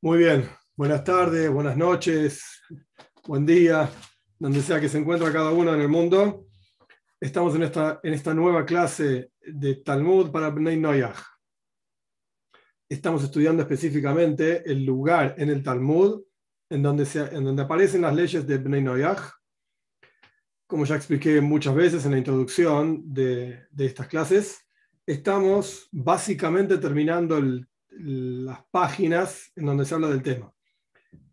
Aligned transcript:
Muy 0.00 0.18
bien, 0.18 0.48
buenas 0.76 1.02
tardes, 1.02 1.50
buenas 1.50 1.76
noches, 1.76 2.62
buen 3.26 3.44
día, 3.44 3.90
donde 4.38 4.62
sea 4.62 4.80
que 4.80 4.88
se 4.88 4.98
encuentre 4.98 5.32
cada 5.32 5.50
uno 5.50 5.74
en 5.74 5.80
el 5.80 5.88
mundo. 5.88 6.46
Estamos 7.20 7.56
en 7.56 7.64
esta, 7.64 7.98
en 8.04 8.14
esta 8.14 8.32
nueva 8.32 8.64
clase 8.64 9.32
de 9.40 9.74
Talmud 9.74 10.30
para 10.30 10.50
Bnei 10.50 10.78
Noyaj. 10.78 11.18
Estamos 12.88 13.24
estudiando 13.24 13.62
específicamente 13.62 14.62
el 14.70 14.84
lugar 14.84 15.34
en 15.36 15.50
el 15.50 15.64
Talmud 15.64 16.22
en 16.70 16.80
donde, 16.80 17.04
se, 17.04 17.34
en 17.34 17.42
donde 17.42 17.62
aparecen 17.62 18.02
las 18.02 18.14
leyes 18.14 18.46
de 18.46 18.58
Bnei 18.58 18.84
Noyaj. 18.84 19.32
Como 20.68 20.84
ya 20.84 20.94
expliqué 20.94 21.40
muchas 21.40 21.74
veces 21.74 22.04
en 22.04 22.12
la 22.12 22.18
introducción 22.18 23.02
de, 23.12 23.66
de 23.72 23.86
estas 23.86 24.06
clases, 24.06 24.60
estamos 25.04 25.88
básicamente 25.90 26.78
terminando 26.78 27.38
el 27.38 27.67
las 27.90 28.64
páginas 28.70 29.52
en 29.56 29.66
donde 29.66 29.84
se 29.84 29.94
habla 29.94 30.08
del 30.08 30.22
tema. 30.22 30.52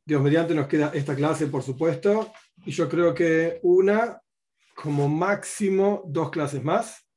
Dios 0.06 0.22
mediante 0.22 0.54
nos 0.54 0.68
queda 0.68 0.92
esta 0.94 1.16
clase, 1.16 1.48
por 1.48 1.64
supuesto, 1.64 2.32
y 2.66 2.72
yo 2.72 2.88
creo 2.88 3.14
que 3.14 3.60
una, 3.64 4.22
como 4.76 5.10
máximo, 5.10 6.04
dos 6.08 6.30
clases 6.30 6.64
más 6.64 7.08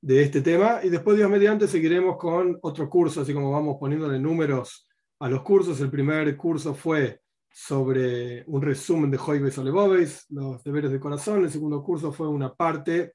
de 0.00 0.22
este 0.22 0.40
tema, 0.40 0.80
y 0.82 0.90
después 0.90 1.16
Dios 1.16 1.30
mediante 1.30 1.66
seguiremos 1.66 2.16
con 2.16 2.58
otro 2.62 2.88
curso, 2.88 3.22
así 3.22 3.32
como 3.34 3.50
vamos 3.50 3.76
poniéndole 3.80 4.18
números 4.18 4.86
a 5.18 5.28
los 5.28 5.42
cursos. 5.42 5.80
El 5.80 5.90
primer 5.90 6.36
curso 6.36 6.74
fue 6.74 7.20
sobre 7.50 8.44
un 8.46 8.60
resumen 8.60 9.10
de 9.10 9.16
Joibes 9.16 9.56
Oleboves, 9.58 10.26
los 10.28 10.62
deberes 10.62 10.90
de 10.90 11.00
corazón. 11.00 11.44
El 11.44 11.50
segundo 11.50 11.82
curso 11.82 12.12
fue 12.12 12.28
una 12.28 12.52
parte 12.52 13.14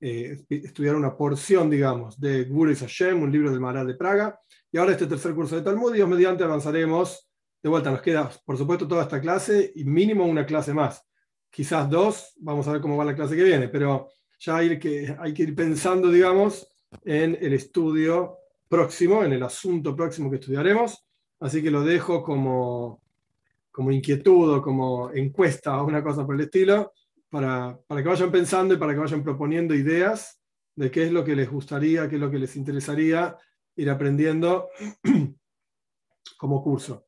eh, 0.00 0.44
estudiar 0.48 0.94
una 0.94 1.16
porción, 1.16 1.68
digamos, 1.68 2.20
de 2.20 2.44
Guris 2.44 2.80
Hashem, 2.80 3.22
un 3.22 3.32
libro 3.32 3.50
del 3.50 3.60
Maral 3.60 3.86
de 3.86 3.94
Praga. 3.94 4.38
Y 4.70 4.78
ahora 4.78 4.92
este 4.92 5.06
tercer 5.06 5.34
curso 5.34 5.56
de 5.56 5.62
Talmud, 5.62 5.94
y 5.94 6.04
mediante 6.04 6.44
avanzaremos. 6.44 7.28
De 7.60 7.68
vuelta, 7.68 7.90
nos 7.90 8.02
queda, 8.02 8.30
por 8.44 8.56
supuesto, 8.56 8.86
toda 8.86 9.02
esta 9.02 9.20
clase 9.20 9.72
y 9.74 9.84
mínimo 9.84 10.24
una 10.24 10.46
clase 10.46 10.72
más. 10.72 11.04
Quizás 11.50 11.90
dos, 11.90 12.34
vamos 12.38 12.68
a 12.68 12.72
ver 12.72 12.80
cómo 12.80 12.96
va 12.96 13.04
la 13.04 13.16
clase 13.16 13.34
que 13.34 13.42
viene, 13.42 13.68
pero 13.68 14.08
ya 14.38 14.58
hay 14.58 14.78
que, 14.78 15.16
hay 15.18 15.34
que 15.34 15.42
ir 15.42 15.54
pensando, 15.56 16.10
digamos, 16.10 16.68
en 17.04 17.36
el 17.40 17.54
estudio 17.54 18.36
próximo, 18.68 19.24
en 19.24 19.32
el 19.32 19.42
asunto 19.42 19.96
próximo 19.96 20.30
que 20.30 20.36
estudiaremos. 20.36 21.04
Así 21.40 21.62
que 21.62 21.70
lo 21.70 21.82
dejo 21.82 22.22
como, 22.22 23.02
como 23.72 23.90
inquietud 23.90 24.54
o 24.54 24.62
como 24.62 25.10
encuesta 25.10 25.82
o 25.82 25.86
una 25.86 26.02
cosa 26.04 26.24
por 26.24 26.36
el 26.36 26.42
estilo 26.42 26.92
para, 27.30 27.78
para, 27.86 28.02
que 28.02 28.08
vayan 28.08 28.30
pensando 28.30 28.74
y 28.74 28.76
para 28.76 28.92
que 28.92 29.00
vayan 29.00 29.22
proponiendo 29.22 29.74
ideas 29.74 30.40
de 30.74 30.90
qué 30.90 31.04
es 31.04 31.12
lo 31.12 31.24
que 31.24 31.36
les 31.36 31.50
gustaría, 31.50 32.08
qué 32.08 32.16
es 32.16 32.20
lo 32.20 32.30
que 32.30 32.38
les 32.38 32.54
interesaría 32.56 33.36
ir 33.76 33.90
aprendiendo 33.90 34.68
como 36.38 36.62
curso. 36.62 37.06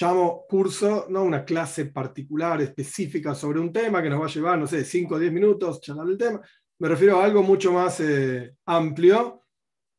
Llamo 0.00 0.44
curso, 0.46 1.06
no 1.08 1.22
una 1.22 1.44
clase 1.44 1.86
particular, 1.86 2.60
específica 2.60 3.34
sobre 3.34 3.58
un 3.58 3.72
tema 3.72 4.02
que 4.02 4.10
nos 4.10 4.20
va 4.20 4.26
a 4.26 4.30
llevar, 4.30 4.58
no 4.58 4.66
sé, 4.66 4.84
5 4.84 5.14
o 5.14 5.18
10 5.18 5.32
minutos 5.32 5.80
charlar 5.80 6.06
del 6.06 6.18
tema. 6.18 6.40
Me 6.78 6.88
refiero 6.88 7.18
a 7.18 7.24
algo 7.24 7.42
mucho 7.42 7.72
más 7.72 7.98
eh, 8.00 8.54
amplio, 8.66 9.42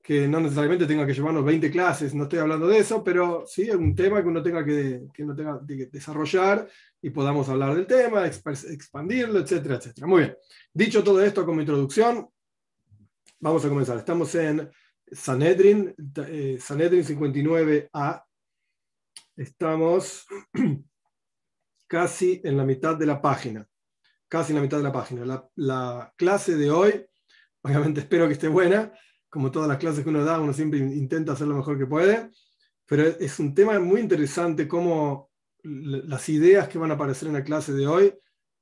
que 0.02 0.28
no 0.28 0.40
necesariamente 0.40 0.86
tenga 0.86 1.06
que 1.06 1.14
llevarnos 1.14 1.44
20 1.44 1.72
clases, 1.72 2.14
no 2.14 2.24
estoy 2.24 2.40
hablando 2.40 2.68
de 2.68 2.78
eso, 2.78 3.04
pero 3.04 3.44
sí 3.46 3.70
un 3.72 3.96
tema 3.96 4.22
que 4.22 4.28
uno 4.28 4.42
tenga 4.42 4.64
que, 4.64 5.08
que, 5.14 5.24
uno 5.24 5.36
tenga 5.36 5.60
que 5.68 5.88
desarrollar 5.88 6.68
y 7.02 7.10
podamos 7.10 7.48
hablar 7.50 7.76
del 7.76 7.88
tema, 7.88 8.26
expandirlo, 8.26 9.40
etcétera, 9.40 9.76
etcétera. 9.76 10.08
Muy 10.08 10.22
bien. 10.22 10.38
Dicho 10.74 11.04
todo 11.04 11.24
esto 11.24 11.46
como 11.46 11.62
introducción, 11.62 12.28
vamos 13.40 13.64
a 13.64 13.70
comenzar. 13.70 13.98
Estamos 13.98 14.34
en 14.36 14.70
Sanedrin, 15.12 15.96
eh, 16.28 16.58
Sanedrin 16.60 17.04
59a. 17.04 18.24
Estamos 19.38 20.26
casi 21.88 22.42
en 22.44 22.58
la 22.58 22.66
mitad 22.66 22.98
de 22.98 23.06
la 23.06 23.22
página. 23.22 23.66
Casi 24.28 24.52
en 24.52 24.58
la 24.58 24.62
mitad 24.62 24.78
de 24.78 24.84
la 24.84 24.92
página. 24.92 25.26
La, 25.26 25.50
la 25.56 26.14
clase 26.18 26.56
de 26.56 26.70
hoy, 26.70 27.06
obviamente 27.62 28.02
espero 28.02 28.28
que 28.28 28.34
esté 28.34 28.50
buena. 28.50 28.92
Como 29.30 29.52
todas 29.52 29.70
las 29.70 29.78
clases 29.78 30.04
que 30.04 30.10
uno 30.10 30.26
da, 30.26 30.40
uno 30.40 30.54
siempre 30.54 30.80
intenta 30.80 31.34
hacer 31.34 31.48
lo 31.48 31.56
mejor 31.56 31.78
que 31.78 31.86
puede. 31.86 32.30
Pero 32.86 33.04
es 33.04 33.40
un 33.40 33.54
tema 33.54 33.80
muy 33.80 34.02
interesante 34.02 34.68
cómo 34.68 35.29
las 35.64 36.30
ideas 36.30 36.68
que 36.68 36.78
van 36.78 36.92
a 36.92 36.96
aparecer 36.96 37.28
en 37.28 37.36
la 37.36 37.44
clase 37.44 37.74
de 37.74 37.88
hoy, 37.88 38.14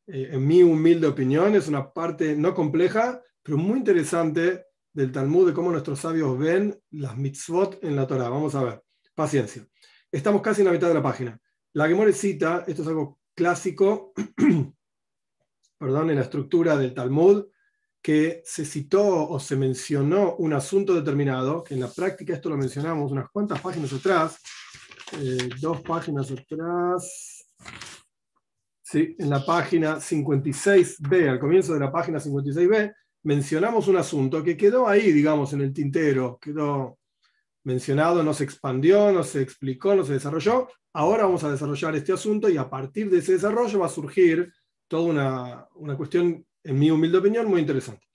eh, 0.07 0.29
en 0.31 0.45
mi 0.45 0.63
humilde 0.63 1.07
opinión, 1.07 1.55
es 1.55 1.67
una 1.67 1.91
parte 1.91 2.35
no 2.35 2.53
compleja, 2.53 3.21
pero 3.43 3.57
muy 3.57 3.77
interesante 3.77 4.65
del 4.93 5.11
Talmud, 5.11 5.47
de 5.47 5.53
cómo 5.53 5.71
nuestros 5.71 5.99
sabios 5.99 6.37
ven 6.37 6.79
las 6.91 7.17
mitzvot 7.17 7.83
en 7.83 7.95
la 7.95 8.07
Torah. 8.07 8.29
Vamos 8.29 8.55
a 8.55 8.63
ver, 8.63 8.83
paciencia. 9.13 9.67
Estamos 10.11 10.41
casi 10.41 10.61
en 10.61 10.67
la 10.67 10.73
mitad 10.73 10.87
de 10.87 10.95
la 10.95 11.03
página. 11.03 11.39
La 11.73 11.87
Gemore 11.87 12.13
cita, 12.13 12.63
esto 12.67 12.81
es 12.81 12.87
algo 12.87 13.19
clásico, 13.35 14.13
perdón, 15.77 16.09
en 16.09 16.15
la 16.15 16.23
estructura 16.23 16.75
del 16.77 16.93
Talmud, 16.93 17.45
que 18.01 18.41
se 18.45 18.65
citó 18.65 19.29
o 19.29 19.39
se 19.39 19.55
mencionó 19.55 20.35
un 20.37 20.53
asunto 20.53 20.95
determinado, 20.95 21.63
que 21.63 21.73
en 21.73 21.81
la 21.81 21.91
práctica 21.91 22.33
esto 22.33 22.49
lo 22.49 22.57
mencionamos 22.57 23.11
unas 23.11 23.29
cuantas 23.29 23.59
páginas 23.61 23.93
atrás, 23.93 24.39
eh, 25.13 25.49
dos 25.61 25.81
páginas 25.81 26.31
atrás. 26.31 27.45
Sí, 28.81 29.15
en 29.19 29.29
la 29.29 29.45
página 29.45 29.97
56b, 29.97 31.29
al 31.29 31.39
comienzo 31.39 31.73
de 31.73 31.79
la 31.79 31.91
página 31.91 32.19
56b, 32.19 32.93
mencionamos 33.23 33.87
un 33.87 33.97
asunto 33.97 34.43
que 34.43 34.55
quedó 34.55 34.87
ahí, 34.87 35.11
digamos, 35.11 35.51
en 35.53 35.61
el 35.61 35.73
tintero, 35.73 36.37
quedó 36.41 36.97
mencionado, 37.63 38.23
no 38.23 38.33
se 38.33 38.45
expandió, 38.45 39.11
no 39.11 39.23
se 39.23 39.41
explicó, 39.41 39.93
no 39.93 40.05
se 40.05 40.13
desarrolló. 40.13 40.69
Ahora 40.93 41.23
vamos 41.23 41.43
a 41.43 41.51
desarrollar 41.51 41.95
este 41.95 42.13
asunto 42.13 42.47
y 42.47 42.57
a 42.57 42.69
partir 42.69 43.09
de 43.09 43.17
ese 43.17 43.33
desarrollo 43.33 43.79
va 43.79 43.87
a 43.87 43.89
surgir 43.89 44.53
toda 44.87 45.03
una, 45.03 45.67
una 45.75 45.97
cuestión, 45.97 46.45
en 46.63 46.79
mi 46.79 46.89
humilde 46.89 47.17
opinión, 47.17 47.47
muy 47.47 47.59
interesante. 47.59 48.07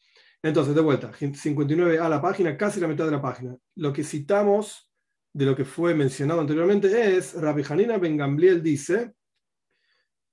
Entonces, 0.43 0.75
de 0.75 0.81
vuelta, 0.81 1.13
59 1.13 2.01
a 2.01 2.09
la 2.09 2.21
página, 2.21 2.57
casi 2.57 2.81
la 2.81 2.89
mitad 2.89 3.05
de 3.05 3.13
la 3.13 3.23
página. 3.23 3.57
Lo 3.77 3.93
que 3.93 4.03
citamos 4.03 4.92
de 5.33 5.47
lo 5.47 5.57
que 5.57 5.65
fue 5.65 5.95
mencionado 5.95 6.41
anteriormente 6.41 7.17
es, 7.17 7.35
Rabbi 7.35 7.63
Hanina 7.69 7.99
Ben 7.99 8.17
Gamliel 8.17 8.63
dice 8.63 9.15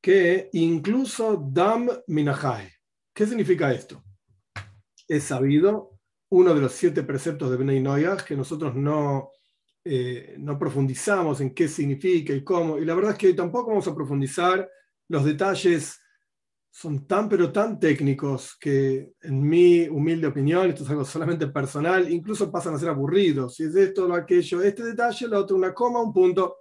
que 0.02 0.50
incluso 0.54 1.38
Dam 1.52 1.90
Minahai. 2.08 2.70
¿Qué 3.14 3.26
significa 3.26 3.72
esto? 3.72 4.04
Es 5.08 5.24
sabido, 5.24 6.00
uno 6.30 6.54
de 6.54 6.62
los 6.62 6.74
siete 6.74 7.04
preceptos 7.04 7.50
de 7.50 7.58
Bnei 7.58 7.82
Noyah, 7.82 8.18
que 8.18 8.36
nosotros 8.36 8.76
no, 8.76 9.32
eh, 9.84 10.36
no 10.38 10.58
profundizamos 10.60 11.42
en 11.42 11.54
qué 11.54 11.68
significa 11.68 12.34
y 12.34 12.44
cómo, 12.44 12.78
y 12.78 12.86
la 12.86 12.96
verdad 12.96 13.12
es 13.12 13.18
que 13.18 13.34
tampoco 13.34 13.70
vamos 13.70 13.88
a 13.88 13.96
profundizar 13.96 14.70
los 15.08 15.26
detalles 15.26 16.00
son 16.72 17.08
tan 17.08 17.28
pero 17.28 17.52
tan 17.52 17.80
técnicos 17.80 18.56
que 18.60 19.14
en 19.22 19.42
mi 19.42 19.88
humilde 19.88 20.28
opinión, 20.28 20.70
esto 20.70 20.84
es 20.84 20.90
algo 20.90 21.04
solamente 21.04 21.48
personal, 21.48 22.12
incluso 22.12 22.52
pasan 22.52 22.76
a 22.76 22.80
ser 22.80 22.90
aburridos. 22.90 23.56
Si 23.56 23.64
es 23.64 23.76
esto, 23.76 24.08
lo 24.08 24.16
aquello, 24.16 24.62
este 24.62 24.84
detalle, 24.84 25.28
lo 25.28 25.40
otro, 25.40 25.58
una 25.58 25.74
coma, 25.74 26.02
un 26.02 26.14
punto, 26.14 26.58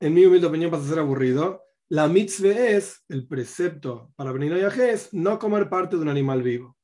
en 0.00 0.14
mi 0.14 0.24
humilde 0.24 0.46
opinión 0.46 0.70
pasa 0.70 0.84
a 0.84 0.88
ser 0.88 0.98
aburrido. 0.98 1.62
La 1.88 2.08
mitzvah 2.08 2.48
es, 2.48 3.04
el 3.08 3.28
precepto 3.28 4.12
para 4.16 4.32
venir 4.32 4.52
a 4.54 4.68
es 4.68 5.12
no 5.12 5.38
comer 5.38 5.68
parte 5.68 5.96
de 5.96 6.02
un 6.02 6.08
animal 6.08 6.42
vivo. 6.42 6.76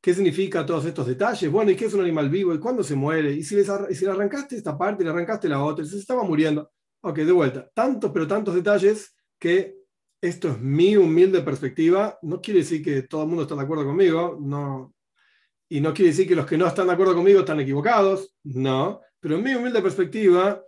¿Qué 0.00 0.14
significa 0.14 0.64
todos 0.64 0.84
estos 0.84 1.06
detalles? 1.06 1.50
Bueno, 1.50 1.72
¿y 1.72 1.76
qué 1.76 1.86
es 1.86 1.94
un 1.94 2.00
animal 2.00 2.30
vivo? 2.30 2.54
¿Y 2.54 2.60
cuándo 2.60 2.84
se 2.84 2.94
muere? 2.94 3.32
¿Y 3.32 3.42
si, 3.42 3.58
y 3.58 3.94
si 3.94 4.04
le 4.04 4.10
arrancaste 4.10 4.56
esta 4.56 4.78
parte 4.78 5.02
y 5.02 5.04
le 5.04 5.10
arrancaste 5.10 5.48
la 5.48 5.62
otra? 5.62 5.84
¿Y 5.84 5.88
se 5.88 5.98
estaba 5.98 6.22
muriendo? 6.22 6.70
Ok, 7.00 7.18
de 7.18 7.32
vuelta. 7.32 7.68
Tantos, 7.74 8.10
pero 8.12 8.26
tantos 8.26 8.54
detalles 8.54 9.14
que 9.38 9.77
esto 10.20 10.48
es 10.48 10.60
mi 10.60 10.96
humilde 10.96 11.42
perspectiva, 11.42 12.18
no 12.22 12.40
quiere 12.40 12.60
decir 12.60 12.82
que 12.82 13.02
todo 13.02 13.22
el 13.22 13.28
mundo 13.28 13.42
está 13.42 13.54
de 13.54 13.62
acuerdo 13.62 13.84
conmigo, 13.84 14.38
no, 14.40 14.94
y 15.68 15.80
no 15.80 15.92
quiere 15.94 16.10
decir 16.10 16.26
que 16.26 16.34
los 16.34 16.46
que 16.46 16.58
no 16.58 16.66
están 16.66 16.86
de 16.86 16.94
acuerdo 16.94 17.14
conmigo 17.14 17.40
están 17.40 17.60
equivocados, 17.60 18.34
no, 18.44 19.00
pero 19.20 19.36
en 19.36 19.44
mi 19.44 19.54
humilde 19.54 19.82
perspectiva 19.82 20.62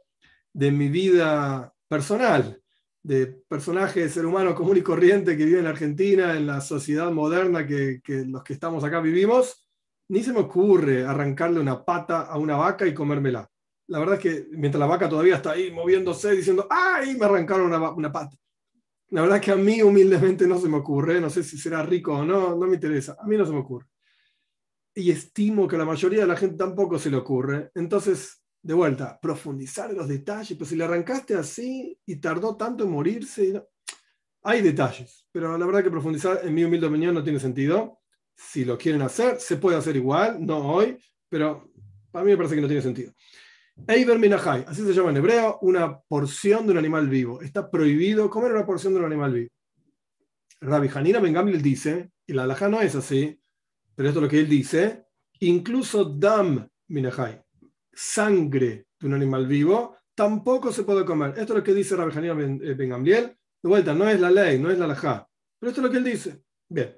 de 0.52 0.70
mi 0.70 0.88
vida 0.88 1.72
personal, 1.88 2.60
de 3.02 3.26
personaje 3.48 4.00
de 4.00 4.08
ser 4.08 4.26
humano 4.26 4.54
común 4.54 4.76
y 4.76 4.82
corriente 4.82 5.36
que 5.36 5.46
vive 5.46 5.60
en 5.60 5.66
Argentina, 5.66 6.36
en 6.36 6.46
la 6.46 6.60
sociedad 6.60 7.10
moderna 7.10 7.66
que, 7.66 8.00
que 8.04 8.24
los 8.26 8.42
que 8.44 8.52
estamos 8.52 8.84
acá 8.84 9.00
vivimos, 9.00 9.66
ni 10.08 10.22
se 10.22 10.32
me 10.32 10.40
ocurre 10.40 11.04
arrancarle 11.04 11.60
una 11.60 11.84
pata 11.84 12.22
a 12.22 12.36
una 12.36 12.56
vaca 12.56 12.86
y 12.86 12.92
comérmela. 12.92 13.48
La 13.86 13.98
verdad 13.98 14.16
es 14.16 14.20
que 14.20 14.46
mientras 14.50 14.80
la 14.80 14.86
vaca 14.86 15.08
todavía 15.08 15.36
está 15.36 15.52
ahí 15.52 15.70
moviéndose, 15.70 16.32
diciendo, 16.32 16.66
¡ay! 16.68 17.16
Me 17.16 17.24
arrancaron 17.24 17.66
una, 17.66 17.90
una 17.90 18.12
pata. 18.12 18.36
La 19.10 19.22
verdad 19.22 19.40
que 19.40 19.50
a 19.50 19.56
mí 19.56 19.82
humildemente 19.82 20.46
no 20.46 20.58
se 20.58 20.68
me 20.68 20.76
ocurre, 20.76 21.20
no 21.20 21.30
sé 21.30 21.42
si 21.42 21.58
será 21.58 21.82
rico 21.82 22.14
o 22.14 22.24
no, 22.24 22.56
no 22.56 22.66
me 22.66 22.74
interesa, 22.74 23.16
a 23.18 23.26
mí 23.26 23.36
no 23.36 23.44
se 23.44 23.52
me 23.52 23.58
ocurre. 23.58 23.86
Y 24.94 25.10
estimo 25.10 25.66
que 25.66 25.76
a 25.76 25.80
la 25.80 25.84
mayoría 25.84 26.20
de 26.20 26.26
la 26.26 26.36
gente 26.36 26.56
tampoco 26.56 26.98
se 26.98 27.10
le 27.10 27.16
ocurre. 27.16 27.70
Entonces, 27.74 28.42
de 28.62 28.74
vuelta, 28.74 29.18
profundizar 29.20 29.92
los 29.92 30.06
detalles, 30.06 30.56
pues 30.56 30.70
si 30.70 30.76
le 30.76 30.84
arrancaste 30.84 31.34
así 31.34 31.98
y 32.06 32.16
tardó 32.16 32.56
tanto 32.56 32.84
en 32.84 32.90
morirse, 32.90 33.66
hay 34.42 34.62
detalles, 34.62 35.26
pero 35.32 35.56
la 35.58 35.66
verdad 35.66 35.82
que 35.82 35.90
profundizar 35.90 36.40
en 36.44 36.54
mi 36.54 36.64
humilde 36.64 36.86
opinión 36.86 37.14
no 37.14 37.22
tiene 37.22 37.40
sentido. 37.40 38.00
Si 38.34 38.64
lo 38.64 38.78
quieren 38.78 39.02
hacer, 39.02 39.40
se 39.40 39.56
puede 39.56 39.76
hacer 39.76 39.96
igual, 39.96 40.44
no 40.44 40.58
hoy, 40.72 40.96
pero 41.28 41.72
para 42.10 42.24
mí 42.24 42.30
me 42.30 42.36
parece 42.36 42.54
que 42.54 42.60
no 42.60 42.68
tiene 42.68 42.82
sentido. 42.82 43.12
Eiber 43.86 44.18
Minahai, 44.18 44.64
así 44.68 44.84
se 44.84 44.92
llama 44.92 45.10
en 45.10 45.16
hebreo, 45.16 45.58
una 45.62 46.00
porción 46.00 46.66
de 46.66 46.72
un 46.72 46.78
animal 46.78 47.08
vivo. 47.08 47.40
Está 47.40 47.70
prohibido 47.70 48.30
comer 48.30 48.52
una 48.52 48.66
porción 48.66 48.94
de 48.94 49.00
un 49.00 49.06
animal 49.06 49.32
vivo. 49.32 49.50
Rabbi 50.60 50.88
Hanina 50.94 51.20
Ben 51.20 51.32
Gamliel 51.32 51.62
dice, 51.62 52.10
y 52.26 52.32
la 52.32 52.44
alhaja 52.44 52.68
no 52.68 52.80
es 52.80 52.94
así, 52.94 53.40
pero 53.94 54.08
esto 54.08 54.20
es 54.20 54.22
lo 54.22 54.28
que 54.28 54.40
él 54.40 54.48
dice, 54.48 55.06
incluso 55.40 56.04
dam 56.04 56.68
minahai, 56.88 57.42
sangre 57.92 58.86
de 58.98 59.06
un 59.06 59.14
animal 59.14 59.46
vivo, 59.46 59.96
tampoco 60.14 60.72
se 60.72 60.84
puede 60.84 61.04
comer. 61.04 61.30
Esto 61.30 61.54
es 61.54 61.58
lo 61.58 61.64
que 61.64 61.74
dice 61.74 61.96
Rabbi 61.96 62.16
Hanina 62.16 62.34
Ben, 62.34 62.60
eh, 62.62 62.74
Gamliel. 62.74 63.36
De 63.62 63.68
vuelta, 63.68 63.94
no 63.94 64.08
es 64.08 64.20
la 64.20 64.30
ley, 64.30 64.58
no 64.58 64.70
es 64.70 64.78
la 64.78 64.86
alhaja, 64.86 65.28
pero 65.58 65.70
esto 65.70 65.80
es 65.80 65.84
lo 65.84 65.90
que 65.90 65.98
él 65.98 66.04
dice. 66.04 66.42
Bien. 66.68 66.96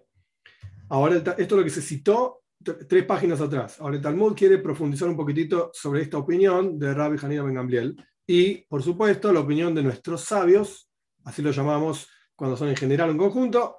Ahora, 0.88 1.16
esto 1.16 1.34
es 1.36 1.50
lo 1.50 1.64
que 1.64 1.70
se 1.70 1.82
citó 1.82 2.41
tres 2.62 3.04
páginas 3.04 3.40
atrás. 3.40 3.80
Ahora 3.80 3.96
el 3.96 4.02
Talmud 4.02 4.34
quiere 4.34 4.58
profundizar 4.58 5.08
un 5.08 5.16
poquitito 5.16 5.70
sobre 5.72 6.02
esta 6.02 6.18
opinión 6.18 6.78
de 6.78 6.94
Rabbi 6.94 7.16
Hanina 7.22 7.42
Ben 7.42 7.54
Gamliel 7.54 7.96
y, 8.26 8.64
por 8.66 8.82
supuesto, 8.82 9.32
la 9.32 9.40
opinión 9.40 9.74
de 9.74 9.82
nuestros 9.82 10.22
sabios, 10.22 10.90
así 11.24 11.42
lo 11.42 11.50
llamamos 11.50 12.08
cuando 12.34 12.56
son 12.56 12.68
en 12.68 12.76
general 12.76 13.10
un 13.10 13.18
conjunto, 13.18 13.78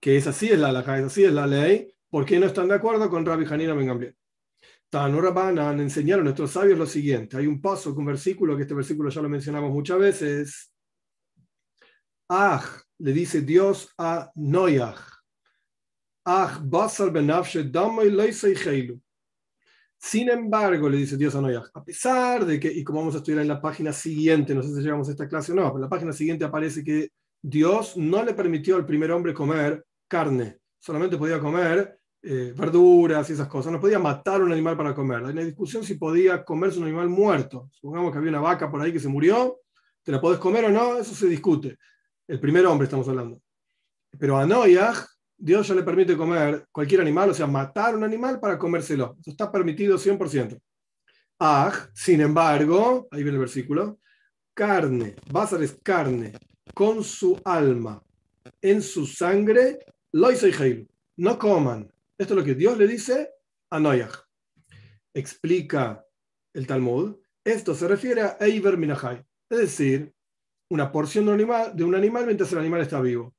que 0.00 0.16
es 0.16 0.26
así, 0.26 0.48
es 0.48 0.58
la 0.58 0.70
es 0.80 1.04
así, 1.04 1.24
es 1.24 1.32
la 1.32 1.46
ley, 1.46 1.94
¿por 2.10 2.24
qué 2.24 2.38
no 2.38 2.46
están 2.46 2.68
de 2.68 2.74
acuerdo 2.74 3.08
con 3.08 3.24
Rabbi 3.24 3.46
Hanina 3.48 3.74
Ben 3.74 3.86
Gamliel? 3.86 4.16
Tanur 4.90 5.36
han 5.36 5.80
enseñado 5.80 6.20
a 6.20 6.24
nuestros 6.24 6.52
sabios 6.52 6.78
lo 6.78 6.86
siguiente. 6.86 7.36
Hay 7.36 7.48
un 7.48 7.60
paso, 7.60 7.92
un 7.94 8.04
versículo, 8.04 8.54
que 8.56 8.62
este 8.62 8.74
versículo 8.74 9.10
ya 9.10 9.22
lo 9.22 9.28
mencionamos 9.28 9.72
muchas 9.72 9.98
veces. 9.98 10.72
Ah, 12.28 12.64
le 12.98 13.12
dice 13.12 13.40
Dios 13.40 13.92
a 13.98 14.30
Noyah 14.36 14.94
sin 19.98 20.28
embargo, 20.28 20.88
le 20.90 20.98
dice 20.98 21.16
Dios 21.16 21.34
a 21.34 21.40
Noyah, 21.40 21.64
a 21.72 21.82
pesar 21.82 22.44
de 22.44 22.60
que, 22.60 22.70
y 22.70 22.84
como 22.84 22.98
vamos 22.98 23.14
a 23.14 23.18
estudiar 23.18 23.40
en 23.40 23.48
la 23.48 23.58
página 23.58 23.90
siguiente, 23.90 24.54
no 24.54 24.62
sé 24.62 24.74
si 24.74 24.82
llegamos 24.82 25.08
a 25.08 25.12
esta 25.12 25.26
clase 25.26 25.52
o 25.52 25.54
no, 25.54 25.62
pero 25.62 25.76
en 25.76 25.80
la 25.80 25.88
página 25.88 26.12
siguiente 26.12 26.44
aparece 26.44 26.84
que 26.84 27.08
Dios 27.40 27.96
no 27.96 28.22
le 28.22 28.34
permitió 28.34 28.76
al 28.76 28.84
primer 28.84 29.10
hombre 29.12 29.32
comer 29.32 29.82
carne, 30.06 30.58
solamente 30.78 31.16
podía 31.16 31.40
comer 31.40 31.98
eh, 32.22 32.52
verduras 32.54 33.30
y 33.30 33.32
esas 33.32 33.48
cosas, 33.48 33.72
no 33.72 33.80
podía 33.80 33.98
matar 33.98 34.42
un 34.42 34.52
animal 34.52 34.76
para 34.76 34.94
comer. 34.94 35.24
Hay 35.24 35.32
una 35.32 35.42
discusión 35.42 35.82
si 35.82 35.94
podía 35.94 36.44
comerse 36.44 36.78
un 36.78 36.84
animal 36.84 37.08
muerto. 37.08 37.70
Supongamos 37.72 38.12
que 38.12 38.18
había 38.18 38.30
una 38.30 38.40
vaca 38.40 38.70
por 38.70 38.82
ahí 38.82 38.92
que 38.92 39.00
se 39.00 39.08
murió, 39.08 39.60
¿te 40.02 40.12
la 40.12 40.20
podés 40.20 40.38
comer 40.38 40.66
o 40.66 40.70
no? 40.70 40.98
Eso 40.98 41.14
se 41.14 41.26
discute. 41.28 41.78
El 42.28 42.40
primer 42.40 42.66
hombre 42.66 42.84
estamos 42.84 43.08
hablando. 43.08 43.40
Pero 44.18 44.36
a 44.36 44.44
Noyah 44.44 44.94
Dios 45.36 45.68
ya 45.68 45.74
le 45.74 45.82
permite 45.82 46.16
comer 46.16 46.66
cualquier 46.70 47.00
animal, 47.00 47.30
o 47.30 47.34
sea, 47.34 47.46
matar 47.46 47.96
un 47.96 48.04
animal 48.04 48.40
para 48.40 48.58
comérselo. 48.58 49.16
Eso 49.20 49.30
está 49.30 49.50
permitido 49.50 49.98
100%. 49.98 50.58
Ah, 51.40 51.72
sin 51.92 52.20
embargo, 52.20 53.08
ahí 53.10 53.22
viene 53.22 53.36
el 53.36 53.40
versículo, 53.40 53.98
carne, 54.54 55.16
Bázar 55.30 55.62
es 55.62 55.76
carne, 55.82 56.32
con 56.72 57.02
su 57.02 57.40
alma, 57.44 58.02
en 58.62 58.80
su 58.82 59.06
sangre, 59.06 59.80
lo 60.12 60.28
no 61.16 61.38
coman. 61.38 61.92
Esto 62.16 62.34
es 62.34 62.38
lo 62.38 62.44
que 62.44 62.54
Dios 62.54 62.78
le 62.78 62.86
dice 62.86 63.30
a 63.70 63.80
Noyah. 63.80 64.10
Explica 65.12 66.04
el 66.52 66.66
Talmud, 66.66 67.16
esto 67.44 67.74
se 67.74 67.88
refiere 67.88 68.22
a 68.22 68.36
Eiber 68.40 68.76
Minahai, 68.76 69.24
es 69.50 69.58
decir, 69.58 70.14
una 70.70 70.90
porción 70.90 71.26
de 71.26 71.32
animal, 71.32 71.76
de 71.76 71.84
un 71.84 71.94
animal 71.94 72.24
mientras 72.26 72.52
el 72.52 72.58
animal 72.58 72.80
está 72.80 73.00
vivo 73.00 73.34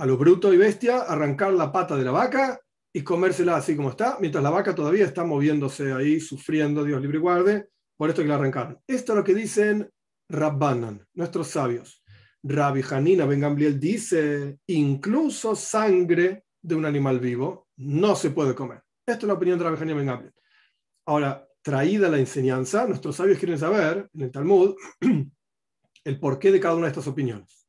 a 0.00 0.06
lo 0.06 0.16
bruto 0.16 0.50
y 0.50 0.56
bestia, 0.56 1.02
arrancar 1.02 1.52
la 1.52 1.70
pata 1.70 1.94
de 1.94 2.04
la 2.04 2.10
vaca 2.10 2.58
y 2.90 3.02
comérsela 3.02 3.56
así 3.56 3.76
como 3.76 3.90
está, 3.90 4.16
mientras 4.18 4.42
la 4.42 4.48
vaca 4.48 4.74
todavía 4.74 5.04
está 5.04 5.24
moviéndose 5.24 5.92
ahí, 5.92 6.20
sufriendo, 6.20 6.84
Dios 6.84 7.02
libre 7.02 7.18
y 7.18 7.20
guarde, 7.20 7.68
por 7.98 8.08
esto 8.08 8.22
que 8.22 8.28
la 8.28 8.36
arrancaron. 8.36 8.78
Esto 8.86 9.12
es 9.12 9.18
lo 9.18 9.24
que 9.24 9.34
dicen 9.34 9.90
Rabbanan, 10.30 11.06
nuestros 11.12 11.48
sabios. 11.48 12.02
Rabbi 12.42 12.82
Hanina 12.90 13.26
Ben 13.26 13.40
Gamliel 13.40 13.78
dice, 13.78 14.60
incluso 14.68 15.54
sangre 15.54 16.44
de 16.62 16.74
un 16.74 16.86
animal 16.86 17.20
vivo 17.20 17.68
no 17.76 18.16
se 18.16 18.30
puede 18.30 18.54
comer. 18.54 18.82
Esto 19.04 19.26
es 19.26 19.28
la 19.28 19.34
opinión 19.34 19.58
de 19.58 19.64
Rabbi 19.66 19.82
Hanina 19.82 19.98
Ben 19.98 20.06
Gamliel. 20.06 20.34
Ahora, 21.04 21.46
traída 21.60 22.08
la 22.08 22.18
enseñanza, 22.18 22.86
nuestros 22.86 23.16
sabios 23.16 23.38
quieren 23.38 23.58
saber, 23.58 24.08
en 24.14 24.22
el 24.22 24.30
Talmud, 24.30 24.74
el 26.04 26.18
porqué 26.18 26.52
de 26.52 26.60
cada 26.60 26.74
una 26.74 26.86
de 26.86 26.92
estas 26.92 27.06
opiniones. 27.06 27.66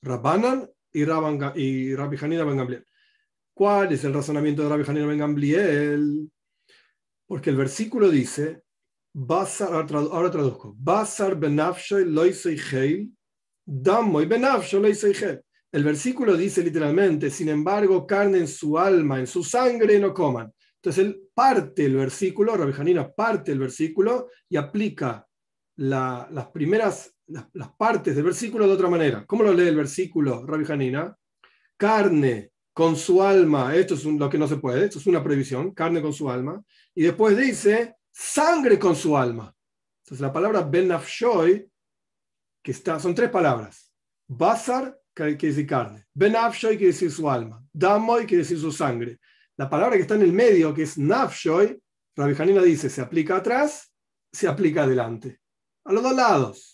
Rabbanan 0.00 0.70
y, 0.94 1.94
Rabbi 1.94 2.16
Hanina 2.20 2.44
Ben 2.44 2.56
Gamliel. 2.56 2.86
¿Cuál 3.52 3.92
es 3.92 4.04
el 4.04 4.14
razonamiento 4.14 4.62
de 4.62 4.68
Rabbi 4.68 4.84
Hanina 4.86 5.06
Ben 5.06 5.18
Gamliel? 5.18 6.30
Porque 7.26 7.50
el 7.50 7.56
versículo 7.56 8.08
dice, 8.08 8.62
ahora 9.14 10.30
traduzco, 10.30 10.74
Basar 10.78 11.36
El 15.72 15.84
versículo 15.84 16.36
dice 16.36 16.62
literalmente, 16.62 17.30
sin 17.30 17.48
embargo, 17.48 18.06
carne 18.06 18.38
en 18.38 18.48
su 18.48 18.78
alma, 18.78 19.18
en 19.18 19.26
su 19.26 19.42
sangre 19.42 19.98
no 19.98 20.14
coman. 20.14 20.52
Entonces 20.76 21.04
él 21.04 21.28
parte 21.34 21.86
el 21.86 21.96
versículo, 21.96 22.56
Rabbi 22.56 22.72
Hanina 22.78 23.10
parte 23.10 23.52
el 23.52 23.58
versículo 23.58 24.28
y 24.48 24.56
aplica 24.56 25.26
las 25.76 26.46
primeras 26.52 27.13
las, 27.26 27.70
partes 27.76 28.14
del 28.14 28.24
versículo 28.24 28.66
de 28.66 28.74
otra 28.74 28.88
manera. 28.88 29.24
¿Cómo 29.26 29.42
lo 29.42 29.52
lee 29.52 29.68
el 29.68 29.76
versículo, 29.76 30.44
Rabbi 30.46 30.70
Hanina? 30.70 31.16
Carne 31.76 32.52
con 32.72 32.96
su 32.96 33.22
alma, 33.22 33.74
esto 33.74 33.94
es 33.94 34.04
lo 34.04 34.28
que 34.28 34.38
no 34.38 34.48
se 34.48 34.56
puede, 34.56 34.86
esto 34.86 34.98
es 34.98 35.06
una 35.06 35.22
previsión, 35.22 35.72
carne 35.72 36.02
con 36.02 36.12
su 36.12 36.28
alma. 36.28 36.62
Y 36.94 37.04
después 37.04 37.36
dice 37.36 37.96
sangre 38.10 38.78
con 38.78 38.96
su 38.96 39.16
alma. 39.16 39.54
Entonces 40.02 40.20
la 40.20 40.32
palabra 40.32 40.62
ben 40.62 40.92
que 42.62 42.70
está, 42.70 42.98
son 42.98 43.14
tres 43.14 43.30
palabras. 43.30 43.92
Basar 44.26 44.98
quiere 45.14 45.36
decir 45.36 45.66
carne. 45.66 46.06
Ben 46.12 46.34
quiere 46.50 46.86
decir 46.86 47.10
su 47.10 47.30
alma. 47.30 47.64
Damoy 47.72 48.26
quiere 48.26 48.42
decir 48.42 48.58
su 48.58 48.72
sangre. 48.72 49.18
La 49.56 49.70
palabra 49.70 49.96
que 49.96 50.02
está 50.02 50.16
en 50.16 50.22
el 50.22 50.32
medio, 50.32 50.74
que 50.74 50.82
es 50.82 50.98
nafshoy, 50.98 51.80
Rabbi 52.16 52.34
Hanina 52.40 52.62
dice, 52.62 52.90
se 52.90 53.00
aplica 53.00 53.36
atrás, 53.36 53.92
se 54.32 54.48
aplica 54.48 54.82
adelante. 54.82 55.40
A 55.84 55.92
los 55.92 56.02
dos 56.02 56.14
lados. 56.14 56.73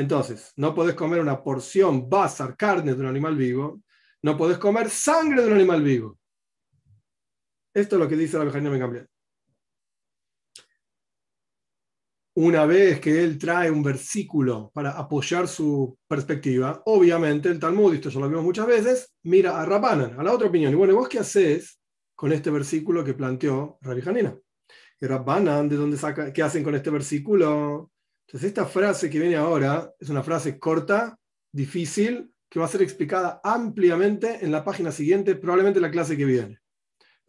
Entonces, 0.00 0.54
no 0.56 0.74
podés 0.74 0.94
comer 0.94 1.20
una 1.20 1.42
porción 1.42 2.08
basar, 2.08 2.56
carne 2.56 2.94
de 2.94 3.00
un 3.02 3.06
animal 3.06 3.36
vivo, 3.36 3.82
no 4.22 4.34
podés 4.34 4.56
comer 4.56 4.88
sangre 4.88 5.42
de 5.42 5.48
un 5.48 5.52
animal 5.52 5.82
vivo. 5.82 6.18
Esto 7.74 7.96
es 7.96 8.00
lo 8.00 8.08
que 8.08 8.16
dice 8.16 8.38
la 8.38 8.44
Bejanía 8.44 8.78
Gamliel. 8.78 9.06
Una 12.36 12.64
vez 12.64 12.98
que 12.98 13.22
él 13.22 13.36
trae 13.36 13.70
un 13.70 13.82
versículo 13.82 14.70
para 14.72 14.92
apoyar 14.92 15.46
su 15.46 15.98
perspectiva, 16.08 16.80
obviamente 16.86 17.50
el 17.50 17.58
Talmud, 17.60 17.92
esto 17.92 18.08
ya 18.08 18.20
lo 18.20 18.28
vimos 18.30 18.44
muchas 18.44 18.66
veces, 18.66 19.12
mira 19.24 19.60
a 19.60 19.66
Rabbanan, 19.66 20.18
a 20.18 20.22
la 20.22 20.32
otra 20.32 20.48
opinión. 20.48 20.72
Y 20.72 20.76
bueno, 20.76 20.94
¿vos 20.94 21.10
qué 21.10 21.18
haces 21.18 21.78
con 22.14 22.32
este 22.32 22.50
versículo 22.50 23.04
que 23.04 23.12
planteó 23.12 23.76
Rabbi 23.82 24.08
Hanina? 24.08 24.34
Y 24.98 25.06
Rabbanan, 25.06 25.68
¿de 25.68 25.76
dónde 25.76 25.98
saca, 25.98 26.32
qué 26.32 26.42
hacen 26.42 26.64
con 26.64 26.74
este 26.74 26.88
versículo? 26.88 27.90
Entonces, 28.30 28.50
esta 28.50 28.64
frase 28.64 29.10
que 29.10 29.18
viene 29.18 29.34
ahora 29.34 29.92
es 29.98 30.08
una 30.08 30.22
frase 30.22 30.56
corta, 30.60 31.18
difícil, 31.50 32.32
que 32.48 32.60
va 32.60 32.66
a 32.66 32.68
ser 32.68 32.80
explicada 32.80 33.40
ampliamente 33.42 34.38
en 34.44 34.52
la 34.52 34.62
página 34.62 34.92
siguiente, 34.92 35.34
probablemente 35.34 35.80
en 35.80 35.82
la 35.82 35.90
clase 35.90 36.16
que 36.16 36.24
viene. 36.24 36.60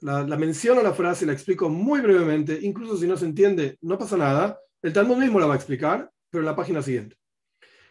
La, 0.02 0.22
la 0.22 0.38
menciono 0.38 0.84
la 0.84 0.94
frase, 0.94 1.26
la 1.26 1.34
explico 1.34 1.70
muy 1.70 2.02
brevemente, 2.02 2.60
incluso 2.62 2.98
si 2.98 3.08
no 3.08 3.18
se 3.18 3.26
entiende, 3.26 3.80
no 3.82 3.98
pasa 3.98 4.16
nada. 4.16 4.60
El 4.80 4.94
Talmud 4.94 5.18
mismo 5.18 5.40
la 5.40 5.48
va 5.48 5.54
a 5.54 5.56
explicar, 5.56 6.08
pero 6.30 6.44
en 6.44 6.46
la 6.46 6.56
página 6.56 6.84
siguiente. 6.84 7.16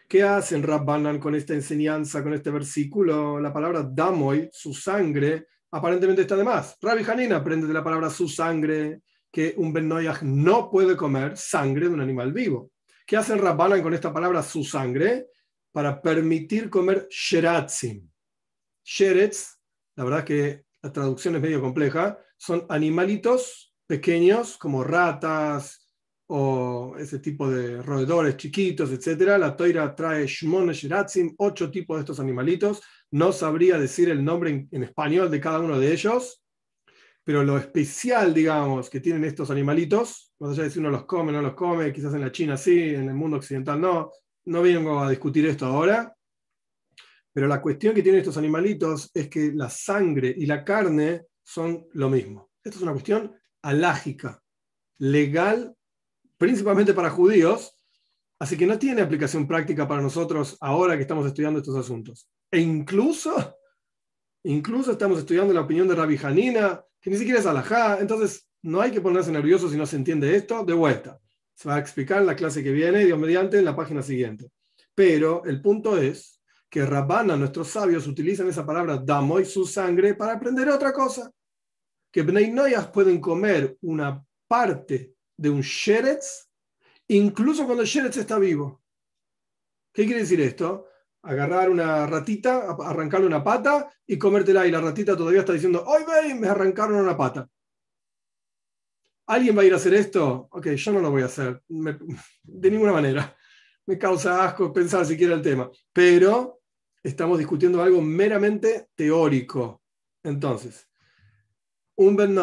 ¿Qué 0.07 0.23
hacen 0.23 0.63
Rabbanan 0.63 1.19
con 1.19 1.35
esta 1.35 1.53
enseñanza, 1.53 2.23
con 2.23 2.33
este 2.33 2.49
versículo? 2.49 3.41
La 3.41 3.51
palabra 3.51 3.83
damoy, 3.83 4.47
su 4.53 4.73
sangre, 4.73 5.47
aparentemente 5.69 6.21
está 6.21 6.37
de 6.37 6.45
más. 6.45 6.77
Rabbi 6.81 7.03
Hanina 7.03 7.35
aprende 7.35 7.67
de 7.67 7.73
la 7.73 7.83
palabra 7.83 8.09
su 8.09 8.29
sangre 8.29 9.01
que 9.29 9.53
un 9.57 9.73
Ben 9.73 9.89
no 9.89 10.69
puede 10.71 10.95
comer 10.95 11.35
sangre 11.35 11.89
de 11.89 11.93
un 11.93 11.99
animal 11.99 12.31
vivo. 12.31 12.70
¿Qué 13.11 13.17
hacen 13.17 13.39
Rabbanan 13.39 13.83
con 13.83 13.93
esta 13.93 14.13
palabra 14.13 14.41
su 14.41 14.63
sangre? 14.63 15.27
Para 15.73 16.01
permitir 16.01 16.69
comer 16.69 17.09
sheratzim. 17.09 18.09
Sheretz, 18.85 19.59
la 19.97 20.05
verdad 20.05 20.23
que 20.23 20.63
la 20.81 20.93
traducción 20.93 21.35
es 21.35 21.41
medio 21.41 21.59
compleja, 21.59 22.17
son 22.37 22.65
animalitos 22.69 23.75
pequeños 23.85 24.55
como 24.55 24.81
ratas 24.85 25.93
o 26.27 26.95
ese 26.97 27.19
tipo 27.19 27.49
de 27.49 27.81
roedores 27.81 28.37
chiquitos, 28.37 28.89
etc. 28.91 29.37
La 29.37 29.57
toira 29.57 29.93
trae 29.93 30.25
shmone 30.25 30.71
sheratzim, 30.71 31.35
ocho 31.37 31.69
tipos 31.69 31.97
de 31.97 32.03
estos 32.03 32.21
animalitos. 32.21 32.81
No 33.11 33.33
sabría 33.33 33.77
decir 33.77 34.07
el 34.07 34.23
nombre 34.23 34.69
en 34.71 34.83
español 34.83 35.29
de 35.29 35.41
cada 35.41 35.59
uno 35.59 35.77
de 35.77 35.91
ellos, 35.91 36.45
pero 37.31 37.45
lo 37.45 37.57
especial, 37.57 38.33
digamos, 38.33 38.89
que 38.89 38.99
tienen 38.99 39.23
estos 39.23 39.49
animalitos, 39.51 40.33
más 40.39 40.51
allá 40.51 40.63
de 40.63 40.69
si 40.69 40.79
uno 40.79 40.89
los 40.89 41.05
come 41.05 41.31
no 41.31 41.41
los 41.41 41.53
come, 41.53 41.93
quizás 41.93 42.13
en 42.13 42.19
la 42.19 42.29
China 42.29 42.57
sí, 42.57 42.89
en 42.93 43.07
el 43.07 43.13
mundo 43.13 43.37
occidental 43.37 43.79
no, 43.79 44.11
no 44.47 44.61
vengo 44.61 44.99
a 44.99 45.09
discutir 45.09 45.45
esto 45.45 45.65
ahora, 45.65 46.13
pero 47.31 47.47
la 47.47 47.61
cuestión 47.61 47.95
que 47.95 48.03
tienen 48.03 48.19
estos 48.19 48.35
animalitos 48.35 49.09
es 49.13 49.29
que 49.29 49.53
la 49.53 49.69
sangre 49.69 50.35
y 50.37 50.45
la 50.45 50.65
carne 50.65 51.27
son 51.41 51.87
lo 51.93 52.09
mismo. 52.09 52.51
Esto 52.61 52.79
es 52.79 52.83
una 52.83 52.91
cuestión 52.91 53.33
alágica, 53.61 54.43
legal, 54.97 55.73
principalmente 56.37 56.93
para 56.93 57.11
judíos, 57.11 57.77
Así 58.41 58.57
que 58.57 58.65
no 58.65 58.79
tiene 58.79 59.03
aplicación 59.03 59.47
práctica 59.47 59.87
para 59.87 60.01
nosotros 60.01 60.57
ahora 60.61 60.95
que 60.95 61.03
estamos 61.03 61.27
estudiando 61.27 61.59
estos 61.59 61.75
asuntos. 61.75 62.27
E 62.49 62.59
incluso, 62.59 63.55
incluso 64.43 64.93
estamos 64.93 65.19
estudiando 65.19 65.53
la 65.53 65.61
opinión 65.61 65.87
de 65.87 65.93
Rabbi 65.93 66.17
Hanina, 66.23 66.83
que 67.01 67.09
ni 67.09 67.17
siquiera 67.17 67.39
es 67.39 67.45
alajá. 67.45 67.99
Entonces, 67.99 68.47
no 68.61 68.79
hay 68.79 68.91
que 68.91 69.01
ponerse 69.01 69.31
nervioso 69.31 69.69
si 69.69 69.77
no 69.77 69.85
se 69.85 69.95
entiende 69.95 70.35
esto. 70.35 70.63
De 70.63 70.73
vuelta. 70.73 71.19
Se 71.53 71.67
va 71.67 71.75
a 71.75 71.79
explicar 71.79 72.21
en 72.21 72.27
la 72.27 72.35
clase 72.35 72.63
que 72.63 72.71
viene, 72.71 73.05
Dios 73.05 73.19
mediante, 73.19 73.59
en 73.59 73.65
la 73.65 73.75
página 73.75 74.01
siguiente. 74.01 74.49
Pero 74.95 75.43
el 75.45 75.61
punto 75.61 75.97
es 75.97 76.41
que 76.69 76.85
Rabbana, 76.85 77.35
nuestros 77.35 77.67
sabios, 77.67 78.07
utilizan 78.07 78.47
esa 78.47 78.65
palabra 78.65 78.97
damoy, 78.97 79.45
su 79.45 79.65
sangre, 79.65 80.15
para 80.15 80.33
aprender 80.33 80.69
otra 80.69 80.93
cosa. 80.93 81.29
Que 82.11 82.21
Bnei 82.23 82.51
Noyas 82.51 82.87
pueden 82.87 83.19
comer 83.19 83.77
una 83.81 84.23
parte 84.47 85.13
de 85.35 85.49
un 85.49 85.61
sheretz 85.61 86.51
incluso 87.17 87.65
cuando 87.65 87.83
el 87.83 87.89
Sheretz 87.89 88.17
está 88.17 88.39
vivo. 88.39 88.81
¿Qué 89.93 90.05
quiere 90.05 90.21
decir 90.21 90.39
esto? 90.41 90.87
Agarrar 91.23 91.69
una 91.69 92.07
ratita, 92.07 92.75
arrancarle 92.83 93.27
una 93.27 93.43
pata 93.43 93.89
y 94.07 94.17
comértela 94.17 94.65
y 94.65 94.71
la 94.71 94.81
ratita 94.81 95.15
todavía 95.15 95.41
está 95.41 95.53
diciendo, 95.53 95.85
¡ay! 95.87 96.33
Me 96.33 96.47
arrancaron 96.47 96.95
una 96.95 97.15
pata. 97.15 97.47
¿Alguien 99.27 99.57
va 99.57 99.61
a 99.61 99.65
ir 99.65 99.73
a 99.73 99.77
hacer 99.77 99.93
esto? 99.93 100.47
Ok, 100.51 100.67
yo 100.71 100.91
no 100.91 100.99
lo 100.99 101.11
voy 101.11 101.21
a 101.21 101.25
hacer. 101.25 101.61
de 101.67 102.71
ninguna 102.71 102.91
manera. 102.91 103.35
Me 103.85 103.97
causa 103.97 104.43
asco 104.43 104.73
pensar 104.73 105.05
siquiera 105.05 105.35
el 105.35 105.41
tema. 105.41 105.69
Pero 105.93 106.61
estamos 107.03 107.37
discutiendo 107.37 107.81
algo 107.81 108.01
meramente 108.01 108.89
teórico. 108.95 109.81
Entonces, 110.23 110.89
un 111.95 112.15
Ben 112.15 112.35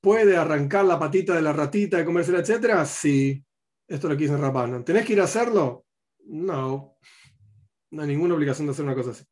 ¿puede 0.00 0.36
arrancar 0.36 0.84
la 0.84 0.98
patita 0.98 1.34
de 1.34 1.42
la 1.42 1.52
ratita 1.52 2.00
y 2.00 2.04
comérsela, 2.04 2.40
etcétera? 2.40 2.84
Sí. 2.86 3.44
Esto 3.86 4.08
lo 4.08 4.16
que 4.16 4.24
dice 4.24 4.36
Rabbanan. 4.36 4.84
¿Tenés 4.84 5.04
que 5.04 5.12
ir 5.12 5.20
a 5.20 5.24
hacerlo? 5.24 5.84
No. 6.26 6.96
No 7.92 8.02
hay 8.02 8.08
ninguna 8.08 8.34
obligación 8.34 8.66
de 8.66 8.72
hacer 8.72 8.84
una 8.86 8.94
cosa 8.94 9.10
así. 9.10 9.24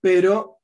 Pero 0.00 0.58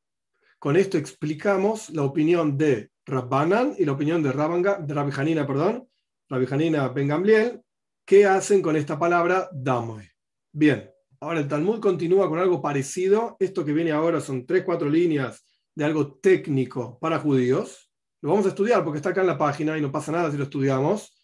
con 0.59 0.77
esto 0.77 0.99
explicamos 0.99 1.91
la 1.91 2.03
opinión 2.03 2.57
de 2.59 2.91
Rabbanan 3.07 3.75
y 3.79 3.85
la 3.85 3.93
opinión 3.93 4.23
de, 4.23 4.31
Rabanga, 4.31 4.79
de 4.79 4.93
Rabbi 4.93 5.35
perdón, 5.35 5.89
Rabbi 6.29 6.47
Hanina 6.51 6.89
Ben 6.89 7.09
Gamliel, 7.09 7.63
¿qué 8.05 8.27
hacen 8.27 8.61
con 8.61 8.77
esta 8.77 8.99
palabra 8.99 9.49
damoy? 9.53 10.07
Bien, 10.53 10.91
ahora 11.21 11.41
el 11.41 11.49
Talmud 11.49 11.81
continúa 11.81 12.29
con 12.29 12.39
algo 12.39 12.61
parecido. 12.61 13.37
Esto 13.39 13.65
que 13.65 13.73
viene 13.73 13.93
ahora 13.93 14.21
son 14.21 14.45
tres, 14.45 14.63
cuatro 14.63 14.91
líneas 14.91 15.45
de 15.75 15.85
algo 15.85 16.19
técnico 16.19 16.99
para 16.99 17.19
judíos. 17.19 17.91
Lo 18.21 18.31
vamos 18.31 18.45
a 18.45 18.51
estudiar 18.51 18.85
porque 18.85 18.99
está 18.99 19.11
acá 19.11 19.23
en 19.23 19.29
la 19.29 19.39
página 19.39 19.79
y 19.79 19.81
no 19.81 19.91
pasa 19.91 20.13
nada 20.13 20.31
si 20.31 20.37
lo 20.37 20.45
estudiamos. 20.45 21.16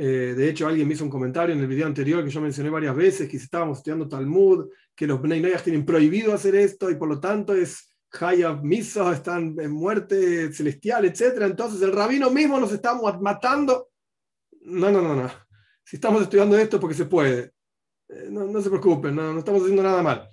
Eh, 0.00 0.34
de 0.36 0.48
hecho, 0.48 0.68
alguien 0.68 0.86
me 0.86 0.94
hizo 0.94 1.02
un 1.02 1.10
comentario 1.10 1.56
en 1.56 1.60
el 1.60 1.66
video 1.66 1.84
anterior 1.84 2.22
que 2.22 2.30
yo 2.30 2.40
mencioné 2.40 2.70
varias 2.70 2.94
veces, 2.94 3.28
que 3.28 3.36
estábamos 3.36 3.78
estudiando 3.78 4.06
Talmud, 4.06 4.70
que 4.94 5.08
los 5.08 5.20
Bnei 5.20 5.42
tienen 5.64 5.84
prohibido 5.84 6.32
hacer 6.32 6.54
esto 6.54 6.88
y 6.88 6.94
por 6.94 7.08
lo 7.08 7.18
tanto 7.18 7.52
es 7.52 7.92
Hayav 8.12 8.62
Miso, 8.62 9.10
están 9.12 9.56
en 9.58 9.72
muerte 9.72 10.52
celestial, 10.52 11.04
etc. 11.04 11.42
Entonces 11.42 11.82
el 11.82 11.90
rabino 11.90 12.30
mismo 12.30 12.60
nos 12.60 12.70
está 12.70 12.94
matando. 12.94 13.88
No, 14.60 14.92
no, 14.92 15.02
no, 15.02 15.16
no. 15.16 15.28
Si 15.82 15.96
estamos 15.96 16.22
estudiando 16.22 16.56
esto 16.56 16.76
es 16.76 16.80
porque 16.80 16.94
se 16.94 17.06
puede. 17.06 17.54
Eh, 18.08 18.28
no, 18.30 18.62
se 18.62 18.70
preocupen, 18.70 19.16
no, 19.16 19.32
no 19.32 19.40
estamos 19.40 19.62
haciendo 19.62 19.82
nada 19.82 20.00
mal. 20.00 20.28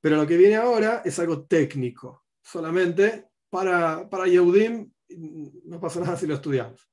Pero 0.00 0.16
lo 0.16 0.26
que 0.26 0.38
viene 0.38 0.56
ahora 0.56 1.02
es 1.04 1.18
algo 1.18 1.44
técnico, 1.44 2.24
solamente 2.42 3.26
para, 3.50 4.08
para 4.08 4.26
Yehudim, 4.26 4.90
no 5.66 5.78
pasa 5.78 6.00
nada 6.00 6.16
si 6.16 6.26
lo 6.26 6.36
estudiamos 6.36 6.91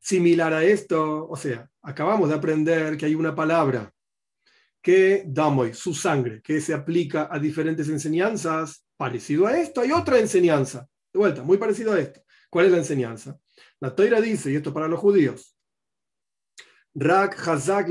similar 0.00 0.52
a 0.52 0.64
esto, 0.64 1.28
o 1.28 1.36
sea, 1.36 1.68
acabamos 1.82 2.28
de 2.28 2.34
aprender 2.34 2.96
que 2.96 3.06
hay 3.06 3.14
una 3.14 3.34
palabra 3.34 3.92
que 4.82 5.24
damoy, 5.26 5.74
su 5.74 5.94
sangre, 5.94 6.40
que 6.42 6.60
se 6.60 6.72
aplica 6.72 7.28
a 7.30 7.38
diferentes 7.38 7.88
enseñanzas, 7.88 8.84
parecido 8.96 9.46
a 9.46 9.58
esto, 9.58 9.80
hay 9.80 9.92
otra 9.92 10.18
enseñanza, 10.18 10.88
de 11.12 11.18
vuelta, 11.18 11.42
muy 11.42 11.58
parecido 11.58 11.92
a 11.92 11.98
esto. 11.98 12.22
¿Cuál 12.48 12.66
es 12.66 12.72
la 12.72 12.78
enseñanza? 12.78 13.38
La 13.80 13.94
Toira 13.94 14.20
dice, 14.20 14.52
y 14.52 14.56
esto 14.56 14.72
para 14.72 14.88
los 14.88 15.00
judíos, 15.00 15.56
Rak 16.94 17.48
Hazak 17.48 17.88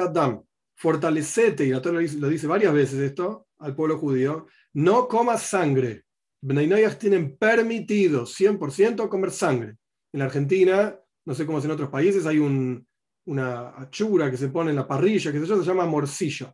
Adam, 0.00 0.42
fortalecete, 0.76 1.66
y 1.66 1.70
la 1.70 1.82
Toira 1.82 2.00
lo 2.00 2.28
dice 2.28 2.46
varias 2.46 2.72
veces 2.72 3.00
esto 3.00 3.48
al 3.58 3.74
pueblo 3.74 3.98
judío, 3.98 4.46
no 4.74 5.08
comas 5.08 5.42
sangre. 5.42 6.04
Bnei 6.40 6.88
tienen 6.96 7.36
permitido 7.36 8.24
100% 8.24 9.08
comer 9.08 9.32
sangre. 9.32 9.76
En 10.12 10.20
la 10.20 10.26
Argentina 10.26 10.96
no 11.28 11.34
sé 11.34 11.44
cómo 11.44 11.58
es 11.58 11.64
en 11.66 11.72
otros 11.72 11.90
países, 11.90 12.24
hay 12.24 12.38
una 12.38 13.68
achura 13.76 14.30
que 14.30 14.38
se 14.38 14.48
pone 14.48 14.70
en 14.70 14.76
la 14.76 14.88
parrilla, 14.88 15.30
que 15.30 15.44
se 15.44 15.62
llama 15.62 15.84
morcilla. 15.84 16.50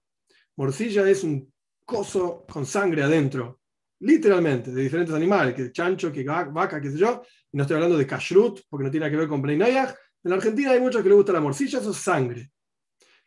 Morcilla 0.57 1.09
es 1.09 1.23
un 1.23 1.49
coso 1.85 2.45
con 2.51 2.67
sangre 2.67 3.05
adentro, 3.05 3.61
literalmente, 4.01 4.73
de 4.73 4.83
diferentes 4.83 5.15
animales, 5.15 5.55
que 5.55 5.71
chancho, 5.71 6.11
que 6.11 6.25
vaca, 6.25 6.81
qué 6.81 6.91
sé 6.91 6.99
yo. 6.99 7.23
Y 7.53 7.57
no 7.57 7.63
estoy 7.63 7.77
hablando 7.77 7.97
de 7.97 8.05
kashrut, 8.05 8.63
porque 8.69 8.83
no 8.83 8.91
tiene 8.91 9.09
que 9.09 9.17
ver 9.17 9.29
con 9.29 9.41
Bnei 9.41 9.77
En 10.25 10.33
Argentina 10.33 10.73
hay 10.73 10.81
muchos 10.81 11.03
que 11.03 11.09
les 11.09 11.17
gusta 11.19 11.33
la 11.33 11.41
morcilla, 11.41 11.79
eso 11.79 11.93
es 11.93 11.97
sangre. 11.97 12.51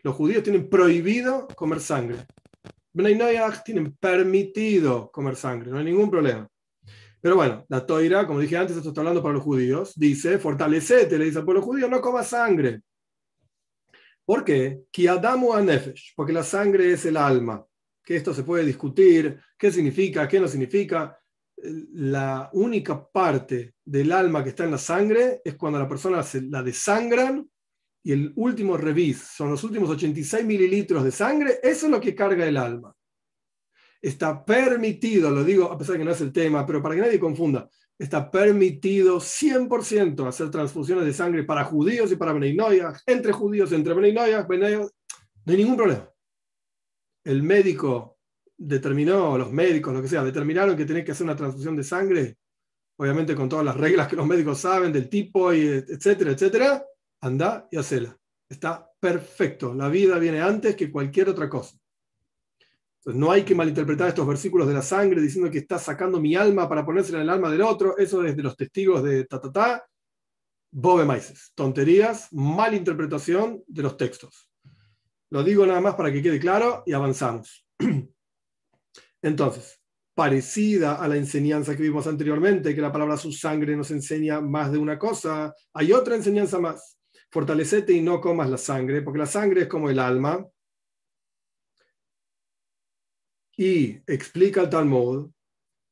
Los 0.04 0.16
judíos 0.16 0.44
tienen 0.44 0.68
prohibido 0.68 1.48
comer 1.56 1.80
sangre. 1.80 2.26
Bnei 2.92 3.18
tienen 3.64 3.94
permitido 3.94 5.10
comer 5.10 5.38
sangre, 5.38 5.72
no 5.72 5.78
hay 5.78 5.86
ningún 5.86 6.12
problema. 6.12 6.46
Pero 7.28 7.36
bueno, 7.36 7.66
la 7.68 7.86
toira, 7.86 8.26
como 8.26 8.40
dije 8.40 8.56
antes, 8.56 8.78
esto 8.78 8.88
está 8.88 9.02
hablando 9.02 9.22
para 9.22 9.34
los 9.34 9.44
judíos, 9.44 9.92
dice, 9.98 10.40
fortalecete, 10.40 11.18
le 11.18 11.26
dice 11.26 11.40
al 11.40 11.44
pueblo 11.44 11.62
judío, 11.62 11.90
no 11.90 12.00
coma 12.00 12.24
sangre. 12.24 12.84
¿Por 14.24 14.46
qué? 14.46 14.84
porque 16.16 16.32
la 16.32 16.44
sangre 16.44 16.94
es 16.94 17.06
el 17.06 17.18
alma. 17.18 17.66
Que 18.02 18.16
esto 18.16 18.34
se 18.34 18.44
puede 18.44 18.64
discutir, 18.64 19.42
qué 19.58 19.74
significa, 19.74 20.26
qué 20.26 20.40
no 20.40 20.48
significa. 20.48 21.20
La 21.58 22.50
única 22.54 23.06
parte 23.06 23.74
del 23.84 24.14
alma 24.14 24.42
que 24.42 24.52
está 24.52 24.64
en 24.64 24.72
la 24.72 24.78
sangre 24.78 25.42
es 25.44 25.56
cuando 25.56 25.80
la 25.80 25.90
persona 25.90 26.24
se 26.24 26.44
la 26.44 26.64
desangran 26.64 27.46
y 28.04 28.14
el 28.14 28.32
último 28.38 28.78
revis 28.78 29.18
son 29.18 29.50
los 29.50 29.62
últimos 29.66 29.90
86 29.90 30.46
mililitros 30.46 31.04
de 31.04 31.12
sangre, 31.12 31.60
eso 31.62 31.88
es 31.88 31.92
lo 31.92 32.00
que 32.00 32.16
carga 32.16 32.48
el 32.48 32.56
alma 32.56 32.97
está 34.02 34.46
permitido, 34.46 35.32
lo 35.32 35.44
digo 35.44 35.72
a 35.72 35.78
pesar 35.78 35.94
de 35.94 36.00
que 36.00 36.06
no 36.06 36.12
es 36.12 36.22
el 36.22 36.32
tema, 36.32 36.66
pero 36.66 36.82
para 36.82 36.96
que 36.96 37.02
nadie 37.02 37.20
confunda, 37.20 37.70
está 37.98 38.30
permitido 38.30 39.20
100% 39.20 40.28
hacer 40.28 40.52
transfusiones 40.52 41.06
de 41.06 41.14
sangre 41.14 41.44
para 41.44 41.66
judíos 41.66 42.12
y 42.12 42.16
para 42.16 42.34
Beneinoyas, 42.34 43.04
entre 43.06 43.32
judíos, 43.32 43.72
entre 43.72 43.94
Beneinoyas, 43.94 44.48
no 44.48 45.52
hay 45.54 45.58
ningún 45.58 45.78
problema. 45.78 46.10
El 47.24 47.44
médico 47.44 48.18
determinó, 48.56 49.38
los 49.38 49.52
médicos, 49.52 49.94
lo 49.94 50.02
que 50.02 50.08
sea, 50.08 50.24
determinaron 50.24 50.78
que 50.78 50.86
tenés 50.86 51.06
que 51.06 51.12
hacer 51.12 51.26
una 51.26 51.36
transfusión 51.36 51.76
de 51.76 51.84
sangre, 51.84 52.38
obviamente 52.98 53.36
con 53.36 53.50
todas 53.50 53.66
las 53.66 53.78
reglas 53.78 54.08
que 54.08 54.16
los 54.16 54.28
médicos 54.28 54.60
saben 54.60 54.92
del 54.92 55.10
tipo, 55.10 55.54
y 55.54 55.68
etcétera, 55.68 56.32
etcétera, 56.32 56.86
anda 57.22 57.68
y 57.72 57.78
hacela. 57.78 58.18
Está 58.50 58.90
perfecto. 59.00 59.74
La 59.74 59.90
vida 59.90 60.18
viene 60.18 60.42
antes 60.42 60.76
que 60.76 60.92
cualquier 60.92 61.30
otra 61.30 61.50
cosa 61.50 61.78
no 63.14 63.32
hay 63.32 63.44
que 63.44 63.56
malinterpretar 63.56 64.10
estos 64.10 64.28
versículos 64.28 64.68
de 64.68 64.74
la 64.74 64.82
sangre 64.82 65.22
diciendo 65.22 65.50
que 65.50 65.60
está 65.60 65.80
sacando 65.80 66.20
mi 66.20 66.36
alma 66.36 66.68
para 66.68 66.86
ponérsela 66.86 67.20
en 67.20 67.24
el 67.24 67.30
alma 67.30 67.50
del 67.50 67.62
otro. 67.62 67.98
Eso 67.98 68.24
es 68.26 68.36
de 68.36 68.44
los 68.44 68.58
testigos 68.58 69.02
de 69.04 69.26
ta 69.26 69.86
Bobe 70.72 71.06
Maises. 71.06 71.54
Tonterías, 71.56 72.28
malinterpretación 72.34 73.64
de 73.66 73.84
los 73.84 73.96
textos. 73.96 74.52
Lo 75.30 75.44
digo 75.44 75.66
nada 75.66 75.80
más 75.80 75.96
para 75.96 76.12
que 76.12 76.22
quede 76.22 76.40
claro 76.40 76.84
y 76.86 76.94
avanzamos. 76.94 77.66
Entonces, 79.22 79.82
parecida 80.14 80.96
a 80.96 81.08
la 81.08 81.16
enseñanza 81.16 81.76
que 81.76 81.84
vimos 81.84 82.08
anteriormente, 82.08 82.76
que 82.76 82.82
la 82.82 82.92
palabra 82.92 83.18
su 83.18 83.32
sangre 83.32 83.76
nos 83.76 83.92
enseña 83.92 84.42
más 84.42 84.72
de 84.72 84.80
una 84.80 85.00
cosa, 85.00 85.54
hay 85.74 85.94
otra 85.94 86.16
enseñanza 86.16 86.60
más. 86.60 86.98
Fortalecete 87.32 87.94
y 87.94 88.02
no 88.02 88.20
comas 88.20 88.50
la 88.50 88.58
sangre, 88.58 89.02
porque 89.02 89.20
la 89.20 89.26
sangre 89.26 89.62
es 89.62 89.68
como 89.68 89.90
el 89.90 90.00
alma, 90.00 90.46
y 93.58 94.00
explica 94.06 94.62
el 94.62 94.70
Talmud, 94.70 95.32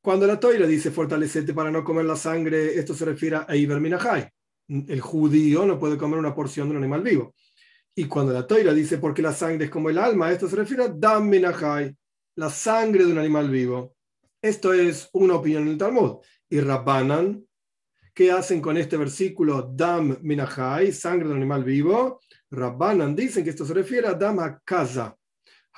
cuando 0.00 0.24
la 0.24 0.38
Toira 0.38 0.68
dice 0.68 0.92
fortalecete 0.92 1.52
para 1.52 1.72
no 1.72 1.82
comer 1.82 2.04
la 2.04 2.14
sangre, 2.14 2.78
esto 2.78 2.94
se 2.94 3.04
refiere 3.04 3.40
a 3.46 3.56
Iber 3.56 3.80
Minahai. 3.80 4.30
El 4.68 5.00
judío 5.00 5.66
no 5.66 5.78
puede 5.78 5.98
comer 5.98 6.18
una 6.18 6.34
porción 6.34 6.68
de 6.68 6.76
un 6.76 6.82
animal 6.82 7.02
vivo. 7.02 7.34
Y 7.92 8.04
cuando 8.06 8.32
la 8.32 8.46
Toira 8.46 8.72
dice 8.72 8.98
porque 8.98 9.20
la 9.20 9.32
sangre 9.32 9.64
es 9.64 9.70
como 9.70 9.90
el 9.90 9.98
alma, 9.98 10.30
esto 10.30 10.48
se 10.48 10.54
refiere 10.54 10.84
a 10.84 10.88
Dam 10.88 11.28
Minahai, 11.28 11.92
la 12.36 12.50
sangre 12.50 13.04
de 13.04 13.10
un 13.10 13.18
animal 13.18 13.50
vivo. 13.50 13.96
Esto 14.40 14.72
es 14.72 15.08
una 15.12 15.34
opinión 15.34 15.62
en 15.64 15.70
el 15.70 15.78
Talmud. 15.78 16.18
Y 16.48 16.60
Rabbanan, 16.60 17.44
¿qué 18.14 18.30
hacen 18.30 18.60
con 18.60 18.76
este 18.76 18.96
versículo 18.96 19.72
Dam 19.74 20.18
Minahai, 20.22 20.92
sangre 20.92 21.26
de 21.26 21.32
un 21.32 21.38
animal 21.38 21.64
vivo? 21.64 22.20
Rabbanan 22.48 23.16
dicen 23.16 23.42
que 23.42 23.50
esto 23.50 23.66
se 23.66 23.74
refiere 23.74 24.06
a 24.06 24.14
Dam 24.14 24.38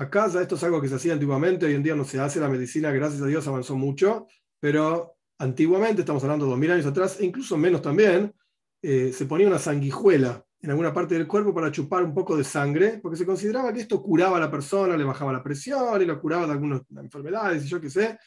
Akaza, 0.00 0.38
Acá 0.38 0.42
esto 0.42 0.54
es 0.54 0.62
algo 0.62 0.80
que 0.80 0.88
se 0.88 0.94
hacía 0.94 1.12
antiguamente, 1.12 1.66
hoy 1.66 1.74
en 1.74 1.82
día 1.82 1.96
no 1.96 2.04
se 2.04 2.20
hace, 2.20 2.38
la 2.38 2.48
medicina, 2.48 2.92
gracias 2.92 3.20
a 3.20 3.26
Dios, 3.26 3.48
avanzó 3.48 3.74
mucho, 3.74 4.28
pero 4.60 5.16
antiguamente, 5.38 6.02
estamos 6.02 6.22
hablando 6.22 6.44
de 6.44 6.50
2000 6.50 6.70
años 6.70 6.86
atrás, 6.86 7.18
e 7.18 7.24
incluso 7.24 7.56
menos 7.56 7.82
también, 7.82 8.32
eh, 8.80 9.12
se 9.12 9.26
ponía 9.26 9.48
una 9.48 9.58
sanguijuela 9.58 10.44
en 10.60 10.70
alguna 10.70 10.92
parte 10.92 11.14
del 11.14 11.26
cuerpo 11.26 11.52
para 11.52 11.72
chupar 11.72 12.04
un 12.04 12.14
poco 12.14 12.36
de 12.36 12.44
sangre, 12.44 13.00
porque 13.02 13.16
se 13.16 13.26
consideraba 13.26 13.72
que 13.72 13.80
esto 13.80 14.00
curaba 14.00 14.36
a 14.36 14.40
la 14.40 14.50
persona, 14.50 14.96
le 14.96 15.02
bajaba 15.02 15.32
la 15.32 15.42
presión 15.42 16.00
y 16.00 16.04
lo 16.04 16.20
curaba 16.20 16.46
de 16.46 16.52
algunas 16.52 16.82
enfermedades 16.96 17.64
y 17.64 17.68
yo 17.68 17.80
qué 17.80 17.90
sé. 17.90 18.18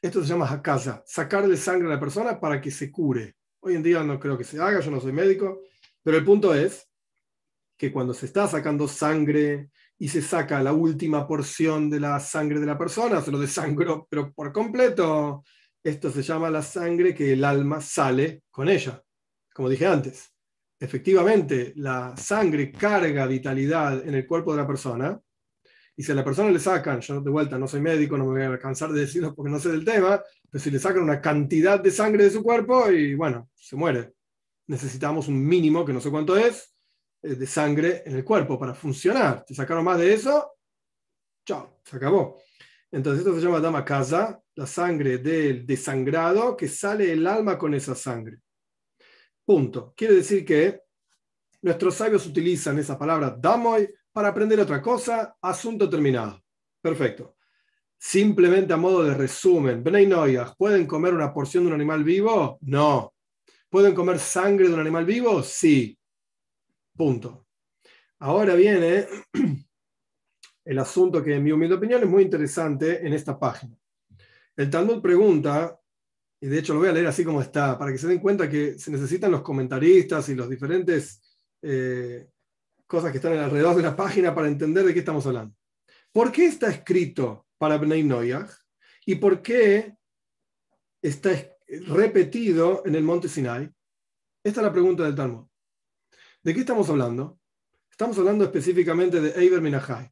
Esto 0.00 0.22
se 0.22 0.28
llama 0.28 0.48
hakasa, 0.48 1.02
sacarle 1.06 1.56
sangre 1.56 1.88
a 1.88 1.90
la 1.90 2.00
persona 2.00 2.38
para 2.38 2.60
que 2.60 2.70
se 2.70 2.90
cure. 2.90 3.34
Hoy 3.58 3.74
en 3.74 3.82
día 3.82 4.02
no 4.04 4.18
creo 4.20 4.38
que 4.38 4.44
se 4.44 4.60
haga, 4.60 4.78
yo 4.78 4.90
no 4.92 5.00
soy 5.00 5.12
médico, 5.12 5.62
pero 6.04 6.16
el 6.16 6.24
punto 6.24 6.54
es 6.54 6.88
que 7.76 7.90
cuando 7.90 8.14
se 8.14 8.26
está 8.26 8.46
sacando 8.46 8.86
sangre 8.86 9.70
y 10.02 10.08
se 10.08 10.22
saca 10.22 10.62
la 10.62 10.72
última 10.72 11.28
porción 11.28 11.90
de 11.90 12.00
la 12.00 12.18
sangre 12.20 12.58
de 12.58 12.64
la 12.64 12.78
persona, 12.78 13.20
se 13.20 13.30
lo 13.30 13.38
desangró, 13.38 14.06
pero 14.08 14.32
por 14.32 14.50
completo, 14.50 15.44
esto 15.84 16.10
se 16.10 16.22
llama 16.22 16.48
la 16.48 16.62
sangre 16.62 17.14
que 17.14 17.34
el 17.34 17.44
alma 17.44 17.82
sale 17.82 18.44
con 18.50 18.70
ella. 18.70 19.02
Como 19.52 19.68
dije 19.68 19.86
antes, 19.86 20.32
efectivamente 20.78 21.74
la 21.76 22.16
sangre 22.16 22.72
carga 22.72 23.26
vitalidad 23.26 24.02
en 24.08 24.14
el 24.14 24.26
cuerpo 24.26 24.52
de 24.52 24.62
la 24.62 24.66
persona, 24.66 25.20
y 25.94 26.02
si 26.02 26.12
a 26.12 26.14
la 26.14 26.24
persona 26.24 26.50
le 26.50 26.60
sacan, 26.60 27.02
yo 27.02 27.20
de 27.20 27.30
vuelta 27.30 27.58
no 27.58 27.68
soy 27.68 27.82
médico, 27.82 28.16
no 28.16 28.24
me 28.24 28.48
voy 28.48 28.56
a 28.56 28.58
cansar 28.58 28.90
de 28.92 29.00
decirlo 29.00 29.34
porque 29.34 29.50
no 29.50 29.58
sé 29.58 29.68
del 29.68 29.84
tema, 29.84 30.22
pero 30.50 30.64
si 30.64 30.70
le 30.70 30.78
sacan 30.78 31.02
una 31.02 31.20
cantidad 31.20 31.78
de 31.78 31.90
sangre 31.90 32.24
de 32.24 32.30
su 32.30 32.42
cuerpo 32.42 32.90
y 32.90 33.14
bueno, 33.14 33.50
se 33.54 33.76
muere. 33.76 34.14
Necesitamos 34.66 35.28
un 35.28 35.46
mínimo, 35.46 35.84
que 35.84 35.92
no 35.92 36.00
sé 36.00 36.10
cuánto 36.10 36.38
es, 36.38 36.74
de 37.22 37.46
sangre 37.46 38.02
en 38.06 38.16
el 38.16 38.24
cuerpo 38.24 38.58
para 38.58 38.74
funcionar. 38.74 39.44
Si 39.46 39.54
sacaron 39.54 39.84
más 39.84 39.98
de 39.98 40.12
eso, 40.12 40.52
chao, 41.44 41.80
se 41.84 41.96
acabó. 41.96 42.40
Entonces 42.90 43.24
esto 43.24 43.38
se 43.38 43.44
llama 43.44 43.60
dama 43.60 43.84
casa, 43.84 44.42
la 44.54 44.66
sangre 44.66 45.18
del 45.18 45.64
desangrado 45.64 46.56
que 46.56 46.68
sale 46.68 47.12
el 47.12 47.26
alma 47.26 47.56
con 47.56 47.74
esa 47.74 47.94
sangre. 47.94 48.40
Punto. 49.44 49.92
Quiere 49.96 50.14
decir 50.14 50.44
que 50.44 50.82
nuestros 51.62 51.94
sabios 51.94 52.26
utilizan 52.26 52.78
esa 52.78 52.98
palabra 52.98 53.36
damoy 53.38 53.88
para 54.12 54.28
aprender 54.28 54.58
otra 54.60 54.80
cosa, 54.82 55.36
asunto 55.40 55.88
terminado. 55.88 56.42
Perfecto. 56.80 57.36
Simplemente 57.98 58.72
a 58.72 58.78
modo 58.78 59.04
de 59.04 59.14
resumen, 59.14 59.84
Bnei 59.84 60.08
¿pueden 60.56 60.86
comer 60.86 61.12
una 61.14 61.32
porción 61.32 61.64
de 61.64 61.68
un 61.68 61.74
animal 61.74 62.02
vivo? 62.02 62.58
No. 62.62 63.14
¿Pueden 63.68 63.94
comer 63.94 64.18
sangre 64.18 64.68
de 64.68 64.74
un 64.74 64.80
animal 64.80 65.04
vivo? 65.04 65.42
Sí. 65.42 65.96
Punto. 66.96 67.46
Ahora 68.18 68.54
viene 68.54 69.06
el 70.64 70.78
asunto 70.78 71.22
que 71.22 71.34
en 71.34 71.42
mi 71.42 71.52
humilde 71.52 71.74
opinión 71.74 72.02
es 72.02 72.08
muy 72.08 72.22
interesante 72.22 73.06
en 73.06 73.12
esta 73.12 73.38
página. 73.38 73.76
El 74.56 74.68
Talmud 74.68 75.00
pregunta, 75.00 75.80
y 76.40 76.48
de 76.48 76.58
hecho 76.58 76.74
lo 76.74 76.80
voy 76.80 76.88
a 76.90 76.92
leer 76.92 77.06
así 77.06 77.24
como 77.24 77.40
está, 77.40 77.78
para 77.78 77.92
que 77.92 77.98
se 77.98 78.08
den 78.08 78.18
cuenta 78.18 78.48
que 78.48 78.78
se 78.78 78.90
necesitan 78.90 79.30
los 79.30 79.42
comentaristas 79.42 80.28
y 80.28 80.34
los 80.34 80.50
diferentes 80.50 81.22
eh, 81.62 82.28
cosas 82.86 83.10
que 83.10 83.18
están 83.18 83.38
alrededor 83.38 83.76
de 83.76 83.82
la 83.82 83.96
página 83.96 84.34
para 84.34 84.48
entender 84.48 84.84
de 84.84 84.92
qué 84.92 84.98
estamos 84.98 85.26
hablando. 85.26 85.54
¿Por 86.12 86.30
qué 86.30 86.46
está 86.46 86.68
escrito 86.68 87.46
para 87.56 87.78
Bnei 87.78 88.02
Noyach 88.02 88.50
y 89.06 89.14
por 89.14 89.40
qué 89.40 89.94
está 91.00 91.30
repetido 91.88 92.82
en 92.84 92.96
el 92.96 93.02
monte 93.02 93.28
Sinai? 93.28 93.70
Esta 94.44 94.60
es 94.60 94.66
la 94.66 94.72
pregunta 94.72 95.04
del 95.04 95.14
Talmud. 95.14 95.49
¿De 96.42 96.54
qué 96.54 96.60
estamos 96.60 96.88
hablando? 96.88 97.38
Estamos 97.90 98.16
hablando 98.18 98.44
específicamente 98.44 99.20
de 99.20 99.38
Eiber 99.38 99.60
Minahai, 99.60 100.10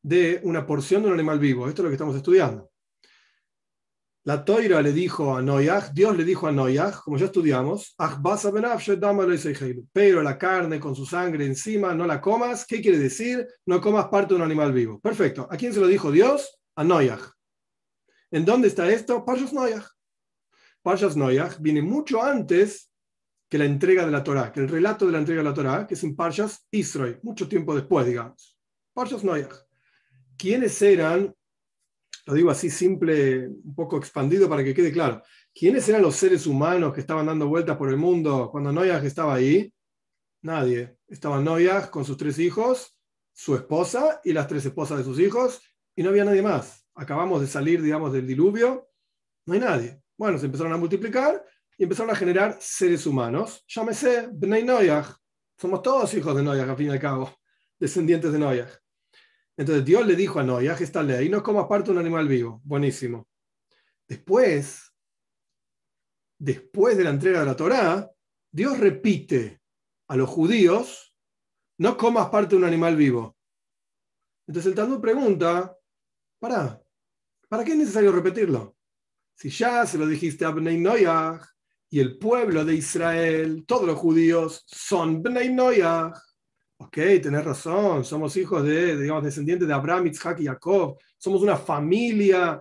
de 0.00 0.40
una 0.42 0.66
porción 0.66 1.02
de 1.02 1.08
un 1.08 1.14
animal 1.14 1.38
vivo. 1.38 1.68
Esto 1.68 1.82
es 1.82 1.84
lo 1.84 1.90
que 1.90 1.96
estamos 1.96 2.16
estudiando. 2.16 2.70
La 4.22 4.42
Toira 4.42 4.80
le 4.80 4.90
dijo 4.90 5.36
a 5.36 5.42
Noyach, 5.42 5.92
Dios 5.92 6.16
le 6.16 6.24
dijo 6.24 6.46
a 6.46 6.52
Noyach, 6.52 7.02
como 7.02 7.18
ya 7.18 7.26
estudiamos, 7.26 7.94
pero 9.92 10.22
la 10.22 10.38
carne 10.38 10.80
con 10.80 10.96
su 10.96 11.04
sangre 11.04 11.44
encima 11.44 11.94
no 11.94 12.06
la 12.06 12.22
comas. 12.22 12.64
¿Qué 12.64 12.80
quiere 12.80 12.96
decir? 12.96 13.46
No 13.66 13.82
comas 13.82 14.06
parte 14.06 14.30
de 14.30 14.36
un 14.36 14.46
animal 14.46 14.72
vivo. 14.72 14.98
Perfecto. 14.98 15.46
¿A 15.50 15.58
quién 15.58 15.74
se 15.74 15.80
lo 15.80 15.86
dijo 15.86 16.10
Dios? 16.10 16.58
A 16.74 16.84
Noyach. 16.84 17.20
¿En 18.30 18.46
dónde 18.46 18.68
está 18.68 18.88
esto? 18.88 19.26
Parshas 19.26 19.52
Noyach. 19.52 19.88
Parshas 20.80 21.18
Noyach 21.18 21.58
viene 21.60 21.82
mucho 21.82 22.22
antes 22.22 22.93
que 23.54 23.58
la 23.58 23.66
entrega 23.66 24.04
de 24.04 24.10
la 24.10 24.24
Torah, 24.24 24.50
que 24.50 24.58
el 24.58 24.68
relato 24.68 25.06
de 25.06 25.12
la 25.12 25.18
entrega 25.18 25.40
de 25.40 25.48
la 25.48 25.54
Torah, 25.54 25.86
que 25.86 25.94
es 25.94 26.02
en 26.02 26.16
Parshas 26.16 26.66
Israel, 26.72 27.20
mucho 27.22 27.46
tiempo 27.46 27.72
después, 27.72 28.04
digamos. 28.04 28.58
Parshas 28.92 29.22
Noyach. 29.22 29.54
¿Quiénes 30.36 30.82
eran 30.82 31.32
lo 32.26 32.34
digo 32.34 32.50
así 32.50 32.68
simple, 32.70 33.46
un 33.46 33.74
poco 33.76 33.96
expandido 33.96 34.48
para 34.48 34.64
que 34.64 34.74
quede 34.74 34.90
claro. 34.90 35.22
¿Quiénes 35.54 35.88
eran 35.88 36.02
los 36.02 36.16
seres 36.16 36.48
humanos 36.48 36.92
que 36.92 37.00
estaban 37.00 37.26
dando 37.26 37.46
vueltas 37.46 37.76
por 37.76 37.90
el 37.90 37.96
mundo 37.96 38.48
cuando 38.50 38.72
Noyaj 38.72 39.04
estaba 39.04 39.34
ahí? 39.34 39.72
Nadie. 40.42 40.98
Estaba 41.06 41.40
Noyaj 41.40 41.90
con 41.90 42.04
sus 42.04 42.16
tres 42.16 42.40
hijos, 42.40 42.98
su 43.32 43.54
esposa 43.54 44.20
y 44.24 44.32
las 44.32 44.48
tres 44.48 44.66
esposas 44.66 44.98
de 44.98 45.04
sus 45.04 45.20
hijos, 45.20 45.62
y 45.94 46.02
no 46.02 46.08
había 46.08 46.24
nadie 46.24 46.42
más. 46.42 46.84
Acabamos 46.96 47.40
de 47.40 47.46
salir, 47.46 47.80
digamos, 47.80 48.12
del 48.12 48.26
diluvio, 48.26 48.88
no 49.46 49.54
hay 49.54 49.60
nadie. 49.60 50.02
Bueno, 50.16 50.38
se 50.38 50.46
empezaron 50.46 50.72
a 50.72 50.76
multiplicar 50.76 51.40
y 51.78 51.84
empezaron 51.84 52.10
a 52.10 52.16
generar 52.16 52.56
seres 52.60 53.06
humanos. 53.06 53.64
Llámese 53.68 54.28
Bnei 54.32 54.64
Noyaj. 54.64 55.16
Somos 55.58 55.82
todos 55.82 56.12
hijos 56.14 56.36
de 56.36 56.42
Noyaj, 56.42 56.68
al 56.68 56.76
fin 56.76 56.88
y 56.88 56.90
al 56.90 57.00
cabo, 57.00 57.32
descendientes 57.78 58.32
de 58.32 58.38
Noyaj. 58.38 58.70
Entonces 59.56 59.84
Dios 59.84 60.06
le 60.06 60.16
dijo 60.16 60.40
a 60.40 60.42
Noé, 60.42 60.66
esta 60.66 61.02
ley, 61.02 61.28
no 61.28 61.42
comas 61.42 61.66
parte 61.66 61.86
de 61.86 61.92
un 61.92 61.98
animal 61.98 62.26
vivo. 62.26 62.60
Buenísimo. 62.64 63.28
Después, 64.08 64.92
después 66.38 66.96
de 66.96 67.04
la 67.04 67.10
entrega 67.10 67.40
de 67.40 67.46
la 67.46 67.56
Torá, 67.56 68.10
Dios 68.50 68.78
repite 68.78 69.60
a 70.08 70.16
los 70.16 70.28
judíos, 70.28 71.14
no 71.78 71.96
comas 71.96 72.28
parte 72.30 72.50
de 72.50 72.56
un 72.56 72.64
animal 72.64 72.96
vivo. 72.96 73.36
Entonces 74.46 74.70
el 74.70 74.76
Talmud 74.76 75.00
pregunta, 75.00 75.76
¿para? 76.38 76.82
¿Para 77.48 77.64
qué 77.64 77.72
es 77.72 77.78
necesario 77.78 78.12
repetirlo? 78.12 78.76
Si 79.34 79.50
ya 79.50 79.86
se 79.86 79.98
lo 79.98 80.06
dijiste 80.06 80.44
a 80.44 80.50
Bnei 80.50 80.78
Noyah 80.78 81.40
y 81.94 82.00
el 82.00 82.18
pueblo 82.18 82.64
de 82.64 82.74
Israel, 82.74 83.62
todos 83.64 83.86
los 83.86 83.96
judíos 83.96 84.64
son 84.66 85.22
Bnei 85.22 85.54
Noyah. 85.54 86.12
Ok, 86.78 86.96
tenés 87.22 87.44
razón, 87.44 88.04
somos 88.04 88.36
hijos 88.36 88.64
de, 88.64 89.00
digamos, 89.00 89.22
descendientes 89.22 89.68
de 89.68 89.74
Abraham, 89.74 90.08
Isaac 90.08 90.40
y 90.40 90.46
Jacob, 90.46 90.98
somos 91.16 91.40
una 91.42 91.56
familia, 91.56 92.60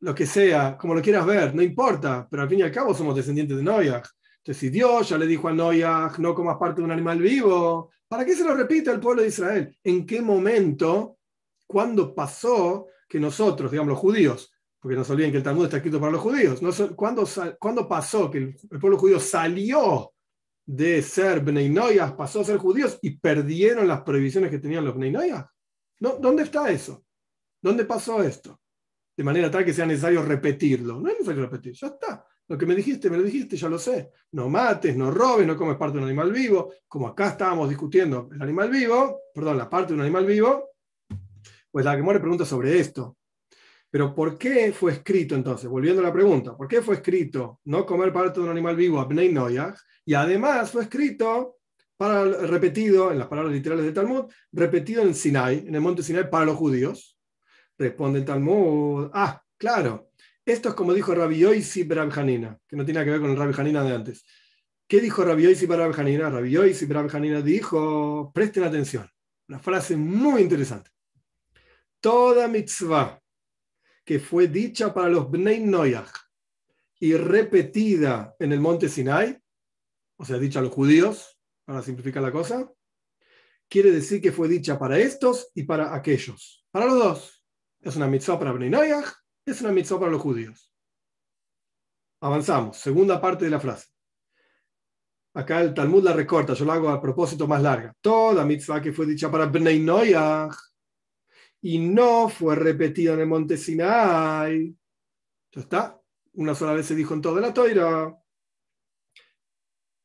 lo 0.00 0.14
que 0.14 0.24
sea, 0.24 0.78
como 0.78 0.94
lo 0.94 1.02
quieras 1.02 1.26
ver, 1.26 1.54
no 1.54 1.60
importa, 1.60 2.26
pero 2.30 2.42
al 2.42 2.48
fin 2.48 2.60
y 2.60 2.62
al 2.62 2.72
cabo 2.72 2.94
somos 2.94 3.14
descendientes 3.14 3.54
de 3.54 3.62
Noyaj. 3.62 4.04
Entonces, 4.38 4.56
si 4.56 4.70
Dios 4.70 5.10
ya 5.10 5.18
le 5.18 5.26
dijo 5.26 5.46
a 5.48 5.52
Noyaj, 5.52 6.18
no 6.18 6.34
comas 6.34 6.56
parte 6.56 6.80
de 6.80 6.86
un 6.86 6.92
animal 6.92 7.18
vivo, 7.18 7.90
¿para 8.08 8.24
qué 8.24 8.34
se 8.34 8.44
lo 8.44 8.54
repite 8.54 8.88
al 8.88 8.98
pueblo 8.98 9.20
de 9.20 9.28
Israel? 9.28 9.76
¿En 9.84 10.06
qué 10.06 10.22
momento, 10.22 11.18
cuándo 11.66 12.14
pasó 12.14 12.86
que 13.06 13.20
nosotros, 13.20 13.70
digamos, 13.70 13.90
los 13.90 13.98
judíos, 13.98 14.50
porque 14.88 14.96
no 14.96 15.04
se 15.04 15.12
olviden 15.12 15.32
que 15.32 15.36
el 15.36 15.42
Talmud 15.42 15.64
está 15.66 15.76
escrito 15.76 16.00
para 16.00 16.12
los 16.12 16.22
judíos, 16.22 16.62
¿cuándo, 16.96 17.28
¿cuándo 17.58 17.86
pasó 17.86 18.30
que 18.30 18.38
el 18.38 18.80
pueblo 18.80 18.96
judío 18.96 19.20
salió 19.20 20.14
de 20.64 21.02
ser 21.02 21.40
Bnei 21.40 21.70
pasó 22.16 22.40
a 22.40 22.44
ser 22.44 22.56
judíos 22.56 22.98
y 23.02 23.18
perdieron 23.18 23.86
las 23.86 24.00
prohibiciones 24.00 24.50
que 24.50 24.58
tenían 24.58 24.86
los 24.86 24.94
Bnei 24.94 25.12
¿No? 26.00 26.16
¿Dónde 26.18 26.44
está 26.44 26.70
eso? 26.70 27.04
¿Dónde 27.60 27.84
pasó 27.84 28.22
esto? 28.22 28.62
De 29.14 29.22
manera 29.22 29.50
tal 29.50 29.62
que 29.62 29.74
sea 29.74 29.84
necesario 29.84 30.22
repetirlo. 30.22 30.98
No 30.98 31.08
es 31.08 31.16
necesario 31.16 31.42
repetir, 31.42 31.74
ya 31.74 31.88
está. 31.88 32.24
Lo 32.46 32.56
que 32.56 32.64
me 32.64 32.74
dijiste, 32.74 33.10
me 33.10 33.18
lo 33.18 33.24
dijiste, 33.24 33.58
ya 33.58 33.68
lo 33.68 33.78
sé. 33.78 34.10
No 34.32 34.48
mates, 34.48 34.96
no 34.96 35.10
robes, 35.10 35.46
no 35.46 35.54
comes 35.54 35.76
parte 35.76 35.98
de 35.98 35.98
un 35.98 36.08
animal 36.08 36.32
vivo. 36.32 36.72
Como 36.88 37.08
acá 37.08 37.28
estábamos 37.28 37.68
discutiendo 37.68 38.30
el 38.32 38.40
animal 38.40 38.70
vivo, 38.70 39.20
perdón, 39.34 39.58
la 39.58 39.68
parte 39.68 39.88
de 39.88 39.96
un 39.96 40.00
animal 40.00 40.24
vivo, 40.24 40.70
pues 41.70 41.84
la 41.84 41.94
que 41.94 42.02
muere 42.02 42.20
pregunta 42.20 42.46
sobre 42.46 42.78
esto. 42.80 43.17
Pero 43.90 44.14
¿por 44.14 44.36
qué 44.36 44.72
fue 44.72 44.92
escrito 44.92 45.34
entonces? 45.34 45.68
Volviendo 45.68 46.00
a 46.00 46.04
la 46.04 46.12
pregunta, 46.12 46.56
¿por 46.56 46.68
qué 46.68 46.82
fue 46.82 46.96
escrito 46.96 47.60
no 47.64 47.86
comer 47.86 48.12
parte 48.12 48.40
de 48.40 48.44
un 48.44 48.52
animal 48.52 48.76
vivo 48.76 49.00
a 49.00 49.06
Bnei 49.06 49.34
y 50.04 50.14
además 50.14 50.70
fue 50.70 50.82
escrito, 50.82 51.56
para, 51.96 52.24
repetido 52.24 53.10
en 53.10 53.18
las 53.18 53.28
palabras 53.28 53.52
literales 53.52 53.84
del 53.84 53.94
Talmud, 53.94 54.32
repetido 54.52 55.02
en 55.02 55.14
Sinai, 55.14 55.64
en 55.66 55.74
el 55.74 55.80
monte 55.80 56.02
Sinai 56.02 56.30
para 56.30 56.46
los 56.46 56.56
judíos. 56.56 57.18
Responde 57.76 58.20
el 58.20 58.24
Talmud, 58.24 59.10
ah, 59.12 59.42
claro, 59.56 60.10
esto 60.44 60.70
es 60.70 60.74
como 60.74 60.94
dijo 60.94 61.14
Rabbi 61.14 61.38
Yoisi 61.38 61.86
Hanina, 62.16 62.58
que 62.66 62.76
no 62.76 62.84
tiene 62.84 63.04
que 63.04 63.10
ver 63.10 63.20
con 63.20 63.30
el 63.30 63.36
Rabbi 63.36 63.54
Hanina 63.58 63.82
de 63.84 63.94
antes. 63.94 64.24
¿Qué 64.86 65.00
dijo 65.00 65.24
Rabbi 65.24 65.42
Yoisi 65.42 65.66
Hanina? 65.70 66.30
Rabbi 66.30 66.50
Yoisi 66.50 66.86
Hanina 67.12 67.42
dijo, 67.42 68.32
presten 68.32 68.64
atención, 68.64 69.08
una 69.48 69.58
frase 69.58 69.96
muy 69.96 70.42
interesante. 70.42 70.90
Toda 72.00 72.48
mitzvah 72.48 73.20
que 74.08 74.18
fue 74.18 74.48
dicha 74.48 74.94
para 74.94 75.10
los 75.10 75.30
Bnei 75.30 75.60
Noyach 75.60 76.10
y 76.98 77.14
repetida 77.14 78.34
en 78.38 78.52
el 78.52 78.58
monte 78.58 78.88
Sinai, 78.88 79.38
o 80.16 80.24
sea, 80.24 80.38
dicha 80.38 80.60
a 80.60 80.62
los 80.62 80.72
judíos, 80.72 81.38
para 81.66 81.82
simplificar 81.82 82.22
la 82.22 82.32
cosa, 82.32 82.72
quiere 83.68 83.90
decir 83.90 84.22
que 84.22 84.32
fue 84.32 84.48
dicha 84.48 84.78
para 84.78 84.98
estos 84.98 85.50
y 85.54 85.64
para 85.64 85.94
aquellos. 85.94 86.64
Para 86.70 86.86
los 86.86 86.98
dos. 86.98 87.44
Es 87.82 87.96
una 87.96 88.06
mitzvah 88.06 88.38
para 88.38 88.52
Bnei 88.52 88.70
Noyach, 88.70 89.12
es 89.44 89.60
una 89.60 89.72
mitzvah 89.72 89.98
para 89.98 90.12
los 90.12 90.22
judíos. 90.22 90.72
Avanzamos. 92.22 92.78
Segunda 92.78 93.20
parte 93.20 93.44
de 93.44 93.50
la 93.50 93.60
frase. 93.60 93.88
acá 95.34 95.60
el 95.60 95.74
Talmud 95.74 96.02
la 96.02 96.14
recorta, 96.14 96.54
yo 96.54 96.64
la 96.64 96.72
hago 96.72 96.88
a 96.88 96.98
propósito 96.98 97.46
más 97.46 97.60
larga. 97.60 97.94
Toda 98.00 98.46
mitzvah 98.46 98.80
que 98.80 98.90
fue 98.90 99.04
dicha 99.04 99.30
para 99.30 99.44
Bnei 99.44 99.80
Noyach 99.80 100.56
y 101.60 101.78
no 101.78 102.28
fue 102.28 102.54
repetida 102.54 103.14
en 103.14 103.20
el 103.20 103.26
monte 103.26 103.56
Sinai. 103.56 104.76
Ya 105.52 105.60
está, 105.60 106.00
una 106.34 106.54
sola 106.54 106.72
vez 106.72 106.86
se 106.86 106.94
dijo 106.94 107.14
en 107.14 107.22
toda 107.22 107.40
la 107.40 107.52
toira. 107.52 108.16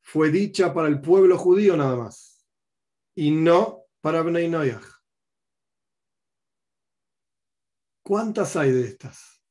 Fue 0.01 0.29
dicha 0.29 0.73
para 0.73 0.87
el 0.87 1.01
pueblo 1.01 1.37
judío 1.37 1.77
nada 1.77 1.95
más 1.95 2.45
y 3.15 3.31
no 3.31 3.85
para 4.01 4.21
Bnei. 4.21 4.51
¿Cuántas 8.03 8.55
hay 8.55 8.71
de 8.71 8.87
estas? 8.87 9.41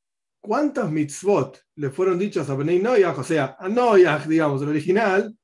¿Cuántas 0.41 0.91
mitzvot 0.91 1.59
le 1.77 1.91
fueron 1.91 2.19
dichas 2.19 2.51
a 2.51 2.55
Bnei 2.55 2.81
Noyach, 2.81 3.19
o 3.19 3.25
sea, 3.25 3.57
a 3.59 3.69
Noyach, 3.69 4.27
digamos, 4.27 4.61
el 4.62 4.69
original, 4.69 5.38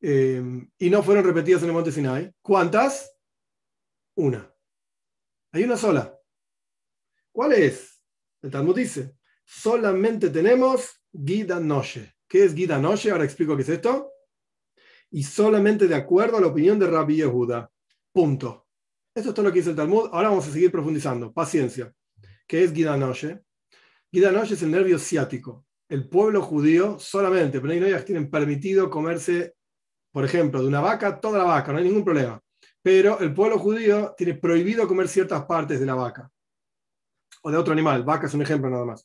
eh, 0.00 0.42
y 0.78 0.90
no 0.90 1.02
fueron 1.02 1.24
repetidas 1.24 1.62
en 1.62 1.68
el 1.68 1.74
monte 1.74 1.92
Sinai? 1.92 2.32
¿Cuántas? 2.42 3.14
Una. 4.16 4.55
Hay 5.56 5.64
una 5.64 5.78
sola. 5.78 6.14
¿Cuál 7.32 7.52
es? 7.54 8.02
El 8.42 8.50
Talmud 8.50 8.76
dice, 8.76 9.16
solamente 9.42 10.28
tenemos 10.28 11.02
Gida 11.10 11.58
Noche. 11.58 12.16
¿Qué 12.28 12.44
es 12.44 12.54
Gida 12.54 12.78
Noche? 12.78 13.10
Ahora 13.10 13.24
explico 13.24 13.56
qué 13.56 13.62
es 13.62 13.70
esto. 13.70 14.12
Y 15.10 15.22
solamente 15.22 15.88
de 15.88 15.94
acuerdo 15.94 16.36
a 16.36 16.42
la 16.42 16.48
opinión 16.48 16.78
de 16.78 16.88
Rabbi 16.88 17.16
Yehuda. 17.16 17.70
Punto. 18.12 18.66
Esto 19.14 19.30
es 19.30 19.34
todo 19.34 19.46
lo 19.46 19.50
que 19.50 19.60
dice 19.60 19.70
el 19.70 19.76
Talmud. 19.76 20.10
Ahora 20.12 20.28
vamos 20.28 20.46
a 20.46 20.52
seguir 20.52 20.70
profundizando. 20.70 21.32
Paciencia. 21.32 21.90
¿Qué 22.46 22.62
es 22.62 22.74
Gida 22.74 22.94
Noche? 22.98 23.40
Gida 24.12 24.30
Noche 24.32 24.54
es 24.54 24.62
el 24.62 24.70
nervio 24.70 24.98
ciático. 24.98 25.64
El 25.88 26.06
pueblo 26.06 26.42
judío 26.42 26.98
solamente, 26.98 27.62
pero 27.62 27.72
no 27.72 28.04
tienen 28.04 28.28
permitido 28.30 28.90
comerse, 28.90 29.54
por 30.12 30.22
ejemplo, 30.22 30.60
de 30.60 30.68
una 30.68 30.82
vaca, 30.82 31.18
toda 31.18 31.38
la 31.38 31.44
vaca, 31.44 31.72
no 31.72 31.78
hay 31.78 31.84
ningún 31.84 32.04
problema. 32.04 32.42
Pero 32.86 33.18
el 33.18 33.34
pueblo 33.34 33.58
judío 33.58 34.14
tiene 34.16 34.34
prohibido 34.34 34.86
comer 34.86 35.08
ciertas 35.08 35.44
partes 35.44 35.80
de 35.80 35.86
la 35.86 35.96
vaca. 35.96 36.30
O 37.42 37.50
de 37.50 37.56
otro 37.56 37.72
animal. 37.72 38.04
Vaca 38.04 38.28
es 38.28 38.34
un 38.34 38.42
ejemplo 38.42 38.70
nada 38.70 38.84
más. 38.84 39.04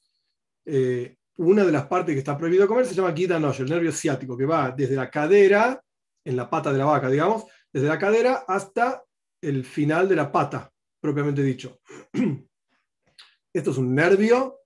Eh, 0.64 1.18
una 1.38 1.66
de 1.66 1.72
las 1.72 1.88
partes 1.88 2.14
que 2.14 2.20
está 2.20 2.38
prohibido 2.38 2.68
comer 2.68 2.86
se 2.86 2.94
llama 2.94 3.12
Noche, 3.40 3.64
el 3.64 3.70
nervio 3.72 3.92
ciático, 3.92 4.38
que 4.38 4.46
va 4.46 4.70
desde 4.70 4.96
la 4.96 5.10
cadera, 5.10 5.84
en 6.24 6.36
la 6.36 6.48
pata 6.48 6.72
de 6.72 6.78
la 6.78 6.86
vaca, 6.86 7.10
digamos, 7.10 7.46
desde 7.74 7.88
la 7.88 7.98
cadera 7.98 8.46
hasta 8.48 9.04
el 9.42 9.66
final 9.66 10.08
de 10.08 10.16
la 10.16 10.32
pata, 10.32 10.72
propiamente 11.00 11.42
dicho. 11.42 11.80
Esto 13.52 13.72
es 13.72 13.78
un 13.80 13.96
nervio 13.96 14.60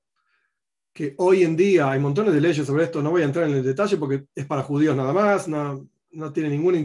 que 0.94 1.16
hoy 1.20 1.44
en 1.44 1.56
día 1.56 1.90
hay 1.90 2.02
montones 2.02 2.34
de 2.34 2.42
leyes 2.42 2.68
sobre 2.68 2.84
esto, 2.84 3.02
no 3.02 3.12
voy 3.12 3.22
a 3.22 3.26
entrar 3.26 3.48
en 3.48 3.56
el 3.56 3.64
detalle 3.64 3.96
porque 3.96 4.26
es 4.36 4.46
para 4.46 4.64
judíos 4.64 4.96
nada 4.96 5.14
más, 5.14 5.48
no 6.16 6.32
tiene 6.34 6.50
ninguna, 6.50 6.80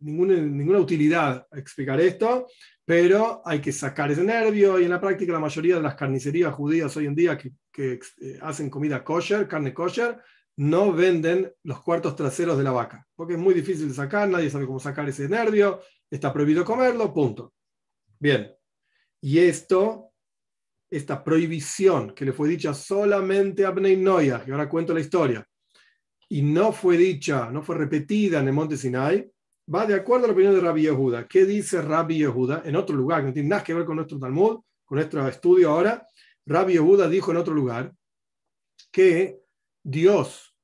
ninguna, 0.00 0.78
utilidad 0.78 1.46
explicar 1.52 2.00
esto, 2.00 2.46
pero 2.84 3.42
hay 3.44 3.60
que 3.60 3.72
sacar 3.72 4.10
ese 4.10 4.24
nervio 4.24 4.80
y 4.80 4.84
en 4.84 4.90
la 4.90 5.00
práctica 5.00 5.32
la 5.32 5.40
mayoría 5.40 5.76
de 5.76 5.82
las 5.82 5.94
carnicerías 5.94 6.54
judías 6.54 6.96
hoy 6.96 7.06
en 7.06 7.14
día 7.14 7.38
que, 7.38 7.52
eh, 7.76 8.38
hacen 8.42 8.70
comida 8.70 9.04
kosher, 9.04 9.46
carne 9.46 9.72
kosher, 9.72 10.20
no 10.56 10.92
venden 10.92 11.52
los 11.62 11.82
cuartos 11.82 12.16
traseros 12.16 12.58
de 12.58 12.64
la 12.64 12.72
vaca, 12.72 13.06
porque 13.14 13.34
es 13.34 13.38
muy 13.38 13.54
difícil 13.54 13.88
de 13.88 13.94
sacar, 13.94 14.28
nadie 14.28 14.50
sabe 14.50 14.66
cómo 14.66 14.80
sacar 14.80 15.08
ese 15.08 15.28
nervio, 15.28 15.80
está 16.10 16.32
prohibido 16.32 16.64
comerlo, 16.64 17.14
punto. 17.14 17.54
Bien, 18.18 18.50
y 19.20 19.38
esto 19.38 20.08
esta 20.90 21.22
prohibición 21.22 22.14
que 22.14 22.24
le 22.24 22.32
fue 22.32 22.48
dicha 22.48 22.72
solamente 22.72 23.64
a 23.64 23.70
Bnei 23.70 23.96
Noyah, 23.96 24.44
que 24.44 24.52
ahora 24.52 24.68
cuento 24.68 24.94
la 24.94 25.00
historia, 25.00 25.47
y 26.28 26.42
no 26.42 26.72
fue 26.72 26.96
dicha, 26.96 27.50
no 27.50 27.62
fue 27.62 27.76
repetida 27.76 28.40
en 28.40 28.48
el 28.48 28.54
monte 28.54 28.76
Sinai, 28.76 29.30
va 29.72 29.86
de 29.86 29.94
acuerdo 29.94 30.24
a 30.24 30.28
la 30.28 30.32
opinión 30.34 30.54
de 30.54 30.60
Rabbi 30.60 30.82
Yehuda. 30.82 31.26
¿Qué 31.26 31.44
dice 31.44 31.82
Rabbi 31.82 32.18
Yehuda? 32.18 32.62
En 32.64 32.76
otro 32.76 32.96
lugar, 32.96 33.20
que 33.20 33.28
no 33.28 33.32
tiene 33.32 33.48
nada 33.48 33.64
que 33.64 33.74
ver 33.74 33.84
con 33.84 33.96
nuestro 33.96 34.18
Talmud, 34.18 34.60
con 34.84 34.96
nuestro 34.96 35.26
estudio 35.26 35.70
ahora, 35.70 36.06
Rabbi 36.46 36.74
Yehuda 36.74 37.08
dijo 37.08 37.30
en 37.30 37.36
otro 37.38 37.54
lugar 37.54 37.94
que 38.90 39.40
Dios, 39.82 40.54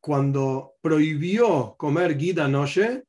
cuando 0.00 0.74
prohibió 0.80 1.74
comer 1.78 2.16
guida 2.16 2.48
noche, 2.48 3.04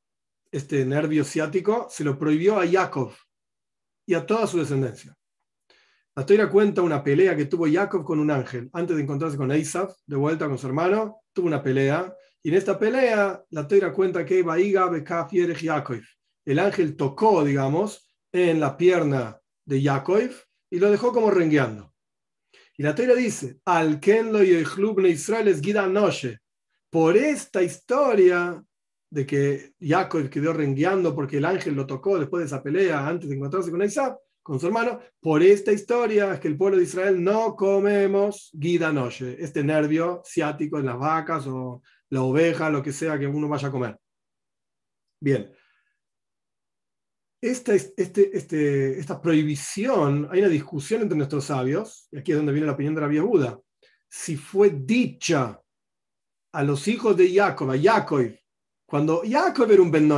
este 0.51 0.86
nervio 0.86 1.23
ciático, 1.23 1.88
se 1.89 2.03
lo 2.03 2.17
prohibió 2.17 2.60
a 2.60 2.67
Jacob 2.67 3.12
y 4.05 4.13
a 4.13 4.25
toda 4.25 4.47
su 4.47 4.60
descendencia. 4.60 5.16
La 6.17 6.21
historia 6.21 6.49
cuenta 6.49 6.82
una 6.82 7.03
pelea 7.03 7.36
que 7.36 7.45
tuvo 7.45 7.67
Jacob 7.71 8.03
con 8.03 8.19
un 8.19 8.32
ángel. 8.32 8.71
Antes 8.73 8.95
de 8.95 9.03
encontrarse 9.03 9.38
con 9.38 9.51
Esav, 9.51 9.93
de 10.08 10.15
vuelta 10.15 10.47
con 10.47 10.58
su 10.58 10.65
hermano, 10.65 11.21
tuvo 11.32 11.45
una 11.45 11.62
pelea. 11.62 12.12
Y 12.41 12.49
en 12.49 12.56
esta 12.56 12.80
pelea, 12.80 13.45
la 13.51 13.62
historia 13.62 13.93
cuenta 13.93 14.25
que 14.25 14.39
el 14.39 14.49
ángel 16.60 16.95
tocó, 16.95 17.43
digamos, 17.43 18.12
en 18.32 18.60
la 18.60 18.75
pierna 18.75 19.39
de 19.63 19.80
Jacob 19.80 20.32
y 20.71 20.80
lo 20.80 20.89
dejó 20.89 21.13
como 21.13 21.30
rengueando. 21.30 21.93
Y 22.75 22.82
la 22.82 22.89
historia 22.89 23.13
dice, 23.13 23.60
al 23.65 23.99
club 23.99 25.03
de 25.03 25.10
Israel 25.10 25.49
es 25.49 25.62
Gida 25.62 25.86
Noche. 25.86 26.39
Por 26.89 27.15
esta 27.15 27.62
historia 27.62 28.60
de 29.12 29.23
que 29.23 29.73
Jacob 29.80 30.27
quedó 30.32 30.51
rengueando 30.51 31.13
porque 31.13 31.38
el 31.38 31.45
ángel 31.45 31.75
lo 31.75 31.86
tocó 31.86 32.17
después 32.17 32.41
de 32.41 32.47
esa 32.47 32.63
pelea, 32.63 33.08
antes 33.08 33.30
de 33.30 33.36
encontrarse 33.36 33.69
con 33.69 33.84
Isaac, 33.84 34.17
con 34.47 34.62
su 34.62 34.67
hermano, 34.67 35.01
por 35.19 35.43
esta 35.43 35.73
historia 35.73 36.33
es 36.33 36.39
que 36.39 36.47
el 36.47 36.55
pueblo 36.55 36.77
de 36.77 36.83
Israel 36.83 37.21
no 37.21 37.53
comemos 37.53 38.49
guida 38.53 38.93
noche, 38.93 39.36
este 39.43 39.62
nervio 39.62 40.21
ciático 40.23 40.79
en 40.79 40.86
las 40.86 40.97
vacas 40.97 41.45
o 41.47 41.81
la 42.12 42.21
oveja, 42.21 42.69
lo 42.69 42.81
que 42.81 42.93
sea 42.93 43.19
que 43.19 43.27
uno 43.27 43.49
vaya 43.49 43.67
a 43.67 43.71
comer. 43.71 43.99
Bien. 45.19 45.51
Esta, 47.41 47.73
este, 47.75 48.38
este, 48.38 48.97
esta 48.97 49.21
prohibición, 49.21 50.29
hay 50.31 50.39
una 50.39 50.47
discusión 50.47 51.01
entre 51.01 51.17
nuestros 51.17 51.43
sabios, 51.43 52.07
y 52.10 52.17
aquí 52.17 52.31
es 52.31 52.38
donde 52.38 52.53
viene 52.53 52.67
la 52.67 52.73
opinión 52.73 52.95
de 52.95 53.01
la 53.01 53.07
vía 53.07 53.23
Buda, 53.23 53.60
si 54.07 54.38
fue 54.38 54.69
dicha 54.69 55.62
a 56.53 56.63
los 56.63 56.88
hijos 56.88 57.17
de 57.17 57.33
Jacob, 57.33 57.69
a 57.71 57.77
Jacob, 57.77 58.33
cuando 58.86 59.23
Jacob 59.29 59.69
era 59.69 59.81
un 59.81 59.91
Ben 59.91 60.10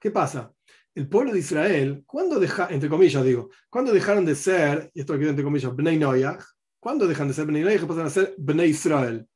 ¿qué 0.00 0.10
pasa? 0.10 0.52
El 0.94 1.08
pueblo 1.08 1.32
de 1.32 1.38
Israel, 1.38 2.02
¿cuándo 2.06 2.38
deja, 2.38 2.68
entre 2.70 2.88
comillas 2.88 3.24
digo, 3.24 3.50
cuando 3.70 3.92
dejaron 3.92 4.24
de 4.24 4.34
ser, 4.34 4.90
y 4.94 5.00
esto 5.00 5.14
aquí 5.14 5.26
entre 5.26 5.44
comillas, 5.44 5.74
Bnei 5.74 5.98
Noyach, 5.98 6.42
¿cuándo 6.78 7.06
dejan 7.06 7.28
de 7.28 7.34
ser 7.34 7.46
Bnei 7.46 7.62
Noyach 7.62 7.82
y 7.82 7.86
pasan 7.86 8.06
a 8.06 8.10
ser 8.10 8.34
Bnei 8.36 8.70
Israel? 8.70 9.26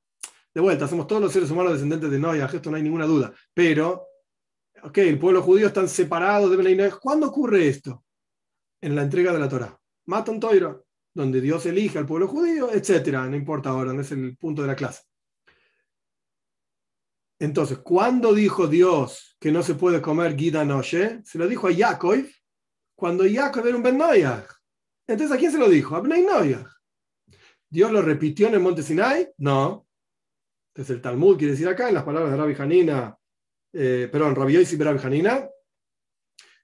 De 0.54 0.60
vuelta, 0.60 0.88
somos 0.88 1.06
todos 1.06 1.22
los 1.22 1.32
seres 1.32 1.50
humanos 1.50 1.72
descendientes 1.72 2.10
de 2.10 2.18
Noyach, 2.18 2.52
esto 2.52 2.70
no 2.70 2.76
hay 2.76 2.82
ninguna 2.82 3.06
duda, 3.06 3.32
pero, 3.54 4.06
ok, 4.82 4.98
el 4.98 5.18
pueblo 5.18 5.42
judío 5.42 5.68
está 5.68 5.86
separado 5.88 6.48
de 6.50 6.56
Bnei 6.56 6.76
Noyach. 6.76 6.98
¿Cuándo 6.98 7.28
ocurre 7.28 7.68
esto? 7.68 8.04
En 8.80 8.94
la 8.94 9.02
entrega 9.02 9.32
de 9.32 9.38
la 9.38 9.48
Torah. 9.48 9.78
Matan 10.06 10.38
Toira, 10.38 10.78
donde 11.14 11.40
Dios 11.40 11.64
elige 11.64 11.98
al 11.98 12.06
pueblo 12.06 12.28
judío, 12.28 12.70
etcétera, 12.70 13.26
no 13.26 13.36
importa 13.36 13.70
ahora, 13.70 13.92
no 13.94 14.02
es 14.02 14.12
el 14.12 14.36
punto 14.36 14.62
de 14.62 14.68
la 14.68 14.76
clase. 14.76 15.02
Entonces, 17.38 17.78
¿cuándo 17.78 18.32
dijo 18.32 18.66
Dios 18.66 19.36
que 19.38 19.52
no 19.52 19.62
se 19.62 19.74
puede 19.74 20.00
comer 20.00 20.36
guida 20.36 20.64
noche? 20.64 21.20
Se 21.24 21.38
lo 21.38 21.46
dijo 21.46 21.68
a 21.68 21.74
Jacob 21.74 22.24
cuando 22.94 23.24
Jacob 23.30 23.66
era 23.66 23.76
un 23.76 23.82
Ben 23.82 24.00
Entonces, 25.06 25.36
¿a 25.36 25.38
quién 25.38 25.52
se 25.52 25.58
lo 25.58 25.68
dijo? 25.68 25.96
A 25.96 26.00
Ben 26.00 26.26
¿Dios 27.68 27.92
lo 27.92 28.00
repitió 28.00 28.48
en 28.48 28.54
el 28.54 28.60
monte 28.60 28.82
Sinai? 28.82 29.28
No. 29.38 29.86
Entonces, 30.74 30.96
el 30.96 31.02
Talmud 31.02 31.36
quiere 31.36 31.52
decir 31.52 31.68
acá, 31.68 31.88
en 31.88 31.94
las 31.94 32.04
palabras 32.04 32.30
de 32.30 32.38
Rabbi 32.38 32.54
Hanina, 32.58 33.16
eh, 33.72 34.08
perdón, 34.10 34.34
Rabbi 34.34 34.54
Yossi 34.54 34.76
Rabbi 34.76 35.04
Hanina, 35.04 35.48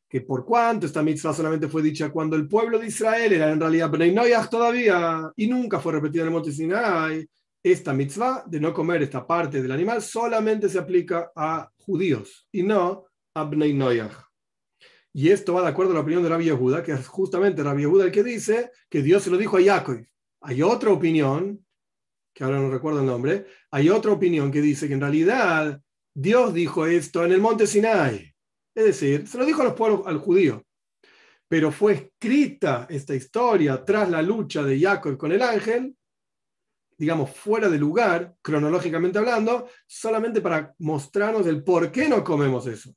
que 0.09 0.21
por 0.21 0.45
cuanto 0.45 0.87
esta 0.87 1.03
mitzvah 1.03 1.33
solamente 1.33 1.69
fue 1.69 1.83
dicha 1.83 2.11
cuando 2.11 2.37
el 2.37 2.47
pueblo 2.47 2.79
de 2.79 2.87
Israel 2.87 3.33
era 3.33 3.51
en 3.51 3.61
realidad 3.61 3.91
Ben 3.91 4.15
todavía 4.49 5.33
y 5.37 5.47
nunca 5.47 5.81
fue 5.81 5.93
repetida 5.93 6.23
en 6.23 6.29
el 6.29 6.33
monte 6.35 6.53
Sinai, 6.53 7.27
esta 7.63 7.93
mitzvah 7.93 8.45
de 8.47 8.59
no 8.59 8.75
comer 8.75 9.03
esta 9.03 9.27
parte 9.27 9.63
del 9.63 9.71
animal 9.71 10.03
solamente 10.03 10.69
se 10.69 10.79
aplica 10.79 11.31
a 11.37 11.71
judíos 11.77 12.49
y 12.51 12.63
no 12.63 13.07
a 13.35 13.45
Bnei 13.45 13.73
Noyach. 13.73 14.13
Y 15.15 15.29
esto 15.29 15.55
va 15.55 15.63
de 15.63 15.69
acuerdo 15.69 15.93
a 15.93 15.95
la 15.95 16.01
opinión 16.01 16.23
de 16.23 16.29
Rabbi 16.29 16.47
Yehuda, 16.47 16.83
que 16.83 16.93
es 16.93 17.07
justamente 17.07 17.63
Rabbi 17.63 17.83
Yehuda 17.83 18.07
el 18.07 18.13
que 18.13 18.23
dice 18.23 18.71
que 18.89 19.03
Dios 19.03 19.23
se 19.23 19.31
lo 19.31 19.37
dijo 19.37 19.59
a 19.59 19.63
Jacob. 19.63 20.03
Hay 20.41 20.63
otra 20.63 20.91
opinión, 20.91 21.65
que 22.35 22.45
ahora 22.45 22.59
no 22.59 22.71
recuerdo 22.71 23.01
el 23.01 23.07
nombre, 23.07 23.47
hay 23.71 23.91
otra 23.91 24.13
opinión 24.13 24.51
que 24.51 24.63
dice 24.63 24.89
que 24.89 24.95
en 24.95 25.01
realidad 25.01 25.81
Dios 26.15 26.55
dijo 26.55 26.87
esto 26.87 27.25
en 27.25 27.33
el 27.33 27.41
monte 27.41 27.67
Sinai. 27.67 28.35
Es 28.75 28.85
decir, 28.85 29.29
se 29.29 29.37
lo 29.39 29.45
dijo 29.45 29.61
a 29.61 29.67
los 29.67 29.75
pueblos, 29.75 30.03
al 30.07 30.19
judío. 30.19 30.65
Pero 31.47 31.71
fue 31.71 31.93
escrita 31.93 32.87
esta 32.89 33.15
historia 33.15 33.85
tras 33.85 34.09
la 34.09 34.23
lucha 34.23 34.63
de 34.63 34.81
Jacob 34.81 35.19
con 35.19 35.33
el 35.33 35.43
ángel 35.43 35.95
digamos, 37.03 37.31
fuera 37.33 37.69
de 37.69 37.79
lugar, 37.79 38.37
cronológicamente 38.41 39.19
hablando, 39.19 39.67
solamente 39.89 40.41
para 40.41 40.73
mostrarnos 40.79 41.45
el 41.49 41.65
por 41.65 41.91
qué 41.91 42.09
no 42.09 42.23
comemos 42.23 42.65
eso. 42.69 42.95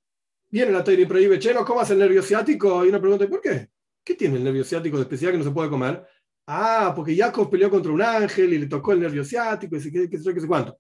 Viene 0.47 0.71
la 0.71 0.83
teoría 0.83 1.05
y 1.05 1.07
prohíbe, 1.07 1.39
che, 1.39 1.55
no 1.55 1.65
comas 1.65 1.89
el 1.89 1.97
nervio 1.97 2.21
ciático, 2.21 2.85
y 2.85 2.89
uno 2.89 3.01
pregunta, 3.01 3.27
¿por 3.27 3.41
qué? 3.41 3.67
¿Qué 4.03 4.13
tiene 4.13 4.37
el 4.37 4.43
nervio 4.43 4.63
ciático 4.63 4.97
de 4.97 5.01
especial 5.01 5.31
que 5.31 5.39
no 5.39 5.43
se 5.43 5.49
puede 5.49 5.71
comer? 5.71 6.05
Ah, 6.45 6.93
porque 6.95 7.17
Jacob 7.17 7.49
peleó 7.49 7.67
contra 7.71 7.91
un 7.91 8.03
ángel 8.03 8.53
y 8.53 8.59
le 8.59 8.67
tocó 8.67 8.91
el 8.91 8.99
nervio 8.99 9.25
ciático, 9.25 9.75
y 9.75 9.91
qué, 9.91 10.07
qué 10.07 10.19
sé 10.19 10.35
qué 10.35 10.39
sé 10.39 10.47
cuánto. 10.47 10.77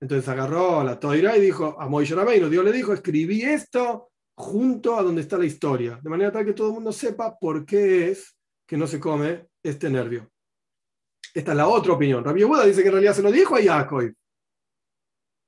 Entonces 0.00 0.28
agarró 0.28 0.84
la 0.84 1.00
toira 1.00 1.36
y 1.36 1.40
dijo 1.40 1.74
a 1.80 1.88
Moisés 1.88 2.16
Rabbeinu, 2.16 2.48
Dios 2.48 2.64
le 2.64 2.70
dijo, 2.70 2.92
escribí 2.92 3.42
esto 3.42 4.12
junto 4.36 4.96
a 4.96 5.02
donde 5.02 5.22
está 5.22 5.36
la 5.36 5.46
historia, 5.46 5.98
de 6.00 6.10
manera 6.10 6.30
tal 6.30 6.44
que 6.44 6.52
todo 6.52 6.68
el 6.68 6.74
mundo 6.74 6.92
sepa 6.92 7.36
por 7.40 7.66
qué 7.66 8.12
es 8.12 8.36
que 8.64 8.76
no 8.76 8.86
se 8.86 9.00
come 9.00 9.48
este 9.64 9.90
nervio. 9.90 10.30
Esta 11.34 11.50
es 11.52 11.56
la 11.56 11.68
otra 11.68 11.92
opinión. 11.92 12.24
Rabbi 12.24 12.40
Yehuda 12.40 12.64
dice 12.64 12.82
que 12.82 12.88
en 12.88 12.94
realidad 12.94 13.14
se 13.14 13.22
lo 13.22 13.30
dijo 13.30 13.56
a 13.56 13.62
Jacob. 13.62 14.12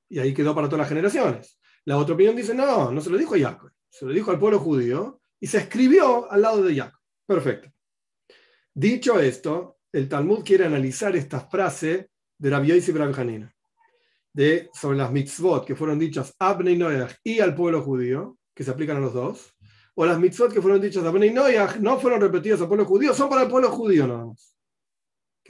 Y 0.08 0.18
ahí 0.18 0.34
quedó 0.34 0.54
para 0.54 0.68
todas 0.68 0.80
las 0.80 0.88
generaciones. 0.88 1.58
La 1.84 1.96
otra 1.96 2.14
opinión 2.14 2.36
dice, 2.36 2.54
no, 2.54 2.90
no 2.90 3.00
se 3.00 3.10
lo 3.10 3.16
dijo 3.16 3.34
a 3.34 3.38
Jacob. 3.38 3.70
Se 3.88 4.04
lo 4.04 4.12
dijo 4.12 4.30
al 4.30 4.38
pueblo 4.38 4.58
judío 4.58 5.20
y 5.40 5.46
se 5.46 5.58
escribió 5.58 6.30
al 6.30 6.42
lado 6.42 6.62
de 6.62 6.76
Jacob. 6.76 7.00
Perfecto. 7.26 7.70
Dicho 8.74 9.18
esto, 9.18 9.78
el 9.92 10.08
Talmud 10.08 10.44
quiere 10.44 10.66
analizar 10.66 11.16
esta 11.16 11.40
frase 11.40 12.10
de 12.38 12.50
Rabbi 12.50 12.68
Yossi 12.68 12.92
Hanina 12.92 13.54
de 14.32 14.70
sobre 14.72 14.96
las 14.96 15.10
mitzvot 15.10 15.64
que 15.66 15.74
fueron 15.74 15.98
dichas 15.98 16.34
a 16.38 16.54
Bnei 16.54 16.76
Noach 16.76 17.14
y 17.24 17.40
al 17.40 17.54
pueblo 17.54 17.82
judío, 17.82 18.38
que 18.54 18.64
se 18.64 18.70
aplican 18.70 18.98
a 18.98 19.00
los 19.00 19.14
dos, 19.14 19.54
o 19.94 20.06
las 20.06 20.18
mitzvot 20.18 20.52
que 20.52 20.62
fueron 20.62 20.80
dichas 20.80 21.04
a 21.04 21.10
Bnei 21.10 21.32
Noach 21.32 21.76
no 21.76 21.98
fueron 21.98 22.20
repetidas 22.20 22.60
al 22.60 22.68
pueblo 22.68 22.84
judío, 22.84 23.14
son 23.14 23.28
para 23.28 23.42
el 23.42 23.48
pueblo 23.48 23.70
judío 23.70 24.06
nada 24.06 24.26
más. 24.26 24.56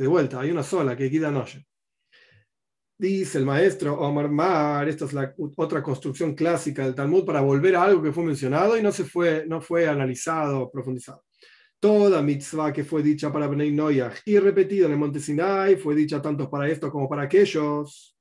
De 0.00 0.06
vuelta, 0.06 0.40
hay 0.40 0.50
una 0.50 0.62
sola, 0.62 0.96
que 0.96 1.10
queda 1.10 1.30
noche. 1.30 1.66
Dice 2.98 3.36
el 3.36 3.44
maestro 3.44 4.00
Omar 4.00 4.30
Mar, 4.30 4.88
esta 4.88 5.04
es 5.04 5.12
la 5.12 5.34
otra 5.56 5.82
construcción 5.82 6.34
clásica 6.34 6.86
del 6.86 6.94
Talmud 6.94 7.26
para 7.26 7.42
volver 7.42 7.76
a 7.76 7.82
algo 7.84 8.02
que 8.02 8.10
fue 8.10 8.24
mencionado 8.24 8.78
y 8.78 8.82
no, 8.82 8.92
se 8.92 9.04
fue, 9.04 9.44
no 9.46 9.60
fue 9.60 9.86
analizado, 9.86 10.70
profundizado. 10.70 11.26
Toda 11.78 12.22
mitzvah 12.22 12.72
que 12.72 12.82
fue 12.82 13.02
dicha 13.02 13.30
para 13.30 13.46
Bnei 13.46 13.72
Noach 13.72 14.22
y 14.24 14.38
repetida 14.38 14.86
en 14.86 14.92
el 14.92 14.98
monte 14.98 15.20
Sinai 15.20 15.76
fue 15.76 15.94
dicha 15.94 16.22
tanto 16.22 16.48
para 16.48 16.66
esto 16.66 16.90
como 16.90 17.06
para 17.06 17.24
aquellos. 17.24 18.16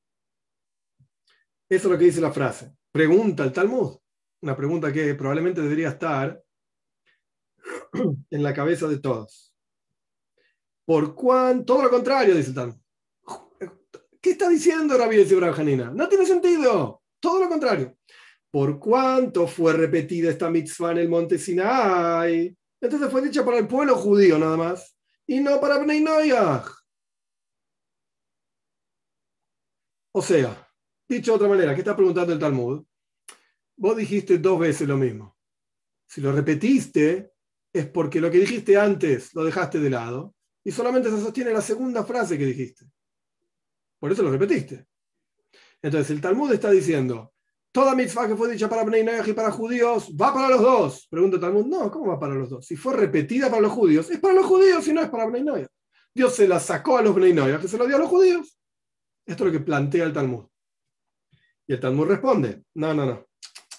Eso 1.70 1.88
es 1.88 1.92
lo 1.94 1.98
que 1.98 2.06
dice 2.06 2.20
la 2.20 2.34
frase. 2.34 2.74
Pregunta 2.92 3.46
el 3.46 3.54
Talmud. 3.54 3.96
Una 4.42 4.54
pregunta 4.54 4.92
que 4.92 5.16
probablemente 5.16 5.62
debería 5.62 5.88
estar 5.88 6.44
en 8.30 8.44
la 8.44 8.54
cabeza 8.54 8.86
de 8.90 9.00
todos. 9.00 9.49
¿Por 10.90 11.14
cuánto? 11.14 11.66
Todo 11.76 11.84
lo 11.84 11.90
contrario, 11.92 12.34
dice 12.34 12.52
Talmud. 12.52 12.76
¿Qué 14.20 14.32
está 14.32 14.50
diciendo 14.50 14.98
Rabbi 14.98 15.18
Yosef 15.18 15.56
Janina? 15.56 15.92
No 15.92 16.10
tiene 16.10 16.26
sentido. 16.26 17.04
Todo 17.20 17.44
lo 17.44 17.48
contrario. 17.48 17.96
¿Por 18.50 18.80
cuánto 18.80 19.46
fue 19.46 19.74
repetida 19.74 20.32
esta 20.32 20.50
mitzvah 20.50 20.94
en 20.94 20.98
el 20.98 21.08
monte 21.08 21.38
Sinai? 21.38 22.58
Entonces 22.82 23.12
fue 23.12 23.22
dicha 23.22 23.46
para 23.46 23.60
el 23.60 23.68
pueblo 23.68 23.98
judío 23.98 24.40
nada 24.40 24.58
más. 24.58 24.98
Y 25.28 25.40
no 25.42 25.62
para 25.62 25.78
Bnei. 25.78 26.32
O 30.12 30.22
sea, 30.24 30.68
Dicho 31.08 31.34
de 31.34 31.36
otra 31.36 31.50
manera, 31.50 31.76
¿qué 31.76 31.82
está 31.82 31.96
preguntando 31.96 32.34
el 32.34 32.40
Talmud? 32.40 32.84
Vos 33.78 33.96
dijiste 33.96 34.40
dos 34.40 34.60
veces 34.60 34.88
lo 34.88 34.98
mismo. 34.98 35.38
Si 36.08 36.20
lo 36.20 36.32
repetiste, 36.32 37.32
es 37.72 37.86
porque 37.86 38.20
lo 38.20 38.32
que 38.32 38.40
dijiste 38.40 38.76
antes 38.76 39.36
lo 39.36 39.44
dejaste 39.44 39.80
de 39.80 39.92
lado 39.92 40.34
y 40.70 40.72
solamente 40.72 41.10
se 41.10 41.20
sostiene 41.20 41.52
la 41.52 41.64
segunda 41.64 42.04
frase 42.04 42.38
que 42.38 42.46
dijiste. 42.46 42.86
Por 43.98 44.12
eso 44.12 44.22
lo 44.22 44.30
repetiste. 44.30 44.86
Entonces 45.82 46.12
el 46.12 46.22
Talmud 46.22 46.54
está 46.54 46.70
diciendo, 46.70 47.34
toda 47.72 47.96
mitzvah 47.96 48.28
que 48.28 48.36
fue 48.36 48.52
dicha 48.52 48.70
para 48.70 48.84
Bnei 48.84 49.04
y 49.26 49.34
para 49.34 49.50
judíos 49.50 50.12
va 50.12 50.32
para 50.32 50.48
los 50.48 50.62
dos. 50.62 51.08
Pregunta 51.10 51.38
el 51.38 51.42
Talmud, 51.42 51.66
no, 51.66 51.90
¿cómo 51.90 52.12
va 52.12 52.20
para 52.20 52.36
los 52.36 52.52
dos? 52.52 52.68
Si 52.68 52.76
fue 52.76 52.96
repetida 52.96 53.50
para 53.50 53.64
los 53.64 53.72
judíos, 53.72 54.12
es 54.12 54.20
para 54.20 54.36
los 54.36 54.46
judíos 54.46 54.88
y 54.88 54.94
no 54.94 55.02
es 55.02 55.10
para 55.10 55.26
Bnei 55.26 55.66
Dios 56.14 56.36
se 56.36 56.48
la 56.48 56.60
sacó 56.60 57.00
a 57.00 57.02
los 57.02 57.16
Bnei 57.16 57.34
que 57.60 57.68
se 57.68 57.80
lo 57.80 57.88
dio 57.88 57.96
a 57.96 58.00
los 58.00 58.10
judíos. 58.10 58.56
Esto 59.26 59.48
es 59.48 59.52
lo 59.52 59.60
que 59.60 59.66
plantea 59.66 60.04
el 60.04 60.14
Talmud. 60.14 60.46
Y 61.66 61.74
el 61.74 61.80
Talmud 61.80 62.06
responde, 62.06 62.62
no, 62.76 62.94
no, 62.94 63.08
no, 63.08 63.26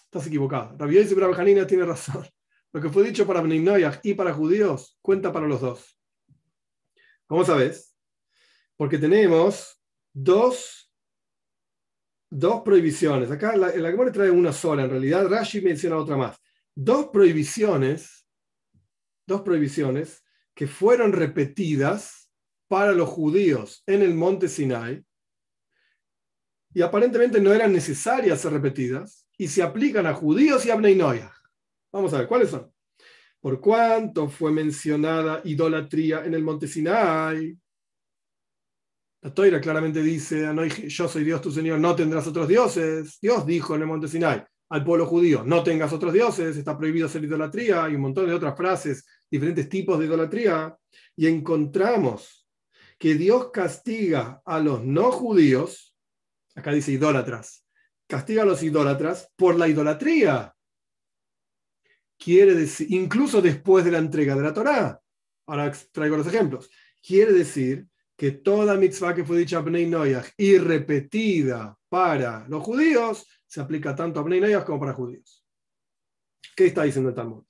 estás 0.07 0.27
equivocado. 0.27 0.77
Rabbi 0.77 0.97
Yosef 0.97 1.69
tiene 1.69 1.85
razón. 1.85 2.27
Lo 2.73 2.81
que 2.81 2.89
fue 2.89 3.05
dicho 3.05 3.25
para 3.29 3.43
Bnei 3.43 3.65
y 4.03 4.15
para 4.15 4.35
judíos 4.35 4.99
cuenta 5.01 5.33
para 5.33 5.47
los 5.47 5.61
dos. 5.61 6.00
¿Cómo 7.31 7.45
sabes? 7.45 7.97
Porque 8.77 8.99
tenemos 8.99 9.81
dos, 10.13 10.93
dos 12.29 12.63
prohibiciones. 12.63 13.31
Acá 13.31 13.55
la, 13.55 13.69
la 13.69 13.91
Gemara 13.93 14.11
trae 14.11 14.33
una 14.33 14.53
sola, 14.53 14.83
en 14.83 14.91
realidad 14.91 15.29
Rashi 15.29 15.61
menciona 15.61 15.97
otra 15.97 16.17
más. 16.17 16.37
Dos 16.75 17.11
prohibiciones, 17.13 18.27
dos 19.29 19.43
prohibiciones 19.43 20.25
que 20.57 20.67
fueron 20.67 21.13
repetidas 21.13 22.33
para 22.67 22.91
los 22.91 23.09
judíos 23.09 23.85
en 23.87 24.03
el 24.03 24.15
monte 24.15 24.49
Sinai 24.49 25.07
y 26.75 26.83
aparentemente 26.83 27.41
no 27.41 27.53
eran 27.53 27.73
necesarias 27.73 28.41
ser 28.41 28.55
repetidas 28.55 29.29
y 29.39 29.47
se 29.47 29.63
aplican 29.63 30.09
a 30.09 30.15
judíos 30.15 30.67
y 30.67 30.71
a 30.73 30.75
Bnei 30.75 30.99
Vamos 31.93 32.13
a 32.13 32.19
ver, 32.19 32.27
¿cuáles 32.27 32.51
son? 32.51 32.70
Por 33.41 33.61
cuánto 33.61 34.29
fue 34.29 34.53
mencionada 34.53 35.41
idolatría 35.45 36.25
en 36.25 36.35
el 36.35 36.43
monte 36.43 36.69
Sinai. 36.69 37.57
La 39.23 39.35
Toira 39.35 39.61
claramente 39.61 40.03
dice, 40.03 40.47
yo 40.89 41.09
soy 41.09 41.25
Dios 41.25 41.41
tu 41.41 41.51
Señor, 41.51 41.79
no 41.79 41.95
tendrás 41.95 42.27
otros 42.27 42.49
dioses. 42.49 43.19
Dios 43.21 43.47
dijo 43.47 43.75
en 43.75 43.83
el 43.83 43.87
monte 43.87 44.09
Sinai 44.09 44.45
al 44.69 44.85
pueblo 44.85 45.07
judío, 45.07 45.43
no 45.45 45.65
tengas 45.65 45.93
otros 45.93 46.13
dioses, 46.13 46.57
está 46.57 46.79
prohibido 46.79 47.07
hacer 47.07 47.25
idolatría 47.25 47.89
y 47.89 47.97
un 47.97 48.03
montón 48.03 48.27
de 48.27 48.35
otras 48.35 48.57
frases, 48.57 49.05
diferentes 49.29 49.69
tipos 49.69 49.99
de 49.99 50.07
idolatría. 50.07 50.77
Y 51.17 51.27
encontramos 51.27 52.47
que 52.99 53.15
Dios 53.15 53.51
castiga 53.51 54.43
a 54.45 54.61
los 54.61 54.85
no 54.85 55.11
judíos 55.11 55.91
acá 56.55 56.73
dice 56.73 56.93
idólatras, 56.93 57.65
castiga 58.07 58.43
a 58.43 58.47
los 58.47 58.63
idólatras 58.63 59.33
por 59.37 59.57
la 59.59 59.69
idolatría. 59.69 60.55
Quiere 62.23 62.55
decir, 62.55 62.87
incluso 62.91 63.41
después 63.41 63.83
de 63.83 63.93
la 63.93 63.99
entrega 63.99 64.35
de 64.35 64.43
la 64.43 64.53
Torá. 64.53 65.01
Ahora 65.47 65.73
traigo 65.91 66.19
los 66.19 66.27
ejemplos. 66.27 66.71
Quiere 67.03 67.33
decir 67.33 67.87
que 68.15 68.33
toda 68.33 68.77
mitzvah 68.77 69.15
que 69.15 69.25
fue 69.25 69.39
dicha 69.39 69.57
a 69.57 69.63
Bnei 69.63 69.87
Noyach 69.87 70.35
y 70.37 70.59
repetida 70.59 71.75
para 71.89 72.47
los 72.47 72.63
judíos, 72.63 73.27
se 73.47 73.63
aplica 73.63 73.97
tanto 73.97 74.21
a 74.21 74.23
Bnei 74.23 74.39
Noyach 74.39 74.65
como 74.65 74.79
para 74.79 74.93
judíos. 74.93 75.47
¿Qué 76.55 76.67
está 76.67 76.83
diciendo 76.83 77.09
el 77.09 77.15
Talmud? 77.15 77.45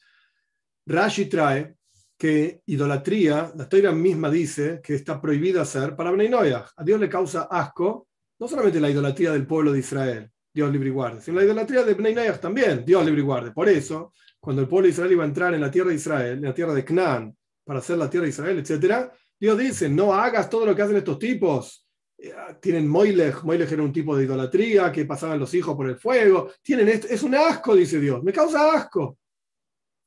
Rashi 0.87 1.27
trae 1.27 1.75
que 2.17 2.63
idolatría, 2.67 3.53
la 3.57 3.65
historia 3.65 3.91
misma 3.91 4.31
dice 4.31 4.81
que 4.83 4.95
está 4.95 5.21
prohibida 5.21 5.63
hacer 5.63 5.97
para 5.97 6.13
Bnei 6.13 6.29
Noyach. 6.29 6.71
A 6.77 6.85
Dios 6.85 7.01
le 7.01 7.09
causa 7.09 7.49
asco 7.51 8.07
no 8.39 8.47
solamente 8.47 8.79
la 8.79 8.89
idolatría 8.89 9.33
del 9.33 9.49
pueblo 9.49 9.73
de 9.73 9.81
Israel, 9.81 10.31
Dios 10.55 10.71
libre 10.71 10.89
y 10.89 10.93
guarde, 10.93 11.21
sino 11.21 11.39
la 11.39 11.45
idolatría 11.45 11.83
de 11.83 11.95
Bnei 11.95 12.15
Nayach 12.15 12.41
también, 12.41 12.85
Dios 12.85 13.05
libre 13.05 13.21
y 13.21 13.25
guarde. 13.25 13.51
Por 13.51 13.69
eso, 13.69 14.13
cuando 14.41 14.63
el 14.63 14.69
pueblo 14.69 14.87
de 14.87 14.93
Israel 14.93 15.13
iba 15.13 15.25
a 15.25 15.29
entrar 15.29 15.55
en 15.55 15.61
la 15.61 15.71
tierra 15.71 15.91
de 15.91 15.97
Israel, 15.97 16.39
en 16.39 16.45
la 16.45 16.55
tierra 16.55 16.75
de 16.75 16.85
Canaán, 16.85 17.37
para 17.65 17.79
hacer 17.79 17.99
la 17.99 18.09
tierra 18.09 18.25
de 18.25 18.31
Israel, 18.31 18.59
etc., 18.59 19.11
Dios 19.39 19.59
dice, 19.59 19.89
no 19.89 20.13
hagas 20.13 20.51
todo 20.51 20.67
lo 20.67 20.75
que 20.75 20.83
hacen 20.83 20.97
estos 20.97 21.19
tipos. 21.19 21.87
Eh, 22.19 22.33
tienen 22.61 22.87
Moilech, 22.87 23.43
Moilech 23.43 23.73
era 23.73 23.83
un 23.83 23.93
tipo 23.93 24.17
de 24.17 24.25
idolatría, 24.25 24.93
que 24.93 25.07
pasaban 25.07 25.39
los 25.39 25.55
hijos 25.55 25.75
por 25.75 25.89
el 25.89 25.97
fuego. 25.97 26.51
Tienen 26.63 26.89
esto, 26.89 27.07
es 27.09 27.23
un 27.23 27.35
asco, 27.35 27.75
dice 27.75 27.99
Dios, 27.99 28.23
me 28.23 28.33
causa 28.33 28.73
asco. 28.73 29.19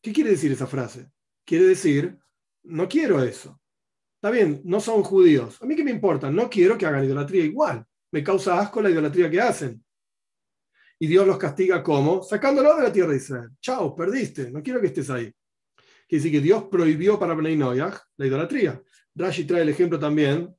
¿Qué 0.01 0.11
quiere 0.11 0.31
decir 0.31 0.51
esa 0.51 0.67
frase? 0.67 1.09
Quiere 1.45 1.65
decir, 1.65 2.17
no 2.63 2.87
quiero 2.87 3.23
eso. 3.23 3.59
Está 4.15 4.29
bien, 4.29 4.61
no 4.65 4.79
son 4.79 5.01
judíos. 5.03 5.61
A 5.61 5.65
mí 5.65 5.75
qué 5.75 5.83
me 5.83 5.91
importa, 5.91 6.29
no 6.29 6.49
quiero 6.49 6.77
que 6.77 6.85
hagan 6.85 7.05
idolatría 7.05 7.43
igual 7.43 7.85
me 8.13 8.23
causa 8.23 8.59
asco 8.59 8.79
la 8.79 8.91
idolatría 8.91 9.29
que 9.29 9.41
hacen. 9.41 9.83
Y 10.99 11.07
Dios 11.07 11.27
los 11.27 11.37
castiga 11.37 11.83
como? 11.83 12.23
Sacándolo 12.23 12.75
de 12.77 12.83
la 12.83 12.93
tierra 12.93 13.11
de 13.11 13.17
Israel. 13.17 13.49
Chao, 13.61 13.95
perdiste, 13.95 14.51
no 14.51 14.61
quiero 14.61 14.79
que 14.79 14.87
estés 14.87 15.09
ahí. 15.09 15.31
Quiere 16.07 16.23
decir 16.23 16.31
que 16.31 16.41
Dios 16.41 16.65
prohibió 16.69 17.17
para 17.19 17.33
Bnei 17.33 17.55
Noyach 17.55 17.97
la 18.17 18.25
idolatría. 18.25 18.81
Rashi 19.15 19.45
trae 19.45 19.61
el 19.61 19.69
ejemplo 19.69 19.99
también 19.99 20.53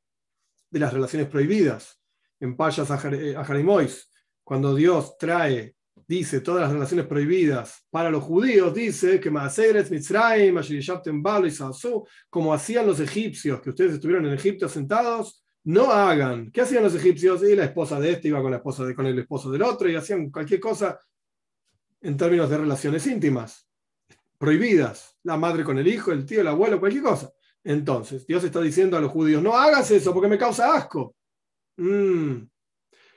de 0.71 0.81
las 0.81 0.93
relaciones 0.93 1.29
prohibidas. 1.29 2.01
En 2.41 2.57
Payas 2.57 2.91
Ajarimois, 2.91 4.11
cuando 4.43 4.75
Dios 4.75 5.17
trae, 5.17 5.77
dice 6.07 6.41
todas 6.41 6.63
las 6.63 6.73
relaciones 6.73 7.07
prohibidas 7.07 7.87
para 7.91 8.11
los 8.11 8.23
judíos, 8.25 8.75
dice 8.75 9.21
que 9.21 9.31
Maaseres, 9.31 9.91
Mitzrayim, 9.91 10.55
Balo 11.23 11.47
y 11.47 11.55
como 12.29 12.53
hacían 12.53 12.87
los 12.87 13.01
egipcios, 13.01 13.61
que 13.61 13.71
ustedes 13.71 13.95
estuvieron 13.95 14.27
en 14.27 14.35
Egipto 14.35 14.69
sentados, 14.69 15.44
no 15.65 15.91
hagan. 15.91 16.51
¿Qué 16.51 16.61
hacían 16.61 16.83
los 16.83 16.95
egipcios? 16.95 17.43
Y 17.43 17.57
la 17.57 17.65
esposa 17.65 17.99
de 17.99 18.13
este 18.13 18.29
iba 18.29 18.43
con 18.43 18.51
la 18.51 18.59
esposa 18.59 18.85
de, 18.85 18.95
con 18.95 19.07
el 19.07 19.19
esposo 19.19 19.51
del 19.51 19.63
otro 19.63 19.89
y 19.89 19.97
hacían 19.97 20.31
cualquier 20.31 20.61
cosa 20.61 21.01
en 22.03 22.17
términos 22.17 22.51
de 22.51 22.59
relaciones 22.59 23.07
íntimas, 23.07 23.67
prohibidas. 24.37 25.17
La 25.23 25.39
madre 25.39 25.65
con 25.65 25.79
el 25.79 25.89
hijo, 25.89 26.13
el 26.13 26.27
tío, 26.27 26.43
el 26.43 26.49
abuelo, 26.49 26.79
cualquier 26.79 27.03
cosa. 27.03 27.33
Entonces, 27.63 28.27
Dios 28.27 28.45
está 28.45 28.61
diciendo 28.61 28.97
a 28.97 29.01
los 29.01 29.11
judíos, 29.11 29.43
no 29.43 29.57
hagas 29.57 29.91
eso 29.91 30.13
porque 30.13 30.29
me 30.29 30.37
causa 30.37 30.75
asco. 30.75 31.17
Mm. 31.79 32.47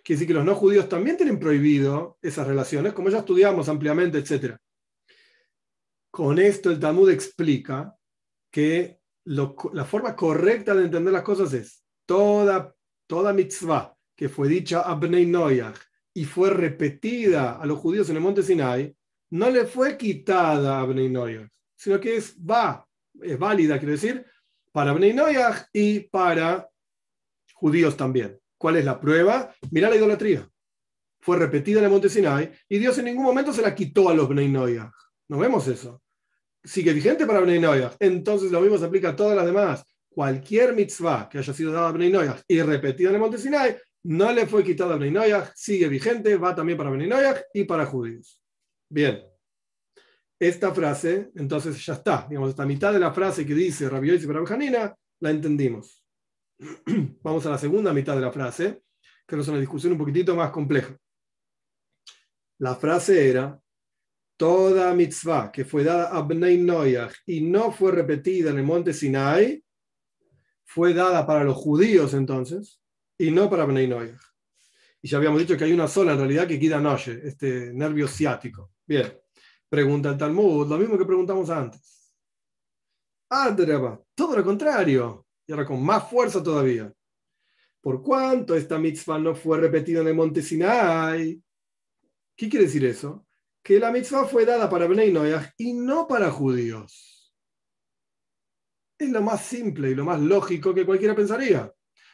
Quiere 0.03 0.19
decir 0.19 0.27
que 0.27 0.33
los 0.33 0.45
no 0.45 0.55
judíos 0.55 0.87
también 0.87 1.17
tienen 1.17 1.37
prohibido 1.37 2.17
esas 2.21 2.47
relaciones, 2.47 2.93
como 2.93 3.09
ya 3.09 3.19
estudiamos 3.19 3.67
ampliamente, 3.67 4.19
etc. 4.19 4.55
Con 6.09 6.39
esto 6.39 6.71
el 6.71 6.79
Talmud 6.79 7.09
explica 7.09 7.93
que 8.49 9.01
la 9.25 9.83
forma 9.83 10.15
correcta 10.15 10.73
de 10.73 10.85
entender 10.85 11.11
las 11.11 11.23
cosas 11.23 11.51
es 11.51 11.83
toda, 12.07 12.75
toda 13.05 13.33
mitzvah 13.33 13.95
que 14.15 14.29
fue 14.29 14.47
dicha 14.49 14.81
a 14.81 14.95
Bnei 14.95 15.27
Noyach 15.27 15.77
y 16.13 16.25
fue 16.25 16.49
repetida 16.49 17.61
a 17.61 17.65
los 17.67 17.77
judíos 17.77 18.09
en 18.09 18.15
el 18.15 18.23
monte 18.23 18.41
Sinai, 18.41 18.95
no 19.29 19.51
le 19.51 19.65
fue 19.65 19.95
quitada 19.95 20.81
a 20.81 20.85
Bnei 20.85 21.09
Noyach, 21.09 21.47
sino 21.75 21.99
que 21.99 22.17
es 22.17 22.35
va, 22.35 22.87
es 23.21 23.37
válida, 23.37 23.77
quiero 23.77 23.91
decir, 23.91 24.25
para 24.71 24.93
Bnei 24.93 25.13
Noyach 25.13 25.67
y 25.71 25.99
para 25.99 26.67
judíos 27.53 27.95
también. 27.95 28.39
¿Cuál 28.57 28.77
es 28.77 28.85
la 28.85 28.99
prueba? 28.99 29.53
Mira 29.69 29.89
la 29.89 29.95
idolatría. 29.95 30.49
Fue 31.19 31.37
repetida 31.37 31.79
en 31.79 31.85
el 31.85 31.91
monte 31.91 32.09
Sinai 32.09 32.51
y 32.67 32.79
Dios 32.79 32.97
en 32.97 33.05
ningún 33.05 33.25
momento 33.25 33.53
se 33.53 33.61
la 33.61 33.75
quitó 33.75 34.09
a 34.09 34.15
los 34.15 34.27
Bnei 34.27 34.49
Noyach. 34.49 34.93
No 35.27 35.37
vemos 35.37 35.67
eso. 35.67 36.01
Sigue 36.63 36.93
vigente 36.93 37.27
para 37.27 37.41
Bnei 37.41 37.59
Noyach. 37.59 37.95
Entonces 37.99 38.51
lo 38.51 38.61
mismo 38.61 38.79
se 38.79 38.85
aplica 38.85 39.09
a 39.09 39.15
todas 39.15 39.35
las 39.35 39.45
demás. 39.45 39.85
Cualquier 40.17 40.73
mitzvah 40.73 41.29
que 41.29 41.37
haya 41.37 41.53
sido 41.53 41.71
dada 41.71 41.89
a 41.89 41.91
Bnei 41.91 42.09
Noyach 42.09 42.41
y 42.47 42.59
repetida 42.63 43.09
en 43.09 43.15
el 43.15 43.21
monte 43.21 43.37
Sinai, 43.37 43.77
no 44.05 44.33
le 44.33 44.47
fue 44.47 44.63
quitada 44.63 44.95
a 44.95 44.97
Bnei 44.97 45.11
Noyach, 45.11 45.51
sigue 45.53 45.87
vigente, 45.87 46.35
va 46.37 46.55
también 46.55 46.75
para 46.75 46.89
Bnei 46.89 47.07
Noyach 47.07 47.39
y 47.53 47.65
para 47.65 47.85
judíos. 47.85 48.41
Bien. 48.89 49.23
Esta 50.39 50.73
frase, 50.73 51.29
entonces 51.35 51.85
ya 51.85 51.93
está. 51.93 52.25
Digamos, 52.27 52.49
esta 52.49 52.65
mitad 52.65 52.91
de 52.91 52.99
la 52.99 53.13
frase 53.13 53.45
que 53.45 53.53
dice 53.53 53.87
Rabbi 53.87 54.11
y 54.11 54.25
para 54.25 54.97
la 55.19 55.29
entendimos. 55.29 56.03
Vamos 57.21 57.45
a 57.45 57.51
la 57.51 57.59
segunda 57.59 57.93
mitad 57.93 58.15
de 58.15 58.21
la 58.21 58.31
frase, 58.31 58.81
que 59.27 59.35
es 59.35 59.47
una 59.47 59.59
discusión 59.59 59.91
un 59.91 59.99
poquitito 59.99 60.35
más 60.35 60.49
compleja. 60.49 60.97
La 62.57 62.73
frase 62.73 63.29
era, 63.29 63.61
toda 64.35 64.95
mitzvah 64.95 65.51
que 65.51 65.63
fue 65.63 65.83
dada 65.83 66.09
a 66.09 66.23
Bnei 66.23 66.57
Noyach 66.57 67.13
y 67.27 67.41
no 67.41 67.71
fue 67.71 67.91
repetida 67.91 68.49
en 68.49 68.57
el 68.57 68.63
monte 68.63 68.93
Sinai, 68.93 69.63
fue 70.67 70.93
dada 70.93 71.25
para 71.25 71.45
los 71.45 71.55
judíos 71.55 72.13
entonces, 72.13 72.81
y 73.17 73.31
no 73.31 73.49
para 73.49 73.65
Bnei 73.65 73.87
Noyach. 73.87 74.21
Y 75.01 75.07
ya 75.07 75.17
habíamos 75.17 75.39
dicho 75.39 75.57
que 75.57 75.63
hay 75.63 75.71
una 75.71 75.87
sola 75.87 76.11
en 76.11 76.19
realidad 76.19 76.45
que 76.45 76.59
queda 76.59 76.79
noche, 76.79 77.21
este 77.23 77.73
nervio 77.73 78.07
ciático. 78.07 78.73
Bien, 78.85 79.17
pregunta 79.69 80.09
el 80.09 80.17
Talmud, 80.17 80.67
lo 80.67 80.77
mismo 80.77 80.97
que 80.97 81.05
preguntamos 81.05 81.49
antes. 81.49 82.13
Ah, 83.29 83.55
todo 84.13 84.35
lo 84.35 84.43
contrario, 84.43 85.25
y 85.45 85.53
ahora 85.53 85.65
con 85.65 85.83
más 85.83 86.09
fuerza 86.09 86.43
todavía. 86.43 86.93
¿Por 87.79 88.03
cuánto 88.03 88.53
esta 88.53 88.77
mitzvah 88.77 89.19
no 89.19 89.35
fue 89.35 89.59
repetida 89.59 90.01
en 90.01 90.07
el 90.07 90.15
monte 90.15 90.41
Sinai? 90.41 91.41
¿Qué 92.35 92.49
quiere 92.49 92.65
decir 92.65 92.83
eso? 92.85 93.25
Que 93.63 93.79
la 93.79 93.91
mitzvah 93.91 94.25
fue 94.25 94.45
dada 94.45 94.69
para 94.69 94.87
Bnei 94.87 95.13
Noyach 95.13 95.53
y 95.57 95.73
no 95.73 96.07
para 96.07 96.29
judíos. 96.29 97.16
Es 98.97 99.09
lo 99.09 99.21
más 99.21 99.45
simple 99.45 99.91
y 99.91 99.95
lo 99.95 100.05
más 100.05 100.19
lógico 100.19 100.73
que 100.73 100.85
cualquiera 100.85 101.15
pensaría. 101.15 101.71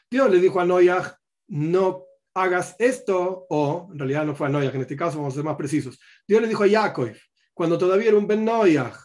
Dios 0.10 0.30
le 0.30 0.40
dijo 0.40 0.60
a 0.60 0.66
Noyach, 0.66 1.16
no 1.48 2.06
hagas 2.34 2.76
esto, 2.80 3.46
o 3.50 3.90
en 3.92 4.00
realidad 4.00 4.26
no 4.26 4.36
fue 4.36 4.48
a 4.48 4.50
Noyach, 4.50 4.76
en 4.76 4.82
este 4.82 4.96
caso 4.96 5.18
vamos 5.18 5.34
a 5.34 5.38
ser 5.38 5.46
más 5.46 5.56
precisos. 5.56 6.00
Dios 6.28 6.42
le 6.42 6.48
dijo 6.48 6.64
a 6.64 6.70
Jacob, 6.70 7.12
cuando 7.54 7.78
todavía 7.78 8.10
era 8.10 8.18
un 8.18 8.28
Ben 8.28 8.44
Noyach, 8.44 8.96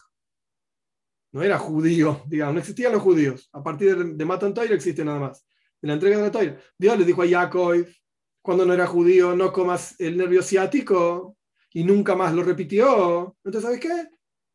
no 1.31 1.43
era 1.43 1.59
judío, 1.59 2.23
digamos, 2.27 2.55
no 2.55 2.59
existían 2.59 2.91
los 2.91 3.01
judíos. 3.01 3.49
A 3.53 3.61
partir 3.61 3.95
de, 3.95 4.13
de 4.15 4.25
Matan 4.25 4.53
Toira 4.53 4.73
existe 4.73 5.05
nada 5.05 5.19
más. 5.19 5.45
De 5.79 5.87
la 5.87 5.93
entrega 5.93 6.17
de 6.17 6.23
la 6.23 6.31
Toira. 6.31 6.59
Dios 6.77 6.97
le 6.97 7.05
dijo 7.05 7.21
a 7.21 7.27
Jacob, 7.27 7.85
cuando 8.41 8.65
no 8.65 8.73
era 8.73 8.87
judío, 8.87 9.35
no 9.35 9.53
comas 9.53 9.99
el 9.99 10.17
nervio 10.17 10.41
ciático, 10.41 11.37
y 11.71 11.83
nunca 11.83 12.15
más 12.15 12.33
lo 12.33 12.43
repitió. 12.43 13.37
Entonces, 13.43 13.63
¿sabes 13.63 13.79
qué? 13.79 14.09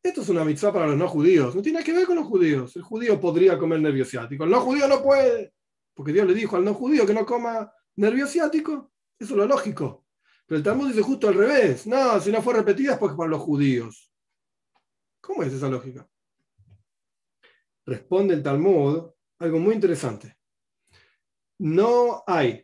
Esto 0.05 0.21
es 0.21 0.29
una 0.29 0.45
mitzvah 0.45 0.71
para 0.71 0.85
los 0.85 0.97
no 0.97 1.07
judíos. 1.07 1.55
No 1.55 1.63
tiene 1.63 1.83
que 1.83 1.91
ver 1.91 2.05
con 2.05 2.15
los 2.17 2.27
judíos. 2.27 2.75
El 2.75 2.83
judío 2.83 3.19
podría 3.19 3.57
comer 3.57 3.79
nervio 3.79 4.05
ciático. 4.05 4.43
El 4.43 4.51
no 4.51 4.61
judío 4.61 4.87
no 4.87 5.01
puede. 5.01 5.55
Porque 5.95 6.13
Dios 6.13 6.27
le 6.27 6.35
dijo 6.35 6.55
al 6.55 6.63
no 6.63 6.75
judío 6.75 7.07
que 7.07 7.13
no 7.15 7.25
coma 7.25 7.73
nervio 7.95 8.27
ciático. 8.27 8.91
Eso 9.17 9.33
es 9.33 9.37
lo 9.37 9.47
lógico. 9.47 10.05
Pero 10.45 10.59
el 10.59 10.63
Talmud 10.63 10.89
dice 10.89 11.01
justo 11.01 11.27
al 11.27 11.33
revés. 11.33 11.87
No, 11.87 12.19
si 12.19 12.31
no 12.31 12.43
fue 12.43 12.53
repetida 12.53 12.93
es 12.93 12.99
porque 12.99 13.17
para 13.17 13.31
los 13.31 13.41
judíos. 13.41 14.13
¿Cómo 15.21 15.41
es 15.41 15.51
esa 15.51 15.69
lógica? 15.69 16.07
Responde 17.87 18.35
el 18.35 18.43
Talmud 18.43 19.09
algo 19.39 19.57
muy 19.57 19.73
interesante. 19.73 20.37
No 21.57 22.23
hay 22.27 22.63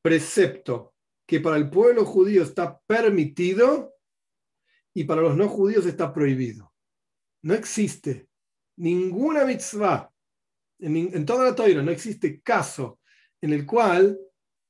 precepto 0.00 0.94
que 1.26 1.40
para 1.40 1.56
el 1.56 1.68
pueblo 1.68 2.04
judío 2.04 2.44
está 2.44 2.80
permitido 2.86 3.96
y 4.94 5.02
para 5.02 5.22
los 5.22 5.36
no 5.36 5.48
judíos 5.48 5.84
está 5.86 6.12
prohibido. 6.12 6.67
No 7.42 7.54
existe 7.54 8.28
ninguna 8.76 9.44
mitzvah, 9.44 10.10
en, 10.80 11.26
toda 11.26 11.44
la 11.44 11.54
Torah 11.54 11.82
no 11.82 11.90
existe 11.90 12.40
caso 12.40 13.00
en 13.40 13.52
el 13.52 13.66
cual, 13.66 14.18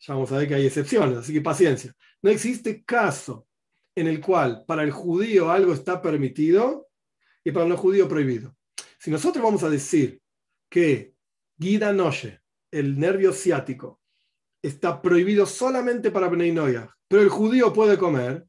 ya 0.00 0.14
vamos 0.14 0.32
a 0.32 0.38
ver 0.38 0.48
que 0.48 0.54
hay 0.54 0.66
excepciones, 0.66 1.18
así 1.18 1.32
que 1.32 1.40
paciencia, 1.40 1.94
no 2.22 2.30
existe 2.30 2.84
caso 2.84 3.46
en 3.94 4.06
el 4.06 4.20
cual 4.20 4.64
para 4.66 4.82
el 4.82 4.90
judío 4.90 5.50
algo 5.50 5.72
está 5.72 6.00
permitido 6.00 6.88
y 7.44 7.50
para 7.50 7.64
el 7.64 7.70
no 7.70 7.76
judío 7.76 8.08
prohibido. 8.08 8.56
Si 8.98 9.10
nosotros 9.10 9.42
vamos 9.42 9.62
a 9.62 9.70
decir 9.70 10.20
que 10.68 11.14
Guida 11.56 11.92
Noche, 11.92 12.40
el 12.70 12.98
nervio 12.98 13.32
ciático, 13.32 14.00
está 14.62 15.00
prohibido 15.00 15.46
solamente 15.46 16.10
para 16.10 16.28
Bnei 16.28 16.54
pero 17.08 17.22
el 17.22 17.28
judío 17.28 17.72
puede 17.72 17.96
comer, 17.96 18.47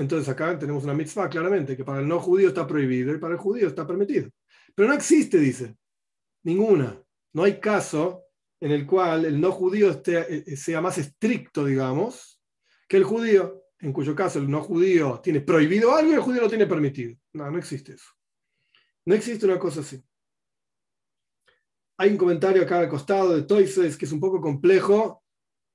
entonces 0.00 0.30
acá 0.30 0.58
tenemos 0.58 0.82
una 0.84 0.94
mitzvah 0.94 1.28
claramente, 1.28 1.76
que 1.76 1.84
para 1.84 2.00
el 2.00 2.08
no 2.08 2.18
judío 2.20 2.48
está 2.48 2.66
prohibido 2.66 3.14
y 3.14 3.18
para 3.18 3.34
el 3.34 3.38
judío 3.38 3.68
está 3.68 3.86
permitido. 3.86 4.30
Pero 4.74 4.88
no 4.88 4.94
existe, 4.94 5.36
dice, 5.38 5.76
ninguna. 6.42 6.98
No 7.34 7.42
hay 7.44 7.60
caso 7.60 8.24
en 8.60 8.70
el 8.70 8.86
cual 8.86 9.26
el 9.26 9.38
no 9.38 9.52
judío 9.52 9.90
esté, 9.90 10.52
eh, 10.52 10.56
sea 10.56 10.80
más 10.80 10.96
estricto, 10.96 11.66
digamos, 11.66 12.40
que 12.88 12.96
el 12.96 13.04
judío, 13.04 13.62
en 13.78 13.92
cuyo 13.92 14.14
caso 14.14 14.38
el 14.38 14.50
no 14.50 14.62
judío 14.62 15.20
tiene 15.22 15.42
prohibido 15.42 15.94
algo 15.94 16.12
y 16.12 16.14
el 16.14 16.20
judío 16.20 16.40
lo 16.40 16.48
tiene 16.48 16.66
permitido. 16.66 17.14
No, 17.34 17.50
no 17.50 17.58
existe 17.58 17.92
eso. 17.92 18.08
No 19.04 19.14
existe 19.14 19.44
una 19.44 19.58
cosa 19.58 19.80
así. 19.80 20.02
Hay 21.98 22.08
un 22.08 22.16
comentario 22.16 22.62
acá 22.62 22.78
al 22.78 22.88
costado 22.88 23.36
de 23.36 23.42
Toises 23.42 23.98
que 23.98 24.06
es 24.06 24.12
un 24.12 24.20
poco 24.20 24.40
complejo, 24.40 25.22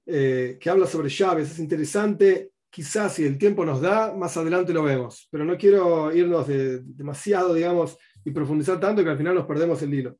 eh, 0.07 0.57
que 0.59 0.69
habla 0.71 0.88
sobre 0.88 1.09
llaves. 1.09 1.51
Es 1.51 1.59
interesante. 1.59 2.54
Quizás 2.75 3.13
si 3.13 3.23
el 3.23 3.38
tiempo 3.38 3.63
nos 3.63 3.79
da, 3.79 4.13
más 4.13 4.35
adelante 4.35 4.73
lo 4.73 4.83
vemos. 4.83 5.29
Pero 5.31 5.45
no 5.45 5.57
quiero 5.57 6.13
irnos 6.13 6.45
demasiado, 6.83 7.53
digamos, 7.53 7.97
y 8.25 8.31
profundizar 8.31 8.81
tanto 8.81 9.01
que 9.01 9.09
al 9.09 9.17
final 9.17 9.33
nos 9.33 9.45
perdemos 9.45 9.81
el 9.81 9.93
hilo. 9.93 10.17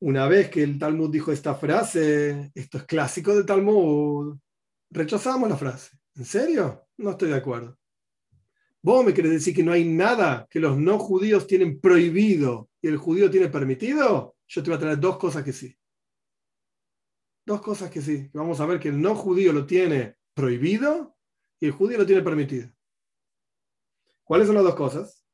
Una 0.00 0.26
vez 0.26 0.48
que 0.48 0.62
el 0.62 0.78
Talmud 0.78 1.10
dijo 1.10 1.30
esta 1.30 1.54
frase, 1.54 2.50
esto 2.54 2.78
es 2.78 2.84
clásico 2.84 3.34
del 3.34 3.44
Talmud, 3.44 4.38
rechazamos 4.88 5.50
la 5.50 5.58
frase. 5.58 5.90
¿En 6.14 6.24
serio? 6.24 6.86
No 6.96 7.10
estoy 7.10 7.28
de 7.28 7.36
acuerdo. 7.36 7.76
¿Vos 8.80 9.04
me 9.04 9.12
querés 9.12 9.32
decir 9.32 9.54
que 9.54 9.62
no 9.62 9.72
hay 9.72 9.84
nada 9.84 10.46
que 10.48 10.60
los 10.60 10.78
no 10.78 10.98
judíos 10.98 11.46
tienen 11.46 11.78
prohibido 11.78 12.70
y 12.80 12.88
el 12.88 12.96
judío 12.96 13.30
tiene 13.30 13.50
permitido? 13.50 14.34
yo 14.48 14.62
te 14.62 14.70
voy 14.70 14.78
a 14.78 14.80
traer 14.80 14.98
dos 14.98 15.18
cosas 15.18 15.44
que 15.44 15.52
sí. 15.52 15.76
Dos 17.44 17.60
cosas 17.60 17.90
que 17.90 18.00
sí. 18.00 18.30
Vamos 18.32 18.60
a 18.60 18.66
ver 18.66 18.80
que 18.80 18.88
el 18.88 18.98
no 18.98 19.14
judío 19.14 19.52
lo 19.52 19.66
tiene 19.66 20.16
prohibido 20.34 21.16
y 21.60 21.66
el 21.66 21.72
judío 21.72 21.98
lo 21.98 22.06
tiene 22.06 22.22
permitido. 22.22 22.68
¿Cuáles 24.24 24.46
son 24.46 24.56
las 24.56 24.64
dos 24.64 24.74
cosas? 24.74 25.24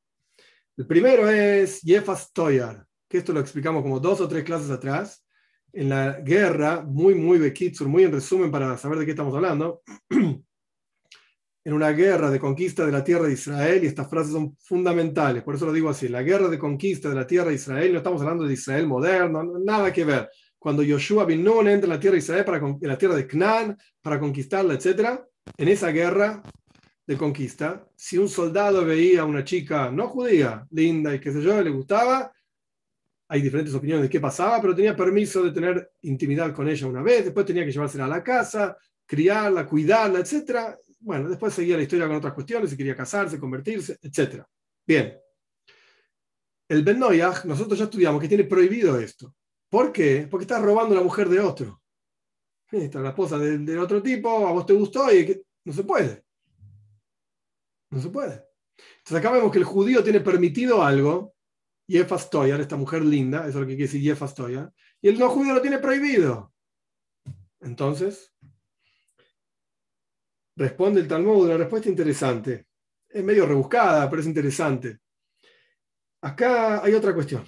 El 0.77 0.87
primero 0.87 1.29
es 1.29 1.81
Jefas 1.81 2.33
Toyar, 2.33 2.87
que 3.09 3.19
esto 3.19 3.33
lo 3.33 3.41
explicamos 3.41 3.83
como 3.83 4.01
dos 4.01 4.21
o 4.21 4.29
tres 4.29 4.45
clases 4.45 4.71
atrás. 4.71 5.25
En 5.73 5.89
la 5.89 6.21
guerra, 6.21 6.83
muy, 6.83 7.15
muy 7.15 7.39
bekitsur, 7.39 7.89
muy 7.89 8.05
en 8.05 8.13
resumen 8.13 8.51
para 8.51 8.77
saber 8.79 8.99
de 8.99 9.05
qué 9.05 9.11
estamos 9.13 9.35
hablando. 9.35 9.83
en 11.69 11.75
una 11.75 11.91
guerra 11.91 12.31
de 12.31 12.41
conquista 12.41 12.87
de 12.87 12.93
la 12.93 13.05
tierra 13.05 13.27
de 13.27 13.35
Israel, 13.35 13.85
y 13.85 13.89
estas 13.89 14.09
frases 14.09 14.33
son 14.33 14.57
fundamentales, 14.59 15.43
por 15.43 15.55
eso 15.55 15.67
lo 15.67 15.73
digo 15.75 15.91
así, 15.91 16.09
la 16.09 16.23
guerra 16.23 16.49
de 16.49 16.59
conquista 16.59 17.11
de 17.11 17.15
la 17.15 17.27
tierra 17.27 17.51
de 17.51 17.57
Israel, 17.57 17.93
no 17.93 17.99
estamos 17.99 18.23
hablando 18.23 18.45
de 18.45 18.55
Israel 18.55 18.87
moderno, 18.87 19.45
nada 19.63 19.93
que 19.93 20.03
ver. 20.03 20.31
Cuando 20.59 20.83
Yoshua 20.83 21.25
bin 21.25 21.45
Nun 21.45 21.69
entra 21.69 21.87
en 21.87 21.91
la 21.91 22.01
tierra 22.01 22.15
de 22.15 22.19
Israel, 22.19 22.45
para, 22.45 22.59
en 22.59 22.79
la 22.81 22.99
tierra 22.99 23.15
de 23.15 23.27
Canaán, 23.27 23.77
para 24.03 24.19
conquistarla, 24.19 24.75
etc., 24.75 25.21
en 25.57 25.69
esa 25.69 25.89
guerra 25.91 26.43
de 27.07 27.17
conquista, 27.17 27.87
si 27.97 28.19
un 28.19 28.29
soldado 28.29 28.85
veía 28.85 29.23
a 29.23 29.25
una 29.25 29.45
chica 29.45 29.91
no 29.91 30.09
judía, 30.09 30.67
linda 30.71 31.15
y 31.15 31.21
qué 31.21 31.33
sé 31.33 31.41
yo, 31.41 31.63
le 31.63 31.71
gustaba, 31.71 32.31
hay 33.29 33.41
diferentes 33.41 33.75
opiniones 33.75 34.03
de 34.05 34.11
qué 34.11 34.21
pasaba, 34.21 34.61
pero 34.61 34.75
tenía 34.75 34.95
permiso 34.95 35.43
de 35.43 35.53
tener 35.53 35.91
intimidad 36.03 36.53
con 36.55 36.69
ella 36.69 36.87
una 36.87 37.03
vez, 37.03 37.25
después 37.25 37.47
tenía 37.47 37.65
que 37.65 37.73
llevársela 37.73 38.05
a 38.05 38.09
la 38.09 38.23
casa, 38.23 38.77
criarla, 39.07 39.67
cuidarla, 39.67 40.19
etc 40.19 40.77
bueno, 41.01 41.29
después 41.29 41.55
seguía 41.55 41.77
la 41.77 41.83
historia 41.83 42.07
con 42.07 42.17
otras 42.17 42.35
cuestiones, 42.35 42.71
si 42.71 42.77
quería 42.77 42.97
casarse, 42.97 43.39
convertirse, 43.39 43.99
etc. 44.03 44.43
Bien. 44.87 45.19
El 46.69 46.83
Ben 46.83 46.99
Noyaj, 46.99 47.45
nosotros 47.45 47.79
ya 47.79 47.85
estudiamos 47.85 48.21
que 48.21 48.29
tiene 48.29 48.45
prohibido 48.45 48.99
esto. 48.99 49.35
¿Por 49.69 49.93
qué? 49.93 50.27
Porque 50.31 50.45
está 50.45 50.61
robando 50.61 50.95
la 50.95 51.03
mujer 51.03 51.29
de 51.29 51.41
otro. 51.41 51.83
Esta 52.71 53.01
la 53.01 53.11
esposa 53.11 53.39
del, 53.39 53.79
otro 53.79 54.03
tipo, 54.03 54.47
a 54.47 54.53
vos 54.53 54.67
te 54.67 54.75
gustó 54.75 55.13
y 55.13 55.43
no 55.65 55.73
se 55.73 55.85
puede. 55.85 56.25
No 57.91 58.01
se 58.01 58.11
puede. 58.11 58.45
Entonces 58.99 59.17
acá 59.17 59.31
vemos 59.31 59.51
que 59.51 59.59
el 59.59 59.65
judío 59.65 60.05
tiene 60.05 60.21
permitido 60.21 60.83
algo, 60.83 61.35
Yefas 61.87 62.29
Toyar, 62.29 62.61
esta 62.61 62.77
mujer 62.77 63.03
linda, 63.03 63.41
eso 63.41 63.49
es 63.49 63.55
lo 63.55 63.61
que 63.63 63.77
quiere 63.77 63.91
decir 63.91 64.03
y 65.01 65.09
el 65.09 65.19
no 65.19 65.31
judío 65.31 65.55
lo 65.55 65.63
tiene 65.63 65.79
prohibido. 65.79 66.53
Entonces, 67.61 68.35
responde 70.57 71.01
el 71.01 71.09
Talmud 71.09 71.47
una 71.47 71.57
respuesta 71.57 71.89
interesante. 71.89 72.67
Es 73.09 73.25
medio 73.25 73.47
rebuscada, 73.47 74.09
pero 74.11 74.21
es 74.21 74.29
interesante. 74.29 74.99
Acá 76.21 76.83
hay 76.85 76.95
otra 76.95 77.15
cuestión. 77.15 77.45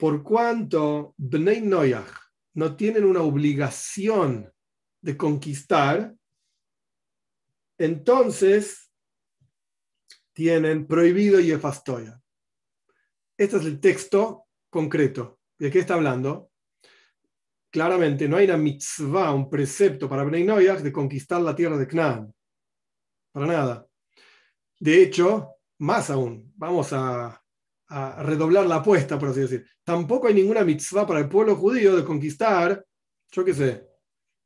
Por 0.00 0.22
cuanto 0.22 1.14
Bnei 1.18 1.60
Noyach 1.60 2.10
no 2.54 2.74
tienen 2.74 3.04
una 3.04 3.20
obligación 3.20 4.50
de 5.02 5.14
conquistar, 5.14 6.14
entonces 7.76 8.90
tienen 10.32 10.86
prohibido 10.86 11.38
y 11.38 11.50
efastoya. 11.52 12.18
Este 13.36 13.58
es 13.58 13.66
el 13.66 13.78
texto 13.78 14.46
concreto. 14.70 15.38
¿De 15.58 15.70
qué 15.70 15.80
está 15.80 15.94
hablando? 15.94 16.50
Claramente 17.68 18.26
no 18.26 18.38
hay 18.38 18.46
una 18.46 18.56
mitzvah, 18.56 19.34
un 19.34 19.50
precepto 19.50 20.08
para 20.08 20.24
Bnei 20.24 20.44
Noyach 20.44 20.80
de 20.80 20.92
conquistar 20.92 21.42
la 21.42 21.54
tierra 21.54 21.76
de 21.76 21.86
Canaán. 21.86 22.34
Para 23.32 23.46
nada. 23.46 23.86
De 24.78 25.02
hecho, 25.02 25.56
más 25.76 26.08
aún, 26.08 26.50
vamos 26.56 26.90
a, 26.94 27.39
a 27.90 28.22
redoblar 28.22 28.66
la 28.66 28.76
apuesta, 28.76 29.18
por 29.18 29.28
así 29.28 29.40
decir. 29.40 29.66
Tampoco 29.84 30.28
hay 30.28 30.34
ninguna 30.34 30.64
mitzvah 30.64 31.06
para 31.06 31.20
el 31.20 31.28
pueblo 31.28 31.56
judío 31.56 31.96
de 31.96 32.04
conquistar, 32.04 32.84
yo 33.30 33.44
qué 33.44 33.54
sé, 33.54 33.86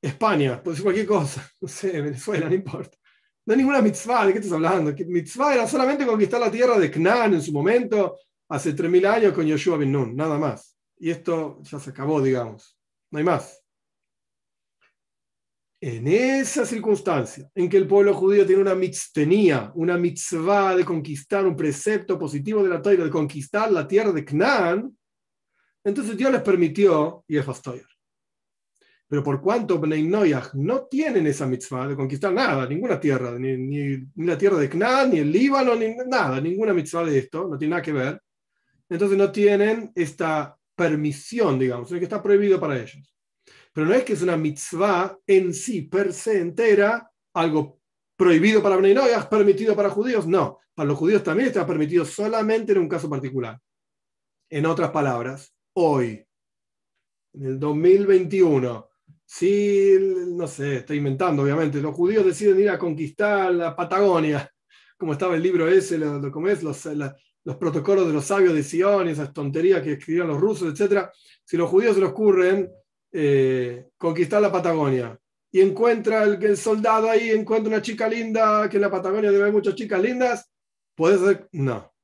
España, 0.01 0.63
puede 0.63 0.77
ser 0.77 0.85
cualquier 0.85 1.07
cosa, 1.07 1.49
no 1.61 1.69
sé, 1.69 2.01
Venezuela, 2.01 2.49
no 2.49 2.55
importa. 2.55 2.97
No 3.47 3.53
hay 3.53 3.59
ninguna 3.59 3.83
mitzvah, 3.83 4.27
¿de 4.27 4.33
qué 4.33 4.39
estás 4.39 4.55
hablando? 4.55 4.95
mitzvah 5.07 5.55
era 5.55 5.69
solamente 5.69 6.07
conquistar 6.07 6.41
la 6.41 6.51
tierra 6.51 6.79
de 6.79 6.91
Canaán 6.91 7.35
en 7.35 7.43
su 7.43 7.53
momento, 7.53 8.19
hace 8.49 8.75
3.000 8.75 9.07
años 9.07 9.33
con 9.35 9.47
Yoshua 9.47 9.77
Ben 9.77 9.93
Nun, 9.93 10.17
nada 10.17 10.39
más. 10.39 10.77
Y 10.99 11.11
esto 11.11 11.61
ya 11.63 11.79
se 11.79 11.91
acabó, 11.91 12.23
digamos. 12.23 12.79
No 13.11 13.19
hay 13.19 13.25
más. 13.25 13.64
En 15.87 16.09
esa 16.09 16.65
circunstancia, 16.65 17.51
en 17.55 17.69
que 17.69 17.77
el 17.77 17.87
pueblo 17.87 18.15
judío 18.15 18.47
tiene 18.47 18.63
una 18.63 19.99
mitzvah 19.99 20.75
de 20.75 20.83
conquistar 20.83 21.45
un 21.45 21.55
precepto 21.55 22.19
positivo 22.19 22.63
de 22.63 22.71
la 22.71 22.81
Torah, 22.81 23.05
de 23.05 23.11
conquistar 23.11 23.71
la 23.71 23.87
tierra 23.87 24.11
de 24.11 24.25
Canaán, 24.25 24.97
entonces 25.85 26.17
Dios 26.17 26.33
les 26.33 26.41
permitió 26.41 27.23
y 27.29 27.37
es 27.37 27.45
pero 29.07 29.23
por 29.23 29.43
cuanto 29.43 29.79
Bnei 29.79 30.05
Noyach 30.05 30.55
no 30.55 30.87
tienen 30.87 31.27
esa 31.27 31.47
mitzvah 31.47 31.87
de 31.87 31.97
conquistar 31.97 32.33
nada, 32.33 32.67
ninguna 32.67 32.99
tierra, 32.99 33.39
ni, 33.39 33.55
ni, 33.55 34.07
la 34.25 34.39
tierra 34.39 34.57
de 34.57 34.71
Canaán, 34.71 35.11
ni 35.11 35.19
el 35.19 35.31
Líbano, 35.31 35.75
ni 35.75 35.95
nada, 36.09 36.41
ninguna 36.41 36.73
mitzvah 36.73 37.05
de 37.05 37.19
esto, 37.19 37.47
no 37.47 37.59
tiene 37.59 37.73
nada 37.73 37.83
que 37.83 37.93
ver, 37.93 38.23
entonces 38.89 39.19
no 39.19 39.31
tienen 39.31 39.93
esta 39.95 40.57
permisión, 40.75 41.59
digamos, 41.59 41.91
que 41.91 41.99
está 41.99 42.23
prohibido 42.23 42.59
para 42.59 42.81
ellos. 42.81 43.14
Pero 43.75 43.89
no 43.89 43.95
es 43.95 44.05
que 44.05 44.13
es 44.13 44.23
una 44.23 44.37
mitzvah 44.37 45.19
en 45.27 45.53
sí, 45.53 45.83
per 45.83 46.13
se 46.13 46.41
entera, 46.41 47.11
algo 47.35 47.81
prohibido 48.17 48.63
para 48.63 48.77
Bnei 48.77 48.95
Noyach, 48.95 49.29
permitido 49.29 49.75
para 49.75 49.91
judíos, 49.91 50.29
no. 50.29 50.61
Para 50.75 50.89
los 50.89 50.97
judíos 50.97 51.25
también 51.25 51.49
está 51.49 51.67
permitido 51.67 52.05
solamente 52.05 52.73
en 52.73 52.79
un 52.79 52.89
caso 52.89 53.11
particular. 53.11 53.61
En 54.49 54.67
otras 54.67 54.93
palabras, 54.93 55.53
hoy, 55.73 56.25
en 57.33 57.47
el 57.47 57.59
2021, 57.59 58.89
si, 59.25 59.97
no 60.29 60.47
sé, 60.47 60.77
estoy 60.77 60.99
inventando, 60.99 61.43
obviamente, 61.43 61.81
los 61.81 61.97
judíos 61.97 62.25
deciden 62.25 62.61
ir 62.61 62.71
a 62.71 62.79
conquistar 62.79 63.53
la 63.53 63.75
Patagonia, 63.75 64.49
como 64.97 65.15
estaba 65.15 65.35
el 65.35 65.43
libro 65.43 65.67
ese, 65.67 65.99
lo, 65.99 66.49
es? 66.49 66.63
Los, 66.63 66.89
los 67.43 67.57
protocolos 67.57 68.07
de 68.07 68.13
los 68.13 68.25
sabios 68.25 68.55
de 68.55 68.63
Sion, 68.63 69.09
esas 69.09 69.33
tonterías 69.33 69.83
que 69.83 69.95
escribían 69.95 70.29
los 70.29 70.41
rusos, 70.41 70.79
etc. 70.79 71.09
Si 71.45 71.57
los 71.57 71.69
judíos 71.69 71.97
se 71.97 72.01
les 72.01 72.11
ocurren 72.11 72.71
eh, 73.17 73.91
conquistar 73.97 74.43
la 74.43 74.51
Patagonia 74.51 75.17
y 75.53 75.61
encuentra 75.61 76.25
el, 76.25 76.57
soldado 76.57 77.09
ahí, 77.09 77.31
encuentra 77.31 77.69
una 77.69 77.81
chica 77.81 78.09
linda, 78.09 78.69
que 78.69 78.77
en 78.77 78.83
la 78.83 78.91
Patagonia 78.91 79.31
debe 79.31 79.45
haber 79.45 79.55
muchas 79.55 79.77
chicas 79.77 80.03
lindas, 80.03 80.51
puede 80.97 81.19
ser, 81.19 81.49
no. 81.53 81.95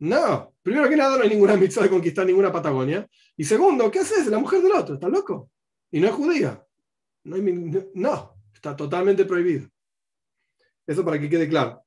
No, 0.00 0.54
primero 0.60 0.86
que 0.86 0.96
nada 0.96 1.16
no 1.16 1.22
hay 1.22 1.30
ninguna 1.30 1.56
mitzvah 1.56 1.84
de 1.84 1.88
conquistar 1.88 2.26
ninguna 2.26 2.52
Patagonia. 2.52 3.08
Y 3.38 3.44
segundo, 3.44 3.90
¿qué 3.90 4.00
haces? 4.00 4.26
La 4.26 4.38
mujer 4.38 4.60
del 4.60 4.72
otro, 4.72 4.96
¿estás 4.96 5.10
loco? 5.10 5.50
Y 5.90 5.98
no 5.98 6.08
es 6.08 6.12
judía. 6.12 6.62
No, 7.24 7.36
no, 7.94 8.34
está 8.52 8.76
totalmente 8.76 9.24
prohibido. 9.24 9.66
Eso 10.86 11.02
para 11.02 11.18
que 11.18 11.30
quede 11.30 11.48
claro. 11.48 11.82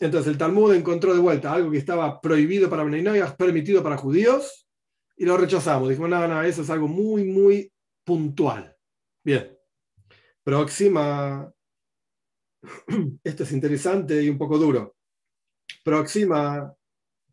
Entonces 0.00 0.30
el 0.30 0.36
Talmud 0.36 0.74
encontró 0.74 1.14
de 1.14 1.20
vuelta 1.20 1.50
algo 1.50 1.70
que 1.70 1.78
estaba 1.78 2.20
prohibido 2.20 2.68
para 2.68 2.84
Beninoyas, 2.84 3.34
permitido 3.36 3.82
para 3.82 3.96
judíos, 3.96 4.63
y 5.16 5.24
lo 5.24 5.36
rechazamos. 5.36 5.88
Dijimos, 5.88 6.10
no, 6.10 6.26
no, 6.26 6.42
eso 6.42 6.62
es 6.62 6.70
algo 6.70 6.88
muy, 6.88 7.24
muy 7.24 7.72
puntual. 8.04 8.76
Bien. 9.24 9.56
Próxima. 10.42 11.52
Esto 13.24 13.42
es 13.42 13.52
interesante 13.52 14.22
y 14.22 14.28
un 14.28 14.38
poco 14.38 14.58
duro. 14.58 14.96
Próxima. 15.82 16.74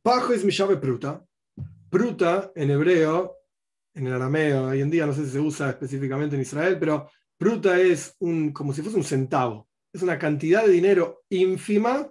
Pajo 0.02 0.34
es 0.34 0.44
mi 0.44 0.52
llave 0.52 0.78
pruta. 0.78 1.24
Pruta 1.90 2.52
en 2.56 2.72
hebreo 2.72 3.42
en 3.94 4.08
el 4.08 4.14
arameo, 4.14 4.68
hoy 4.68 4.82
en 4.82 4.90
día 4.90 5.06
no 5.06 5.14
sé 5.14 5.26
si 5.26 5.32
se 5.32 5.40
usa 5.40 5.70
específicamente 5.70 6.36
en 6.36 6.42
Israel, 6.42 6.78
pero 6.80 7.10
pruta 7.38 7.80
es 7.80 8.16
un, 8.20 8.52
como 8.52 8.74
si 8.74 8.82
fuese 8.82 8.98
un 8.98 9.04
centavo. 9.04 9.68
Es 9.94 10.02
una 10.02 10.18
cantidad 10.18 10.66
de 10.66 10.72
dinero 10.72 11.24
ínfima, 11.30 12.10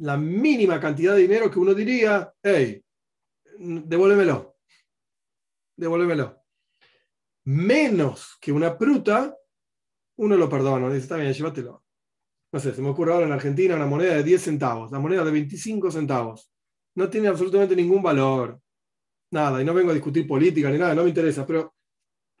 la 0.00 0.16
mínima 0.16 0.80
cantidad 0.80 1.14
de 1.14 1.22
dinero 1.22 1.50
que 1.50 1.58
uno 1.58 1.74
diría, 1.74 2.32
hey, 2.42 2.82
devuélvemelo, 3.58 4.47
devuélvemelo. 5.78 6.42
Menos 7.44 8.36
que 8.40 8.52
una 8.52 8.76
pruta, 8.76 9.34
uno 10.16 10.36
lo 10.36 10.48
perdona, 10.48 10.88
dice, 10.88 10.98
está 10.98 11.16
bien, 11.16 11.32
llévatelo. 11.32 11.84
No 12.52 12.60
sé, 12.60 12.74
se 12.74 12.82
me 12.82 12.90
ocurre 12.90 13.12
ahora 13.12 13.26
en 13.26 13.32
Argentina 13.32 13.76
una 13.76 13.86
moneda 13.86 14.14
de 14.14 14.22
10 14.22 14.42
centavos, 14.42 14.90
la 14.90 14.98
moneda 14.98 15.24
de 15.24 15.30
25 15.30 15.90
centavos. 15.90 16.50
No 16.94 17.08
tiene 17.08 17.28
absolutamente 17.28 17.76
ningún 17.76 18.02
valor 18.02 18.60
nada, 19.30 19.60
y 19.60 19.64
no 19.64 19.74
vengo 19.74 19.90
a 19.90 19.94
discutir 19.94 20.26
política 20.26 20.70
ni 20.70 20.78
nada, 20.78 20.94
no 20.94 21.02
me 21.02 21.10
interesa, 21.10 21.46
pero 21.46 21.74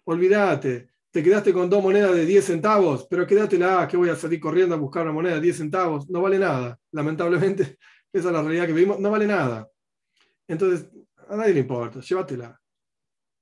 olvídate, 0.04 0.88
te 1.10 1.22
quedaste 1.22 1.52
con 1.52 1.68
dos 1.68 1.82
monedas 1.82 2.14
de 2.14 2.24
10 2.24 2.44
centavos, 2.44 3.06
pero 3.08 3.26
quédatela, 3.26 3.86
que 3.86 3.96
voy 3.96 4.08
a 4.08 4.16
salir 4.16 4.40
corriendo 4.40 4.74
a 4.74 4.78
buscar 4.78 5.04
una 5.04 5.12
moneda 5.12 5.34
de 5.34 5.42
10 5.42 5.56
centavos, 5.58 6.08
no 6.08 6.22
vale 6.22 6.38
nada, 6.38 6.78
lamentablemente, 6.92 7.78
esa 8.12 8.28
es 8.28 8.32
la 8.32 8.42
realidad 8.42 8.66
que 8.66 8.72
vivimos, 8.72 8.98
no 8.98 9.10
vale 9.10 9.26
nada. 9.26 9.68
Entonces, 10.46 10.90
a 11.28 11.36
nadie 11.36 11.52
le 11.52 11.60
importa, 11.60 12.00
llévatela. 12.00 12.57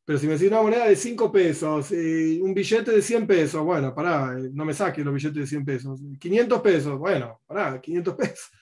Pero 0.07 0.21
si 0.21 0.27
me 0.29 0.35
decís 0.35 0.47
una 0.47 0.63
moneda 0.63 0.87
de 0.87 0.95
5 0.95 1.33
pesos 1.33 1.91
y 1.91 2.41
un 2.41 2.55
billete 2.55 2.93
de 2.93 3.03
100 3.03 3.27
pesos, 3.27 3.65
bueno, 3.65 3.93
pará, 3.93 4.39
no 4.53 4.65
me 4.65 4.73
saques 4.73 5.05
los 5.05 5.13
billetes 5.13 5.41
de 5.41 5.47
100 5.49 5.65
pesos. 5.65 6.01
500 6.21 6.61
pesos, 6.61 6.97
bueno, 6.97 7.41
pará, 7.45 7.81
500 7.81 8.15
pesos. 8.15 8.51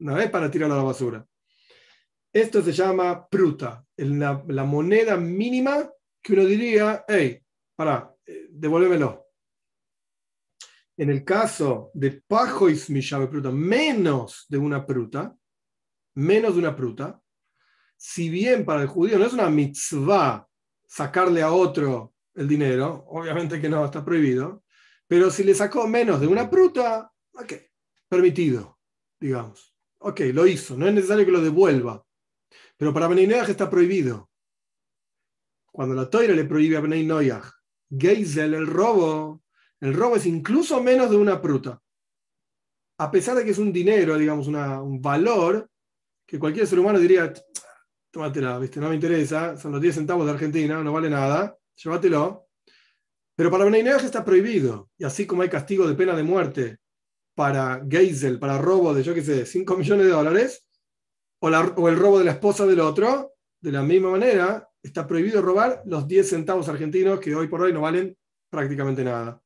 No 0.00 0.18
es 0.18 0.30
para 0.30 0.50
tirarlo 0.50 0.74
a 0.74 0.78
la 0.78 0.84
basura. 0.84 1.26
Esto 2.32 2.62
se 2.62 2.72
llama 2.72 3.28
pruta, 3.28 3.84
la, 3.96 4.64
moneda 4.64 5.18
mínima 5.18 5.90
que 6.22 6.32
uno 6.32 6.46
diría, 6.46 7.04
hey, 7.06 7.38
para, 7.76 8.10
eh, 8.24 8.46
devuélvemelo. 8.50 9.26
En 10.96 11.10
el 11.10 11.22
caso 11.22 11.90
de 11.92 12.22
pajois 12.26 12.88
mi 12.88 13.02
pruta, 13.02 13.50
menos 13.50 14.46
de 14.48 14.56
una 14.56 14.86
pruta, 14.86 15.36
menos 16.14 16.54
de 16.54 16.60
una 16.60 16.74
pruta, 16.74 17.20
si 18.02 18.30
bien 18.30 18.64
para 18.64 18.80
el 18.80 18.88
judío 18.88 19.18
no 19.18 19.26
es 19.26 19.34
una 19.34 19.50
mitzvah 19.50 20.48
sacarle 20.86 21.42
a 21.42 21.52
otro 21.52 22.14
el 22.34 22.48
dinero, 22.48 23.04
obviamente 23.08 23.60
que 23.60 23.68
no, 23.68 23.84
está 23.84 24.02
prohibido, 24.02 24.64
pero 25.06 25.30
si 25.30 25.44
le 25.44 25.54
sacó 25.54 25.86
menos 25.86 26.18
de 26.18 26.26
una 26.26 26.48
pruta, 26.48 27.12
ok, 27.34 27.52
permitido, 28.08 28.78
digamos. 29.20 29.76
Ok, 29.98 30.20
lo 30.32 30.46
hizo, 30.46 30.78
no 30.78 30.88
es 30.88 30.94
necesario 30.94 31.26
que 31.26 31.30
lo 31.30 31.42
devuelva. 31.42 32.02
Pero 32.78 32.94
para 32.94 33.06
Noyaj 33.06 33.50
está 33.50 33.68
prohibido. 33.68 34.30
Cuando 35.70 35.94
la 35.94 36.08
Toira 36.08 36.32
le 36.32 36.44
prohíbe 36.46 36.78
a 36.78 36.80
Noyaj, 36.80 37.52
Geisel, 37.90 38.54
el 38.54 38.66
robo, 38.66 39.42
el 39.78 39.92
robo 39.92 40.16
es 40.16 40.24
incluso 40.24 40.82
menos 40.82 41.10
de 41.10 41.18
una 41.18 41.42
pruta. 41.42 41.82
A 42.96 43.10
pesar 43.10 43.36
de 43.36 43.44
que 43.44 43.50
es 43.50 43.58
un 43.58 43.74
dinero, 43.74 44.16
digamos, 44.16 44.46
un 44.46 45.02
valor, 45.02 45.68
que 46.26 46.38
cualquier 46.38 46.66
ser 46.66 46.78
humano 46.78 46.98
diría, 46.98 47.30
tómatela, 48.10 48.58
¿viste? 48.58 48.80
no 48.80 48.88
me 48.88 48.94
interesa, 48.94 49.56
son 49.56 49.72
los 49.72 49.80
10 49.80 49.94
centavos 49.94 50.26
de 50.26 50.32
Argentina, 50.32 50.82
no 50.82 50.92
vale 50.92 51.10
nada, 51.10 51.56
llévatelo. 51.76 52.48
Pero 53.36 53.50
para 53.50 53.64
Bnei 53.64 53.82
Noyaj 53.82 54.04
está 54.04 54.24
prohibido. 54.24 54.90
Y 54.98 55.04
así 55.04 55.26
como 55.26 55.42
hay 55.42 55.48
castigo 55.48 55.88
de 55.88 55.94
pena 55.94 56.14
de 56.14 56.22
muerte 56.22 56.78
para 57.34 57.82
Geisel, 57.88 58.38
para 58.38 58.58
robo 58.58 58.92
de, 58.92 59.02
yo 59.02 59.14
qué 59.14 59.22
sé, 59.22 59.46
5 59.46 59.76
millones 59.76 60.06
de 60.06 60.12
dólares, 60.12 60.66
o, 61.40 61.88
el 61.88 61.96
robo 61.96 62.18
de 62.18 62.26
la 62.26 62.32
esposa 62.32 62.66
del 62.66 62.80
otro, 62.80 63.32
de 63.62 63.72
la 63.72 63.82
misma 63.82 64.10
manera, 64.10 64.68
está 64.82 65.06
prohibido 65.06 65.40
robar 65.40 65.82
los 65.86 66.06
10 66.06 66.28
centavos 66.28 66.68
argentinos 66.68 67.18
que 67.18 67.34
hoy 67.34 67.48
por 67.48 67.62
hoy 67.62 67.72
no 67.72 67.80
valen 67.80 68.16
prácticamente 68.50 69.04
nada. 69.04 69.40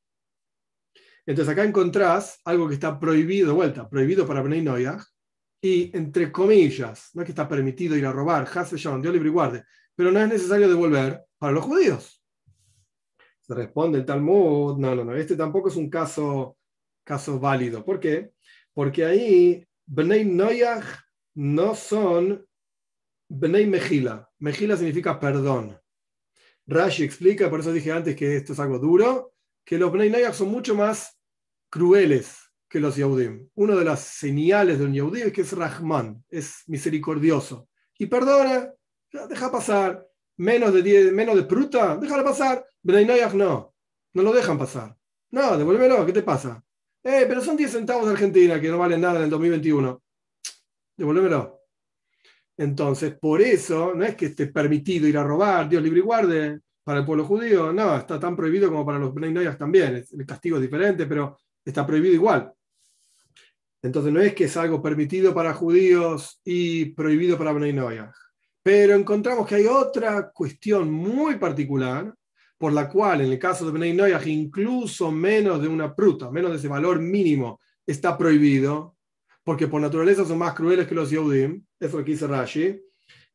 Entonces 1.27 1.53
acá 1.53 1.65
encontrás 1.65 2.41
algo 2.45 2.67
que 2.69 2.75
está 2.75 2.99
prohibido, 2.99 3.55
vuelta, 3.55 3.89
prohibido 3.89 4.27
para 4.27 4.43
Bnei 4.43 4.63
Noyaj, 4.63 5.05
y 5.65 5.91
entre 5.97 6.31
comillas, 6.31 7.09
no 7.15 7.23
es 7.23 7.25
que 7.25 7.33
está 7.33 7.49
permitido 7.49 7.97
ir 7.97 8.05
a 8.05 8.13
robar, 8.13 8.47
John, 8.47 9.01
Dios 9.01 9.15
libre 9.15 9.31
y 9.31 9.33
guarde, 9.33 9.65
pero 9.95 10.13
no 10.13 10.21
es 10.21 10.29
necesario 10.29 10.69
devolver 10.69 11.25
para 11.39 11.55
los 11.55 11.65
judíos. 11.65 12.23
Se 13.41 13.55
responde 13.55 13.97
el 13.97 14.05
Talmud, 14.05 14.77
no, 14.77 14.95
no, 14.95 15.05
no, 15.07 15.17
este 15.17 15.37
tampoco 15.37 15.71
es 15.71 15.77
un 15.77 15.89
caso, 15.89 16.59
caso 17.03 17.41
válido. 17.41 17.83
¿Por 17.83 17.99
qué? 17.99 18.33
Porque 18.75 19.07
ahí 19.07 19.67
Bnei 19.87 20.27
Noyach 20.27 20.85
no 21.37 21.75
son 21.75 22.47
Bnei 23.31 23.67
Mejila. 23.67 24.31
Mejila 24.41 24.77
significa 24.77 25.19
perdón. 25.19 25.81
Rashi 26.67 27.05
explica, 27.05 27.49
por 27.49 27.61
eso 27.61 27.73
dije 27.73 27.91
antes 27.91 28.15
que 28.15 28.37
esto 28.37 28.53
es 28.53 28.61
algo 28.61 28.79
duro, 28.79 29.33
que 29.65 29.79
los 29.79 29.91
Bnei 29.91 30.11
Noyach 30.11 30.35
son 30.35 30.49
mucho 30.49 30.75
más 30.75 31.19
crueles 31.71 32.44
que 32.75 32.81
los 32.81 32.97
Yehudim. 32.97 33.51
Una 33.55 33.77
de 33.77 33.85
las 33.85 34.01
señales 34.01 34.81
de 34.81 34.85
un 34.85 34.93
Yehudí 34.93 35.21
es 35.21 35.33
que 35.33 35.43
es 35.43 35.53
Rahman, 35.53 36.25
es 36.29 36.65
misericordioso. 36.67 37.69
Y 37.97 38.07
perdona, 38.07 38.69
deja 39.29 39.53
pasar. 39.53 40.05
Menos 40.39 40.75
de 40.75 40.83
10, 40.83 41.13
menos 41.13 41.37
de 41.37 41.45
pruta, 41.45 41.97
déjalo 41.97 42.25
pasar. 42.25 42.67
Bnei 42.83 43.07
Noyach 43.07 43.33
no, 43.35 43.77
no 44.15 44.23
lo 44.25 44.33
dejan 44.33 44.59
pasar. 44.59 44.97
No, 45.31 45.57
devuélvelo, 45.57 46.05
¿qué 46.05 46.13
te 46.13 46.25
pasa? 46.25 46.65
Eh, 47.05 47.27
pero 47.29 47.41
son 47.41 47.57
10 47.57 47.71
centavos 47.71 48.07
de 48.07 48.15
Argentina 48.15 48.61
que 48.61 48.69
no 48.69 48.79
valen 48.79 49.03
nada 49.03 49.19
en 49.19 49.25
el 49.27 49.31
2021. 49.31 50.03
Devuélvelo. 50.97 51.61
Entonces, 52.57 53.17
por 53.17 53.41
eso, 53.41 53.95
no 53.95 54.05
es 54.05 54.17
que 54.17 54.27
esté 54.27 54.49
permitido 54.49 55.07
ir 55.07 55.17
a 55.17 55.23
robar, 55.23 55.69
Dios 55.69 55.81
libre 55.81 56.01
y 56.01 56.03
guarde, 56.03 56.61
para 56.83 56.99
el 56.99 57.07
pueblo 57.07 57.25
judío, 57.25 57.73
no, 57.73 57.97
está 57.97 58.19
tan 58.19 58.35
prohibido 58.35 58.69
como 58.69 58.85
para 58.85 58.99
los 58.99 59.15
Bnei 59.15 59.33
Noyach 59.33 59.59
también. 59.59 60.05
El 60.11 60.27
castigo 60.27 60.57
es 60.57 60.63
diferente, 60.63 61.07
pero 61.07 61.39
está 61.65 61.87
prohibido 61.87 62.15
igual. 62.15 62.53
Entonces 63.85 64.15
no 64.15 64.21
es 64.23 64.35
que 64.35 64.45
es 64.45 64.57
algo 64.57 64.81
permitido 64.81 65.35
para 65.35 65.53
judíos 65.53 66.41
y 66.43 66.87
prohibido 66.87 67.37
para 67.37 67.53
Bnei. 67.53 67.77
Pero 68.63 68.95
encontramos 68.95 69.47
que 69.47 69.57
hay 69.57 69.67
otra 69.67 70.31
cuestión 70.31 70.91
muy 70.91 71.37
particular 71.37 72.15
por 72.57 72.73
la 72.73 72.89
cual 72.89 73.21
en 73.21 73.33
el 73.33 73.39
caso 73.39 73.67
de 73.67 73.73
Bnei 73.73 74.15
incluso 74.25 75.13
menos 75.13 75.61
de 75.61 75.69
una 75.69 75.95
pruta, 75.95 76.31
menos 76.31 76.53
de 76.53 76.57
ese 76.57 76.67
valor 76.67 76.99
mínimo, 76.99 77.61
está 77.87 78.17
prohibido, 78.17 78.97
porque 79.43 79.69
por 79.69 79.83
naturaleza 79.83 80.25
son 80.25 80.39
más 80.39 80.55
crueles 80.55 80.89
que 80.89 80.95
los 80.95 81.11
Yehudim, 81.11 81.63
eso 81.79 81.89
es 81.89 81.93
lo 81.93 82.05
que 82.07 82.13
dice 82.13 82.27
Rashi. 82.27 82.81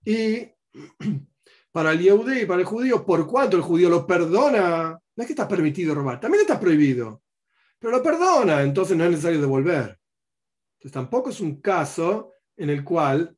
Y 0.04 0.48
para 1.72 1.92
el 1.92 2.00
Yehudi, 2.00 2.48
para 2.48 2.62
el 2.62 2.66
judío, 2.66 3.06
por 3.06 3.28
cuanto 3.28 3.56
el 3.56 3.62
judío 3.62 3.88
lo 3.88 4.08
perdona, 4.08 5.00
no 5.16 5.22
es 5.24 5.28
que 5.28 5.34
está 5.34 5.48
permitido 5.48 5.94
robar, 5.94 6.20
también 6.20 6.42
está 6.42 6.60
prohibido, 6.60 7.22
pero 7.78 7.96
lo 7.96 8.02
perdona, 8.02 8.64
entonces 8.64 8.98
no 8.98 9.04
es 9.04 9.12
necesario 9.12 9.40
devolver. 9.40 9.99
Entonces 10.80 10.94
tampoco 10.94 11.30
es 11.30 11.42
un 11.42 11.60
caso 11.60 12.32
en 12.56 12.70
el 12.70 12.86
cual 12.86 13.36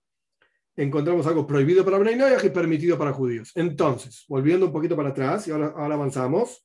encontramos 0.76 1.26
algo 1.26 1.48
prohibido 1.48 1.84
para 1.84 1.98
Bnei 1.98 2.16
y 2.16 2.50
permitido 2.52 3.00
para 3.00 3.14
judíos. 3.14 3.52
Entonces, 3.56 4.26
volviendo 4.28 4.68
un 4.68 4.72
poquito 4.72 4.96
para 4.96 5.10
atrás, 5.10 5.48
y 5.48 5.52
ahora, 5.52 5.74
ahora 5.76 5.96
avanzamos, 5.96 6.64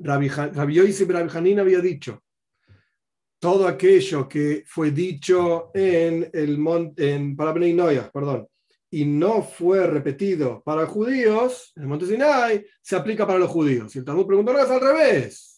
Rabbi, 0.00 0.28
Rabbi 0.28 0.80
y 0.80 1.04
Rabbi 1.04 1.58
había 1.58 1.78
dicho, 1.78 2.24
todo 3.38 3.68
aquello 3.68 4.28
que 4.28 4.64
fue 4.66 4.90
dicho 4.90 5.70
en 5.72 6.28
el 6.32 6.58
monte, 6.58 7.14
en, 7.14 7.36
para 7.36 7.52
Bnei 7.52 7.76
perdón, 8.12 8.48
y 8.90 9.04
no 9.04 9.42
fue 9.42 9.86
repetido 9.86 10.64
para 10.64 10.84
judíos, 10.86 11.72
en 11.76 11.82
el 11.84 11.88
monte 11.88 12.06
Sinai, 12.06 12.66
se 12.82 12.96
aplica 12.96 13.24
para 13.24 13.38
los 13.38 13.50
judíos. 13.50 13.94
Y 13.94 14.00
el 14.00 14.04
Talmud 14.04 14.26
preguntó, 14.26 14.58
es 14.58 14.68
al 14.68 14.80
revés 14.80 15.57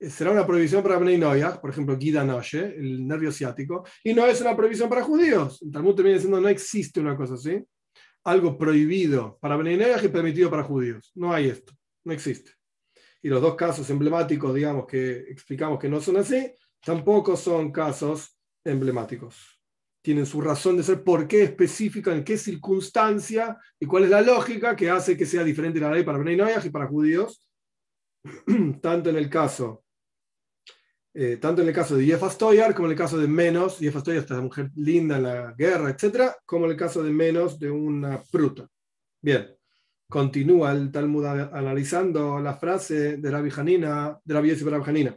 será 0.00 0.30
una 0.30 0.46
prohibición 0.46 0.82
para 0.82 0.98
Bnei 0.98 1.18
Noyach, 1.18 1.60
por 1.60 1.70
ejemplo, 1.70 1.98
Gida 1.98 2.24
Noche, 2.24 2.74
el 2.76 3.06
nervio 3.06 3.32
ciático, 3.32 3.84
y 4.04 4.14
no 4.14 4.26
es 4.26 4.40
una 4.40 4.56
prohibición 4.56 4.88
para 4.88 5.02
judíos. 5.02 5.60
El 5.62 5.72
Talmud 5.72 5.94
termina 5.94 6.14
diciendo 6.14 6.40
no 6.40 6.48
existe 6.48 7.00
una 7.00 7.16
cosa 7.16 7.34
así. 7.34 7.62
Algo 8.24 8.56
prohibido 8.56 9.38
para 9.40 9.56
Bnei 9.56 9.76
Noyach 9.76 10.04
y 10.04 10.08
permitido 10.08 10.50
para 10.50 10.62
judíos. 10.62 11.10
No 11.14 11.32
hay 11.32 11.48
esto, 11.48 11.72
no 12.04 12.12
existe. 12.12 12.52
Y 13.22 13.28
los 13.28 13.42
dos 13.42 13.56
casos 13.56 13.88
emblemáticos, 13.90 14.54
digamos, 14.54 14.86
que 14.86 15.18
explicamos 15.30 15.78
que 15.78 15.88
no 15.88 16.00
son 16.00 16.18
así, 16.18 16.52
tampoco 16.84 17.36
son 17.36 17.72
casos 17.72 18.38
emblemáticos. 18.64 19.60
Tienen 20.00 20.26
su 20.26 20.40
razón 20.40 20.76
de 20.76 20.84
ser, 20.84 21.02
por 21.02 21.26
qué 21.26 21.42
específica, 21.42 22.14
en 22.14 22.22
qué 22.22 22.38
circunstancia 22.38 23.58
y 23.80 23.86
cuál 23.86 24.04
es 24.04 24.10
la 24.10 24.20
lógica 24.20 24.76
que 24.76 24.88
hace 24.88 25.16
que 25.16 25.26
sea 25.26 25.42
diferente 25.42 25.80
la 25.80 25.90
ley 25.90 26.04
para 26.04 26.18
Bnei 26.18 26.36
Noyach 26.36 26.64
y 26.64 26.70
para 26.70 26.86
judíos, 26.86 27.44
tanto 28.80 29.10
en 29.10 29.16
el 29.16 29.28
caso 29.28 29.84
eh, 31.20 31.36
tanto 31.38 31.62
en 31.62 31.68
el 31.68 31.74
caso 31.74 31.96
de 31.96 32.04
Jeff 32.04 32.22
Stoyar 32.30 32.72
como 32.72 32.86
en 32.86 32.92
el 32.92 32.96
caso 32.96 33.18
de 33.18 33.26
Menos, 33.26 33.78
Jeff 33.78 33.96
Stoyar, 33.98 34.22
esta 34.22 34.40
mujer 34.40 34.70
linda 34.76 35.16
en 35.16 35.24
la 35.24 35.52
guerra, 35.58 35.90
etc., 35.90 36.30
como 36.46 36.66
en 36.66 36.70
el 36.70 36.76
caso 36.76 37.02
de 37.02 37.10
Menos 37.10 37.58
de 37.58 37.68
una 37.68 38.18
fruta. 38.18 38.68
Bien, 39.20 39.48
continúa 40.08 40.70
el 40.70 40.92
Talmud 40.92 41.24
analizando 41.24 42.38
la 42.38 42.54
frase 42.54 43.16
de 43.16 43.30
Rabbi 43.32 43.50
Hanina, 43.50 44.16
de 44.24 44.32
Rabbi 44.32 44.50
Yosef 44.50 44.88
Hanina. 44.88 45.16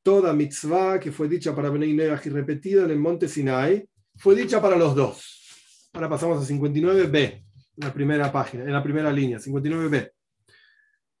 Toda 0.00 0.32
mitzvah 0.32 1.00
que 1.00 1.10
fue 1.10 1.26
dicha 1.26 1.52
para 1.56 1.70
Benei 1.70 1.90
y 1.90 2.28
repetida 2.28 2.84
en 2.84 2.92
el 2.92 3.00
monte 3.00 3.26
Sinai, 3.26 3.84
fue 4.14 4.36
dicha 4.36 4.62
para 4.62 4.76
los 4.76 4.94
dos. 4.94 5.90
Ahora 5.92 6.08
pasamos 6.08 6.48
a 6.48 6.54
59b, 6.54 7.16
en 7.18 7.44
la 7.78 7.92
primera 7.92 8.30
página, 8.30 8.62
en 8.62 8.72
la 8.72 8.82
primera 8.82 9.12
línea, 9.12 9.40
59b. 9.40 10.08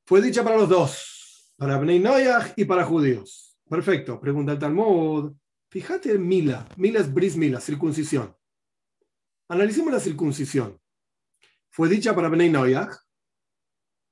Fue 0.06 0.22
dicha 0.22 0.44
para 0.44 0.58
los 0.58 0.68
dos, 0.68 1.52
para 1.56 1.76
Benei 1.76 2.00
y 2.54 2.64
para 2.66 2.84
judíos. 2.84 3.51
Perfecto, 3.72 4.20
pregunta 4.20 4.52
el 4.52 4.58
Talmud. 4.58 5.32
Fíjate 5.70 6.12
en 6.12 6.28
Mila. 6.28 6.68
Mila 6.76 7.00
es 7.00 7.10
bris 7.10 7.38
Mila, 7.38 7.58
circuncisión. 7.58 8.36
Analicemos 9.48 9.90
la 9.90 9.98
circuncisión. 9.98 10.78
¿Fue 11.70 11.88
dicha 11.88 12.14
para 12.14 12.28
Bnei 12.28 12.50
Noyach? 12.50 12.94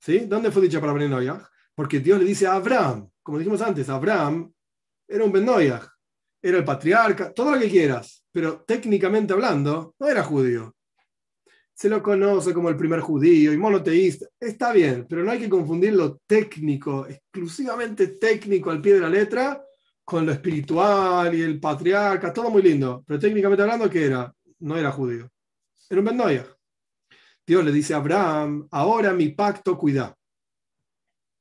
¿Sí? 0.01 0.21
¿Dónde 0.21 0.51
fue 0.51 0.63
dicha 0.63 0.81
para 0.81 0.95
Bnei 0.95 1.11
Noyach? 1.11 1.43
Porque 1.75 2.01
Dios 2.01 2.19
le 2.19 2.25
dice 2.25 2.47
a 2.47 2.55
Abraham, 2.55 3.11
como 3.23 3.37
dijimos 3.37 3.61
antes, 3.61 3.91
Abraham 3.91 4.51
era 5.07 5.25
un 5.25 5.31
Ben 5.31 5.47
era 5.47 6.57
el 6.57 6.65
patriarca, 6.65 7.31
todo 7.35 7.51
lo 7.55 7.61
que 7.61 7.69
quieras, 7.69 8.25
pero 8.33 8.63
técnicamente 8.63 9.35
hablando, 9.35 9.95
no 9.99 10.09
era 10.09 10.25
judío 10.25 10.75
se 11.81 11.89
lo 11.89 12.03
conoce 12.03 12.53
como 12.53 12.69
el 12.69 12.77
primer 12.77 13.01
judío 13.01 13.55
y 13.55 13.57
monoteísta. 13.57 14.27
Está 14.39 14.71
bien, 14.71 15.07
pero 15.09 15.25
no 15.25 15.31
hay 15.31 15.39
que 15.39 15.49
confundir 15.49 15.95
lo 15.95 16.19
técnico, 16.27 17.07
exclusivamente 17.07 18.09
técnico 18.09 18.71
al 18.71 18.83
pie 18.83 18.93
de 18.93 19.01
la 19.01 19.09
letra, 19.09 19.65
con 20.05 20.27
lo 20.27 20.33
espiritual 20.33 21.35
y 21.35 21.41
el 21.41 21.59
patriarca, 21.59 22.35
todo 22.35 22.51
muy 22.51 22.61
lindo. 22.61 23.03
Pero 23.07 23.19
técnicamente 23.19 23.63
hablando, 23.63 23.89
¿qué 23.89 24.05
era? 24.05 24.31
No 24.59 24.77
era 24.77 24.93
judío. 24.93 25.31
Era 25.89 26.01
un 26.01 26.05
Bendoya. 26.05 26.47
Dios 27.47 27.65
le 27.65 27.73
dice 27.73 27.95
a 27.95 27.97
Abraham, 27.97 28.69
ahora 28.71 29.15
mi 29.15 29.31
pacto 29.31 29.79
cuida. 29.79 30.15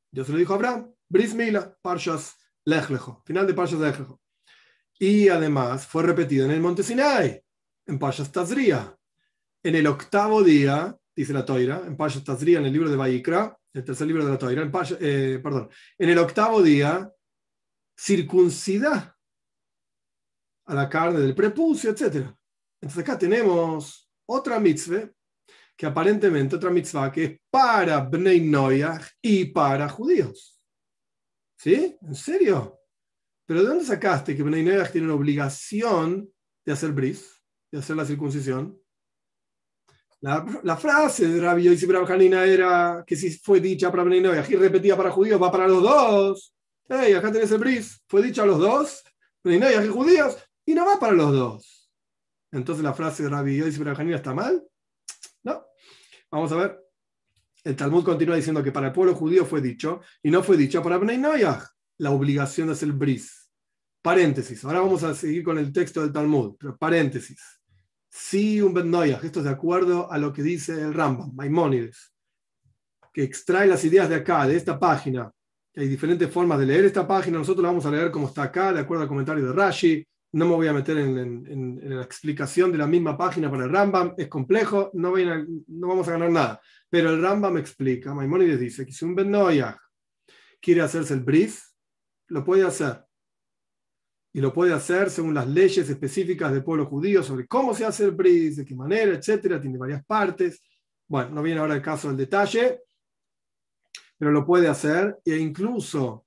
Dios 0.10 0.26
se 0.26 0.32
lo 0.32 0.40
dijo 0.40 0.54
a 0.54 0.56
Abraham, 0.56 0.90
Bris 1.10 1.34
Mila, 1.36 1.76
Parshas 1.82 2.38
Lechlejo, 2.64 3.22
final 3.26 3.46
de 3.46 3.54
Parshas 3.54 3.82
Lechlejo. 3.82 4.22
Y 5.00 5.28
además 5.28 5.86
fue 5.86 6.04
repetido 6.04 6.46
en 6.46 6.52
el 6.52 6.62
monte 6.62 6.82
Sinai, 6.82 7.44
en 7.86 8.00
Parshas 8.00 8.32
Tazria 8.32 8.96
en 9.64 9.76
el 9.76 9.88
octavo 9.88 10.44
día, 10.44 10.98
dice 11.16 11.34
la 11.34 11.46
Toira, 11.46 11.84
en 11.86 11.98
Pasha 11.98 12.24
Tazria, 12.24 12.60
en 12.60 12.66
el 12.66 12.74
libro 12.74 12.90
de 12.90 12.96
Vayikra, 12.96 13.58
el 13.74 13.84
tercer 13.84 14.08
libro 14.08 14.26
de 14.26 14.32
la 14.32 14.38
Toira, 14.38 14.62
en 14.62 14.72
eh, 15.02 15.40
perdón, 15.42 15.70
en 15.98 16.10
el 16.10 16.18
octavo 16.18 16.62
día, 16.62 17.12
circuncida 17.98 19.18
a 20.66 20.74
la 20.74 20.88
carne 20.88 21.20
del 21.20 21.36
prepucio, 21.36 21.92
etc. 21.92 22.28
Entonces 22.82 23.04
acá 23.04 23.18
tenemos 23.18 24.10
otra 24.26 24.60
mitzvah, 24.60 25.10
que 25.76 25.86
aparentemente 25.86 26.56
otra 26.56 26.70
mitzvah 26.70 27.12
que 27.12 27.24
es 27.24 27.40
para 27.50 28.02
Bnei 28.02 28.42
Noyach 28.42 29.04
y 29.22 29.46
para 29.46 29.90
judíos. 29.90 30.64
¿Sí? 31.58 31.98
¿En 32.02 32.16
serio? 32.16 32.80
¿Pero 33.46 33.62
de 33.62 33.68
dónde 33.68 33.86
sacaste 33.86 34.36
que 34.36 34.44
Bnei 34.44 34.64
Noyach 34.64 34.92
tiene 34.92 35.08
una 35.08 35.16
obligación 35.16 36.32
de 36.66 36.72
hacer 36.72 36.92
bris, 36.92 37.42
de 37.72 37.80
hacer 37.80 37.96
la 37.96 38.06
circuncisión? 38.06 38.80
La, 40.22 40.76
frase 40.76 41.30
de 41.30 41.40
Rabbi 41.40 41.64
Yosef 41.64 41.90
Hanina 42.10 42.44
era 42.44 43.04
que 43.08 43.16
si 43.16 43.32
fue 43.38 43.62
dicha 43.62 43.90
para 43.90 44.04
Bnei 44.04 44.20
y 44.20 44.56
repetida 44.56 44.98
para 44.98 45.12
judíos, 45.12 45.42
va 45.42 45.50
para 45.50 45.68
los 45.68 45.82
dos. 45.82 46.54
Hey, 46.90 47.14
acá 47.14 47.32
tenés 47.32 47.52
el 47.52 47.60
bris. 47.60 48.04
Fue 48.08 48.22
dicha 48.22 48.44
a 48.44 48.46
los 48.46 48.60
dos, 48.60 49.04
Bnei 49.44 49.86
y 49.86 49.88
judíos, 49.88 50.38
y 50.66 50.74
no 50.74 50.86
va 50.86 51.00
para 51.00 51.14
los 51.14 51.32
dos. 51.32 51.90
Entonces 52.52 52.84
la 52.84 52.94
frase 52.94 53.24
de 53.24 53.30
Rabbi 53.30 53.58
Yosef 53.58 53.88
Hanina 53.98 54.18
está 54.18 54.34
mal. 54.34 54.62
No. 55.44 55.66
Vamos 56.30 56.52
a 56.52 56.56
ver. 56.58 56.80
El 57.64 57.76
Talmud 57.76 58.04
continúa 58.04 58.36
diciendo 58.36 58.62
que 58.62 58.72
para 58.74 58.88
el 58.88 58.94
pueblo 58.94 59.16
judío 59.16 59.46
fue 59.46 59.62
dicho 59.62 60.02
y 60.22 60.32
no 60.32 60.44
fue 60.44 60.58
dicha 60.58 60.84
para 60.84 60.98
Bnei 60.98 61.22
la 61.98 62.12
obligación 62.12 62.68
de 62.68 62.74
hacer 62.74 62.92
bris. 62.92 63.50
Paréntesis. 64.02 64.66
Ahora 64.66 64.82
vamos 64.82 65.04
a 65.04 65.14
seguir 65.14 65.44
con 65.44 65.58
el 65.58 65.72
texto 65.72 66.02
del 66.02 66.12
Talmud, 66.12 66.56
paréntesis 66.78 67.59
si 68.10 68.62
un 68.62 68.74
Ben 68.74 68.94
esto 69.24 69.40
es 69.40 69.46
de 69.46 69.52
acuerdo 69.52 70.12
a 70.12 70.18
lo 70.18 70.34
que 70.34 70.42
dice 70.42 70.74
el 70.74 70.94
Rambam, 70.94 71.34
Maimónides, 71.36 72.12
que 73.14 73.24
extrae 73.24 73.68
las 73.68 73.84
ideas 73.86 74.10
de 74.10 74.16
acá, 74.16 74.48
de 74.48 74.56
esta 74.56 74.80
página. 74.80 75.32
Hay 75.76 75.88
diferentes 75.88 76.30
formas 76.30 76.60
de 76.60 76.66
leer 76.66 76.86
esta 76.86 77.08
página, 77.08 77.38
nosotros 77.38 77.64
la 77.64 77.70
vamos 77.70 77.86
a 77.86 77.92
leer 77.92 78.12
como 78.12 78.28
está 78.28 78.44
acá, 78.44 78.74
de 78.74 78.82
acuerdo 78.82 79.04
al 79.04 79.10
comentario 79.10 79.46
de 79.46 79.54
Rashi, 79.54 80.06
No 80.32 80.46
me 80.46 80.56
voy 80.56 80.68
a 80.68 80.74
meter 80.74 80.98
en, 80.98 81.80
la 81.84 82.04
explicación 82.04 82.72
de 82.72 82.78
la 82.78 82.88
misma 82.88 83.18
página 83.18 83.50
para 83.50 83.66
el 83.66 83.72
Rambam, 83.72 84.14
es 84.18 84.28
complejo, 84.28 84.90
no, 84.94 85.14
no 85.68 85.88
vamos 85.88 86.08
a 86.08 86.12
ganar 86.12 86.32
nada. 86.32 86.62
Pero 86.90 87.12
el 87.12 87.22
Rambam 87.22 87.58
explica, 87.58 88.14
Maimonides 88.14 88.60
dice 88.60 88.86
que 88.86 88.92
si 88.92 89.06
un 89.06 89.16
Ben 89.16 89.32
quiere 90.62 90.82
hacerse 90.82 91.14
el 91.14 91.22
bris, 91.22 91.76
lo 92.28 92.44
puede 92.44 92.66
hacer. 92.66 93.09
Y 94.32 94.42
lo 94.42 94.54
puede 94.54 94.74
hacer 94.74 95.10
según 95.10 95.34
las 95.34 95.48
leyes 95.48 95.90
específicas 95.90 96.52
del 96.52 96.64
pueblo 96.64 96.86
judío 96.86 97.24
sobre 97.24 97.48
cómo 97.48 97.74
se 97.74 97.86
hace 97.86 98.06
el 98.06 98.12
bris, 98.12 98.58
de 98.58 98.66
qué 98.66 98.76
manera, 98.76 99.14
etcétera. 99.14 99.60
Tiene 99.60 99.78
varias 99.78 100.06
partes. 100.06 100.62
Bueno, 101.08 101.32
no 101.32 101.42
viene 101.42 101.60
ahora 101.60 101.76
el 101.76 101.82
caso 101.82 102.08
del 102.08 102.18
detalle, 102.18 102.82
pero 104.18 104.32
lo 104.32 104.46
puede 104.46 104.68
hacer 104.68 105.18
e 105.26 105.38
incluso, 105.38 106.26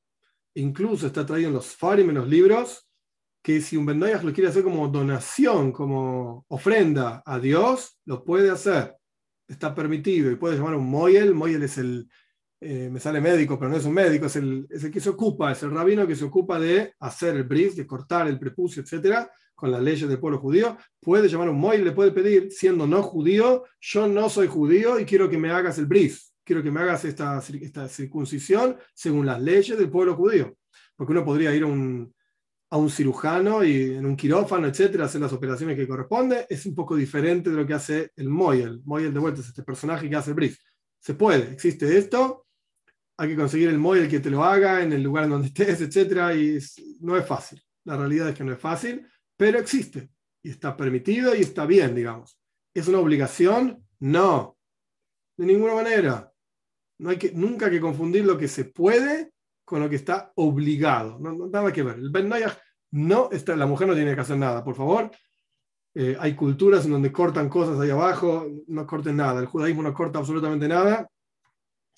incluso 0.54 1.06
está 1.06 1.24
traído 1.24 1.48
en 1.48 1.54
los 1.54 1.76
farim, 1.76 2.08
en 2.08 2.16
los 2.16 2.28
libros, 2.28 2.88
que 3.42 3.60
si 3.60 3.76
un 3.76 3.86
Bendoyach 3.86 4.22
lo 4.22 4.32
quiere 4.32 4.50
hacer 4.50 4.64
como 4.64 4.88
donación, 4.88 5.72
como 5.72 6.44
ofrenda 6.48 7.22
a 7.24 7.38
Dios, 7.38 7.98
lo 8.04 8.24
puede 8.24 8.50
hacer. 8.50 8.96
Está 9.46 9.74
permitido 9.74 10.30
y 10.30 10.36
puede 10.36 10.56
llamar 10.56 10.74
un 10.74 10.88
Moyel. 10.88 11.34
Moyel 11.34 11.62
es 11.62 11.78
el, 11.78 12.08
eh, 12.64 12.88
me 12.88 13.00
sale 13.00 13.20
médico, 13.20 13.58
pero 13.58 13.72
no 13.72 13.76
es 13.76 13.84
un 13.84 13.92
médico, 13.92 14.26
es 14.26 14.36
el, 14.36 14.68
es 14.70 14.84
el, 14.84 14.92
que 14.92 15.00
se 15.00 15.10
ocupa, 15.10 15.50
es 15.50 15.60
el 15.64 15.72
rabino 15.72 16.06
que 16.06 16.14
se 16.14 16.24
ocupa 16.24 16.60
de 16.60 16.94
hacer 17.00 17.34
el 17.34 17.42
bris, 17.42 17.74
de 17.74 17.84
cortar 17.84 18.28
el 18.28 18.38
prepucio, 18.38 18.82
etcétera, 18.82 19.28
con 19.52 19.72
las 19.72 19.82
leyes 19.82 20.08
del 20.08 20.20
pueblo 20.20 20.38
judío. 20.38 20.76
Puede 21.00 21.28
llamar 21.28 21.48
un 21.48 21.58
Moyel, 21.58 21.84
le 21.84 21.90
puede 21.90 22.12
pedir, 22.12 22.52
siendo 22.52 22.86
no 22.86 23.02
judío, 23.02 23.64
yo 23.80 24.06
no 24.06 24.28
soy 24.28 24.46
judío 24.46 25.00
y 25.00 25.04
quiero 25.04 25.28
que 25.28 25.38
me 25.38 25.50
hagas 25.50 25.76
el 25.78 25.86
bris, 25.86 26.34
quiero 26.44 26.62
que 26.62 26.70
me 26.70 26.80
hagas 26.80 27.04
esta, 27.04 27.42
esta 27.60 27.88
circuncisión 27.88 28.76
según 28.94 29.26
las 29.26 29.42
leyes 29.42 29.76
del 29.76 29.90
pueblo 29.90 30.14
judío. 30.14 30.56
Porque 30.94 31.10
uno 31.10 31.24
podría 31.24 31.52
ir 31.52 31.64
a 31.64 31.66
un, 31.66 32.14
a 32.70 32.76
un 32.76 32.90
cirujano 32.90 33.64
y 33.64 33.96
en 33.96 34.06
un 34.06 34.14
quirófano, 34.14 34.68
etcétera, 34.68 35.06
hacer 35.06 35.20
las 35.20 35.32
operaciones 35.32 35.76
que 35.76 35.88
corresponde, 35.88 36.46
es 36.48 36.64
un 36.64 36.76
poco 36.76 36.94
diferente 36.94 37.50
de 37.50 37.56
lo 37.56 37.66
que 37.66 37.74
hace 37.74 38.12
el 38.14 38.28
Moyel. 38.28 38.82
Moyel 38.84 39.12
de 39.12 39.18
vuelta 39.18 39.40
es 39.40 39.48
este 39.48 39.64
personaje 39.64 40.08
que 40.08 40.14
hace 40.14 40.30
el 40.30 40.36
brief. 40.36 40.58
Se 41.00 41.14
puede, 41.14 41.52
existe 41.52 41.98
esto, 41.98 42.41
hay 43.22 43.28
que 43.28 43.36
conseguir 43.36 43.68
el 43.68 43.78
Moyel 43.78 44.08
que 44.08 44.18
te 44.18 44.30
lo 44.30 44.42
haga 44.42 44.82
en 44.82 44.92
el 44.92 45.00
lugar 45.00 45.24
en 45.24 45.30
donde 45.30 45.46
estés, 45.46 45.80
etcétera, 45.80 46.34
y 46.34 46.58
no 47.02 47.16
es 47.16 47.24
fácil. 47.24 47.62
La 47.84 47.96
realidad 47.96 48.28
es 48.28 48.34
que 48.34 48.42
no 48.42 48.52
es 48.52 48.58
fácil, 48.58 49.06
pero 49.36 49.60
existe 49.60 50.10
y 50.42 50.50
está 50.50 50.76
permitido 50.76 51.32
y 51.32 51.42
está 51.42 51.64
bien, 51.64 51.94
digamos. 51.94 52.36
¿Es 52.74 52.88
una 52.88 52.98
obligación? 52.98 53.86
No, 54.00 54.56
de 55.36 55.46
ninguna 55.46 55.74
manera. 55.74 56.32
No 56.98 57.10
hay 57.10 57.16
que, 57.16 57.30
nunca 57.30 57.70
que 57.70 57.80
confundir 57.80 58.24
lo 58.24 58.36
que 58.36 58.48
se 58.48 58.64
puede 58.64 59.30
con 59.64 59.78
lo 59.78 59.88
que 59.88 59.96
está 59.96 60.32
obligado. 60.34 61.20
No, 61.20 61.46
nada 61.46 61.72
que 61.72 61.84
ver. 61.84 61.98
El 61.98 62.10
Ben 62.10 62.28
no 62.90 63.28
está, 63.30 63.54
la 63.54 63.66
mujer 63.66 63.86
no 63.86 63.94
tiene 63.94 64.16
que 64.16 64.20
hacer 64.20 64.36
nada, 64.36 64.64
por 64.64 64.74
favor. 64.74 65.12
Eh, 65.94 66.16
hay 66.18 66.34
culturas 66.34 66.86
en 66.86 66.90
donde 66.90 67.12
cortan 67.12 67.48
cosas 67.48 67.78
ahí 67.78 67.90
abajo, 67.90 68.48
no 68.66 68.84
corten 68.84 69.14
nada. 69.14 69.38
El 69.38 69.46
judaísmo 69.46 69.84
no 69.84 69.94
corta 69.94 70.18
absolutamente 70.18 70.66
nada, 70.66 71.08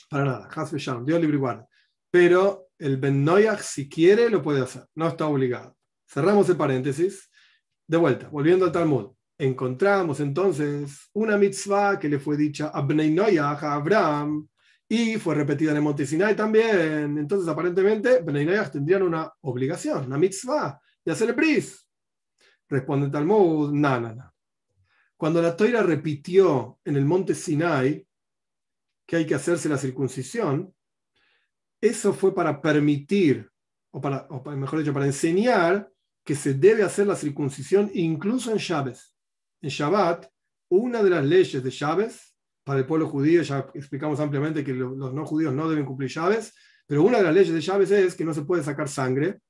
para 0.09 0.25
nada. 0.25 0.49
Dios 1.05 1.21
libre 1.21 1.37
igual. 1.37 1.67
Pero 2.11 2.69
el 2.79 2.97
Ben 2.97 3.27
si 3.61 3.89
quiere, 3.89 4.31
lo 4.31 4.43
puede 4.43 4.63
hacer, 4.63 4.85
no 4.95 5.09
está 5.09 5.27
obligado. 5.27 5.77
Cerramos 6.09 6.49
el 6.49 6.57
paréntesis. 6.57 7.31
De 7.87 7.97
vuelta, 7.99 8.29
volviendo 8.29 8.65
al 8.65 8.73
Talmud. 8.73 9.11
Encontramos 9.37 10.21
entonces 10.21 11.11
una 11.13 11.37
mitzvah 11.37 11.99
que 11.99 12.09
le 12.09 12.19
fue 12.19 12.37
dicha 12.37 12.69
a 12.69 12.81
Bnei 12.81 13.37
a 13.37 13.51
Abraham, 13.51 14.49
y 14.89 15.17
fue 15.17 15.35
repetida 15.35 15.71
en 15.71 15.79
el 15.79 15.83
monte 15.83 16.07
Sinai 16.07 16.37
también. 16.37 17.19
Entonces, 17.19 17.49
aparentemente, 17.49 18.21
Bnei 18.23 18.47
tendrían 18.71 19.03
una 19.03 19.31
obligación, 19.43 20.07
una 20.07 20.19
mitzvah, 20.19 20.81
de 21.05 21.13
hacer 21.13 21.31
el 21.31 21.35
bris. 21.35 21.89
Responde 22.69 23.11
Talmud, 23.11 23.73
no, 23.73 24.01
no, 24.01 24.15
no. 24.15 24.35
Cuando 25.17 25.41
la 25.41 25.57
Toira 25.57 25.83
repitió 25.83 26.81
en 26.85 26.97
el 26.97 27.05
monte 27.05 27.35
Sinai 27.35 28.07
que 29.07 29.17
hay 29.17 29.27
que 29.27 29.35
hacerse 29.35 29.69
la 29.69 29.79
circuncisión, 29.79 30.75
eso 31.81 32.13
fue 32.13 32.35
para 32.35 32.61
permitir, 32.61 33.51
o, 33.91 34.01
para, 34.01 34.27
mejor 34.57 34.79
dicho, 34.79 34.95
para 34.95 35.07
enseñar 35.07 35.91
que 36.25 36.35
se 36.35 36.55
debe 36.55 36.83
hacer 36.83 37.07
la 37.07 37.17
circuncisión 37.17 37.91
incluso 37.95 38.51
en 38.51 38.57
Shabbat. 38.57 38.97
En 39.61 39.69
Shabbat, 39.69 40.27
una 40.71 41.03
de 41.03 41.11
las 41.11 41.25
leyes 41.25 41.63
de 41.63 41.71
Shabbat 41.71 42.13
para 42.65 42.81
el 42.81 42.87
pueblo 42.87 43.09
judío, 43.09 43.43
ya 43.43 43.71
explicamos 43.75 44.19
ampliamente 44.21 44.65
que 44.65 44.73
los 44.73 45.13
no 45.13 45.27
judíos 45.27 45.53
no 45.53 45.69
deben 45.69 45.85
cumplir 45.85 46.11
llaves, 46.11 46.55
pero 46.87 47.03
una 47.03 47.19
de 47.19 47.25
las 47.25 47.35
leyes 47.35 47.53
de 47.53 47.61
llaves 47.61 47.91
es 47.91 48.15
que 48.15 48.25
no 48.25 48.33
se 48.33 48.43
puede 48.43 48.63
sacar 48.63 48.89
sangre, 48.89 49.41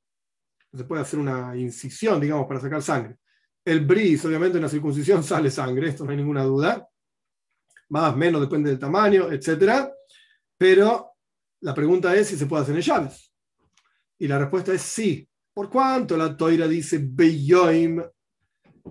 no 0.73 0.79
se 0.79 0.85
puede 0.85 1.03
hacer 1.03 1.21
una 1.21 1.57
incisión, 1.57 2.21
digamos, 2.21 2.47
para 2.47 2.61
sacar 2.61 2.83
sangre. 2.83 3.17
El 3.65 3.87
bris, 3.87 4.25
obviamente, 4.25 4.59
en 4.59 4.65
la 4.65 4.69
circuncisión 4.69 5.23
sale 5.23 5.51
sangre, 5.51 5.89
esto 5.89 6.05
no 6.05 6.11
hay 6.11 6.17
ninguna 6.17 6.43
duda, 6.43 6.89
más, 7.89 8.17
menos, 8.17 8.41
depende 8.41 8.71
del 8.71 8.79
tamaño, 8.79 9.31
etc. 9.31 9.89
Pero 10.57 11.13
la 11.61 11.75
pregunta 11.75 12.15
es 12.15 12.29
si 12.29 12.37
se 12.37 12.47
puede 12.47 12.63
hacer 12.63 12.77
en 12.77 12.83
llaves. 12.83 13.33
Y 14.19 14.29
la 14.29 14.39
respuesta 14.39 14.73
es 14.73 14.83
sí. 14.83 15.29
¿Por 15.53 15.71
cuánto 15.71 16.17
la 16.17 16.37
toira 16.37 16.67
dice 16.67 17.01
Beyoim 17.03 18.03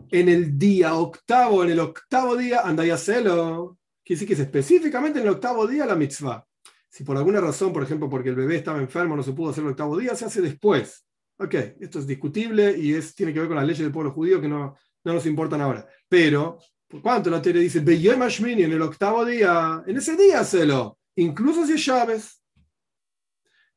en 0.09 0.29
el 0.29 0.57
día 0.57 0.95
octavo, 0.95 1.63
en 1.63 1.71
el 1.71 1.79
octavo 1.79 2.35
día, 2.35 2.61
anda 2.61 2.85
y 2.85 2.89
hacelo? 2.89 3.77
Quiere 4.03 4.17
decir 4.17 4.27
que 4.27 4.33
es 4.33 4.39
específicamente 4.39 5.19
en 5.19 5.27
el 5.27 5.33
octavo 5.33 5.67
día 5.67 5.85
la 5.85 5.95
mitzvah. 5.95 6.45
Si 6.89 7.03
por 7.03 7.17
alguna 7.17 7.41
razón, 7.41 7.73
por 7.73 7.83
ejemplo, 7.83 8.09
porque 8.09 8.29
el 8.29 8.35
bebé 8.35 8.57
estaba 8.57 8.79
enfermo, 8.79 9.15
no 9.15 9.23
se 9.23 9.33
pudo 9.33 9.49
hacer 9.51 9.63
el 9.63 9.71
octavo 9.71 9.97
día, 9.97 10.15
se 10.15 10.25
hace 10.25 10.41
después. 10.41 11.05
Ok, 11.37 11.55
esto 11.79 11.99
es 11.99 12.07
discutible 12.07 12.77
y 12.77 12.93
es, 12.93 13.15
tiene 13.15 13.33
que 13.33 13.39
ver 13.39 13.47
con 13.47 13.57
las 13.57 13.65
leyes 13.65 13.81
del 13.81 13.91
pueblo 13.91 14.11
judío 14.11 14.39
que 14.39 14.47
no, 14.47 14.75
no 15.03 15.13
nos 15.13 15.25
importan 15.25 15.61
ahora. 15.61 15.87
Pero, 16.07 16.59
¿por 16.93 17.01
cuánto 17.01 17.31
la 17.31 17.41
tele 17.41 17.59
dice, 17.59 17.79
en 17.79 18.71
el 18.71 18.81
octavo 18.83 19.25
día, 19.25 19.83
en 19.87 19.97
ese 19.97 20.15
día 20.15 20.41
hacelo, 20.41 20.99
incluso 21.15 21.65
si 21.65 21.73
es 21.73 21.83
llaves? 21.83 22.39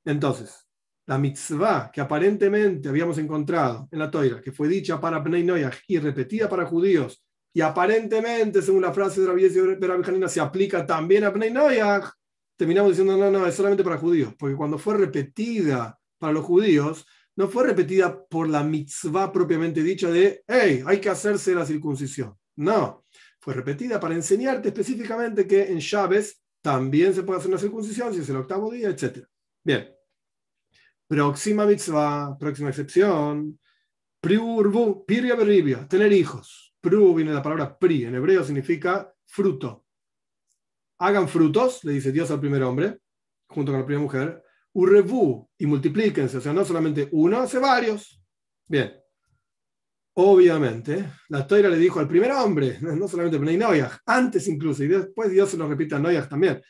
Entonces, 0.05 0.69
la 1.07 1.17
mitzvah 1.17 1.91
que 1.91 2.03
aparentemente 2.03 2.91
habíamos 2.91 3.17
encontrado 3.17 3.89
en 3.91 4.01
la 4.01 4.11
toira, 4.11 4.43
que 4.43 4.53
fue 4.53 4.69
dicha 4.69 5.01
para 5.01 5.25
Pnei 5.25 5.45
Noyach 5.45 5.79
y 5.89 5.99
repetida 5.99 6.47
para 6.47 6.67
judíos 6.67 7.25
y 7.55 7.63
aparentemente, 7.63 8.61
según 8.61 8.83
la 8.83 8.93
frase 8.93 9.23
de 9.23 9.29
Rabbi 9.29 10.05
Janina, 10.05 10.29
se 10.29 10.41
aplica 10.43 10.85
también 10.85 11.25
a 11.25 11.33
Pnei 11.33 11.51
Noyach, 11.51 12.11
terminamos 12.55 12.91
diciendo, 12.91 13.17
no, 13.17 13.31
no, 13.31 13.47
es 13.47 13.55
solamente 13.55 13.83
para 13.83 13.97
judíos, 13.97 14.35
porque 14.39 14.57
cuando 14.57 14.77
fue 14.77 14.99
repetida 14.99 15.99
para 16.19 16.35
los 16.35 16.45
judíos, 16.45 17.07
no 17.35 17.49
fue 17.49 17.65
repetida 17.65 18.27
por 18.27 18.47
la 18.47 18.63
mitzvah 18.63 19.33
propiamente 19.33 19.83
dicha 19.83 20.11
de, 20.11 20.45
hey, 20.47 20.83
hay 20.87 21.01
que 21.01 21.09
hacerse 21.09 21.55
la 21.55 21.65
circuncisión. 21.65 22.37
No, 22.57 23.05
fue 23.47 23.55
repetida 23.55 24.01
para 24.01 24.17
enseñarte 24.17 24.71
específicamente 24.71 25.47
que 25.47 25.71
en 25.71 25.79
Chávez 25.79 26.43
también 26.61 27.15
se 27.15 27.23
puede 27.23 27.39
hacer 27.39 27.49
una 27.49 27.61
circuncisión, 27.61 28.13
si 28.13 28.19
es 28.19 28.29
el 28.29 28.39
octavo 28.39 28.73
día, 28.73 28.89
etc. 28.89 29.25
Bien. 29.63 29.89
Próxima 31.07 31.65
mitzvah, 31.65 32.37
próxima 32.37 32.71
excepción. 32.71 33.57
Priurbu, 34.21 35.07
piria 35.07 35.37
beribia, 35.37 35.87
tener 35.87 36.13
hijos. 36.13 36.75
Pru 36.81 37.15
viene 37.15 37.31
de 37.31 37.37
la 37.37 37.43
palabra 37.45 37.79
pri, 37.79 38.07
en 38.07 38.17
hebreo 38.17 38.43
significa 38.43 39.15
fruto. 39.25 39.87
Hagan 40.99 41.29
frutos, 41.29 41.85
le 41.85 41.93
dice 41.93 42.11
Dios 42.11 42.29
al 42.33 42.41
primer 42.41 42.65
hombre, 42.65 42.99
junto 43.47 43.71
con 43.71 43.81
la 43.81 43.87
primera 43.87 44.03
mujer, 44.03 44.43
urrevu, 44.73 45.49
y 45.57 45.67
multiplíquense, 45.67 46.39
o 46.39 46.41
sea, 46.41 46.53
no 46.53 46.65
solamente 46.65 47.09
uno, 47.13 47.39
hace 47.39 47.61
varios. 47.61 48.21
Bien. 48.67 48.93
Obviamente, 50.19 51.13
la 51.29 51.47
Toira 51.47 51.69
le 51.69 51.77
dijo 51.77 52.01
al 52.01 52.09
primer 52.09 52.33
hombre, 52.33 52.79
no 52.81 53.07
solamente 53.07 53.39
Bnei 53.39 53.57
Noyach, 53.57 53.99
antes 54.07 54.49
incluso, 54.49 54.83
y 54.83 54.89
después 54.89 55.31
Dios 55.31 55.51
se 55.51 55.57
lo 55.57 55.69
repite 55.69 55.95
a 55.95 55.99
Noyach 55.99 56.29
también. 56.29 56.63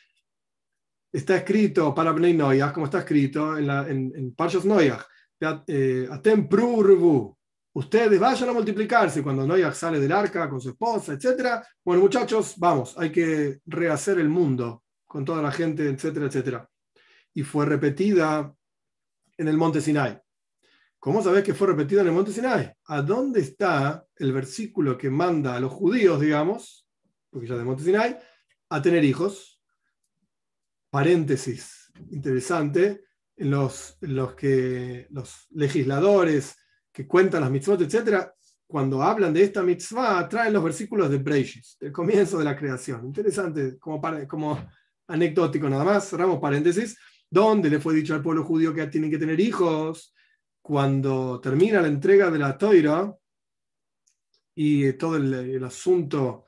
Está 1.11 1.37
escrito 1.37 1.95
para 1.95 2.11
Bnei 2.11 2.33
Noyach, 2.33 2.73
como 2.73 2.87
está 2.87 2.99
escrito 2.99 3.57
en, 3.57 3.67
la, 3.67 3.87
en, 3.87 4.11
en 4.15 4.35
Parshas 4.35 4.65
Noyach, 4.65 5.01
eh, 5.39 6.09
ustedes 7.73 8.19
vayan 8.19 8.49
a 8.49 8.53
multiplicarse 8.53 9.21
cuando 9.21 9.45
Noah 9.45 9.71
sale 9.71 9.99
del 9.99 10.11
arca 10.11 10.49
con 10.49 10.59
su 10.59 10.69
esposa, 10.69 11.13
etc. 11.13 11.63
Bueno, 11.83 12.01
muchachos, 12.01 12.55
vamos, 12.57 12.97
hay 12.97 13.11
que 13.11 13.59
rehacer 13.65 14.19
el 14.19 14.29
mundo 14.29 14.83
con 15.05 15.23
toda 15.23 15.41
la 15.41 15.51
gente, 15.51 15.87
etcétera, 15.87 16.25
etcétera. 16.25 16.69
Y 17.33 17.43
fue 17.43 17.65
repetida 17.65 18.51
en 19.37 19.47
el 19.47 19.57
monte 19.57 19.79
Sinai. 19.79 20.19
¿Cómo 20.99 21.21
sabés 21.21 21.43
que 21.43 21.53
fue 21.53 21.67
repetida 21.67 22.01
en 22.01 22.07
el 22.07 22.13
monte 22.13 22.31
Sinai? 22.31 22.73
¿A 22.85 23.01
dónde 23.01 23.41
está 23.41 24.05
el 24.15 24.33
versículo 24.33 24.97
que 24.97 25.09
manda 25.09 25.55
a 25.55 25.59
los 25.59 25.71
judíos, 25.71 26.19
digamos, 26.19 26.87
porque 27.29 27.47
ya 27.47 27.55
de 27.55 27.63
monte 27.63 27.83
Sinai, 27.83 28.17
a 28.69 28.81
tener 28.81 29.03
hijos? 29.03 29.61
Paréntesis, 30.89 31.91
interesante, 32.09 33.03
en 33.35 33.51
los, 33.51 33.97
los 34.01 34.33
que 34.33 35.07
los 35.11 35.47
legisladores 35.51 36.55
que 36.91 37.07
cuentan 37.07 37.41
las 37.41 37.51
mitzvot, 37.51 37.81
etc., 37.81 38.27
cuando 38.65 39.01
hablan 39.01 39.33
de 39.33 39.43
esta 39.43 39.63
mitzvah, 39.63 40.27
traen 40.27 40.51
los 40.51 40.63
versículos 40.63 41.09
de 41.09 41.19
Breishis, 41.19 41.77
del 41.79 41.91
comienzo 41.93 42.37
de 42.37 42.43
la 42.43 42.57
creación. 42.57 43.05
Interesante, 43.05 43.77
como, 43.77 44.01
como 44.27 44.67
anecdótico 45.07 45.69
nada 45.69 45.85
más, 45.85 46.09
cerramos 46.09 46.39
paréntesis, 46.39 46.97
donde 47.29 47.69
le 47.69 47.79
fue 47.79 47.93
dicho 47.93 48.13
al 48.13 48.21
pueblo 48.21 48.43
judío 48.43 48.73
que 48.73 48.87
tienen 48.87 49.09
que 49.09 49.17
tener 49.17 49.39
hijos. 49.39 50.13
Cuando 50.67 51.39
termina 51.39 51.81
la 51.81 51.87
entrega 51.87 52.29
de 52.29 52.39
la 52.39 52.57
toira 52.57 53.15
y 54.53 54.91
todo 54.93 55.15
el, 55.15 55.63
asunto, 55.63 56.43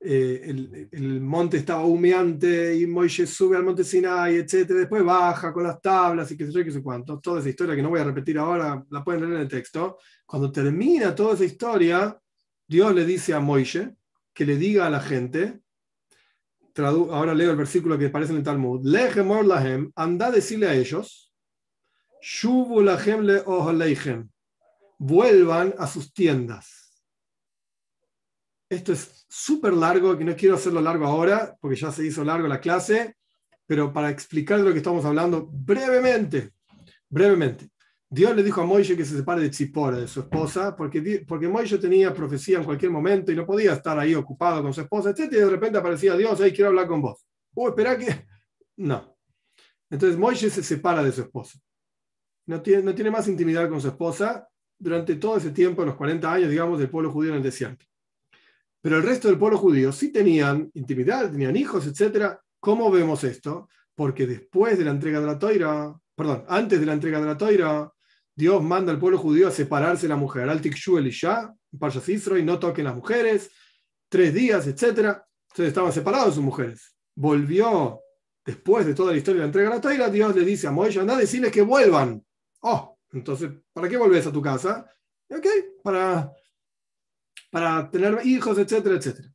eh, 0.00 0.88
el, 0.90 1.20
monte 1.20 1.58
estaba 1.58 1.84
humeante 1.84 2.74
y 2.74 2.86
Moisés 2.86 3.28
sube 3.28 3.58
al 3.58 3.64
monte 3.64 3.84
Sinai, 3.84 4.36
etc. 4.36 4.68
Después 4.68 5.04
baja 5.04 5.52
con 5.52 5.64
las 5.64 5.82
tablas 5.82 6.30
y 6.30 6.38
qué 6.38 6.46
sé 6.46 6.52
yo, 6.52 6.64
qué 6.64 6.70
sé 6.70 6.82
cuánto. 6.82 7.20
Toda 7.20 7.40
esa 7.40 7.50
historia 7.50 7.76
que 7.76 7.82
no 7.82 7.90
voy 7.90 8.00
a 8.00 8.04
repetir 8.04 8.38
ahora, 8.38 8.82
la 8.88 9.04
pueden 9.04 9.20
leer 9.20 9.34
en 9.34 9.40
el 9.42 9.48
texto. 9.48 9.98
Cuando 10.24 10.50
termina 10.50 11.14
toda 11.14 11.34
esa 11.34 11.44
historia, 11.44 12.18
Dios 12.66 12.94
le 12.94 13.04
dice 13.04 13.34
a 13.34 13.40
Moisés 13.40 13.90
que 14.32 14.46
le 14.46 14.56
diga 14.56 14.86
a 14.86 14.90
la 14.90 15.00
gente, 15.00 15.60
ahora 16.74 17.34
leo 17.34 17.50
el 17.50 17.56
versículo 17.58 17.98
que 17.98 18.06
aparece 18.06 18.32
en 18.32 18.38
el 18.38 18.44
Talmud, 18.44 18.80
Lehemor 18.82 19.44
lahem, 19.44 19.92
anda 19.94 20.28
a 20.28 20.30
decirle 20.30 20.68
a 20.68 20.74
ellos, 20.74 21.27
vuelvan 24.98 25.74
a 25.78 25.86
sus 25.86 26.12
tiendas. 26.12 26.78
Esto 28.68 28.92
es 28.92 29.24
súper 29.28 29.72
largo, 29.72 30.18
que 30.18 30.24
no 30.24 30.36
quiero 30.36 30.56
hacerlo 30.56 30.80
largo 30.80 31.06
ahora, 31.06 31.56
porque 31.60 31.76
ya 31.76 31.90
se 31.90 32.04
hizo 32.04 32.24
largo 32.24 32.48
la 32.48 32.60
clase, 32.60 33.16
pero 33.66 33.92
para 33.92 34.10
explicar 34.10 34.58
de 34.58 34.64
lo 34.64 34.72
que 34.72 34.78
estamos 34.78 35.04
hablando 35.04 35.48
brevemente, 35.50 36.52
brevemente. 37.08 37.70
Dios 38.10 38.34
le 38.34 38.42
dijo 38.42 38.62
a 38.62 38.66
Moisés 38.66 38.96
que 38.96 39.04
se 39.04 39.16
separe 39.16 39.42
de 39.42 39.50
Tzipora, 39.50 39.98
de 39.98 40.08
su 40.08 40.20
esposa, 40.20 40.74
porque, 40.74 41.24
porque 41.26 41.46
Moisés 41.46 41.78
tenía 41.78 42.12
profecía 42.14 42.58
en 42.58 42.64
cualquier 42.64 42.90
momento 42.90 43.30
y 43.30 43.36
no 43.36 43.44
podía 43.44 43.74
estar 43.74 43.98
ahí 43.98 44.14
ocupado 44.14 44.62
con 44.62 44.72
su 44.72 44.80
esposa, 44.80 45.10
etc. 45.10 45.30
Y 45.30 45.36
de 45.36 45.50
repente 45.50 45.78
aparecía 45.78 46.16
Dios, 46.16 46.38
hey, 46.42 46.52
quiero 46.54 46.70
hablar 46.70 46.86
con 46.86 47.02
vos. 47.02 47.26
Oh, 47.54 47.68
espera 47.68 47.98
que... 47.98 48.26
No. 48.76 49.18
Entonces 49.90 50.18
Moisés 50.18 50.52
se 50.52 50.62
separa 50.62 51.02
de 51.02 51.12
su 51.12 51.22
esposa. 51.22 51.58
No 52.48 52.62
tiene, 52.62 52.82
no 52.82 52.94
tiene 52.94 53.10
más 53.10 53.28
intimidad 53.28 53.68
con 53.68 53.78
su 53.78 53.88
esposa 53.88 54.48
durante 54.78 55.16
todo 55.16 55.36
ese 55.36 55.50
tiempo, 55.50 55.84
los 55.84 55.96
40 55.96 56.32
años, 56.32 56.50
digamos, 56.50 56.78
del 56.78 56.88
pueblo 56.88 57.12
judío 57.12 57.32
en 57.32 57.36
el 57.36 57.42
desierto. 57.42 57.84
Pero 58.80 58.96
el 58.96 59.02
resto 59.02 59.28
del 59.28 59.38
pueblo 59.38 59.58
judío 59.58 59.92
sí 59.92 60.10
tenían 60.10 60.70
intimidad, 60.72 61.30
tenían 61.30 61.56
hijos, 61.56 61.86
etc. 61.86 62.38
¿Cómo 62.58 62.90
vemos 62.90 63.22
esto? 63.24 63.68
Porque 63.94 64.26
después 64.26 64.78
de 64.78 64.84
la 64.84 64.92
entrega 64.92 65.20
de 65.20 65.26
la 65.26 65.38
toira, 65.38 65.94
perdón, 66.14 66.44
antes 66.48 66.80
de 66.80 66.86
la 66.86 66.94
entrega 66.94 67.20
de 67.20 67.26
la 67.26 67.36
toira, 67.36 67.92
Dios 68.34 68.62
manda 68.62 68.92
al 68.92 68.98
pueblo 68.98 69.18
judío 69.18 69.48
a 69.48 69.50
separarse 69.50 70.02
de 70.02 70.08
la 70.08 70.16
mujer. 70.16 70.48
Al 70.48 70.62
Tikshu 70.62 70.96
Elisha, 70.96 71.52
Parshas 71.78 72.08
y 72.08 72.42
no 72.42 72.58
toquen 72.58 72.84
las 72.84 72.94
mujeres, 72.94 73.50
tres 74.08 74.32
días, 74.32 74.66
etc. 74.66 75.18
Entonces 75.50 75.68
estaban 75.68 75.92
separados 75.92 76.36
sus 76.36 76.44
mujeres. 76.44 76.94
Volvió, 77.14 78.00
después 78.46 78.86
de 78.86 78.94
toda 78.94 79.12
la 79.12 79.18
historia 79.18 79.40
de 79.40 79.42
la 79.42 79.48
entrega 79.48 79.68
de 79.68 79.74
la 79.74 79.80
toira, 79.82 80.08
Dios 80.08 80.34
le 80.34 80.46
dice 80.46 80.66
a 80.66 80.70
Moisés, 80.70 81.02
anda 81.02 81.16
decirles 81.16 81.52
que 81.52 81.60
vuelvan. 81.60 82.24
Oh, 82.60 82.98
entonces, 83.12 83.50
¿para 83.72 83.88
qué 83.88 83.96
volvés 83.96 84.26
a 84.26 84.32
tu 84.32 84.42
casa? 84.42 84.90
Ok, 85.30 85.46
para, 85.82 86.32
para 87.50 87.90
tener 87.90 88.20
hijos, 88.24 88.58
etcétera, 88.58 88.96
etcétera. 88.96 89.28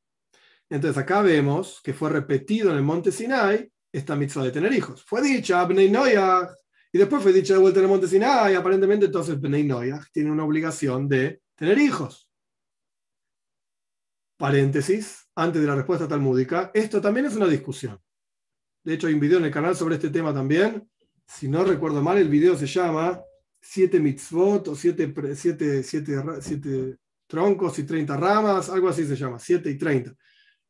Entonces 0.70 0.98
acá 0.98 1.22
vemos 1.22 1.82
que 1.84 1.94
fue 1.94 2.10
repetido 2.10 2.72
en 2.72 2.78
el 2.78 2.84
monte 2.84 3.12
Sinai 3.12 3.72
esta 3.92 4.16
mitzvah 4.16 4.44
de 4.44 4.52
tener 4.52 4.74
hijos. 4.74 5.04
Fue 5.04 5.22
dicha, 5.22 5.62
Abnei 5.62 5.90
Noyah, 5.90 6.50
y 6.96 7.00
después 7.00 7.24
fue 7.24 7.34
dicho 7.34 7.54
de 7.54 7.60
vuelta 7.60 7.80
en 7.80 7.86
el 7.86 7.92
monte 7.92 8.08
Sinai, 8.08 8.54
aparentemente 8.54 9.08
entonces 9.08 9.42
Benay 9.42 9.64
Noyah 9.64 10.00
tiene 10.12 10.30
una 10.30 10.44
obligación 10.44 11.10
de 11.10 11.42
tener 11.56 11.80
hijos. 11.80 12.30
Paréntesis, 14.38 15.28
antes 15.36 15.60
de 15.60 15.68
la 15.68 15.76
respuesta 15.76 16.08
talmúdica, 16.08 16.70
esto 16.72 17.02
también 17.02 17.26
es 17.26 17.36
una 17.36 17.48
discusión. 17.48 18.00
De 18.84 18.94
hecho, 18.94 19.08
hay 19.08 19.16
un 19.16 19.20
video 19.20 19.40
en 19.40 19.46
el 19.46 19.52
canal 19.52 19.76
sobre 19.76 19.96
este 19.96 20.12
tema 20.12 20.34
también. 20.34 20.88
Si 21.26 21.48
no 21.48 21.64
recuerdo 21.64 22.02
mal, 22.02 22.18
el 22.18 22.30
video 22.30 22.56
se 22.56 22.68
llama 22.68 23.22
Siete 23.60 24.00
mitzvot 24.00 24.68
o 24.68 24.76
siete, 24.76 25.14
siete, 25.36 25.84
siete 25.84 26.98
troncos 27.34 27.80
y 27.80 27.84
30 27.84 28.16
ramas, 28.16 28.70
algo 28.70 28.90
así 28.90 29.06
se 29.06 29.16
llama, 29.16 29.40
7 29.40 29.68
y 29.68 29.76
30. 29.76 30.14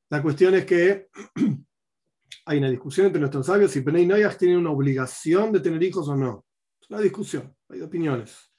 La 0.10 0.22
cuestión 0.22 0.56
es 0.56 0.66
que 0.66 1.10
hay 2.46 2.58
una 2.58 2.70
discusión 2.70 3.08
entre 3.08 3.20
nuestros 3.20 3.46
sabios 3.46 3.70
si 3.70 3.82
Penei 3.82 4.06
Noyas 4.06 4.38
tienen 4.38 4.60
una 4.60 4.72
obligación 4.72 5.52
de 5.52 5.60
tener 5.60 5.84
hijos 5.84 6.08
o 6.08 6.16
no. 6.16 6.46
Es 6.82 6.90
una 6.90 7.02
discusión, 7.02 7.54
hay 7.68 7.82
opiniones. 7.82 8.50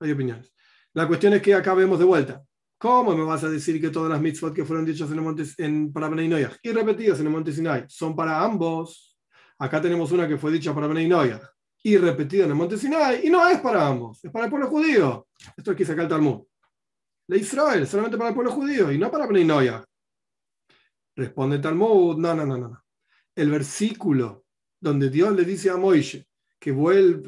Hay 0.00 0.12
opiniones. 0.12 0.52
La 0.92 1.08
cuestión 1.08 1.32
es 1.32 1.40
que 1.40 1.54
acá 1.54 1.72
vemos 1.72 1.98
de 1.98 2.04
vuelta. 2.04 2.44
¿Cómo 2.76 3.16
me 3.16 3.24
vas 3.24 3.42
a 3.44 3.48
decir 3.48 3.80
que 3.80 3.88
todas 3.88 4.10
las 4.10 4.20
mitzvot 4.20 4.52
que 4.52 4.66
fueron 4.66 4.84
dichas 4.84 5.10
en 5.10 5.16
el 5.16 5.22
monte, 5.22 5.44
en, 5.56 5.92
para 5.92 6.10
Noyaj 6.10 6.56
y 6.62 6.72
repetidas 6.72 7.20
en 7.20 7.26
el 7.26 7.32
monte 7.32 7.52
Sinai 7.52 7.86
son 7.88 8.14
para 8.14 8.44
ambos? 8.44 9.05
Acá 9.58 9.80
tenemos 9.80 10.12
una 10.12 10.28
que 10.28 10.36
fue 10.36 10.52
dicha 10.52 10.74
para 10.74 10.86
Benei 10.86 11.08
Noyaj 11.08 11.42
y 11.82 11.96
repetida 11.96 12.44
en 12.44 12.50
el 12.50 12.56
monte 12.56 12.76
Sinai 12.76 13.26
y 13.26 13.30
no 13.30 13.46
es 13.48 13.60
para 13.60 13.86
ambos, 13.86 14.24
es 14.24 14.30
para 14.30 14.46
el 14.46 14.50
pueblo 14.50 14.68
judío. 14.68 15.28
Esto 15.56 15.70
es 15.70 15.76
que 15.76 15.84
saca 15.84 16.02
el 16.02 16.08
Talmud. 16.08 16.42
La 17.28 17.36
Israel, 17.36 17.86
solamente 17.86 18.16
para 18.16 18.30
el 18.30 18.34
pueblo 18.34 18.52
judío 18.52 18.90
y 18.92 18.98
no 18.98 19.10
para 19.10 19.26
Benei 19.26 19.44
Noyaj. 19.44 19.84
Responde 21.14 21.56
el 21.56 21.62
Talmud, 21.62 22.16
no, 22.18 22.34
no, 22.34 22.44
no, 22.44 22.58
no 22.58 22.86
el 23.36 23.50
versículo 23.50 24.46
donde 24.80 25.10
Dios 25.10 25.34
le 25.36 25.44
dice 25.44 25.70
a 25.70 25.76
Moisés 25.76 26.26
que, 26.58 26.74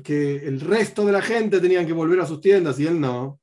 que 0.02 0.36
el 0.36 0.60
resto 0.60 1.04
de 1.04 1.12
la 1.12 1.22
gente 1.22 1.60
tenían 1.60 1.86
que 1.86 1.92
volver 1.92 2.20
a 2.20 2.26
sus 2.26 2.40
tiendas 2.40 2.80
y 2.80 2.86
él 2.86 2.98
no, 2.98 3.40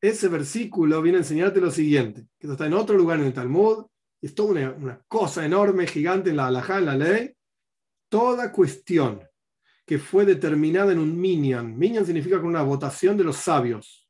ese 0.00 0.28
versículo 0.28 1.00
viene 1.00 1.18
a 1.18 1.20
enseñarte 1.22 1.60
lo 1.60 1.70
siguiente, 1.70 2.26
que 2.38 2.48
está 2.48 2.66
en 2.66 2.74
otro 2.74 2.96
lugar 2.96 3.20
en 3.20 3.26
el 3.26 3.32
Talmud, 3.32 3.86
es 4.20 4.34
toda 4.34 4.74
una, 4.76 5.00
cosa 5.08 5.46
enorme, 5.46 5.86
gigante 5.86 6.30
en 6.30 6.36
la 6.36 6.48
halajá, 6.48 6.78
en 6.78 6.86
la 6.86 6.96
ley, 6.96 7.32
toda 8.08 8.52
cuestión 8.52 9.20
que 9.86 9.98
fue 9.98 10.24
determinada 10.24 10.92
en 10.92 10.98
un 10.98 11.18
minyan. 11.18 11.76
Minyan 11.76 12.06
significa 12.06 12.38
con 12.38 12.48
una 12.48 12.62
votación 12.62 13.16
de 13.16 13.24
los 13.24 13.36
sabios. 13.36 14.08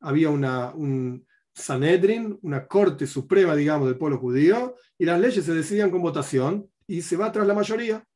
Había 0.00 0.30
una, 0.30 0.70
un 0.74 1.26
Sanedrin, 1.54 2.38
una 2.42 2.66
corte 2.66 3.06
suprema, 3.06 3.54
digamos, 3.54 3.88
del 3.88 3.98
pueblo 3.98 4.18
judío, 4.18 4.76
y 4.98 5.04
las 5.04 5.20
leyes 5.20 5.44
se 5.44 5.54
decidían 5.54 5.90
con 5.90 6.02
votación, 6.02 6.70
y 6.86 7.02
se 7.02 7.16
va 7.16 7.32
tras 7.32 7.46
la 7.46 7.54
mayoría. 7.54 8.06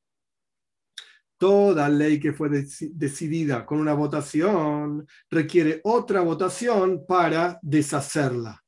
Toda 1.39 1.89
ley 1.89 2.21
que 2.21 2.35
fue 2.35 2.51
decidida 2.51 3.65
con 3.65 3.81
una 3.81 3.95
votación 3.95 5.07
requiere 5.31 5.81
otra 5.85 6.21
votación 6.21 7.07
para 7.07 7.59
deshacerla. 7.63 8.63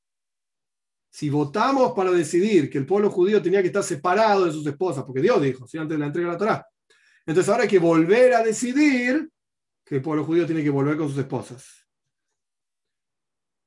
Si 1.15 1.29
votamos 1.29 1.93
para 1.93 2.11
decidir 2.11 2.71
que 2.71 2.79
el 2.79 2.87
pueblo 2.87 3.11
judío 3.11 3.43
tenía 3.43 3.61
que 3.61 3.67
estar 3.67 3.85
separado 3.85 4.47
de 4.47 4.53
sus 4.53 4.67
esposas, 4.67 5.05
porque 5.05 5.21
Dios 5.21 5.43
dijo, 5.43 5.67
si 5.67 5.77
antes 5.77 5.95
de 5.97 6.01
la 6.01 6.07
entrega 6.07 6.29
de 6.29 6.33
la 6.33 6.39
Torah, 6.39 6.67
entonces 7.27 7.51
ahora 7.51 7.65
hay 7.65 7.69
que 7.69 7.79
volver 7.79 8.33
a 8.33 8.43
decidir 8.43 9.31
que 9.85 9.97
el 9.97 10.03
pueblo 10.03 10.25
judío 10.25 10.47
tiene 10.47 10.63
que 10.63 10.71
volver 10.71 10.97
con 10.97 11.11
sus 11.11 11.19
esposas. 11.19 11.87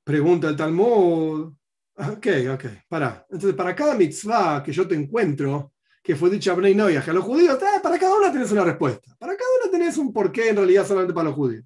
Pregunta 0.04 0.50
el 0.50 0.56
Talmud. 0.56 1.54
Ok, 1.98 2.28
ok, 2.52 2.66
para. 2.90 3.28
Entonces, 3.30 3.54
para 3.54 3.76
cada 3.76 3.94
mitzvah 3.94 4.64
que 4.64 4.72
yo 4.72 4.88
te 4.88 4.96
encuentro, 4.96 5.74
que 6.02 6.16
fue 6.16 6.32
dicha 6.32 6.52
a 6.52 6.56
Bnei 6.56 6.96
a 6.96 7.14
los 7.14 7.24
judíos, 7.24 7.60
ah, 7.62 7.80
para 7.82 8.00
cada 8.00 8.18
uno 8.18 8.32
tenés 8.32 8.52
una 8.52 8.64
respuesta. 8.64 9.16
Para 9.20 9.38
cada 9.38 9.50
uno 9.62 9.72
tenés 9.72 9.98
un 9.98 10.12
porqué 10.12 10.50
en 10.50 10.56
realidad 10.56 10.88
solamente 10.88 11.14
para 11.14 11.30
los 11.30 11.36
judíos. 11.36 11.64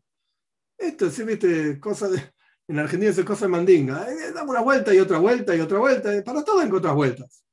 Esto, 0.78 1.10
sí, 1.10 1.24
viste, 1.24 1.80
cosa 1.80 2.10
de, 2.10 2.22
en 2.70 2.78
Argentina 2.78 3.10
es 3.10 3.26
cosa 3.26 3.46
de 3.46 3.52
mandinga. 3.52 4.08
Eh, 4.12 4.32
damos 4.32 4.52
una 4.52 4.62
vuelta 4.62 4.94
y 4.94 5.00
otra 5.00 5.18
vuelta 5.18 5.56
y 5.56 5.60
otra 5.60 5.80
vuelta. 5.80 6.24
Para 6.24 6.44
todo 6.44 6.62
en 6.62 6.72
otras 6.72 6.94
vueltas. 6.94 7.44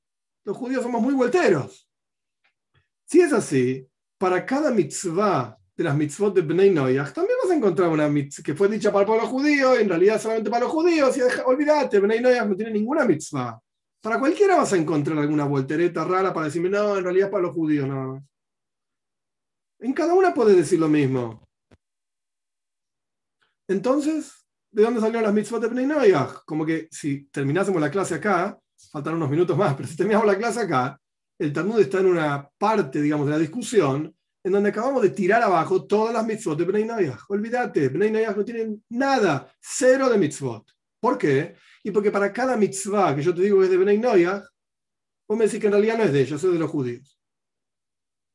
Los 0.45 0.55
judíos 0.55 0.83
somos 0.83 1.01
muy 1.01 1.15
vuelteros. 1.15 1.89
Si 3.07 3.23
es 3.23 3.33
así, 3.33 3.89
para 4.19 4.45
cada 4.45 4.71
mitzvah 4.71 5.57
de 5.75 5.85
las 5.85 5.97
mitzvot 5.97 6.35
de 6.35 6.43
Bnei 6.43 6.71
Noyach, 6.71 7.15
también 7.15 7.39
vas 7.43 7.51
a 7.51 7.55
encontrar 7.55 7.89
una 7.89 8.09
mitzvah 8.09 8.43
que 8.43 8.55
fue 8.55 8.69
dicha 8.69 8.93
para 8.93 9.03
el 9.03 9.07
pueblo 9.07 9.27
judío, 9.27 9.79
en 9.79 9.89
realidad 9.89 10.21
solamente 10.21 10.51
para 10.51 10.65
los 10.65 10.73
judíos, 10.73 11.17
y 11.17 11.21
olvídate, 11.45 11.99
Bnei 11.99 12.21
Noyach 12.21 12.47
no 12.47 12.55
tiene 12.55 12.73
ninguna 12.73 13.07
mitzvah. 13.07 13.59
Para 14.03 14.19
cualquiera 14.19 14.57
vas 14.57 14.75
a 14.75 14.77
encontrar 14.77 15.17
alguna 15.19 15.45
voltereta 15.45 16.05
rara 16.05 16.33
para 16.35 16.47
decirme, 16.47 16.69
no, 16.69 16.97
en 16.97 17.05
realidad 17.05 17.29
es 17.29 17.33
para 17.33 17.43
los 17.43 17.55
judíos 17.55 17.89
más. 17.89 18.23
En 19.79 19.95
cada 19.95 20.13
una 20.13 20.35
puede 20.35 20.55
decir 20.55 20.79
lo 20.79 20.89
mismo. 20.89 21.43
Entonces, 23.67 24.46
¿de 24.77 24.83
dónde 24.83 25.01
salieron 25.01 25.23
las 25.23 25.33
mitzvot 25.33 25.63
de 25.63 25.69
Bnei 25.69 26.13
Como 26.45 26.67
que 26.67 26.87
si 26.91 27.25
terminásemos 27.31 27.81
la 27.81 27.91
clase 27.91 28.17
acá, 28.17 28.59
faltan 28.93 29.15
unos 29.15 29.31
minutos 29.31 29.57
más, 29.57 29.75
pero 29.77 29.89
si 29.89 29.97
terminamos 29.97 30.27
la 30.27 30.37
clase 30.37 30.61
acá, 30.61 31.01
el 31.39 31.51
Talmud 31.51 31.81
está 31.81 32.01
en 32.01 32.07
una 32.07 32.47
parte, 32.59 33.01
digamos, 33.01 33.27
de 33.27 33.33
la 33.33 33.39
discusión 33.39 34.15
en 34.45 34.53
donde 34.53 34.69
acabamos 34.69 35.03
de 35.03 35.11
tirar 35.11 35.43
abajo 35.43 35.87
todas 35.87 36.13
las 36.13 36.27
mitzvot 36.27 36.59
de 36.59 36.65
Bnei 36.67 37.11
Olvídate, 37.29 37.89
Bnei 37.89 38.27
no 38.27 38.45
tienen 38.45 38.85
nada, 38.91 39.51
cero 39.59 40.11
de 40.11 40.19
mitzvot. 40.19 40.71
¿Por 41.01 41.17
qué? 41.17 41.57
Y 41.83 41.91
porque 41.91 42.11
para 42.11 42.31
cada 42.31 42.57
mitzvah 42.57 43.17
que 43.17 43.23
yo 43.23 43.35
te 43.35 43.43
digo 43.43 43.63
es 43.65 43.71
de 43.71 43.79
Benay 43.79 43.99
Noyah, 43.99 44.45
vos 45.27 45.39
me 45.39 45.47
decís 45.47 45.59
que 45.59 45.67
en 45.67 45.73
realidad 45.73 45.97
no 45.97 46.05
es 46.05 46.13
de 46.13 46.21
ellos, 46.21 46.45
es 46.45 46.53
de 46.53 46.59
los 46.59 46.71
judíos. 46.71 47.16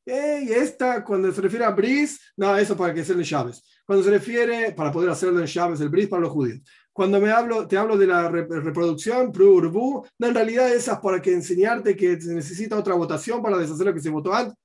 Y 0.05 0.51
esta, 0.51 1.03
cuando 1.03 1.31
se 1.31 1.41
refiere 1.41 1.65
a 1.65 1.71
bris, 1.71 2.19
no, 2.35 2.57
eso 2.57 2.75
para 2.75 2.93
que 2.93 3.05
sea 3.05 3.15
en 3.15 3.23
llaves. 3.23 3.63
Cuando 3.85 4.03
se 4.03 4.09
refiere, 4.09 4.71
para 4.71 4.91
poder 4.91 5.09
hacerlo 5.09 5.39
en 5.39 5.45
llaves, 5.45 5.79
el 5.81 5.89
bris 5.89 6.07
para 6.07 6.23
los 6.23 6.31
judíos. 6.31 6.61
Cuando 6.91 7.21
me 7.21 7.31
hablo, 7.31 7.67
te 7.67 7.77
hablo 7.77 7.97
de 7.97 8.07
la 8.07 8.29
reproducción, 8.29 9.31
prurbu, 9.31 10.05
no, 10.19 10.27
en 10.27 10.33
realidad 10.33 10.73
esas 10.73 10.99
para 10.99 11.21
que 11.21 11.31
enseñarte 11.31 11.95
que 11.95 12.19
se 12.19 12.33
necesita 12.33 12.77
otra 12.77 12.95
votación 12.95 13.41
para 13.41 13.57
deshacer 13.57 13.85
lo 13.85 13.93
que 13.93 14.01
se 14.01 14.09
votó 14.09 14.33
antes. 14.33 14.55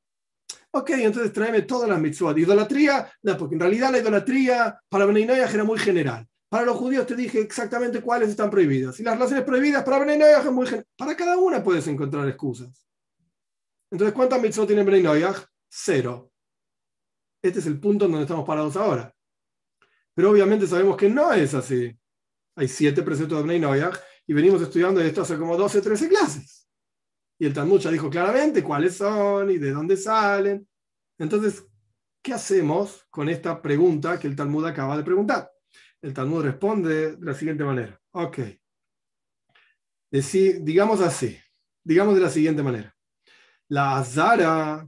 Ok, 0.72 0.90
entonces 0.90 1.32
tráeme 1.32 1.62
todas 1.62 1.88
las 1.88 2.00
mitzvot. 2.00 2.36
Idolatría, 2.36 3.10
no, 3.22 3.36
porque 3.36 3.54
en 3.54 3.60
realidad 3.60 3.90
la 3.92 3.98
idolatría 3.98 4.78
para 4.88 5.06
Bnei 5.06 5.24
era 5.24 5.64
muy 5.64 5.78
general. 5.78 6.26
Para 6.48 6.64
los 6.64 6.76
judíos 6.76 7.06
te 7.06 7.16
dije 7.16 7.40
exactamente 7.40 8.00
cuáles 8.00 8.30
están 8.30 8.50
prohibidas. 8.50 8.98
Y 9.00 9.02
las 9.02 9.14
relaciones 9.14 9.44
prohibidas 9.44 9.84
para 9.84 9.98
Bnei 9.98 10.20
es 10.20 10.52
muy 10.52 10.66
general. 10.66 10.86
Para 10.96 11.16
cada 11.16 11.36
una 11.38 11.62
puedes 11.62 11.86
encontrar 11.88 12.26
excusas. 12.28 12.85
Entonces, 13.90 14.14
¿cuántas 14.14 14.40
mitzvot 14.40 14.66
tiene 14.66 14.82
Bnei 14.82 15.22
Cero. 15.68 16.32
Este 17.42 17.58
es 17.58 17.66
el 17.66 17.78
punto 17.78 18.06
en 18.06 18.12
donde 18.12 18.24
estamos 18.24 18.46
parados 18.46 18.76
ahora. 18.76 19.14
Pero 20.14 20.30
obviamente 20.30 20.66
sabemos 20.66 20.96
que 20.96 21.08
no 21.08 21.32
es 21.32 21.54
así. 21.54 21.96
Hay 22.56 22.68
siete 22.68 23.02
preceptos 23.02 23.38
de 23.38 23.44
Bnei 23.44 23.82
y 24.26 24.32
venimos 24.32 24.62
estudiando 24.62 25.00
esto 25.00 25.22
hace 25.22 25.38
como 25.38 25.56
12, 25.56 25.80
13 25.80 26.08
clases. 26.08 26.68
Y 27.38 27.46
el 27.46 27.52
Talmud 27.52 27.78
ya 27.78 27.90
dijo 27.90 28.08
claramente 28.08 28.62
cuáles 28.62 28.96
son 28.96 29.50
y 29.50 29.58
de 29.58 29.70
dónde 29.70 29.96
salen. 29.96 30.66
Entonces, 31.18 31.64
¿qué 32.22 32.32
hacemos 32.32 33.06
con 33.10 33.28
esta 33.28 33.60
pregunta 33.60 34.18
que 34.18 34.26
el 34.26 34.34
Talmud 34.34 34.64
acaba 34.64 34.96
de 34.96 35.04
preguntar? 35.04 35.50
El 36.00 36.14
Talmud 36.14 36.42
responde 36.42 37.16
de 37.16 37.24
la 37.24 37.34
siguiente 37.34 37.64
manera. 37.64 38.00
Ok. 38.12 38.38
digamos 40.10 41.00
así. 41.02 41.38
Digamos 41.84 42.14
de 42.14 42.20
la 42.22 42.30
siguiente 42.30 42.62
manera. 42.62 42.95
La 43.68 43.98
azara, 43.98 44.86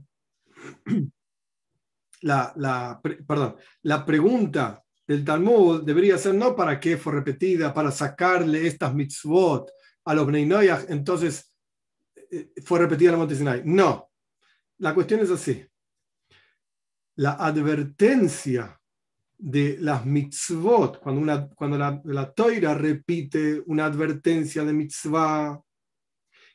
la, 2.21 2.53
la, 2.55 3.01
perdón, 3.01 3.55
la 3.83 4.05
pregunta 4.05 4.83
del 5.07 5.25
Talmud 5.25 5.83
debería 5.83 6.17
ser 6.17 6.35
no 6.35 6.55
para 6.55 6.79
qué 6.79 6.97
fue 6.97 7.13
repetida, 7.13 7.73
para 7.73 7.91
sacarle 7.91 8.67
estas 8.67 8.93
mitzvot 8.93 9.71
a 10.05 10.13
los 10.13 10.25
Bnei 10.25 10.69
entonces 10.87 11.53
eh, 12.31 12.51
fue 12.63 12.79
repetida 12.79 13.11
el 13.11 13.17
monte 13.17 13.35
Sinai. 13.35 13.63
No. 13.65 14.11
La 14.77 14.93
cuestión 14.93 15.19
es 15.19 15.31
así. 15.31 15.65
La 17.15 17.33
advertencia 17.33 18.79
de 19.37 19.77
las 19.79 20.05
mitzvot, 20.05 20.99
cuando, 20.99 21.21
una, 21.21 21.49
cuando 21.49 21.77
la, 21.77 22.01
la 22.05 22.31
toira 22.31 22.73
repite 22.73 23.61
una 23.65 23.85
advertencia 23.85 24.63
de 24.63 24.73
mitzvah 24.73 25.61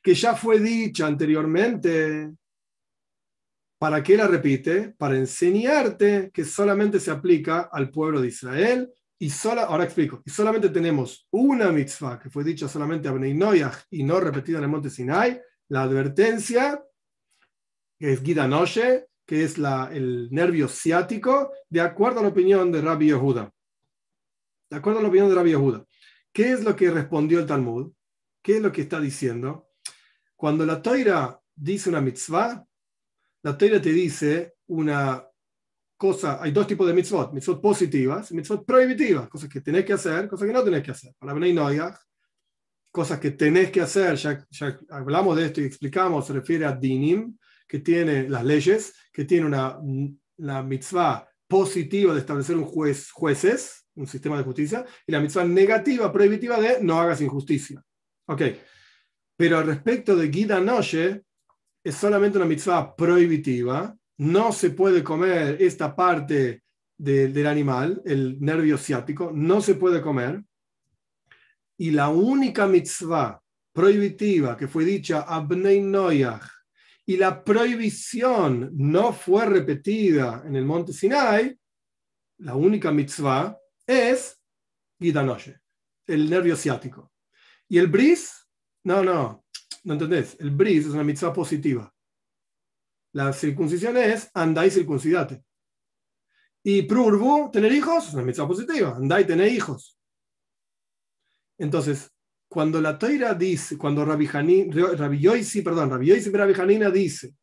que 0.05 0.15
ya 0.15 0.37
fue 0.37 0.61
dicha 0.61 1.07
anteriormente, 1.07 2.31
¿para 3.79 4.03
qué 4.03 4.19
la 4.19 4.29
repite? 4.29 4.91
Para 4.91 5.17
enseñarte 5.17 6.31
que 6.31 6.45
solamente 6.45 7.01
se 7.01 7.11
aplica 7.11 7.71
al 7.73 7.91
pueblo 7.91 8.21
de 8.21 8.29
Israel 8.29 8.93
y 9.19 9.31
sola, 9.31 9.63
ahora 9.63 9.85
explico, 9.85 10.23
y 10.27 10.31
solamente 10.31 10.69
tenemos 10.69 11.27
una 11.31 11.73
mitzvah 11.73 12.19
que 12.19 12.29
fue 12.29 12.45
dicha 12.45 12.69
solamente 12.69 13.09
a 13.09 13.13
Bnei 13.13 13.35
y 13.91 14.03
no 14.03 14.21
repetida 14.21 14.59
en 14.59 14.65
el 14.65 14.71
monte 14.71 14.91
Sinai, 14.91 15.41
la 15.69 15.85
advertencia, 15.85 16.85
que 17.99 18.13
es 18.13 18.23
Guida 18.23 18.47
Noche, 18.47 19.07
que 19.25 19.43
es 19.43 19.57
la, 19.57 19.89
el 19.91 20.29
nervio 20.31 20.69
ciático, 20.69 21.51
de 21.71 21.81
acuerdo 21.81 22.21
a 22.21 22.25
la 22.25 22.29
opinión 22.29 22.71
de 22.71 22.83
Rabbi 22.83 23.07
Yehuda. 23.07 23.51
De 24.69 24.77
acuerdo 24.77 24.99
a 24.99 25.03
la 25.03 25.09
opinión 25.09 25.31
de 25.31 25.35
Rabbi 25.35 25.51
Yehuda. 25.51 25.87
¿Qué 26.31 26.53
es 26.53 26.63
lo 26.63 26.77
que 26.77 26.91
respondió 26.91 27.39
el 27.39 27.47
Talmud? 27.47 27.91
¿Qué 28.43 28.57
es 28.57 28.63
lo 28.63 28.71
que 28.71 28.83
está 28.83 29.01
diciendo? 29.01 29.71
Cuando 30.45 30.67
la 30.67 30.83
toira 30.83 31.41
dice 31.57 31.89
una 31.89 32.03
mitzvah, 32.03 32.63
la 33.45 33.57
toira 33.57 33.81
te 33.81 33.91
dice 33.91 34.57
una 34.67 35.27
cosa, 35.97 36.39
hay 36.43 36.53
dos 36.53 36.67
tipos 36.67 36.87
de 36.87 36.93
mitzvot, 36.93 37.33
mitzvot 37.33 37.63
positivas 37.63 38.31
y 38.31 38.35
mitzvot 38.35 38.67
prohibitivas, 38.67 39.27
cosas 39.31 39.49
que 39.49 39.63
tenés 39.63 39.87
que 39.87 39.95
hacer, 39.95 40.29
cosas 40.29 40.47
que 40.47 40.53
no 40.53 40.63
tenés 40.63 40.83
que 40.83 40.91
hacer. 40.91 41.15
Para 41.19 41.33
Bnei 41.33 41.55
Noyach, 41.55 41.97
cosas 42.93 43.19
que 43.19 43.31
tenés 43.31 43.71
que 43.71 43.81
hacer, 43.81 44.17
ya, 44.17 44.47
hablamos 44.91 45.35
de 45.35 45.47
esto 45.47 45.63
y 45.63 45.65
explicamos, 45.65 46.27
se 46.27 46.35
refiere 46.35 46.67
a 46.67 46.73
dinim, 46.73 47.39
que 47.67 47.79
tiene 47.79 48.29
las 48.29 48.45
leyes, 48.45 48.93
que 49.11 49.25
tiene 49.25 49.47
una, 49.47 49.79
la 50.37 50.63
mitzvah 50.63 51.27
positiva 51.49 52.13
de 52.13 52.21
establecer 52.21 52.55
un 52.55 52.67
juez, 52.67 53.11
jueces, 53.13 53.87
un 53.95 54.07
sistema 54.07 54.37
de 54.37 54.45
justicia, 54.45 54.85
y 55.07 55.13
la 55.13 55.21
mitzvah 55.21 55.47
negativa, 55.47 56.13
prohibitiva 56.13 56.61
de 56.61 56.83
no 56.83 57.01
hagas 57.01 57.23
injusticia. 57.23 57.83
Ok, 58.27 58.43
pero 59.37 59.59
al 59.59 59.67
respecto 59.67 60.17
de 60.17 60.33
Gida 60.33 60.61
Noche, 60.61 61.23
es 61.83 61.95
solamente 61.95 62.39
una 62.39 62.47
mitzvah 62.47 62.95
prohibitiva, 62.97 63.95
no 64.19 64.53
se 64.53 64.71
puede 64.71 65.03
comer 65.03 65.61
esta 65.61 65.95
parte 65.95 66.63
del 66.97 67.47
animal, 67.47 68.01
el 68.05 68.41
nervio 68.41 68.79
ciático, 68.79 69.31
no 69.35 69.61
se 69.61 69.75
puede 69.75 70.01
comer, 70.01 70.43
y 71.77 71.91
la 71.91 72.09
única 72.09 72.67
mitzvah 72.67 73.41
prohibitiva 73.73 74.57
que 74.57 74.69
fue 74.69 74.85
dicha 74.85 75.23
a 75.23 75.41
Bnei 75.41 75.81
Noyach 75.81 76.45
y 77.05 77.17
la 77.17 77.43
prohibición 77.45 78.71
no 78.73 79.13
fue 79.13 79.45
repetida 79.45 80.43
en 80.47 80.57
el 80.57 80.65
monte 80.65 80.93
Sinai, 80.93 81.59
la 82.39 82.55
única 82.55 82.91
mitzvah 82.93 83.59
es 83.87 84.41
Gidanoche, 84.99 85.59
el 86.07 86.31
nervio 86.31 86.57
ciático. 86.57 87.13
Y 87.69 87.79
el 87.79 87.89
bris, 87.89 88.44
no, 88.85 89.03
no, 89.03 89.45
no 89.85 89.93
entendés, 89.93 90.37
el 90.41 90.51
bris 90.51 90.87
es 90.87 90.93
una 90.93 91.05
mitzvah 91.05 91.33
positiva. 91.33 91.93
La 93.13 93.33
circuncisión 93.33 93.97
es 93.97 94.31
andá 94.35 94.67
y 94.67 94.71
circuncidate. 94.71 95.45
Y 96.63 96.83
prurbu, 96.83 97.51
tener 97.51 97.73
hijos, 97.73 98.09
es 98.09 98.15
una 98.15 98.25
mitzvah 98.25 98.49
positiva, 98.49 98.97
andá 98.97 99.21
y 99.21 99.27
tener 99.27 99.49
hijos. 99.53 99.99
Entonces, 101.59 102.11
cuando 102.49 102.81
la 102.81 102.99
Toira 102.99 103.35
dice, 103.35 103.77
cuando 103.77 104.05
Rabbi, 104.05 104.27
Rabbi 104.27 105.19
Yoisi, 105.19 105.63
perdón, 105.63 105.91
Rabbi 105.91 106.07
Yoisi 106.07 106.31
Rabbi 106.31 106.91
dice 106.93 107.35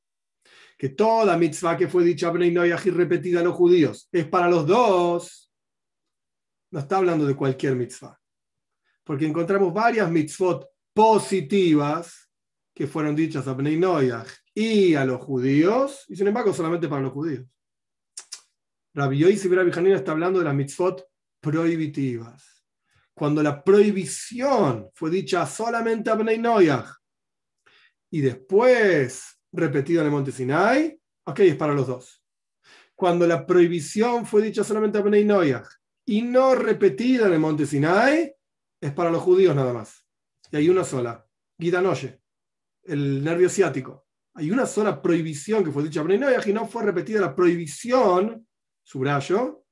que 0.78 0.90
toda 0.90 1.38
mitzvah 1.38 1.78
que 1.78 1.88
fue 1.88 2.04
dicha 2.04 2.32
y 2.34 2.90
repetida 2.90 3.42
a 3.42 3.44
los 3.44 3.56
judíos 3.56 4.10
es 4.12 4.26
para 4.26 4.50
los 4.50 4.66
dos, 4.66 5.52
no 6.72 6.80
está 6.80 6.98
hablando 6.98 7.26
de 7.26 7.36
cualquier 7.36 7.76
mitzvah. 7.76 8.20
Porque 9.04 9.26
encontramos 9.26 9.74
varias 9.74 10.10
mitzvot 10.10 10.71
positivas 10.94 12.30
que 12.74 12.88
fueron 12.88 13.16
dichas 13.16 13.48
a 13.48 13.54
Bnei 13.54 13.80
y 14.54 14.96
a 14.96 15.06
los 15.06 15.22
judíos, 15.22 16.06
y 16.10 16.16
sin 16.16 16.28
embargo 16.28 16.54
solamente 16.54 16.88
para 16.88 17.02
los 17.02 17.14
judíos. 17.14 17.46
Rabbi 18.94 19.20
Yoisi 19.20 19.48
Rabbi 19.48 19.92
está 19.92 20.12
hablando 20.12 20.40
de 20.40 20.46
las 20.46 20.56
mitzvot 20.56 21.06
prohibitivas 21.40 22.62
cuando 23.22 23.44
la 23.44 23.64
prohibición 23.64 24.90
fue 24.96 25.12
dicha 25.12 25.46
solamente 25.46 26.10
a 26.10 26.16
Bnei 26.16 26.40
Noyach 26.40 26.88
y 28.10 28.22
después 28.22 29.40
repetida 29.52 30.02
en 30.02 30.08
el 30.08 30.12
monte 30.12 30.32
Sinai, 30.32 31.00
ok, 31.26 31.40
es 31.42 31.56
para 31.56 31.74
los 31.74 31.86
dos. 31.86 32.24
Cuando 32.96 33.28
la 33.28 33.46
prohibición 33.46 34.26
fue 34.26 34.42
dicha 34.42 34.64
solamente 34.64 34.98
a 34.98 35.02
Bnei 35.02 35.28
y 36.06 36.22
no 36.24 36.56
repetida 36.56 37.28
en 37.28 37.34
el 37.34 37.40
monte 37.40 37.68
Sinai, 37.68 38.34
es 38.82 38.92
para 38.92 39.12
los 39.12 39.22
judíos 39.22 39.56
nada 39.56 39.74
más. 39.74 40.01
Y 40.52 40.58
hay 40.58 40.70
una 40.70 40.84
sola, 40.84 41.26
Noye, 41.58 42.22
el 42.84 43.24
nervio 43.24 43.50
ciático. 43.50 44.06
Hay 44.34 44.52
una 44.52 44.66
sola 44.66 45.02
prohibición 45.02 45.64
que 45.64 45.72
fue 45.72 45.84
dicha 45.84 46.04
Noyach 46.04 46.48
y 46.48 46.54
no 46.54 46.68
fue 46.68 46.84
repetida 46.84 47.22
la 47.22 47.36
prohibición, 47.36 48.48
subrayo, 48.84 49.66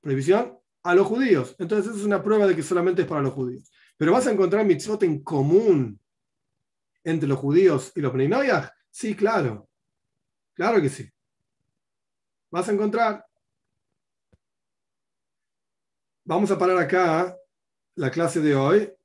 prohibición 0.00 0.58
a 0.82 0.94
los 0.94 1.06
judíos. 1.06 1.56
Entonces, 1.58 1.90
esa 1.90 1.98
es 1.98 2.04
una 2.04 2.22
prueba 2.22 2.46
de 2.46 2.54
que 2.54 2.62
solamente 2.62 3.02
es 3.02 3.08
para 3.08 3.22
los 3.22 3.32
judíos. 3.32 3.70
Pero 3.96 4.12
vas 4.12 4.26
a 4.26 4.32
encontrar 4.32 4.64
mitzvot 4.64 5.02
en 5.02 5.22
común 5.22 6.00
entre 7.02 7.28
los 7.28 7.38
judíos 7.38 7.92
y 7.94 8.00
los 8.00 8.12
Bnei 8.12 8.50
Sí, 8.90 9.14
claro. 9.14 9.68
Claro 10.54 10.80
que 10.80 10.88
sí. 10.88 11.08
Vas 12.50 12.68
a 12.68 12.72
encontrar. 12.72 13.24
Vamos 16.24 16.50
a 16.50 16.58
parar 16.58 16.78
acá 16.78 17.36
la 17.94 18.10
clase 18.10 18.40
de 18.40 18.54
hoy. 18.54 18.95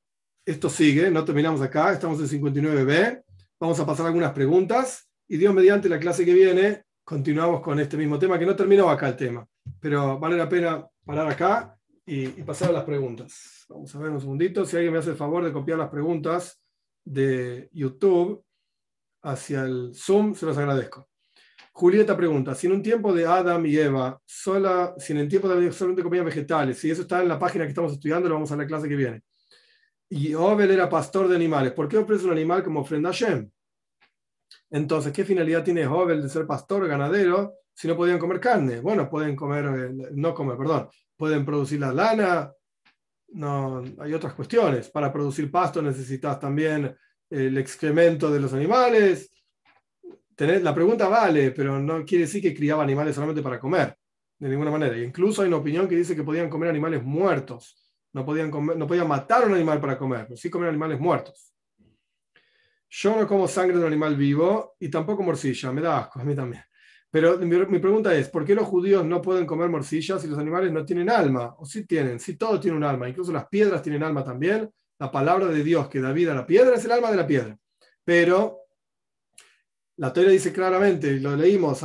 Esto 0.46 0.70
sigue, 0.70 1.12
no 1.12 1.24
terminamos 1.24 1.62
acá, 1.62 1.94
estamos 1.94 2.20
en 2.20 2.42
59b. 2.42 3.24
Vamos 3.60 3.80
a 3.80 3.86
pasar 3.86 4.08
algunas 4.08 4.34
preguntas 4.34 5.08
y 5.28 5.38
Dios 5.38 5.54
mediante 5.54 5.88
la 5.88 6.00
clase 6.00 6.26
que 6.26 6.34
viene 6.34 6.84
continuamos 7.04 7.62
con 7.62 7.80
este 7.80 7.98
mismo 7.98 8.18
tema, 8.18 8.40
que 8.40 8.46
no 8.46 8.56
terminó 8.56 8.90
acá 8.90 9.10
el 9.10 9.18
tema, 9.18 9.46
pero 9.80 10.18
vale 10.18 10.38
la 10.38 10.48
pena 10.48 10.88
parar 11.06 11.30
acá 11.30 11.78
y, 12.06 12.28
pasar 12.44 12.70
a 12.70 12.74
las 12.74 12.84
preguntas. 12.84 13.66
Vamos 13.70 13.94
a 13.94 14.00
ver 14.00 14.12
un 14.12 14.20
segundito. 14.20 14.66
Si 14.66 14.76
alguien 14.76 14.94
me 14.94 15.00
hace 15.00 15.12
el 15.12 15.16
favor 15.16 15.44
de 15.44 15.52
copiar 15.52 15.78
las 15.78 15.90
preguntas 15.90 16.62
de 17.04 17.70
YouTube 17.74 18.44
hacia 19.24 19.64
el 19.64 19.92
Zoom, 19.94 20.36
se 20.36 20.46
los 20.46 20.58
agradezco. 20.58 21.10
Julieta 21.74 22.18
pregunta, 22.18 22.56
si 22.56 22.68
en 22.68 22.74
un 22.74 22.82
tiempo 22.82 23.14
de 23.14 23.26
Adam 23.26 23.66
y 23.66 23.78
Eva, 23.78 24.20
sola, 24.26 24.94
si 24.98 25.14
en 25.14 25.20
el 25.20 25.28
tiempo 25.28 25.48
de 25.48 25.72
solamente 25.72 26.04
comían 26.04 26.26
vegetales, 26.26 26.80
si 26.80 26.92
eso 26.92 27.04
está 27.04 27.22
en 27.22 27.30
la 27.30 27.40
página 27.40 27.66
que 27.66 27.70
estamos 27.70 27.94
estudiando, 27.94 28.28
lo 28.28 28.36
vamos 28.36 28.52
a 28.52 28.58
la 28.58 28.66
clase 28.66 28.90
que 28.90 28.96
viene. 28.96 29.22
Y 30.14 30.34
Obel 30.34 30.72
era 30.72 30.90
pastor 30.90 31.30
de 31.30 31.38
animales, 31.38 31.72
¿por 31.72 31.88
qué 31.88 31.98
ofrece 31.98 32.26
un 32.26 32.34
animal 32.34 32.62
como 32.62 32.82
ofrenda 32.82 33.10
a 33.10 33.14
Shem? 33.14 33.50
Entonces, 34.70 35.14
¿qué 35.14 35.24
finalidad 35.24 35.64
tiene 35.64 35.88
Obel 35.88 36.22
de 36.22 36.28
ser 36.28 36.46
pastor 36.46 36.86
ganadero 36.86 37.54
si 37.74 37.88
no 37.88 37.96
podían 37.96 38.20
comer 38.20 38.42
carne? 38.42 38.82
Bueno, 38.82 39.10
pueden 39.10 39.38
comer, 39.38 39.66
eh, 39.66 40.10
no 40.12 40.34
comer, 40.34 40.58
perdón, 40.58 40.90
pueden 41.16 41.46
producir 41.46 41.80
la 41.80 41.94
lana, 41.94 42.52
no, 43.30 43.82
hay 44.00 44.14
otras 44.14 44.34
cuestiones. 44.34 44.90
Para 44.90 45.14
producir 45.14 45.50
pasto 45.50 45.82
necesitas 45.82 46.38
también 46.42 46.94
el 47.30 47.58
excremento 47.58 48.30
de 48.30 48.42
los 48.42 48.52
animales. 48.52 49.32
la 50.38 50.76
pregunta 50.76 51.08
vale, 51.08 51.52
pero 51.52 51.80
no 51.80 52.04
quiere 52.04 52.26
decir 52.26 52.42
que 52.42 52.54
criaba 52.54 52.84
animales 52.84 53.16
solamente 53.16 53.42
para 53.42 53.62
comer, 53.62 53.96
de 54.38 54.50
ninguna 54.50 54.72
manera. 54.72 54.98
incluso 54.98 55.42
hay 55.42 55.48
una 55.48 55.58
opinión 55.58 55.88
que 55.88 55.96
dice 55.96 56.18
que 56.18 56.24
podían 56.24 56.50
comer 56.50 56.70
animales 56.70 57.02
muertos. 57.02 57.78
No 58.14 58.26
podían, 58.26 58.52
no 58.52 58.88
podían 58.88 59.08
matar 59.08 59.44
a 59.44 59.46
un 59.48 59.54
animal 59.54 59.80
para 59.80 59.98
comer, 59.98 60.26
pero 60.28 60.38
sí 60.38 60.50
comer 60.50 60.70
animales 60.70 61.00
muertos. 61.00 61.54
Yo 62.90 63.16
no 63.16 63.26
como 63.26 63.48
sangre 63.48 63.76
de 63.76 63.82
un 63.82 63.88
animal 63.88 64.18
vivo 64.18 64.76
y 64.80 64.90
tampoco 64.90 65.24
morcilla, 65.24 65.72
me 65.72 65.82
da 65.82 66.00
asco, 66.00 66.20
a 66.20 66.26
mí 66.26 66.36
también. 66.36 66.64
Pero 67.10 67.38
mi, 67.40 67.80
pregunta 67.80 68.14
es, 68.16 68.30
¿por 68.30 68.46
qué 68.46 68.56
los 68.56 68.66
judíos 68.66 69.06
no 69.06 69.22
pueden 69.22 69.46
comer 69.46 69.70
morcillas 69.70 70.22
si 70.22 70.28
los 70.28 70.40
animales 70.40 70.72
no 70.72 70.86
tienen 70.86 71.10
alma? 71.10 71.56
O 71.58 71.66
sí 71.66 71.86
tienen, 71.86 72.20
sí 72.20 72.38
todo 72.38 72.58
tiene 72.60 72.78
un 72.78 72.86
alma, 72.86 73.10
incluso 73.10 73.34
las 73.34 73.48
piedras 73.48 73.82
tienen 73.82 74.04
alma 74.04 74.24
también. 74.24 74.70
La 74.98 75.12
palabra 75.12 75.48
de 75.48 75.62
Dios 75.62 75.90
que 75.90 76.00
da 76.00 76.14
vida 76.14 76.32
a 76.32 76.36
la 76.36 76.46
piedra 76.46 76.76
es 76.76 76.86
el 76.86 76.92
alma 76.92 77.12
de 77.12 77.18
la 77.18 77.28
piedra. 77.28 77.58
Pero 78.04 78.60
la 79.98 80.14
teoría 80.14 80.32
dice 80.32 80.54
claramente, 80.54 81.20
lo 81.20 81.36
leímos, 81.36 81.84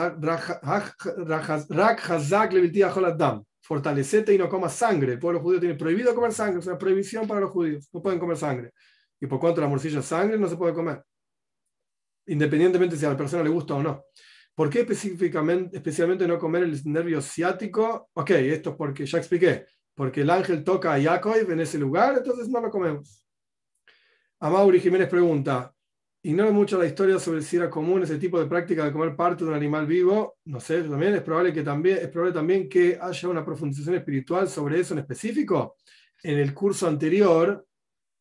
fortalecete 3.66 4.32
y 4.32 4.38
no 4.38 4.48
comas 4.48 4.74
sangre. 4.74 5.14
El 5.14 5.18
pueblo 5.18 5.40
judío 5.40 5.60
tiene 5.60 5.74
prohibido 5.74 6.14
comer 6.14 6.32
sangre, 6.32 6.60
es 6.60 6.66
una 6.66 6.78
prohibición 6.78 7.26
para 7.26 7.40
los 7.40 7.50
judíos, 7.50 7.88
no 7.92 8.00
pueden 8.00 8.18
comer 8.18 8.36
sangre. 8.36 8.72
Y 9.20 9.26
por 9.26 9.40
cuanto 9.40 9.60
la 9.60 9.66
morcilla 9.66 9.98
es 9.98 10.06
sangre, 10.06 10.38
no 10.38 10.48
se 10.48 10.56
puede 10.56 10.72
comer, 10.72 11.02
independientemente 12.26 12.96
si 12.96 13.04
a 13.04 13.10
la 13.10 13.16
persona 13.16 13.42
le 13.42 13.50
gusta 13.50 13.74
o 13.74 13.82
no. 13.82 14.04
¿Por 14.54 14.70
qué 14.70 14.80
específicamente, 14.80 15.76
especialmente 15.76 16.26
no 16.26 16.38
comer 16.38 16.62
el 16.62 16.80
nervio 16.84 17.20
ciático? 17.20 18.08
Ok, 18.14 18.30
esto 18.30 18.70
es 18.70 18.76
porque 18.76 19.04
ya 19.04 19.18
expliqué, 19.18 19.66
porque 19.94 20.22
el 20.22 20.30
ángel 20.30 20.64
toca 20.64 20.94
a 20.94 20.98
Yaakov 20.98 21.50
en 21.50 21.60
ese 21.60 21.78
lugar, 21.78 22.16
entonces 22.16 22.48
no 22.48 22.60
lo 22.60 22.70
comemos. 22.70 23.26
Amauri 24.38 24.80
Jiménez 24.80 25.08
pregunta, 25.08 25.74
Ignoro 26.26 26.52
mucho 26.52 26.76
la 26.76 26.86
historia 26.86 27.20
sobre 27.20 27.40
si 27.40 27.56
era 27.56 27.70
común 27.70 28.02
ese 28.02 28.18
tipo 28.18 28.40
de 28.40 28.46
práctica 28.46 28.84
de 28.84 28.90
comer 28.90 29.14
parte 29.14 29.44
de 29.44 29.50
un 29.50 29.56
animal 29.56 29.86
vivo. 29.86 30.38
No 30.46 30.58
sé, 30.58 30.82
también 30.82 31.14
es 31.14 31.22
probable 31.22 31.52
que 31.52 31.62
también 31.62 31.98
es 31.98 32.08
probable 32.08 32.34
también 32.34 32.68
que 32.68 32.98
haya 33.00 33.28
una 33.28 33.44
profundización 33.44 33.94
espiritual 33.94 34.48
sobre 34.48 34.80
eso 34.80 34.94
en 34.94 34.98
específico. 34.98 35.76
En 36.24 36.36
el 36.40 36.52
curso 36.52 36.88
anterior 36.88 37.64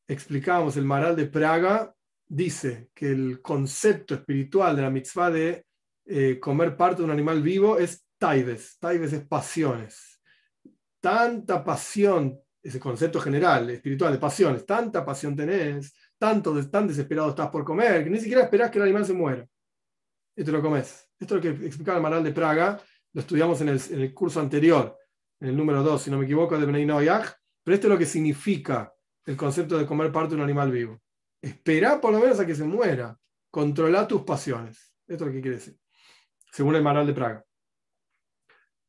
explicábamos 0.07 0.77
el 0.77 0.85
Maral 0.85 1.15
de 1.15 1.25
Praga 1.25 1.95
dice 2.27 2.89
que 2.93 3.09
el 3.09 3.41
concepto 3.41 4.13
espiritual 4.13 4.75
de 4.75 4.81
la 4.83 4.91
mitzvah 4.91 5.31
de 5.31 5.65
eh, 6.05 6.39
comer 6.39 6.77
parte 6.77 6.97
de 6.97 7.05
un 7.05 7.11
animal 7.11 7.41
vivo 7.41 7.79
es 7.79 8.05
taides. 8.19 8.77
Taides 8.77 9.13
es 9.13 9.25
pasiones. 9.25 10.21
Tanta 10.99 11.63
pasión, 11.63 12.39
ese 12.61 12.79
concepto 12.79 13.19
general, 13.19 13.67
espiritual 13.71 14.13
de 14.13 14.19
pasiones, 14.19 14.63
tanta 14.63 15.03
pasión 15.03 15.35
tenés 15.35 15.91
tanto, 16.25 16.69
tan 16.69 16.87
desesperado 16.87 17.29
estás 17.29 17.49
por 17.49 17.63
comer, 17.63 18.03
que 18.03 18.09
ni 18.09 18.19
siquiera 18.19 18.41
esperás 18.41 18.71
que 18.71 18.79
el 18.79 18.85
animal 18.85 19.05
se 19.05 19.13
muera. 19.13 19.47
Y 20.35 20.43
te 20.43 20.51
lo 20.51 20.59
comes. 20.59 21.07
Esto 21.19 21.37
es 21.37 21.45
lo 21.45 21.55
que 21.55 21.67
explicaba 21.67 21.97
el 21.97 22.03
Maral 22.03 22.23
de 22.23 22.31
Praga, 22.31 22.81
lo 23.13 23.21
estudiamos 23.21 23.61
en 23.61 23.69
el, 23.69 24.11
curso 24.11 24.39
anterior, 24.39 24.97
en 25.39 25.49
el 25.49 25.55
número 25.55 25.83
2, 25.83 26.01
si 26.01 26.09
no 26.09 26.17
me 26.17 26.25
equivoco, 26.25 26.57
de 26.57 26.65
Benay 26.65 26.87
pero 26.87 27.75
esto 27.75 27.87
es 27.87 27.93
lo 27.93 27.97
que 27.99 28.07
significa 28.07 28.91
el 29.23 29.37
concepto 29.37 29.77
de 29.77 29.85
comer 29.85 30.11
parte 30.11 30.29
de 30.31 30.37
un 30.37 30.41
animal 30.41 30.71
vivo. 30.71 30.99
Espera 31.39 32.01
por 32.01 32.11
lo 32.11 32.19
menos 32.19 32.39
a 32.39 32.45
que 32.45 32.55
se 32.55 32.63
muera. 32.63 33.15
Controla 33.51 34.07
tus 34.07 34.23
pasiones. 34.23 34.95
Esto 35.07 35.25
es 35.25 35.27
lo 35.29 35.31
que 35.31 35.41
quiere 35.41 35.57
decir, 35.57 35.77
según 36.51 36.75
el 36.75 36.81
Maral 36.81 37.05
de 37.05 37.13
Praga. 37.13 37.45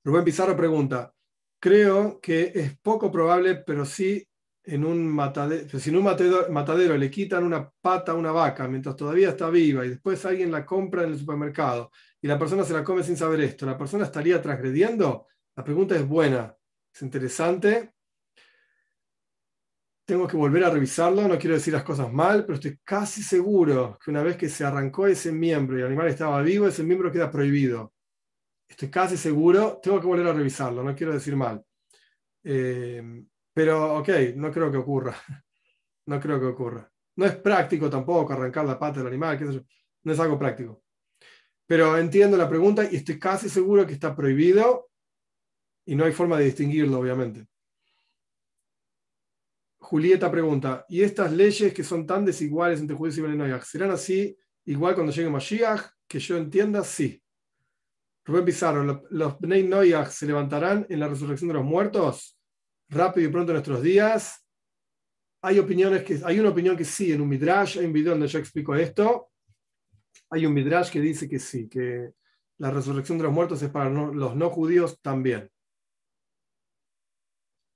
Rubén 0.04 0.24
Pizarro 0.24 0.56
pregunta, 0.56 1.12
creo 1.60 2.18
que 2.18 2.50
es 2.54 2.78
poco 2.78 3.12
probable, 3.12 3.56
pero 3.56 3.84
sí 3.84 4.26
en 4.66 4.84
un 4.84 5.06
matadero, 5.06 5.78
si 5.78 5.90
en 5.90 5.96
un 5.96 6.04
matadero, 6.50 6.96
le 6.96 7.10
quitan 7.10 7.44
una 7.44 7.70
pata 7.80 8.12
a 8.12 8.14
una 8.16 8.32
vaca 8.32 8.66
mientras 8.66 8.96
todavía 8.96 9.30
está 9.30 9.48
viva 9.48 9.86
y 9.86 9.90
después 9.90 10.24
alguien 10.26 10.50
la 10.50 10.66
compra 10.66 11.04
en 11.04 11.12
el 11.12 11.18
supermercado 11.18 11.92
y 12.20 12.26
la 12.26 12.38
persona 12.38 12.64
se 12.64 12.72
la 12.72 12.82
come 12.82 13.04
sin 13.04 13.16
saber 13.16 13.40
esto, 13.40 13.64
¿la 13.64 13.78
persona 13.78 14.04
estaría 14.04 14.42
transgrediendo? 14.42 15.28
La 15.54 15.62
pregunta 15.62 15.94
es 15.94 16.06
buena, 16.06 16.54
es 16.92 17.02
interesante. 17.02 17.92
Tengo 20.04 20.26
que 20.26 20.36
volver 20.36 20.64
a 20.64 20.70
revisarlo, 20.70 21.26
no 21.26 21.38
quiero 21.38 21.54
decir 21.54 21.72
las 21.72 21.84
cosas 21.84 22.12
mal, 22.12 22.44
pero 22.44 22.54
estoy 22.54 22.78
casi 22.82 23.22
seguro 23.22 23.98
que 24.04 24.10
una 24.10 24.22
vez 24.22 24.36
que 24.36 24.48
se 24.48 24.64
arrancó 24.64 25.06
ese 25.06 25.30
miembro 25.32 25.76
y 25.76 25.80
el 25.80 25.86
animal 25.86 26.08
estaba 26.08 26.42
vivo, 26.42 26.66
ese 26.66 26.82
miembro 26.82 27.10
queda 27.12 27.30
prohibido. 27.30 27.92
Estoy 28.68 28.90
casi 28.90 29.16
seguro, 29.16 29.78
tengo 29.80 30.00
que 30.00 30.06
volver 30.06 30.26
a 30.26 30.32
revisarlo, 30.32 30.82
no 30.82 30.94
quiero 30.94 31.12
decir 31.12 31.36
mal. 31.36 31.64
Eh, 32.42 33.24
pero, 33.56 33.96
ok, 33.96 34.08
no 34.34 34.52
creo 34.52 34.70
que 34.70 34.76
ocurra. 34.76 35.16
No 36.08 36.20
creo 36.20 36.38
que 36.38 36.46
ocurra. 36.46 36.88
No 37.16 37.26
es 37.26 37.34
práctico 37.34 37.90
tampoco 37.90 38.32
arrancar 38.32 38.64
la 38.64 38.78
pata 38.78 39.00
del 39.00 39.08
animal, 39.08 39.66
no 40.04 40.12
es 40.12 40.20
algo 40.20 40.38
práctico. 40.38 40.84
Pero 41.66 41.98
entiendo 41.98 42.36
la 42.36 42.48
pregunta 42.48 42.88
y 42.88 42.94
estoy 42.94 43.18
casi 43.18 43.48
seguro 43.48 43.84
que 43.84 43.94
está 43.94 44.14
prohibido 44.14 44.88
y 45.84 45.96
no 45.96 46.04
hay 46.04 46.12
forma 46.12 46.38
de 46.38 46.44
distinguirlo, 46.44 47.00
obviamente. 47.00 47.48
Julieta 49.78 50.30
pregunta, 50.30 50.84
¿y 50.88 51.02
estas 51.02 51.32
leyes 51.32 51.74
que 51.74 51.82
son 51.82 52.06
tan 52.06 52.24
desiguales 52.24 52.78
entre 52.78 52.94
judíos 52.94 53.18
y 53.18 53.22
Bnei 53.22 53.60
serán 53.64 53.90
así 53.90 54.38
igual 54.66 54.94
cuando 54.94 55.12
llegue 55.12 55.28
Mashiach? 55.28 55.82
Que 56.06 56.20
yo 56.20 56.36
entienda, 56.36 56.84
sí. 56.84 57.20
Rubén 58.24 58.44
Pizarro, 58.44 59.02
¿los 59.10 59.40
Bnei 59.40 59.68
se 60.08 60.26
levantarán 60.26 60.86
en 60.88 61.00
la 61.00 61.08
resurrección 61.08 61.48
de 61.48 61.54
los 61.54 61.64
muertos? 61.64 62.35
Rápido 62.88 63.28
y 63.28 63.32
pronto 63.32 63.52
nuestros 63.52 63.82
días. 63.82 64.44
Hay 65.42 65.58
opiniones 65.58 66.02
que, 66.02 66.20
hay 66.24 66.40
una 66.40 66.50
opinión 66.50 66.76
que 66.76 66.84
sí, 66.84 67.12
en 67.12 67.20
un 67.20 67.28
midrash, 67.28 67.78
hay 67.78 67.86
un 67.86 67.92
video 67.92 68.12
donde 68.12 68.28
yo 68.28 68.38
explico 68.38 68.74
esto. 68.74 69.30
Hay 70.30 70.46
un 70.46 70.54
midrash 70.54 70.90
que 70.90 71.00
dice 71.00 71.28
que 71.28 71.38
sí, 71.38 71.68
que 71.68 72.12
la 72.58 72.70
resurrección 72.70 73.18
de 73.18 73.24
los 73.24 73.32
muertos 73.32 73.62
es 73.62 73.70
para 73.70 73.90
los 73.90 74.34
no 74.34 74.50
judíos 74.50 75.00
también. 75.00 75.50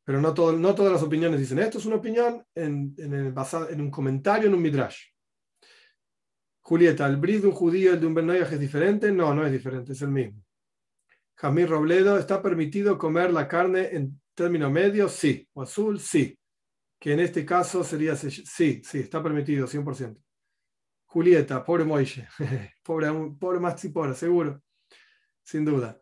Pero 0.05 0.21
no, 0.21 0.35
todo, 0.35 0.53
no 0.53 0.75
todas 0.75 0.93
las 0.93 1.03
opiniones 1.03 1.39
dicen 1.39 1.59
esto, 1.61 1.79
es 1.79 1.87
una 1.87 1.97
opinión 1.97 2.45
en, 2.55 2.95
en, 2.99 3.81
un 3.81 3.91
comentario 3.91 4.49
en 4.49 4.55
un 4.55 4.63
midrash. 4.63 5.05
Julieta, 6.63 7.07
¿el 7.07 7.17
bris 7.17 7.43
de 7.43 7.49
un 7.49 7.55
judío 7.55 7.91
y 7.91 7.95
el 7.95 8.01
de 8.01 8.07
un 8.07 8.15
Ben 8.15 8.31
es 8.31 8.59
diferente? 8.59 9.13
No, 9.13 9.35
no 9.35 9.45
es 9.45 9.53
diferente, 9.53 9.93
es 9.93 10.03
el 10.03 10.11
mismo. 10.11 10.43
Jamil 11.37 11.69
Robledo, 11.69 12.19
¿está 12.19 12.43
permitido 12.43 12.99
comer 12.99 13.33
la 13.33 13.49
carne 13.49 13.89
en 13.93 14.20
término 14.35 14.71
medio, 14.71 15.09
sí. 15.09 15.47
O 15.53 15.63
azul, 15.63 16.01
sí. 16.01 16.39
Que 16.99 17.13
en 17.13 17.21
este 17.21 17.45
caso 17.47 17.83
sería 17.83 18.15
sí, 18.15 18.31
sí, 18.31 18.83
está 18.93 19.23
permitido, 19.23 19.67
100%. 19.67 20.17
Julieta, 21.07 21.65
pobre 21.65 21.85
Moishe. 21.85 22.29
pobre, 22.85 23.09
pobre 23.39 23.61
pobre 23.93 24.15
seguro. 24.15 24.63
Sin 25.43 25.65
duda. 25.65 25.99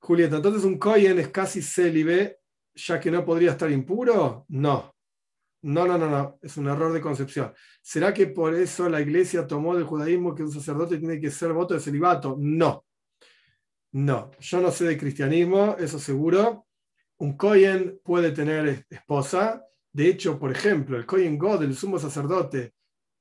Julieta, 0.00 0.36
entonces 0.36 0.64
un 0.64 0.78
Koyen 0.78 1.18
es 1.18 1.28
casi 1.28 1.62
célibe, 1.62 2.40
ya 2.74 3.00
que 3.00 3.10
no 3.10 3.24
podría 3.24 3.52
estar 3.52 3.70
impuro? 3.70 4.44
No. 4.48 4.94
No, 5.62 5.86
no, 5.86 5.98
no, 5.98 6.08
no. 6.08 6.38
Es 6.42 6.56
un 6.56 6.68
error 6.68 6.92
de 6.92 7.00
concepción. 7.00 7.52
¿Será 7.82 8.14
que 8.14 8.28
por 8.28 8.54
eso 8.54 8.88
la 8.88 9.00
iglesia 9.00 9.46
tomó 9.46 9.74
del 9.74 9.84
judaísmo 9.84 10.34
que 10.34 10.42
un 10.42 10.52
sacerdote 10.52 10.98
tiene 10.98 11.20
que 11.20 11.30
ser 11.30 11.52
voto 11.52 11.74
de 11.74 11.80
celibato? 11.80 12.36
No. 12.38 12.84
No. 13.92 14.30
Yo 14.38 14.60
no 14.60 14.70
sé 14.70 14.84
de 14.84 14.98
cristianismo, 14.98 15.76
eso 15.78 15.98
seguro 15.98 16.67
un 17.18 17.36
Kohen 17.36 18.00
puede 18.04 18.32
tener 18.32 18.86
esposa. 18.90 19.64
De 19.92 20.08
hecho, 20.08 20.38
por 20.38 20.50
ejemplo, 20.50 20.96
el 20.96 21.06
Kohen 21.06 21.38
God, 21.38 21.64
el 21.64 21.74
sumo 21.74 21.98
sacerdote, 21.98 22.74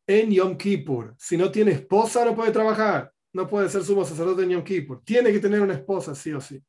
en 0.05 0.31
Yom 0.31 0.57
Kippur, 0.57 1.15
si 1.17 1.35
no 1.35 1.51
tiene 1.51 1.71
esposa, 1.71 2.23
no 2.23 2.35
puede 2.35 2.51
trabajar. 2.51 3.11
No 3.33 3.47
puede 3.47 3.69
ser 3.69 3.83
sumo 3.83 4.05
sacerdote 4.05 4.43
en 4.43 4.51
Yom 4.51 4.63
Kippur. 4.63 5.03
Tiene 5.03 5.31
que 5.31 5.39
tener 5.39 5.61
una 5.61 5.73
esposa, 5.73 6.15
sí 6.15 6.31
o 6.31 6.39
sí. 6.39 6.63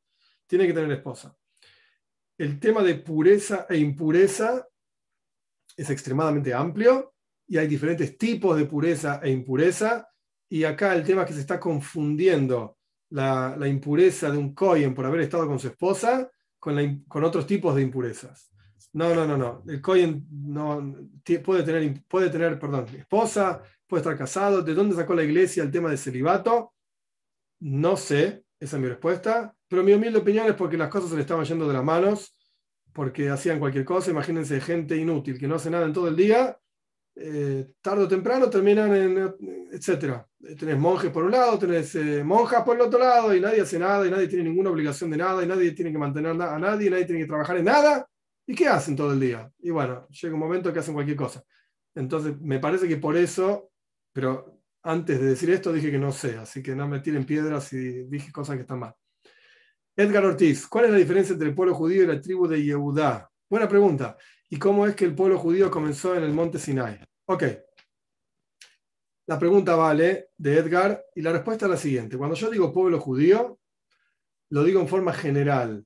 Tiene 0.47 0.67
que 0.67 0.73
tener 0.73 0.91
esposa. 0.91 1.37
El 2.37 2.59
tema 2.59 2.83
de 2.83 2.97
pureza 2.97 3.67
e 3.69 3.77
impureza 3.77 4.67
es 5.77 5.91
extremadamente 5.91 6.53
amplio 6.53 7.15
y 7.47 7.59
hay 7.59 7.67
diferentes 7.67 8.17
tipos 8.19 8.57
de 8.57 8.65
pureza 8.65 9.21
e 9.23 9.31
impureza. 9.31 10.09
Y 10.49 10.65
acá 10.65 10.95
el 10.95 11.05
tema 11.05 11.23
es 11.23 11.29
que 11.29 11.35
se 11.35 11.41
está 11.41 11.61
confundiendo 11.61 12.79
la, 13.11 13.55
la 13.57 13.69
impureza 13.69 14.31
de 14.31 14.39
un 14.39 14.55
Kohen 14.55 14.95
por 14.95 15.05
haber 15.05 15.21
estado 15.21 15.47
con 15.47 15.59
su 15.59 15.69
esposa 15.69 16.31
con, 16.59 17.25
otros 17.25 17.47
tipos 17.47 17.75
de 17.75 17.83
impurezas. 17.83 18.51
No, 18.93 19.15
no, 19.15 19.27
no, 19.27 19.37
no. 19.37 19.63
El 19.67 19.81
Cohen 19.81 20.27
no, 20.31 20.95
puede, 21.45 21.63
tener, 21.63 22.03
puede 22.09 22.31
tener 22.31 22.59
perdón, 22.59 22.87
esposa, 22.97 23.63
puede 23.87 24.01
estar 24.01 24.17
casado. 24.17 24.63
¿De 24.63 24.75
dónde 24.75 24.97
sacó 24.97 25.15
la 25.15 25.25
iglesia 25.25 25.63
el 25.63 25.71
tema 25.71 25.89
del 25.89 25.99
celibato? 25.99 26.75
No 27.61 27.97
sé, 27.97 28.45
esa 28.59 28.77
es 28.77 28.83
mi 28.83 28.89
respuesta. 28.89 29.55
Pero 29.69 29.83
mi 29.83 29.93
humilde 29.93 30.19
opinión 30.19 30.47
es 30.47 30.55
porque 30.55 30.77
las 30.77 30.89
cosas 30.89 31.11
se 31.11 31.17
le 31.17 31.23
estaban 31.23 31.45
yendo 31.45 31.69
de 31.69 31.75
las 31.75 31.85
manos, 31.85 32.35
porque 32.93 33.29
hacían 33.29 33.59
cualquier 33.59 33.85
cosa. 33.85 34.11
Imagínense 34.11 34.61
gente 34.61 34.97
inútil 34.97 35.39
que 35.39 35.47
no 35.47 35.57
hace 35.57 35.71
nada 35.71 35.85
en 35.85 35.93
todo 35.93 36.09
el 36.09 36.17
día 36.17 36.59
eh, 37.21 37.73
tarde 37.81 38.05
o 38.05 38.09
temprano 38.09 38.49
terminan 38.49 38.95
en, 38.95 39.69
etcétera. 39.73 40.27
Tenés 40.57 40.79
monjes 40.79 41.11
por 41.11 41.25
un 41.25 41.33
lado, 41.33 41.59
tenés 41.59 41.95
eh, 41.97 42.23
monjas 42.23 42.63
por 42.63 42.77
el 42.77 42.83
otro 42.83 42.99
lado, 42.99 43.35
y 43.35 43.41
nadie 43.41 43.63
hace 43.63 43.79
nada, 43.79 44.07
y 44.07 44.11
nadie 44.11 44.29
tiene 44.29 44.45
ninguna 44.45 44.71
obligación 44.71 45.11
de 45.11 45.17
nada, 45.17 45.43
y 45.43 45.47
nadie 45.47 45.73
tiene 45.73 45.91
que 45.91 45.99
mantener 45.99 46.41
a 46.41 46.59
nadie, 46.59 46.89
nadie 46.89 47.05
tiene 47.05 47.23
que 47.23 47.27
trabajar 47.27 47.57
en 47.57 47.65
nada. 47.65 48.09
¿Y 48.47 48.55
qué 48.55 48.69
hacen 48.69 48.95
todo 48.95 49.13
el 49.13 49.21
día? 49.21 49.51
Y 49.59 49.71
bueno, 49.71 50.07
llega 50.09 50.35
un 50.35 50.41
momento 50.41 50.73
que 50.73 50.79
hacen 50.79 50.95
cualquier 50.95 51.17
cosa. 51.17 51.43
Entonces, 51.95 52.41
me 52.41 52.61
parece 52.61 52.87
que 52.87 52.97
por 52.97 53.17
eso, 53.17 53.73
pero 54.13 54.61
antes 54.85 55.21
de 55.21 55.27
decir 55.27 55.51
esto 55.51 55.73
dije 55.73 55.91
que 55.91 55.99
no 55.99 56.13
sé, 56.13 56.37
así 56.39 56.63
que 56.63 56.75
no 56.75 56.87
me 56.87 57.01
tiren 57.01 57.27
piedras 57.27 57.73
y 57.73 58.05
dije 58.05 58.31
cosas 58.33 58.57
que 58.57 58.63
están 58.63 58.79
mal. 58.79 58.95
Edgar 59.97 60.25
Ortiz, 60.25 60.69
¿cuál 60.69 60.85
es 60.85 60.93
la 60.93 60.97
diferencia 60.97 61.33
entre 61.33 61.49
el 61.49 61.55
pueblo 61.57 61.75
judío 61.75 62.05
y 62.05 62.07
la 62.07 62.21
tribu 62.21 62.47
de 62.47 62.63
Yehudá? 62.63 63.29
Buena 63.51 63.69
pregunta. 63.69 64.17
¿Y 64.49 64.59
cómo 64.59 64.87
es 64.87 64.95
que 64.95 65.05
el 65.05 65.15
pueblo 65.15 65.39
judío 65.39 65.71
comenzó 65.71 66.15
en 66.15 66.23
el 66.23 66.33
monte 66.33 66.59
Sinai? 66.59 67.01
Ok. 67.31 67.45
La 69.27 69.39
pregunta 69.39 69.77
vale 69.77 70.31
de 70.39 70.57
Edgar 70.57 71.05
y 71.15 71.21
la 71.21 71.33
respuesta 71.33 71.67
es 71.67 71.71
la 71.71 71.77
siguiente. 71.77 72.17
Cuando 72.17 72.35
yo 72.35 72.51
digo 72.51 72.73
pueblo 72.73 72.99
judío, 72.99 73.61
lo 74.49 74.65
digo 74.65 74.81
en 74.81 74.89
forma 74.89 75.13
general. 75.13 75.85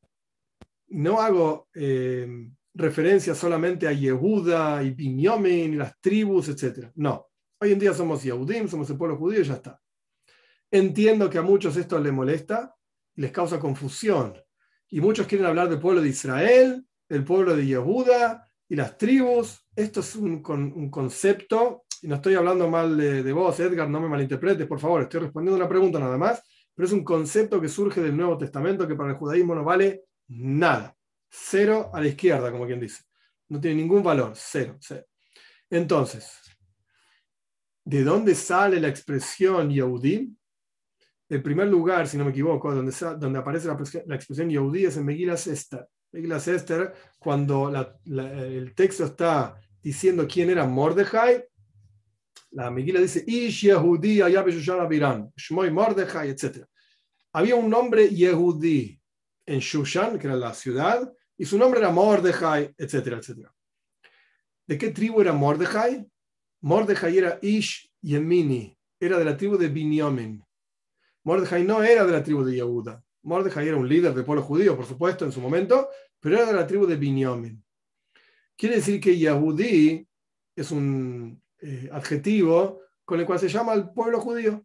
No 0.86 1.20
hago 1.20 1.68
eh, 1.74 2.48
referencia 2.74 3.34
solamente 3.34 3.88
a 3.88 3.92
Yehuda 3.92 4.84
y 4.84 4.90
Binyamin 4.90 5.74
y 5.74 5.76
las 5.76 6.00
tribus, 6.00 6.48
etc. 6.48 6.92
No. 6.94 7.26
Hoy 7.58 7.72
en 7.72 7.80
día 7.80 7.92
somos 7.92 8.22
Yehudim, 8.22 8.68
somos 8.68 8.88
el 8.90 8.96
pueblo 8.96 9.16
judío 9.16 9.40
y 9.40 9.44
ya 9.44 9.54
está. 9.54 9.80
Entiendo 10.70 11.28
que 11.28 11.38
a 11.38 11.42
muchos 11.42 11.76
esto 11.76 11.98
les 11.98 12.12
molesta 12.12 12.72
y 13.16 13.22
les 13.22 13.32
causa 13.32 13.58
confusión. 13.58 14.40
Y 14.90 15.00
muchos 15.00 15.26
quieren 15.26 15.48
hablar 15.48 15.68
del 15.68 15.80
pueblo 15.80 16.02
de 16.02 16.08
Israel, 16.08 16.86
del 17.08 17.24
pueblo 17.24 17.56
de 17.56 17.66
Yehuda 17.66 18.48
y 18.72 18.76
las 18.76 18.96
tribus. 18.96 19.66
Esto 19.76 20.00
es 20.00 20.16
un, 20.16 20.42
un 20.48 20.90
concepto, 20.90 21.84
y 22.00 22.08
no 22.08 22.14
estoy 22.14 22.36
hablando 22.36 22.70
mal 22.70 22.96
de, 22.96 23.22
de, 23.22 23.32
vos, 23.34 23.60
Edgar, 23.60 23.86
no 23.86 24.00
me 24.00 24.08
malinterpretes, 24.08 24.66
por 24.66 24.80
favor, 24.80 25.02
estoy 25.02 25.20
respondiendo 25.20 25.58
una 25.58 25.68
pregunta 25.68 25.98
nada 25.98 26.16
más, 26.16 26.42
pero 26.74 26.86
es 26.86 26.92
un 26.94 27.04
concepto 27.04 27.60
que 27.60 27.68
surge 27.68 28.00
del 28.00 28.16
Nuevo 28.16 28.38
Testamento 28.38 28.88
que 28.88 28.94
para 28.94 29.10
el 29.10 29.16
judaísmo 29.16 29.54
no 29.54 29.62
vale 29.62 30.04
nada. 30.28 30.96
Cero 31.28 31.90
a 31.92 32.00
la 32.00 32.06
izquierda, 32.06 32.50
como 32.50 32.64
quien 32.64 32.80
dice. 32.80 33.02
No 33.50 33.60
tiene 33.60 33.76
ningún 33.76 34.02
valor, 34.02 34.32
cero. 34.34 34.78
cero. 34.80 35.04
Entonces, 35.68 36.38
¿de 37.84 38.02
dónde 38.02 38.34
sale 38.34 38.80
la 38.80 38.88
expresión 38.88 39.68
Yehudim? 39.68 40.34
El 41.28 41.42
primer 41.42 41.68
lugar, 41.68 42.08
si 42.08 42.16
no 42.16 42.24
me 42.24 42.30
equivoco, 42.30 42.74
donde, 42.74 42.94
donde 43.18 43.38
aparece 43.38 43.68
la, 43.68 43.76
la 44.06 44.14
expresión 44.14 44.48
Yehudí 44.48 44.86
es 44.86 44.96
en 44.96 45.04
Megilas 45.04 45.46
Esther. 45.46 45.86
Megilas 46.12 46.46
Esther, 46.46 46.92
cuando 47.18 47.72
el 48.04 48.74
texto 48.74 49.04
está 49.04 49.58
diciendo 49.82 50.26
quién 50.28 50.50
era 50.50 50.66
Mordejai, 50.66 51.44
la 52.50 52.70
Megila 52.70 53.00
dice 53.00 53.24
Ish 53.26 53.62
Yehudí 53.62 54.20
Abiran, 54.20 55.32
Shmoy 55.34 55.70
Mordejai, 55.70 56.28
etc. 56.28 56.66
Había 57.32 57.56
un 57.56 57.70
nombre 57.70 58.08
Yehudí 58.10 59.00
en 59.46 59.58
Shushan, 59.58 60.18
que 60.18 60.26
era 60.26 60.36
la 60.36 60.52
ciudad, 60.52 61.10
y 61.38 61.46
su 61.46 61.56
nombre 61.56 61.80
era 61.80 61.90
Mordejai, 61.90 62.74
etcétera, 62.76 63.16
etcétera. 63.16 63.52
¿De 64.66 64.76
qué 64.76 64.90
tribu 64.90 65.22
era 65.22 65.32
Mordejai? 65.32 66.06
Mordejai 66.60 67.18
era 67.18 67.38
Ish 67.40 67.90
Yemini, 68.02 68.76
era 69.00 69.18
de 69.18 69.24
la 69.24 69.36
tribu 69.36 69.56
de 69.56 69.68
Binyamin. 69.68 70.44
Mordejai 71.24 71.64
no 71.64 71.82
era 71.82 72.04
de 72.04 72.12
la 72.12 72.22
tribu 72.22 72.44
de 72.44 72.56
Yehuda. 72.56 73.02
Mordejai 73.22 73.68
era 73.68 73.76
un 73.76 73.88
líder 73.88 74.14
del 74.14 74.24
pueblo 74.24 74.42
judío, 74.42 74.76
por 74.76 74.86
supuesto, 74.86 75.24
en 75.24 75.32
su 75.32 75.40
momento, 75.40 75.88
pero 76.20 76.36
era 76.36 76.46
de 76.46 76.52
la 76.52 76.66
tribu 76.66 76.86
de 76.86 76.96
Binyamin. 76.96 77.62
Quiere 78.56 78.76
decir 78.76 79.00
que 79.00 79.16
Yehudí 79.16 80.06
es 80.54 80.70
un 80.70 81.40
eh, 81.60 81.88
adjetivo 81.92 82.80
con 83.04 83.20
el 83.20 83.26
cual 83.26 83.38
se 83.38 83.48
llama 83.48 83.72
al 83.72 83.92
pueblo 83.92 84.20
judío. 84.20 84.64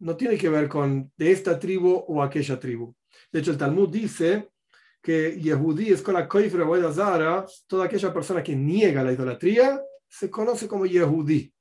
No 0.00 0.16
tiene 0.16 0.38
que 0.38 0.48
ver 0.48 0.68
con 0.68 1.12
de 1.16 1.32
esta 1.32 1.58
tribu 1.58 2.04
o 2.06 2.22
aquella 2.22 2.58
tribu. 2.58 2.94
De 3.32 3.40
hecho, 3.40 3.50
el 3.50 3.58
Talmud 3.58 3.88
dice 3.88 4.50
que 5.02 5.38
Yehudí 5.40 5.92
es 5.92 6.02
con 6.02 6.14
la 6.14 6.28
Koifra 6.28 6.92
Zara, 6.92 7.46
toda 7.66 7.86
aquella 7.86 8.12
persona 8.12 8.42
que 8.42 8.54
niega 8.54 9.02
la 9.02 9.12
idolatría, 9.12 9.82
se 10.08 10.30
conoce 10.30 10.66
como 10.68 10.86
Yehudí. 10.86 11.52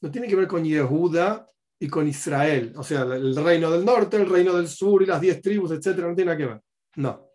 No 0.00 0.10
tiene 0.10 0.28
que 0.28 0.36
ver 0.36 0.46
con 0.46 0.64
Yehuda 0.64 1.48
y 1.80 1.88
con 1.88 2.08
Israel, 2.08 2.72
o 2.76 2.82
sea, 2.82 3.02
el 3.02 3.36
reino 3.36 3.70
del 3.70 3.84
norte, 3.84 4.16
el 4.16 4.28
reino 4.28 4.54
del 4.54 4.68
sur 4.68 5.02
y 5.02 5.06
las 5.06 5.20
diez 5.20 5.40
tribus, 5.40 5.70
etcétera, 5.70 6.08
no 6.08 6.14
tiene 6.14 6.32
nada 6.32 6.38
que 6.38 6.46
ver. 6.46 6.60
No. 6.96 7.30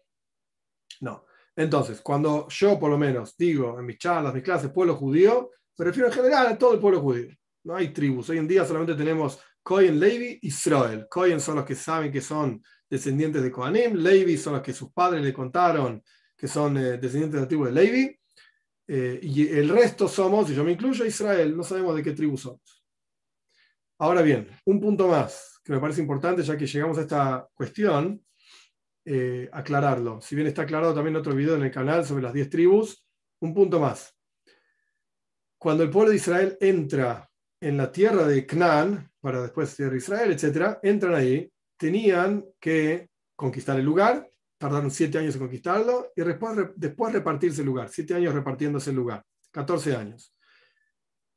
No. 1.01 1.25
Entonces, 1.55 2.01
cuando 2.01 2.47
yo, 2.49 2.79
por 2.79 2.89
lo 2.89 2.97
menos, 2.97 3.35
digo 3.37 3.79
en 3.79 3.85
mis 3.85 3.97
charlas, 3.97 4.33
mis 4.33 4.43
clases, 4.43 4.71
pueblo 4.71 4.95
judío, 4.95 5.51
me 5.77 5.85
refiero 5.85 6.07
en 6.07 6.13
general 6.13 6.47
a 6.47 6.57
todo 6.57 6.73
el 6.73 6.79
pueblo 6.79 6.99
judío. 6.99 7.29
No 7.63 7.75
hay 7.75 7.93
tribus. 7.93 8.29
Hoy 8.29 8.37
en 8.37 8.47
día 8.47 8.65
solamente 8.65 8.95
tenemos 8.95 9.39
Cohen, 9.61 9.99
Levi, 9.99 10.39
Israel. 10.41 11.07
Cohen 11.09 11.39
son 11.39 11.55
los 11.55 11.65
que 11.65 11.75
saben 11.75 12.11
que 12.11 12.21
son 12.21 12.61
descendientes 12.89 13.41
de 13.41 13.51
Kohanim, 13.51 13.95
Levi 13.95 14.37
son 14.37 14.53
los 14.53 14.61
que 14.61 14.73
sus 14.73 14.91
padres 14.91 15.23
le 15.23 15.33
contaron 15.33 16.03
que 16.43 16.49
son 16.49 16.77
eh, 16.77 16.97
descendientes 16.97 17.33
de 17.33 17.39
la 17.39 17.47
tribu 17.47 17.63
de 17.63 17.71
Levi, 17.71 18.19
eh, 18.85 19.17
y 19.23 19.47
el 19.47 19.69
resto 19.69 20.09
somos, 20.09 20.49
y 20.49 20.55
yo 20.55 20.65
me 20.65 20.73
incluyo, 20.73 21.05
Israel, 21.05 21.55
no 21.55 21.63
sabemos 21.63 21.95
de 21.95 22.03
qué 22.03 22.11
tribu 22.11 22.37
somos. 22.37 22.82
Ahora 24.03 24.21
bien, 24.21 24.49
un 24.65 24.81
punto 24.81 25.07
más 25.07 25.61
que 25.63 25.71
me 25.71 25.79
parece 25.79 26.01
importante, 26.01 26.43
ya 26.43 26.57
que 26.57 26.67
llegamos 26.67 26.97
a 26.97 27.03
esta 27.03 27.47
cuestión, 27.53 28.21
eh, 29.05 29.47
aclararlo. 29.49 30.19
Si 30.19 30.35
bien 30.35 30.45
está 30.45 30.63
aclarado 30.63 30.93
también 30.93 31.15
otro 31.15 31.33
video 31.33 31.55
en 31.55 31.63
el 31.63 31.71
canal 31.71 32.03
sobre 32.03 32.23
las 32.23 32.33
10 32.33 32.49
tribus, 32.49 33.07
un 33.39 33.53
punto 33.53 33.79
más. 33.79 34.13
Cuando 35.57 35.83
el 35.83 35.89
pueblo 35.89 36.09
de 36.09 36.17
Israel 36.17 36.57
entra 36.59 37.29
en 37.61 37.77
la 37.77 37.93
tierra 37.93 38.27
de 38.27 38.45
Canaán, 38.45 39.09
para 39.21 39.41
después 39.41 39.69
ser 39.69 39.93
Israel, 39.93 40.33
etc., 40.33 40.79
entran 40.83 41.15
ahí, 41.15 41.49
tenían 41.77 42.43
que 42.59 43.07
conquistar 43.37 43.79
el 43.79 43.85
lugar, 43.85 44.29
tardaron 44.57 44.91
siete 44.91 45.19
años 45.19 45.35
en 45.35 45.39
conquistarlo 45.43 46.11
y 46.13 46.23
después, 46.23 46.57
después 46.75 47.13
repartirse 47.13 47.61
el 47.61 47.67
lugar, 47.67 47.87
siete 47.87 48.13
años 48.15 48.33
repartiéndose 48.33 48.89
el 48.89 48.97
lugar, 48.97 49.23
14 49.51 49.95
años. 49.95 50.35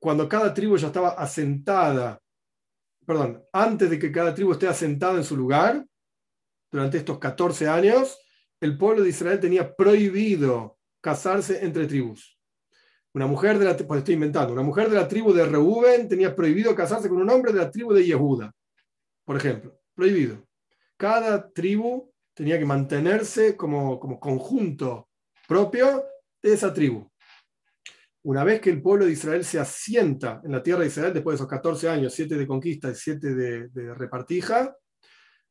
Cuando 0.00 0.28
cada 0.28 0.52
tribu 0.52 0.76
ya 0.76 0.88
estaba 0.88 1.10
asentada, 1.10 2.20
perdón, 3.06 3.44
antes 3.52 3.88
de 3.88 3.98
que 3.98 4.12
cada 4.12 4.34
tribu 4.34 4.52
esté 4.52 4.66
asentada 4.66 5.16
en 5.16 5.24
su 5.24 5.36
lugar, 5.36 5.86
durante 6.70 6.98
estos 6.98 7.18
14 7.18 7.68
años, 7.68 8.18
el 8.60 8.76
pueblo 8.76 9.02
de 9.02 9.10
Israel 9.10 9.40
tenía 9.40 9.74
prohibido 9.74 10.78
casarse 11.00 11.64
entre 11.64 11.86
tribus. 11.86 12.38
Una 13.14 13.26
mujer 13.26 13.58
de 13.58 13.64
la, 13.64 13.76
pues 13.76 13.98
estoy 13.98 14.14
inventando, 14.14 14.52
una 14.52 14.62
mujer 14.62 14.90
de 14.90 14.96
la 14.96 15.08
tribu 15.08 15.32
de 15.32 15.46
Reuben 15.46 16.08
tenía 16.08 16.34
prohibido 16.34 16.74
casarse 16.74 17.08
con 17.08 17.22
un 17.22 17.30
hombre 17.30 17.52
de 17.52 17.60
la 17.60 17.70
tribu 17.70 17.94
de 17.94 18.04
Yehuda, 18.04 18.52
por 19.24 19.36
ejemplo 19.36 19.76
prohibido. 19.96 20.46
Cada 20.96 21.50
tribu 21.50 22.12
tenía 22.34 22.58
que 22.58 22.64
mantenerse 22.64 23.56
como, 23.56 23.98
como 23.98 24.20
conjunto 24.20 25.08
propio 25.48 26.04
de 26.42 26.52
esa 26.52 26.72
tribu. 26.72 27.10
Una 28.26 28.42
vez 28.42 28.60
que 28.60 28.70
el 28.70 28.82
pueblo 28.82 29.06
de 29.06 29.12
Israel 29.12 29.44
se 29.44 29.60
asienta 29.60 30.40
en 30.42 30.50
la 30.50 30.60
tierra 30.60 30.80
de 30.80 30.88
Israel, 30.88 31.12
después 31.12 31.34
de 31.34 31.36
esos 31.36 31.48
14 31.48 31.88
años, 31.88 32.12
7 32.12 32.34
de 32.34 32.44
conquista 32.44 32.90
y 32.90 32.94
7 32.96 33.34
de, 33.36 33.68
de 33.68 33.94
repartija, 33.94 34.76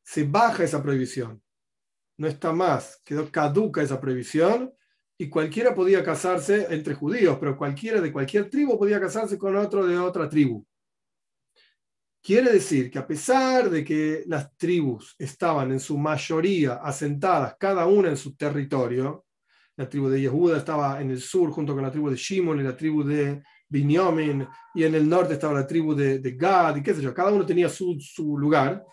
se 0.03 0.26
baja 0.26 0.65
esa 0.65 0.84
prohibición. 0.84 1.41
No 2.18 2.27
está 2.27 2.52
más, 2.52 3.02
quedó 3.06 3.31
caduca 3.31 3.81
esa 3.81 4.02
prohibición 4.02 4.73
y 5.18 5.30
cualquiera 5.30 5.73
podía 5.73 6.03
casarse 6.03 6.68
entre 6.69 6.95
judíos, 6.95 7.38
pero 7.39 7.57
cualquiera 7.57 8.02
de 8.02 8.11
cualquier 8.11 8.49
tribu 8.49 8.77
podía 8.77 8.99
casarse 8.99 9.38
con 9.38 9.56
otro 9.56 9.88
de 9.88 9.97
otra 9.97 10.27
tribu. 10.27 10.65
Quiere 12.22 12.52
decir 12.52 12.91
que 12.91 12.99
a 12.99 13.07
pesar 13.07 13.69
de 13.69 13.85
que 13.85 14.23
las 14.27 14.53
tribus 14.57 15.15
estaban 15.18 15.72
en 15.72 15.80
su 15.80 15.97
mayoría 15.97 16.73
asentadas, 16.73 17.56
cada 17.57 17.85
una 17.85 18.10
en 18.10 18.18
su 18.18 18.35
territorio, 18.35 19.24
la 19.77 19.89
tribu 19.89 20.10
de 20.10 20.22
Yehuda 20.22 20.57
estaba 20.57 21.02
en 21.02 21.11
el 21.11 21.22
sur 21.22 21.52
junto 21.52 21.73
con 21.73 21.84
la 21.84 21.91
tribu 21.91 22.10
de 22.10 22.15
Shimon 22.15 22.60
y 22.60 22.64
la 22.64 22.76
tribu 22.76 23.03
de 23.03 23.43
Binyamin, 23.68 24.47
y 24.73 24.84
en 24.84 24.95
el 24.95 25.10
norte 25.10 25.34
estaba 25.34 25.53
la 25.53 25.68
tribu 25.68 25.95
de, 25.95 26.19
Gad, 26.38 26.77
y 26.77 26.84
qué 26.84 26.93
sé 26.93 27.02
yo, 27.02 27.14
cada 27.14 27.31
uno 27.31 27.45
tenía 27.45 27.68
su, 27.68 27.97
su 27.99 28.38
lugar, 28.38 28.85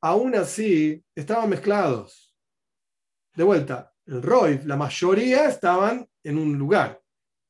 aún 0.00 0.34
así 0.34 1.02
estaban 1.14 1.50
mezclados. 1.50 2.34
De 3.34 3.44
vuelta, 3.44 3.92
el 4.06 4.22
Roy, 4.22 4.60
la 4.64 4.76
mayoría 4.76 5.48
estaban 5.48 6.08
en 6.24 6.38
un 6.38 6.56
lugar. 6.58 7.00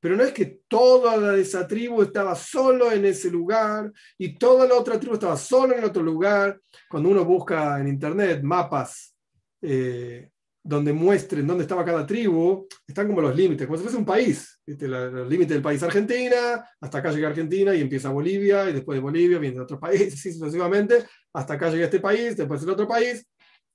Pero 0.01 0.17
no 0.17 0.23
es 0.23 0.33
que 0.33 0.63
toda 0.69 1.37
esa 1.37 1.67
tribu 1.67 2.03
estaba 2.03 2.35
solo 2.37 2.93
en 2.93 3.05
ese 3.05 3.31
lugar 3.31 3.93
y 4.17 4.39
toda 4.39 4.67
la 4.67 4.75
otra 4.75 4.99
tribu 4.99 5.15
estaba 5.15 5.37
solo 5.37 5.77
en 5.77 5.85
otro 5.85 6.03
lugar. 6.03 6.61
Cuando 6.89 7.09
uno 7.09 7.25
busca 7.25 7.81
en 7.81 7.89
internet 7.89 8.43
mapas 8.43 9.17
eh, 9.61 10.31
donde 10.69 10.93
muestren 10.93 11.47
dónde 11.47 11.63
estaba 11.63 11.83
cada 11.83 12.07
tribu, 12.07 12.69
están 12.87 13.07
como 13.07 13.23
los 13.23 13.35
límites, 13.35 13.67
como 13.67 13.79
si 13.79 13.85
fuese 13.85 13.97
un 13.97 14.05
país. 14.05 14.61
Los 14.67 15.27
límites 15.27 15.55
del 15.55 15.63
país 15.63 15.83
Argentina, 15.83 16.63
hasta 16.79 16.99
acá 16.99 17.11
llega 17.11 17.29
Argentina 17.29 17.75
y 17.75 17.81
empieza 17.81 18.11
Bolivia, 18.11 18.69
y 18.69 18.75
después 18.75 18.97
de 18.97 19.01
Bolivia 19.01 19.39
viene 19.39 19.59
otro 19.61 19.81
país, 19.81 20.13
así 20.15 20.31
sucesivamente, 20.31 21.07
hasta 21.33 21.55
acá 21.55 21.71
llega 21.71 21.87
este 21.87 22.01
país, 22.01 22.37
después 22.37 22.63
el 22.63 22.69
otro 22.69 22.87
país. 22.87 23.27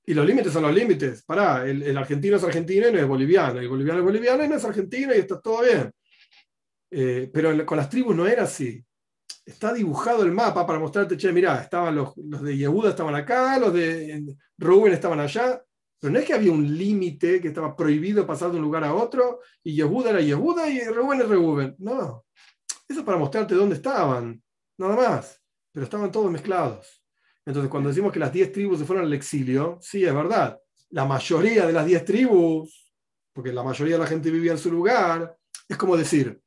Y 0.06 0.14
los 0.14 0.24
límites 0.24 0.54
son 0.54 0.64
los 0.64 0.74
límites. 0.74 1.24
Pará, 1.24 1.68
el, 1.68 1.82
el 1.82 1.98
argentino 1.98 2.38
es 2.38 2.44
argentino 2.44 2.88
y 2.88 2.92
no 2.92 3.00
es 3.00 3.08
boliviano, 3.08 3.60
el 3.60 3.70
boliviano 3.70 4.00
es 4.00 4.06
boliviano 4.06 4.46
y 4.46 4.50
no 4.50 4.56
es 4.56 4.66
argentino 4.66 5.16
y 5.16 5.18
está 5.18 5.42
todo 5.42 5.64
bien. 5.64 5.92
Eh, 6.92 7.28
pero 7.34 7.66
con 7.66 7.78
las 7.78 7.90
tribus 7.90 8.16
no 8.16 8.28
era 8.28 8.44
así. 8.44 8.86
Está 9.44 9.74
dibujado 9.74 10.22
el 10.22 10.32
mapa 10.32 10.68
para 10.68 10.78
mostrarte, 10.78 11.18
che, 11.18 11.32
mirá, 11.32 11.60
estaban 11.60 11.96
los, 11.96 12.16
los 12.18 12.44
de 12.44 12.56
Yehuda 12.56 12.92
estaban 12.92 13.16
acá, 13.16 13.58
los 13.58 13.74
de 13.74 14.24
Rubén 14.60 14.94
estaban 14.94 15.20
allá. 15.20 15.60
Pero 16.04 16.12
no 16.12 16.20
es 16.20 16.26
que 16.26 16.34
había 16.34 16.52
un 16.52 16.78
límite 16.78 17.40
que 17.40 17.48
estaba 17.48 17.74
prohibido 17.74 18.28
pasar 18.28 18.52
de 18.52 18.58
un 18.58 18.64
lugar 18.64 18.84
a 18.84 18.94
otro 18.94 19.40
y 19.64 19.74
Yehuda 19.74 20.10
era 20.10 20.20
Yehuda 20.20 20.68
y 20.68 20.84
Rubén 20.84 21.22
es 21.22 21.30
Reuben. 21.30 21.76
No. 21.78 22.26
Eso 22.90 23.00
es 23.00 23.06
para 23.06 23.18
mostrarte 23.18 23.56
dónde 23.56 23.76
estaban. 23.76 24.44
Nada 24.78 24.98
más. 24.98 25.42
pero 25.72 25.86
estaban 25.86 26.12
todos 26.12 26.30
mezclados. 26.30 27.02
Entonces, 27.46 27.72
cuando 27.72 27.88
decimos 27.88 28.12
que 28.12 28.20
las 28.20 28.34
10 28.34 28.52
tribus 28.52 28.80
se 28.80 28.86
fueron 28.86 29.06
al 29.06 29.14
exilio, 29.14 29.80
sí, 29.82 30.04
es 30.04 30.14
verdad. 30.14 30.60
La 30.90 31.06
mayoría 31.06 31.66
de 31.66 31.72
las 31.72 31.86
10 31.86 32.04
tribus, 32.04 32.94
porque 33.32 33.54
la 33.54 33.64
mayoría 33.64 33.96
de 33.96 34.02
la 34.02 34.08
gente 34.08 34.30
vivía 34.30 34.52
en 34.52 34.58
su 34.58 34.70
lugar, 34.70 35.38
es 35.70 35.78
como 35.78 35.96
decir, 35.96 36.38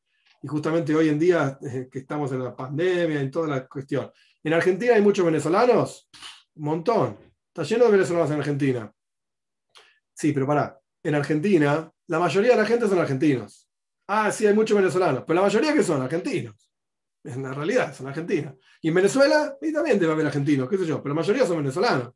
y 0.43 0.49
justamente 0.49 0.95
hoy 0.95 1.09
en 1.09 1.19
día 1.19 1.59
eh, 1.63 1.89
que 1.91 2.01
estamos 2.01 2.31
en 2.31 2.45
la 2.45 2.55
pandemia 2.55 3.23
y 3.23 3.31
toda 3.31 3.49
la 3.49 3.67
cuestión, 3.67 4.11
en 4.45 4.53
Argentina 4.53 4.93
hay 4.93 5.01
muchos 5.01 5.25
venezolanos, 5.25 6.11
un 6.57 6.65
montón, 6.65 7.17
está 7.47 7.63
lleno 7.63 7.87
de 7.87 7.93
venezolanos 7.93 8.31
en 8.31 8.39
Argentina. 8.39 8.93
Sí, 10.17 10.33
pero 10.33 10.47
pará, 10.47 10.81
en 11.03 11.15
Argentina, 11.15 11.93
la 12.07 12.19
mayoría 12.19 12.53
de 12.53 12.57
la 12.57 12.65
gente 12.65 12.89
son 12.89 12.99
argentinos. 12.99 13.69
Ah, 14.07 14.33
sí, 14.33 14.47
hay 14.47 14.55
muchos 14.55 14.75
venezolanos, 14.75 15.25
pero 15.27 15.35
la 15.35 15.43
mayoría 15.43 15.75
que 15.75 15.83
son 15.83 16.01
argentinos. 16.01 16.71
En 17.23 17.43
la 17.43 17.53
realidad, 17.53 17.95
son 17.95 18.07
argentinos. 18.07 18.55
Y 18.81 18.89
en 18.89 18.95
Venezuela, 18.95 19.59
y 19.61 19.73
también 19.75 19.99
debe 19.99 20.13
haber 20.13 20.27
argentinos, 20.27 20.71
qué 20.71 20.79
sé 20.79 20.87
yo, 20.87 21.03
pero 21.03 21.15
la 21.15 21.21
mayoría 21.21 21.45
son 21.45 21.59
venezolanos. 21.59 22.15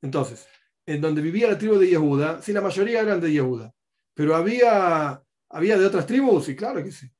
Entonces, 0.00 0.46
en 0.86 1.02
donde 1.02 1.20
vivía 1.20 1.48
la 1.50 1.58
tribu 1.58 1.76
de 1.76 1.88
Yehuda, 1.88 2.40
sí, 2.40 2.54
la 2.54 2.62
mayoría 2.62 3.00
eran 3.00 3.20
de 3.20 3.30
Yehuda. 3.30 3.74
Pero 4.14 4.34
había, 4.36 5.22
había 5.50 5.76
de 5.76 5.84
otras 5.84 6.06
tribus, 6.06 6.48
y 6.48 6.56
claro 6.56 6.82
que 6.82 6.92
sí. 6.92 7.10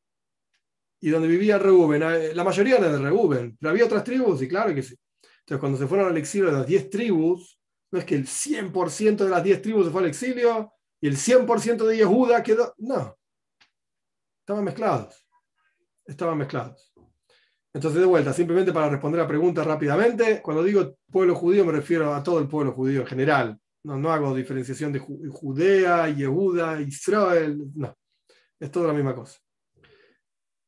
Y 1.01 1.11
donde 1.11 1.29
vivía 1.29 1.59
Reuben, 1.59 2.03
eh, 2.03 2.35
la 2.35 2.45
mayoría 2.45 2.79
era 2.79 2.91
de 2.91 2.99
Reuben, 2.99 3.59
pero 3.61 3.71
había 3.71 3.85
otras 3.85 4.05
tribus, 4.05 4.41
y 4.41 4.49
claro 4.49 4.75
que 4.75 4.83
sí. 4.83 4.97
Entonces, 5.41 5.61
cuando 5.61 5.77
se 5.77 5.87
fueron 5.87 6.07
al 6.07 6.17
exilio 6.17 6.47
de 6.47 6.53
las 6.53 6.67
10 6.67 6.89
tribus, 6.89 7.61
no 7.95 8.01
es 8.01 8.07
que 8.07 8.17
el 8.17 8.27
100% 8.27 9.19
de 9.19 9.31
las 9.31 9.45
10 9.45 9.63
tribus 9.63 9.87
se 9.87 9.93
fue 9.93 10.01
al 10.01 10.09
exilio 10.09 10.73
y 11.01 11.07
el 11.07 11.17
100% 11.17 11.87
de 11.87 11.99
Yehuda 11.99 12.43
quedó. 12.43 12.75
No. 12.79 13.17
Estaban 14.41 14.65
mezclados. 14.65 15.25
Estaban 16.05 16.37
mezclados. 16.37 16.93
Entonces, 17.73 18.01
de 18.01 18.07
vuelta, 18.07 18.33
simplemente 18.33 18.73
para 18.73 18.89
responder 18.89 19.21
a 19.21 19.23
la 19.23 19.29
pregunta 19.29 19.63
rápidamente, 19.63 20.43
cuando 20.43 20.65
digo 20.65 20.97
pueblo 21.09 21.37
judío 21.37 21.65
me 21.65 21.71
refiero 21.71 22.13
a 22.13 22.21
todo 22.21 22.41
el 22.41 22.49
pueblo 22.49 22.73
judío 22.73 23.03
en 23.03 23.07
general. 23.07 23.61
No, 23.85 23.97
no 23.97 24.11
hago 24.13 24.35
diferenciación 24.35 24.93
de 24.93 24.99
Judea, 24.99 26.09
Yehuda, 26.09 26.81
Israel. 26.81 27.63
No. 27.77 27.97
Es 28.59 28.73
toda 28.73 28.89
la 28.89 28.93
misma 28.93 29.15
cosa. 29.15 29.39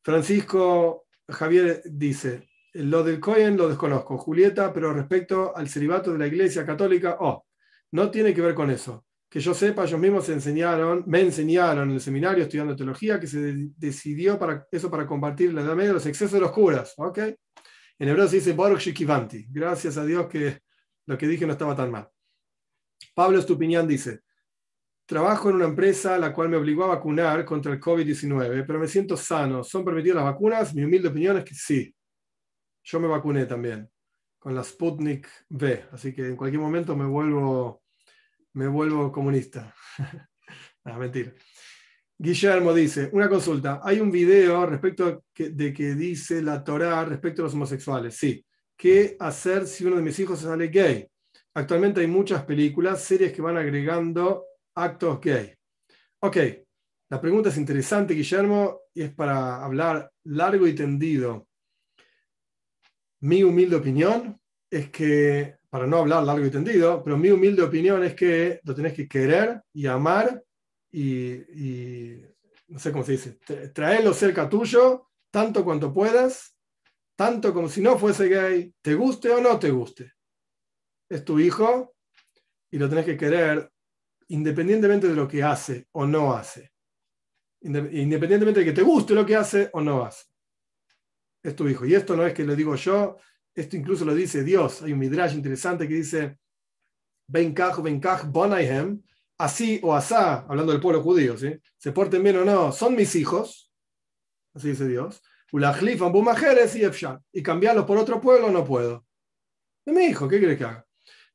Francisco 0.01 1.07
Javier 1.29 1.83
dice, 1.87 2.49
lo 2.79 3.03
del 3.03 3.21
Cohen 3.21 3.57
lo 3.57 3.69
desconozco, 3.69 4.19
Julieta, 4.19 4.73
pero 4.73 4.93
respecto 4.93 5.57
al 5.57 5.69
celibato 5.69 6.13
de 6.13 6.19
la 6.19 6.27
Iglesia 6.27 6.65
Católica, 6.65 7.17
oh, 7.21 7.45
no 7.93 8.11
tiene 8.11 8.35
que 8.35 8.41
ver 8.41 8.55
con 8.55 8.71
eso. 8.71 9.07
Que 9.29 9.41
yo 9.41 9.55
sepa, 9.55 9.85
ellos 9.85 9.99
mismos 9.99 10.29
enseñaron, 10.29 11.05
me 11.07 11.21
enseñaron 11.21 11.89
en 11.89 11.97
el 11.97 12.01
seminario 12.01 12.45
estudiando 12.45 12.77
teología 12.77 13.19
que 13.19 13.27
se 13.27 13.55
decidió 13.77 14.39
para 14.39 14.67
eso 14.71 14.91
para 14.91 15.07
compartir 15.07 15.53
la 15.53 15.63
edad 15.63 15.75
media 15.75 15.93
los 15.93 16.07
excesos 16.07 16.33
de 16.33 16.41
los 16.41 16.53
curas. 16.53 16.95
¿ok? 16.97 17.19
En 17.99 18.09
hebreo 18.09 18.29
se 18.29 18.37
dice 18.37 18.53
Baruch 18.53 18.81
Shikivanti. 18.81 19.47
Gracias 19.51 19.97
a 19.97 20.05
Dios 20.05 20.29
que 20.29 20.61
lo 21.07 21.19
que 21.19 21.27
dije 21.27 21.47
no 21.47 21.53
estaba 21.53 21.75
tan 21.75 21.91
mal. 21.91 22.09
Pablo 23.15 23.39
Estupiñán 23.39 23.89
dice, 23.89 24.21
trabajo 25.07 25.49
en 25.49 25.57
una 25.57 25.65
empresa 25.67 26.19
la 26.19 26.33
cual 26.33 26.49
me 26.49 26.57
obligó 26.57 26.85
a 26.85 26.89
vacunar 26.89 27.45
contra 27.45 27.73
el 27.73 27.81
COVID-19, 27.81 28.65
pero 28.67 28.79
me 28.79 28.89
siento 28.89 29.17
sano. 29.17 29.65
¿Son 29.65 29.85
permitidas 29.85 30.17
las 30.17 30.25
vacunas? 30.25 30.75
Mi 30.75 30.85
humilde 30.85 31.09
opinión 31.09 31.39
es 31.39 31.45
que 31.45 31.55
sí. 31.55 31.95
Yo 32.89 33.01
me 33.01 33.09
vacuné 33.09 33.47
también 33.47 33.91
con 34.39 34.55
la 34.55 34.63
Sputnik 34.63 35.29
V, 35.51 35.87
así 35.91 36.15
que 36.15 36.25
en 36.25 36.37
cualquier 36.37 36.61
momento 36.61 36.95
me 36.95 37.05
vuelvo, 37.05 37.83
me 38.53 38.69
vuelvo 38.69 39.11
comunista. 39.11 39.75
no, 40.85 40.97
mentira. 40.97 41.33
Guillermo 42.17 42.73
dice, 42.73 43.11
una 43.13 43.29
consulta, 43.29 43.81
hay 43.83 43.99
un 43.99 44.13
video 44.13 44.65
respecto 44.67 45.25
de 45.37 45.73
que 45.75 45.97
dice 45.97 46.41
la 46.43 46.63
Torah 46.63 47.05
respecto 47.05 47.43
a 47.43 47.47
los 47.47 47.55
homosexuales. 47.55 48.17
Sí, 48.17 48.47
¿qué 48.77 49.17
hacer 49.19 49.67
si 49.67 49.85
uno 49.85 49.97
de 49.97 50.03
mis 50.03 50.19
hijos 50.21 50.39
sale 50.39 50.69
gay? 50.69 51.09
Actualmente 51.55 52.03
hay 52.03 52.07
muchas 52.07 52.45
películas, 52.45 53.03
series 53.03 53.33
que 53.33 53.43
van 53.43 53.57
agregando 53.57 54.45
actos 54.77 55.21
gay. 55.21 55.53
Ok, 56.21 56.37
la 57.11 57.21
pregunta 57.21 57.49
es 57.49 57.57
interesante, 57.57 58.15
Guillermo, 58.15 58.83
y 58.95 59.03
es 59.03 59.13
para 59.13 59.65
hablar 59.65 60.09
largo 60.23 60.69
y 60.69 60.75
tendido. 60.75 61.49
Mi 63.27 63.43
humilde 63.43 63.75
opinión 63.75 64.41
es 64.71 64.89
que, 64.91 65.57
para 65.69 65.85
no 65.85 65.97
hablar 65.99 66.23
largo 66.23 66.47
y 66.47 66.51
tendido, 66.51 67.03
pero 67.03 67.19
mi 67.19 67.29
humilde 67.29 67.61
opinión 67.61 68.05
es 68.05 68.15
que 68.15 68.61
lo 68.63 68.73
tenés 68.73 68.93
que 68.93 69.09
querer 69.09 69.63
y 69.73 69.89
amar 69.89 70.45
y, 70.93 72.23
no 72.69 72.79
sé 72.79 72.93
cómo 72.93 73.03
se 73.03 73.13
dice, 73.13 73.33
traerlo 73.75 74.15
cerca 74.15 74.49
tuyo 74.49 75.09
tanto 75.29 75.65
cuanto 75.65 75.93
puedas, 75.93 76.57
tanto 77.17 77.53
como 77.53 77.69
si 77.69 77.81
no 77.81 77.99
fuese 77.99 78.29
gay, 78.29 78.73
te 78.81 78.95
guste 78.95 79.29
o 79.31 79.41
no 79.41 79.59
te 79.59 79.73
guste. 79.73 80.13
Es 81.09 81.25
tu 81.25 81.41
hijo 81.41 81.97
y 82.71 82.79
lo 82.79 82.89
tenés 82.89 83.07
que 83.07 83.17
querer 83.17 83.69
independientemente 84.29 85.09
de 85.09 85.17
lo 85.17 85.27
que 85.27 85.43
hace 85.43 85.89
o 85.91 86.07
no 86.07 86.33
hace. 86.33 86.71
Independientemente 87.61 88.61
de 88.61 88.67
que 88.67 88.73
te 88.73 88.83
guste 88.83 89.15
lo 89.15 89.27
que 89.27 89.35
hace 89.35 89.69
o 89.73 89.81
no 89.81 90.05
hace. 90.05 90.27
Es 91.47 91.55
tu 91.55 91.69
hijo. 91.69 91.87
Y 91.87 91.95
esto 91.95 92.17
no 92.17 92.27
es 92.27 92.35
que 92.35 92.43
lo 92.43 92.57
digo 92.57 92.75
yo, 92.75 93.19
esto 93.55 93.77
incluso 93.77 94.05
lo 94.05 94.17
dice 94.17 94.43
Dios. 94.43 94.83
Hay 94.83 94.93
un 94.93 94.99
midrash 94.99 95.35
interesante 95.35 95.87
que 95.87 95.95
dice, 95.95 96.39
Benkach, 97.29 97.81
Benkach, 97.81 98.25
Bonaihem, 98.27 99.01
así 99.39 99.79
o 99.85 99.95
asá, 99.95 100.41
hablando 100.41 100.73
del 100.73 100.81
pueblo 100.81 101.03
judío, 101.03 101.39
¿sí? 101.39 101.57
se 101.77 101.93
porten 101.93 102.25
bien 102.25 102.39
o 102.39 102.45
no, 102.45 102.73
son 102.73 102.97
mis 102.97 103.15
hijos, 103.15 103.73
así 104.55 104.71
dice 104.71 104.89
Dios, 104.89 105.23
y 107.33 107.43
cambiarlos 107.43 107.85
por 107.85 107.99
otro 107.99 108.21
pueblo 108.21 108.51
no 108.51 108.65
puedo. 108.65 109.07
Es 109.85 109.95
mi 109.95 110.07
hijo, 110.07 110.27
¿qué 110.27 110.41
crees 110.41 110.59
que 110.59 110.65
haga? 110.65 110.85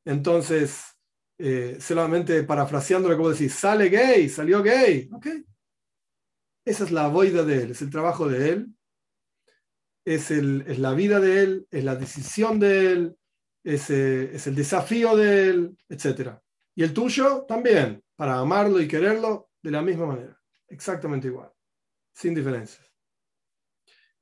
Entonces, 0.04 0.84
eh, 1.38 1.78
solamente 1.80 2.42
parafraseándolo, 2.42 3.16
como 3.16 3.30
decir, 3.30 3.50
sale 3.50 3.88
gay, 3.88 4.28
salió 4.28 4.62
gay, 4.62 5.08
¿ok? 5.10 5.26
Esa 6.66 6.84
es 6.84 6.90
la 6.90 7.08
voida 7.08 7.44
de 7.44 7.62
él, 7.62 7.70
es 7.70 7.80
el 7.80 7.88
trabajo 7.88 8.28
de 8.28 8.50
él, 8.50 8.68
es, 10.04 10.30
el, 10.30 10.64
es 10.66 10.78
la 10.78 10.92
vida 10.94 11.20
de 11.20 11.42
él, 11.42 11.66
es 11.70 11.84
la 11.84 11.96
decisión 11.96 12.58
de 12.58 12.92
él, 12.92 13.16
es, 13.64 13.90
eh, 13.90 14.34
es 14.34 14.46
el 14.46 14.54
desafío 14.54 15.16
de 15.16 15.48
él, 15.48 15.78
etc. 15.88 16.38
Y 16.74 16.82
el 16.82 16.92
tuyo 16.92 17.44
también, 17.46 18.02
para 18.16 18.38
amarlo 18.38 18.80
y 18.80 18.88
quererlo 18.88 19.50
de 19.62 19.70
la 19.70 19.82
misma 19.82 20.06
manera, 20.06 20.40
exactamente 20.68 21.28
igual, 21.28 21.50
sin 22.14 22.34
diferencias. 22.34 22.86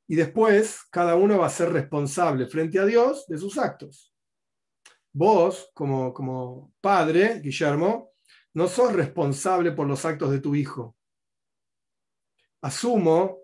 Y 0.07 0.17
después, 0.17 0.83
cada 0.91 1.15
uno 1.15 1.39
va 1.39 1.47
a 1.47 1.51
ser 1.51 1.73
responsable 1.73 2.47
frente 2.47 2.79
a 2.79 2.85
Dios 2.85 3.27
de 3.29 3.39
sus 3.39 3.57
actos 3.59 4.11
vos, 5.13 5.71
como, 5.75 6.13
como 6.13 6.73
padre, 6.81 7.41
Guillermo, 7.41 8.13
no 8.55 8.67
sos 8.69 8.93
responsable 8.93 9.73
por 9.73 9.87
los 9.87 10.05
actos 10.05 10.31
de 10.31 10.41
tu 10.41 10.55
hijo. 10.55 10.97
Asumo, 12.63 13.40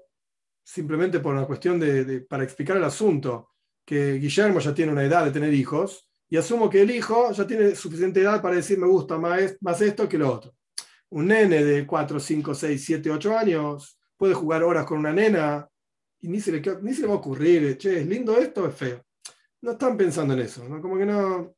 simplemente 0.66 1.20
por 1.20 1.32
una 1.32 1.46
cuestión 1.46 1.78
de, 1.78 2.22
para 2.22 2.42
explicar 2.42 2.76
el 2.76 2.82
asunto, 2.82 3.50
que 3.84 4.14
Guillermo 4.14 4.58
ya 4.58 4.74
tiene 4.74 4.90
una 4.90 5.04
edad 5.04 5.24
de 5.24 5.30
tener 5.30 5.54
hijos, 5.54 6.10
y 6.28 6.36
asumo 6.36 6.68
que 6.68 6.82
el 6.82 6.90
hijo 6.90 7.30
ya 7.30 7.46
tiene 7.46 7.76
suficiente 7.76 8.20
edad 8.20 8.42
para 8.42 8.56
decir 8.56 8.76
me 8.76 8.88
gusta 8.88 9.16
más, 9.16 9.56
más 9.60 9.80
esto 9.80 10.08
que 10.08 10.18
lo 10.18 10.32
otro. 10.32 10.56
Un 11.10 11.28
nene 11.28 11.62
de 11.62 11.86
4, 11.86 12.18
5, 12.18 12.52
6, 12.52 12.84
7, 12.84 13.10
8 13.12 13.38
años 13.38 13.96
puede 14.16 14.34
jugar 14.34 14.64
horas 14.64 14.84
con 14.86 14.98
una 14.98 15.12
nena 15.12 15.68
y 16.20 16.26
ni 16.26 16.40
se 16.40 16.50
le, 16.50 16.62
ni 16.82 16.94
se 16.94 17.02
le 17.02 17.06
va 17.06 17.14
a 17.14 17.18
ocurrir, 17.18 17.78
che, 17.78 18.00
¿es 18.00 18.06
lindo 18.06 18.36
esto 18.36 18.64
o 18.64 18.66
es 18.66 18.74
feo? 18.74 19.04
No 19.60 19.72
están 19.72 19.96
pensando 19.96 20.34
en 20.34 20.40
eso, 20.40 20.68
¿no? 20.68 20.80
Como 20.80 20.98
que 20.98 21.06
no, 21.06 21.54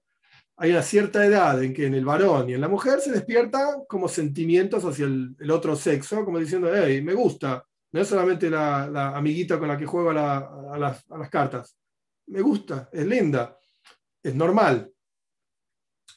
hay 0.59 0.73
una 0.73 0.83
cierta 0.83 1.25
edad 1.25 1.63
en 1.63 1.73
que 1.73 1.87
en 1.87 1.95
el 1.95 2.05
varón 2.05 2.51
y 2.51 2.55
en 2.55 2.61
la 2.61 2.69
mujer 2.69 3.01
se 3.01 3.13
despierta 3.13 3.79
como 3.89 4.07
sentimientos 4.09 4.85
hacia 4.85 5.07
el, 5.07 5.51
otro 5.51 5.77
sexo, 5.77 6.25
como 6.25 6.39
diciendo, 6.39 6.69
hey, 6.75 7.01
me 7.01 7.15
gusta. 7.15 7.65
No 7.93 8.01
es 8.01 8.09
solamente 8.09 8.51
la, 8.51 9.17
amiguita 9.17 9.59
con 9.59 9.69
la 9.69 9.77
que 9.77 9.87
juego 9.87 10.11
a, 10.11 10.79
las, 10.79 11.31
cartas. 11.31 11.77
Me 12.27 12.41
gusta, 12.43 12.89
es 12.93 13.07
linda, 13.07 13.59
es 14.23 14.35
normal. 14.35 14.93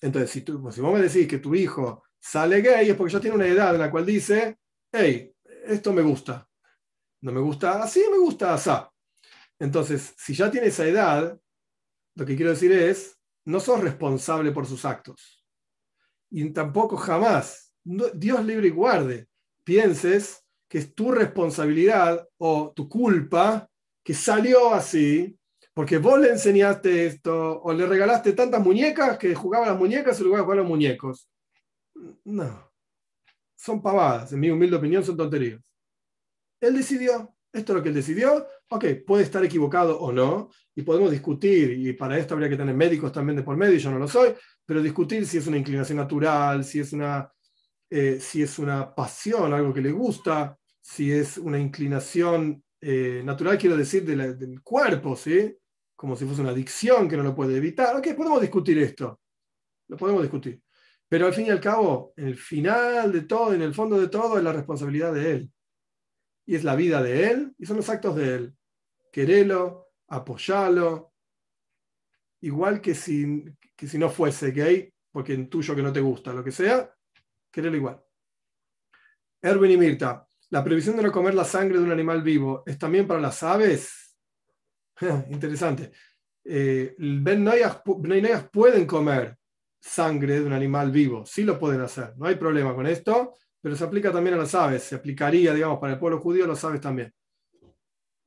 Entonces, 0.01 0.31
si, 0.31 0.41
tú, 0.41 0.69
si 0.71 0.81
vos 0.81 0.93
me 0.93 1.01
decís 1.01 1.27
que 1.27 1.37
tu 1.37 1.55
hijo 1.55 2.03
sale 2.19 2.61
gay, 2.61 2.89
es 2.89 2.95
porque 2.95 3.13
ya 3.13 3.19
tiene 3.19 3.35
una 3.35 3.47
edad 3.47 3.73
en 3.75 3.81
la 3.81 3.91
cual 3.91 4.05
dice, 4.05 4.57
hey, 4.91 5.33
esto 5.65 5.93
me 5.93 6.01
gusta. 6.01 6.47
No 7.21 7.31
me 7.31 7.39
gusta 7.39 7.81
así, 7.83 8.03
me 8.11 8.17
gusta 8.17 8.53
así. 8.53 8.71
Entonces, 9.59 10.13
si 10.17 10.33
ya 10.33 10.49
tiene 10.49 10.67
esa 10.67 10.85
edad, 10.85 11.39
lo 12.15 12.25
que 12.25 12.35
quiero 12.35 12.51
decir 12.51 12.71
es, 12.71 13.17
no 13.45 13.59
sos 13.59 13.79
responsable 13.79 14.51
por 14.51 14.65
sus 14.65 14.85
actos. 14.85 15.45
Y 16.29 16.49
tampoco 16.51 16.97
jamás, 16.97 17.73
Dios 17.83 18.43
libre 18.43 18.67
y 18.67 18.71
guarde, 18.71 19.27
pienses 19.63 20.43
que 20.71 20.77
es 20.77 20.95
tu 20.95 21.11
responsabilidad 21.11 22.25
o 22.37 22.71
tu 22.73 22.87
culpa 22.87 23.69
que 24.01 24.13
salió 24.13 24.73
así, 24.73 25.37
porque 25.73 25.97
vos 25.97 26.17
le 26.17 26.29
enseñaste 26.29 27.07
esto 27.07 27.61
o 27.61 27.73
le 27.73 27.85
regalaste 27.85 28.31
tantas 28.31 28.63
muñecas 28.63 29.17
que 29.17 29.35
jugaba 29.35 29.67
las 29.67 29.77
muñecas 29.77 30.17
en 30.17 30.27
lugar 30.27 30.39
de 30.39 30.43
jugar 30.45 30.59
a 30.59 30.61
los 30.61 30.69
muñecos. 30.69 31.29
No, 32.23 32.71
son 33.53 33.81
pavadas, 33.81 34.31
en 34.31 34.39
mi 34.39 34.49
humilde 34.49 34.77
opinión 34.77 35.03
son 35.03 35.17
tonterías. 35.17 35.59
Él 36.61 36.77
decidió, 36.77 37.35
Esto 37.51 37.73
es 37.73 37.77
lo 37.77 37.83
que 37.83 37.89
él 37.89 37.95
decidió. 37.95 38.47
Ok, 38.69 38.85
puede 39.05 39.23
estar 39.23 39.43
equivocado 39.43 39.99
o 39.99 40.13
no, 40.13 40.51
y 40.73 40.83
podemos 40.83 41.11
discutir, 41.11 41.71
y 41.73 41.91
para 41.91 42.17
esto 42.17 42.33
habría 42.33 42.47
que 42.47 42.55
tener 42.55 42.73
médicos 42.73 43.11
también 43.11 43.35
de 43.35 43.43
por 43.43 43.57
medio, 43.57 43.77
yo 43.77 43.91
no 43.91 43.99
lo 43.99 44.07
soy, 44.07 44.33
pero 44.65 44.81
discutir 44.81 45.27
si 45.27 45.37
es 45.37 45.47
una 45.47 45.57
inclinación 45.57 45.97
natural, 45.97 46.63
si 46.63 46.79
es 46.79 46.93
una, 46.93 47.29
eh, 47.89 48.19
si 48.21 48.41
es 48.41 48.57
una 48.57 48.95
pasión, 48.95 49.53
algo 49.53 49.73
que 49.73 49.81
le 49.81 49.91
gusta, 49.91 50.57
si 50.81 51.11
es 51.11 51.37
una 51.37 51.59
inclinación 51.59 52.63
eh, 52.81 53.21
natural, 53.23 53.57
quiero 53.57 53.77
decir, 53.77 54.03
del 54.03 54.61
cuerpo, 54.63 55.15
¿sí? 55.15 55.55
Como 55.95 56.15
si 56.15 56.25
fuese 56.25 56.41
una 56.41 56.49
adicción 56.49 57.07
que 57.07 57.15
no 57.15 57.23
lo 57.23 57.35
puede 57.35 57.55
evitar. 57.57 57.95
Ok, 57.95 58.15
podemos 58.15 58.41
discutir 58.41 58.77
esto. 58.79 59.19
Lo 59.87 59.97
podemos 59.97 60.23
discutir. 60.23 60.61
Pero 61.07 61.27
al 61.27 61.33
fin 61.33 61.47
y 61.47 61.49
al 61.49 61.59
cabo, 61.59 62.13
el 62.15 62.35
final 62.35 63.11
de 63.11 63.21
todo, 63.21 63.53
en 63.53 63.61
el 63.61 63.73
fondo 63.73 63.99
de 63.99 64.07
todo, 64.07 64.37
es 64.37 64.43
la 64.43 64.53
responsabilidad 64.53 65.13
de 65.13 65.31
él. 65.31 65.51
Y 66.45 66.55
es 66.55 66.63
la 66.63 66.75
vida 66.75 67.03
de 67.03 67.29
él 67.29 67.53
y 67.57 67.65
son 67.65 67.77
los 67.77 67.89
actos 67.89 68.15
de 68.15 68.35
él. 68.35 68.57
Querelo, 69.11 69.89
apoyarlo. 70.07 71.13
Igual 72.41 72.81
que 72.81 72.95
si, 72.95 73.43
que 73.75 73.87
si 73.87 73.97
no 73.97 74.09
fuese 74.09 74.51
gay, 74.51 74.91
porque 75.11 75.33
intuyo 75.33 75.75
que 75.75 75.83
no 75.83 75.93
te 75.93 75.99
gusta, 75.99 76.33
lo 76.33 76.43
que 76.43 76.51
sea, 76.51 76.91
querelo 77.51 77.75
igual. 77.75 78.01
Erwin 79.41 79.71
y 79.71 79.77
Mirta, 79.77 80.27
la 80.51 80.63
previsión 80.63 80.97
de 80.97 81.03
no 81.03 81.11
comer 81.11 81.33
la 81.33 81.45
sangre 81.45 81.77
de 81.77 81.83
un 81.83 81.91
animal 81.91 82.21
vivo 82.21 82.63
es 82.65 82.77
también 82.77 83.07
para 83.07 83.21
las 83.21 83.41
aves. 83.41 84.17
Interesante. 85.31 85.91
Eh, 86.43 86.93
ben 86.97 87.43
Noyas 87.43 87.81
pueden 88.51 88.85
comer 88.85 89.37
sangre 89.79 90.39
de 90.39 90.45
un 90.45 90.53
animal 90.53 90.91
vivo, 90.91 91.25
sí 91.25 91.43
lo 91.43 91.57
pueden 91.57 91.81
hacer, 91.81 92.13
no 92.17 92.27
hay 92.27 92.35
problema 92.35 92.75
con 92.75 92.85
esto, 92.85 93.33
pero 93.59 93.75
se 93.75 93.83
aplica 93.83 94.11
también 94.11 94.35
a 94.35 94.39
las 94.39 94.53
aves, 94.53 94.83
se 94.83 94.95
aplicaría, 94.95 95.53
digamos, 95.53 95.79
para 95.79 95.93
el 95.93 95.99
pueblo 95.99 96.19
judío, 96.19 96.45
las 96.45 96.63
aves 96.63 96.81
también. 96.81 97.11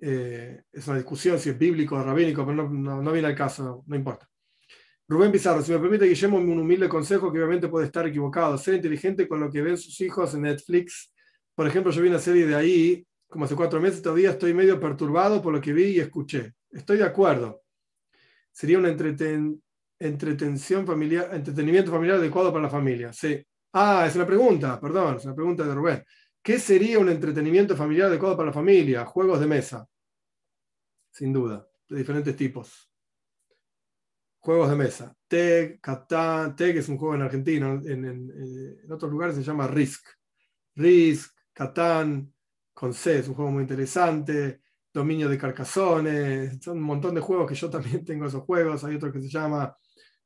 Eh, 0.01 0.63
es 0.73 0.87
una 0.87 0.97
discusión 0.97 1.39
si 1.39 1.51
es 1.51 1.59
bíblico 1.59 1.97
o 1.97 2.03
rabínico, 2.03 2.45
pero 2.47 2.69
no, 2.69 3.13
viene 3.13 3.29
al 3.29 3.35
caso, 3.35 3.85
no 3.87 3.97
importa. 3.97 4.29
Rubén 5.07 5.31
Pizarro, 5.31 5.63
si 5.63 5.73
me 5.73 5.79
permite, 5.79 6.07
Guillermo, 6.07 6.39
un 6.39 6.59
humilde 6.59 6.89
consejo 6.89 7.31
que 7.31 7.39
obviamente 7.39 7.69
puede 7.69 7.87
estar 7.87 8.07
equivocado. 8.07 8.57
Ser 8.57 8.75
inteligente 8.75 9.29
con 9.29 9.39
lo 9.39 9.51
que 9.51 9.61
ven 9.61 9.77
sus 9.77 10.01
hijos 10.01 10.35
en 10.35 10.43
Netflix 10.43 11.14
por 11.55 11.67
ejemplo, 11.67 11.93
yo 11.93 12.03
vi 12.03 12.09
una 12.09 12.19
serie 12.19 12.47
de 12.47 12.55
ahí, 12.55 13.07
como 13.29 13.45
hace 13.45 13.55
cuatro 13.55 13.81
meses, 13.81 14.03
todavía 14.03 14.31
estoy 14.31 14.55
medio 14.55 14.81
perturbado 14.81 15.41
por 15.41 15.53
lo 15.53 15.61
que 15.61 15.73
vi 15.73 15.85
y 15.85 16.01
escuché. 16.01 16.55
Estoy 16.71 16.99
de 16.99 17.05
acuerdo. 17.05 17.63
Sería 18.51 18.79
un 18.79 18.87
entretención 19.99 20.87
familiar, 20.87 21.31
entretenimiento 21.33 21.91
familiar 21.91 22.19
adecuado 22.19 22.53
para 22.53 22.65
la 22.65 22.71
familia. 22.71 23.13
Sí. 23.13 23.45
Ah, 23.73 24.05
es 24.07 24.15
una 24.15 24.27
pregunta, 24.27 24.81
perdón, 24.81 25.17
es 25.17 25.25
una 25.25 25.35
pregunta 25.35 25.65
de 25.65 25.75
Rubén. 25.75 26.05
¿Qué 26.43 26.59
sería 26.59 26.99
un 26.99 27.09
entretenimiento 27.09 27.77
familiar 27.77 28.09
adecuado 28.09 28.37
para 28.37 28.49
la 28.49 28.53
familia? 28.53 29.05
Juegos 29.05 29.41
de 29.41 29.47
mesa. 29.47 29.87
Sin 31.11 31.33
duda, 31.33 31.67
de 31.89 31.97
diferentes 31.97 32.37
tipos. 32.37 32.91
Juegos 34.39 34.69
de 34.69 34.77
mesa. 34.77 35.17
TEG, 35.27 35.81
Catán, 35.81 36.55
TEG 36.55 36.77
es 36.77 36.89
un 36.89 36.99
juego 36.99 37.15
en 37.15 37.23
Argentina, 37.23 37.81
en, 37.85 38.05
en 38.05 38.93
otros 38.93 39.11
lugares 39.11 39.37
se 39.37 39.43
llama 39.43 39.67
Risk. 39.67 40.07
Risk, 40.75 41.35
Catán, 41.55 42.35
con 42.75 42.93
C, 42.93 43.21
es 43.21 43.29
un 43.29 43.35
juego 43.35 43.53
muy 43.53 43.63
interesante, 43.63 44.61
Dominio 44.93 45.29
de 45.29 45.39
Carcasones, 45.39 46.59
son 46.61 46.79
un 46.79 46.85
montón 46.85 47.15
de 47.15 47.21
juegos 47.21 47.49
que 47.49 47.55
yo 47.55 47.71
también 47.71 48.05
tengo 48.05 48.27
esos 48.27 48.43
juegos, 48.43 48.85
hay 48.85 48.97
otro 48.97 49.13
que 49.13 49.21
se 49.21 49.29
llama 49.29 49.75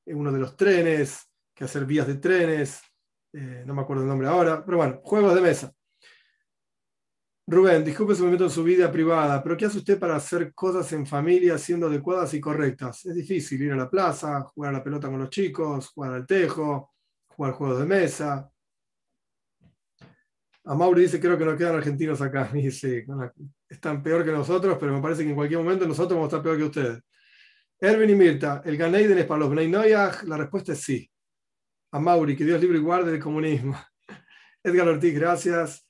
eh, 0.04 0.14
uno 0.14 0.32
de 0.32 0.40
los 0.40 0.56
trenes, 0.56 1.30
que 1.54 1.64
hacer 1.64 1.84
vías 1.84 2.06
de 2.06 2.16
trenes, 2.16 2.80
eh, 3.32 3.62
no 3.66 3.74
me 3.74 3.82
acuerdo 3.82 4.02
el 4.02 4.08
nombre 4.08 4.26
ahora, 4.26 4.64
pero 4.64 4.78
bueno, 4.78 5.00
juegos 5.04 5.34
de 5.34 5.40
mesa. 5.40 5.72
Rubén, 7.46 7.82
disculpe 7.82 8.14
su 8.14 8.24
momento 8.24 8.44
en 8.44 8.50
su 8.50 8.62
vida 8.62 8.92
privada, 8.92 9.42
pero 9.42 9.56
¿qué 9.56 9.64
hace 9.64 9.78
usted 9.78 9.98
para 9.98 10.16
hacer 10.16 10.52
cosas 10.54 10.92
en 10.92 11.06
familia 11.06 11.56
siendo 11.56 11.86
adecuadas 11.86 12.34
y 12.34 12.40
correctas? 12.40 13.06
Es 13.06 13.14
difícil 13.14 13.62
ir 13.62 13.72
a 13.72 13.76
la 13.76 13.88
plaza, 13.88 14.42
jugar 14.42 14.74
a 14.74 14.78
la 14.78 14.84
pelota 14.84 15.08
con 15.08 15.18
los 15.18 15.30
chicos, 15.30 15.88
jugar 15.88 16.12
al 16.12 16.26
tejo, 16.26 16.92
jugar 17.26 17.54
juegos 17.54 17.78
de 17.78 17.86
mesa. 17.86 18.52
A 20.68 20.74
Mauri 20.74 21.02
dice, 21.02 21.18
creo 21.18 21.38
que 21.38 21.46
no 21.46 21.56
quedan 21.56 21.76
argentinos 21.76 22.20
acá. 22.20 22.44
Dice, 22.52 23.06
están 23.70 24.02
peor 24.02 24.22
que 24.22 24.30
nosotros, 24.30 24.76
pero 24.78 24.92
me 24.92 25.00
parece 25.00 25.22
que 25.22 25.30
en 25.30 25.34
cualquier 25.34 25.60
momento 25.60 25.88
nosotros 25.88 26.18
vamos 26.18 26.30
a 26.30 26.36
estar 26.36 26.42
peor 26.42 26.58
que 26.58 26.64
ustedes. 26.64 27.02
Erwin 27.80 28.10
y 28.10 28.14
Mirta, 28.14 28.60
¿el 28.66 28.76
Ganeiden 28.76 29.16
es 29.16 29.24
para 29.24 29.40
los 29.40 29.50
Bnei 29.50 29.70
La 29.70 30.36
respuesta 30.36 30.72
es 30.72 30.82
sí. 30.82 31.10
A 31.92 31.98
Mauri, 31.98 32.36
que 32.36 32.44
Dios 32.44 32.60
libre 32.60 32.76
y 32.76 32.82
guarde 32.82 33.12
del 33.12 33.20
comunismo. 33.20 33.78
Edgar 34.62 34.88
Ortiz, 34.88 35.14
gracias. 35.14 35.88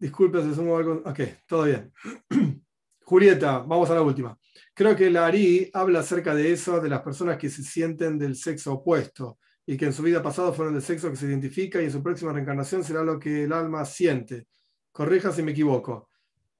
Disculpe 0.00 0.42
si 0.42 0.52
sumo 0.52 0.76
algo. 0.76 1.00
Ok, 1.04 1.20
todo 1.46 1.64
bien. 1.64 1.92
Julieta, 3.04 3.58
vamos 3.58 3.88
a 3.88 3.94
la 3.94 4.02
última. 4.02 4.36
Creo 4.74 4.96
que 4.96 5.10
la 5.10 5.32
habla 5.74 6.00
acerca 6.00 6.34
de 6.34 6.52
eso, 6.52 6.80
de 6.80 6.88
las 6.88 7.02
personas 7.02 7.38
que 7.38 7.48
se 7.48 7.62
sienten 7.62 8.18
del 8.18 8.34
sexo 8.34 8.72
opuesto 8.72 9.38
y 9.68 9.76
que 9.76 9.84
en 9.84 9.92
su 9.92 10.02
vida 10.02 10.22
pasada 10.22 10.50
fueron 10.50 10.72
del 10.72 10.82
sexo 10.82 11.10
que 11.10 11.16
se 11.16 11.26
identifica 11.26 11.78
y 11.78 11.84
en 11.84 11.90
su 11.90 12.02
próxima 12.02 12.32
reencarnación 12.32 12.82
será 12.82 13.02
lo 13.02 13.18
que 13.18 13.44
el 13.44 13.52
alma 13.52 13.84
siente. 13.84 14.46
Corrija 14.90 15.30
si 15.30 15.42
me 15.42 15.50
equivoco. 15.50 16.08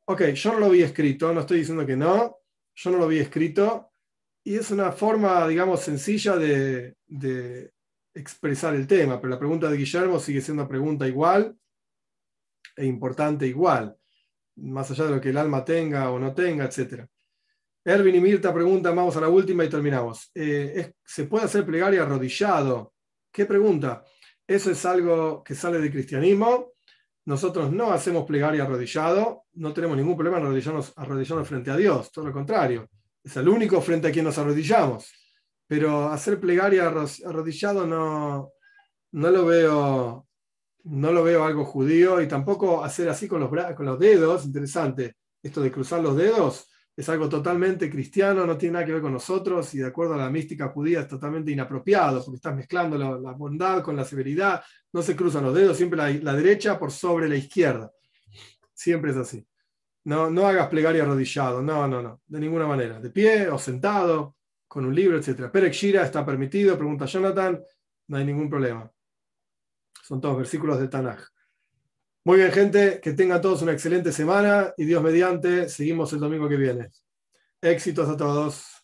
Ok, 0.05 0.25
yo 0.35 0.53
no 0.53 0.61
lo 0.61 0.69
vi 0.69 0.83
escrito, 0.83 1.33
no 1.33 1.41
estoy 1.41 1.61
diciendo 1.61 1.87
que 1.87 1.97
no, 1.97 2.37
yo 2.75 2.91
no 2.91 2.99
lo 2.99 3.09
vi 3.09 3.19
escrito 3.19 3.93
y 4.45 4.57
es 4.57 4.71
una 4.71 4.93
forma, 4.93 5.49
digamos, 5.49 5.81
sencilla 5.81 6.37
de, 6.37 6.97
de 7.07 7.73
expresar 8.13 8.75
el 8.75 8.87
tema, 8.87 9.19
pero 9.19 9.31
la 9.31 9.39
pregunta 9.39 9.71
de 9.71 9.79
Guillermo 9.79 10.21
sigue 10.21 10.43
siendo 10.43 10.65
una 10.65 10.69
pregunta 10.69 11.09
igual 11.09 11.57
e 12.77 12.85
importante 12.85 13.47
igual, 13.47 13.97
más 14.57 14.91
allá 14.91 15.05
de 15.05 15.11
lo 15.13 15.21
que 15.23 15.31
el 15.31 15.39
alma 15.39 15.65
tenga 15.65 16.11
o 16.11 16.19
no 16.19 16.35
tenga, 16.35 16.67
etc. 16.67 17.07
Erwin 17.87 18.17
y 18.17 18.21
Mirta 18.21 18.53
preguntan, 18.53 18.95
vamos 18.95 19.17
a 19.17 19.23
la 19.23 19.31
última 19.31 19.65
y 19.65 19.71
terminamos. 19.71 20.31
Eh, 20.35 20.93
¿Se 21.07 21.25
puede 21.25 21.47
hacer 21.47 21.65
plegaria 21.65 22.03
arrodillado? 22.03 22.93
¿Qué 23.39 23.47
pregunta? 23.47 24.05
Eso 24.45 24.73
es 24.73 24.85
algo 24.85 25.45
que 25.45 25.55
sale 25.55 25.79
del 25.79 25.93
cristianismo. 25.93 26.73
Nosotros 27.27 27.71
no 27.71 27.93
hacemos 27.93 28.27
plegaria 28.27 28.65
arrodillado, 28.65 29.45
no 29.53 29.73
tenemos 29.73 29.97
ningún 29.97 30.17
problema 30.17 30.39
en 30.39 30.47
arrodillarnos, 30.47 30.93
arrodillarnos 30.97 31.47
frente 31.47 31.71
a 31.71 31.77
Dios, 31.77 32.11
todo 32.11 32.27
lo 32.27 32.33
contrario. 32.33 32.89
Es 33.23 33.37
el 33.37 33.49
único 33.49 33.81
frente 33.81 34.09
a 34.09 34.11
quien 34.11 34.25
nos 34.25 34.39
arrodillamos. 34.39 35.13
Pero 35.69 36.09
hacer 36.09 36.41
plegaria 36.41 36.89
arrodillado 36.89 37.87
no, 37.87 38.51
no 39.13 39.31
lo 39.31 39.47
veo 39.47 40.27
no 40.83 41.13
lo 41.13 41.23
veo 41.23 41.45
algo 41.45 41.65
judío 41.65 42.21
y 42.21 42.27
tampoco 42.27 42.83
hacer 42.83 43.09
así 43.09 43.29
con 43.29 43.39
los, 43.39 43.51
con 43.77 43.87
los 43.87 44.01
dedos, 44.01 44.47
interesante, 44.47 45.15
esto 45.41 45.61
de 45.61 45.71
cruzar 45.71 46.01
los 46.01 46.17
dedos, 46.17 46.69
es 46.99 47.09
algo 47.09 47.29
totalmente 47.29 47.89
cristiano, 47.89 48.45
no 48.45 48.59
tiene 48.59 48.73
nada 48.73 48.85
que 48.85 48.91
ver 48.91 49.01
con 49.01 49.13
nosotros 49.13 49.73
y 49.73 49.79
de 49.79 49.87
acuerdo 49.87 50.15
a 50.15 50.17
la 50.17 50.31
mística 50.31 50.67
judía 50.71 51.03
es 51.03 51.07
totalmente 51.07 51.53
inapropiado, 51.53 52.25
porque 52.25 52.35
estás 52.35 52.57
mezclando 52.57 52.99
la, 52.99 53.33
bondad 53.35 53.85
con 53.85 53.95
la 53.95 54.05
severidad, 54.05 54.65
no 54.93 55.01
se 55.01 55.15
cruzan 55.15 55.45
los 55.45 55.55
dedos, 55.55 55.77
siempre 55.77 56.21
la, 56.21 56.35
derecha 56.35 56.77
por 56.77 56.91
sobre 56.91 57.29
la 57.29 57.37
izquierda. 57.37 57.93
Siempre 58.75 59.13
es 59.13 59.17
así. 59.17 59.47
No, 60.03 60.29
no 60.29 60.49
hagas 60.49 60.67
plegaria 60.67 61.05
arrodillado, 61.05 61.63
no, 61.63 61.87
no, 61.87 62.03
no, 62.03 62.21
de 62.27 62.41
ninguna 62.41 62.67
manera. 62.67 62.99
De 62.99 63.11
pie 63.11 63.49
o 63.49 63.61
sentado, 63.61 64.35
con 64.67 64.85
un 64.85 64.93
libro, 64.93 65.19
etc. 65.19 65.53
Perek 65.53 65.73
Shira 65.73 66.05
está 66.05 66.27
permitido, 66.27 66.77
pregunta 66.77 67.07
Jonathan, 67.07 67.63
no 68.09 68.17
hay 68.17 68.25
ningún 68.25 68.51
problema. 68.51 68.91
Son 70.03 70.21
todos 70.21 70.37
versículos 70.37 70.81
de 70.81 70.89
Tanaj. 70.89 71.21
Muy 72.29 72.37
bien, 72.37 72.53
gente, 72.53 73.01
que 73.01 73.15
tengan 73.15 73.41
todos 73.41 73.63
una 73.63 73.73
excelente 73.73 74.13
semana 74.13 74.75
y 74.77 74.85
Dios 74.85 75.03
mediante, 75.03 75.67
seguimos 75.67 76.13
el 76.13 76.21
domingo 76.21 76.47
que 76.47 76.59
viene. 76.59 76.91
Éxitos 77.63 78.07
a 78.07 78.19
todos. 78.19 78.78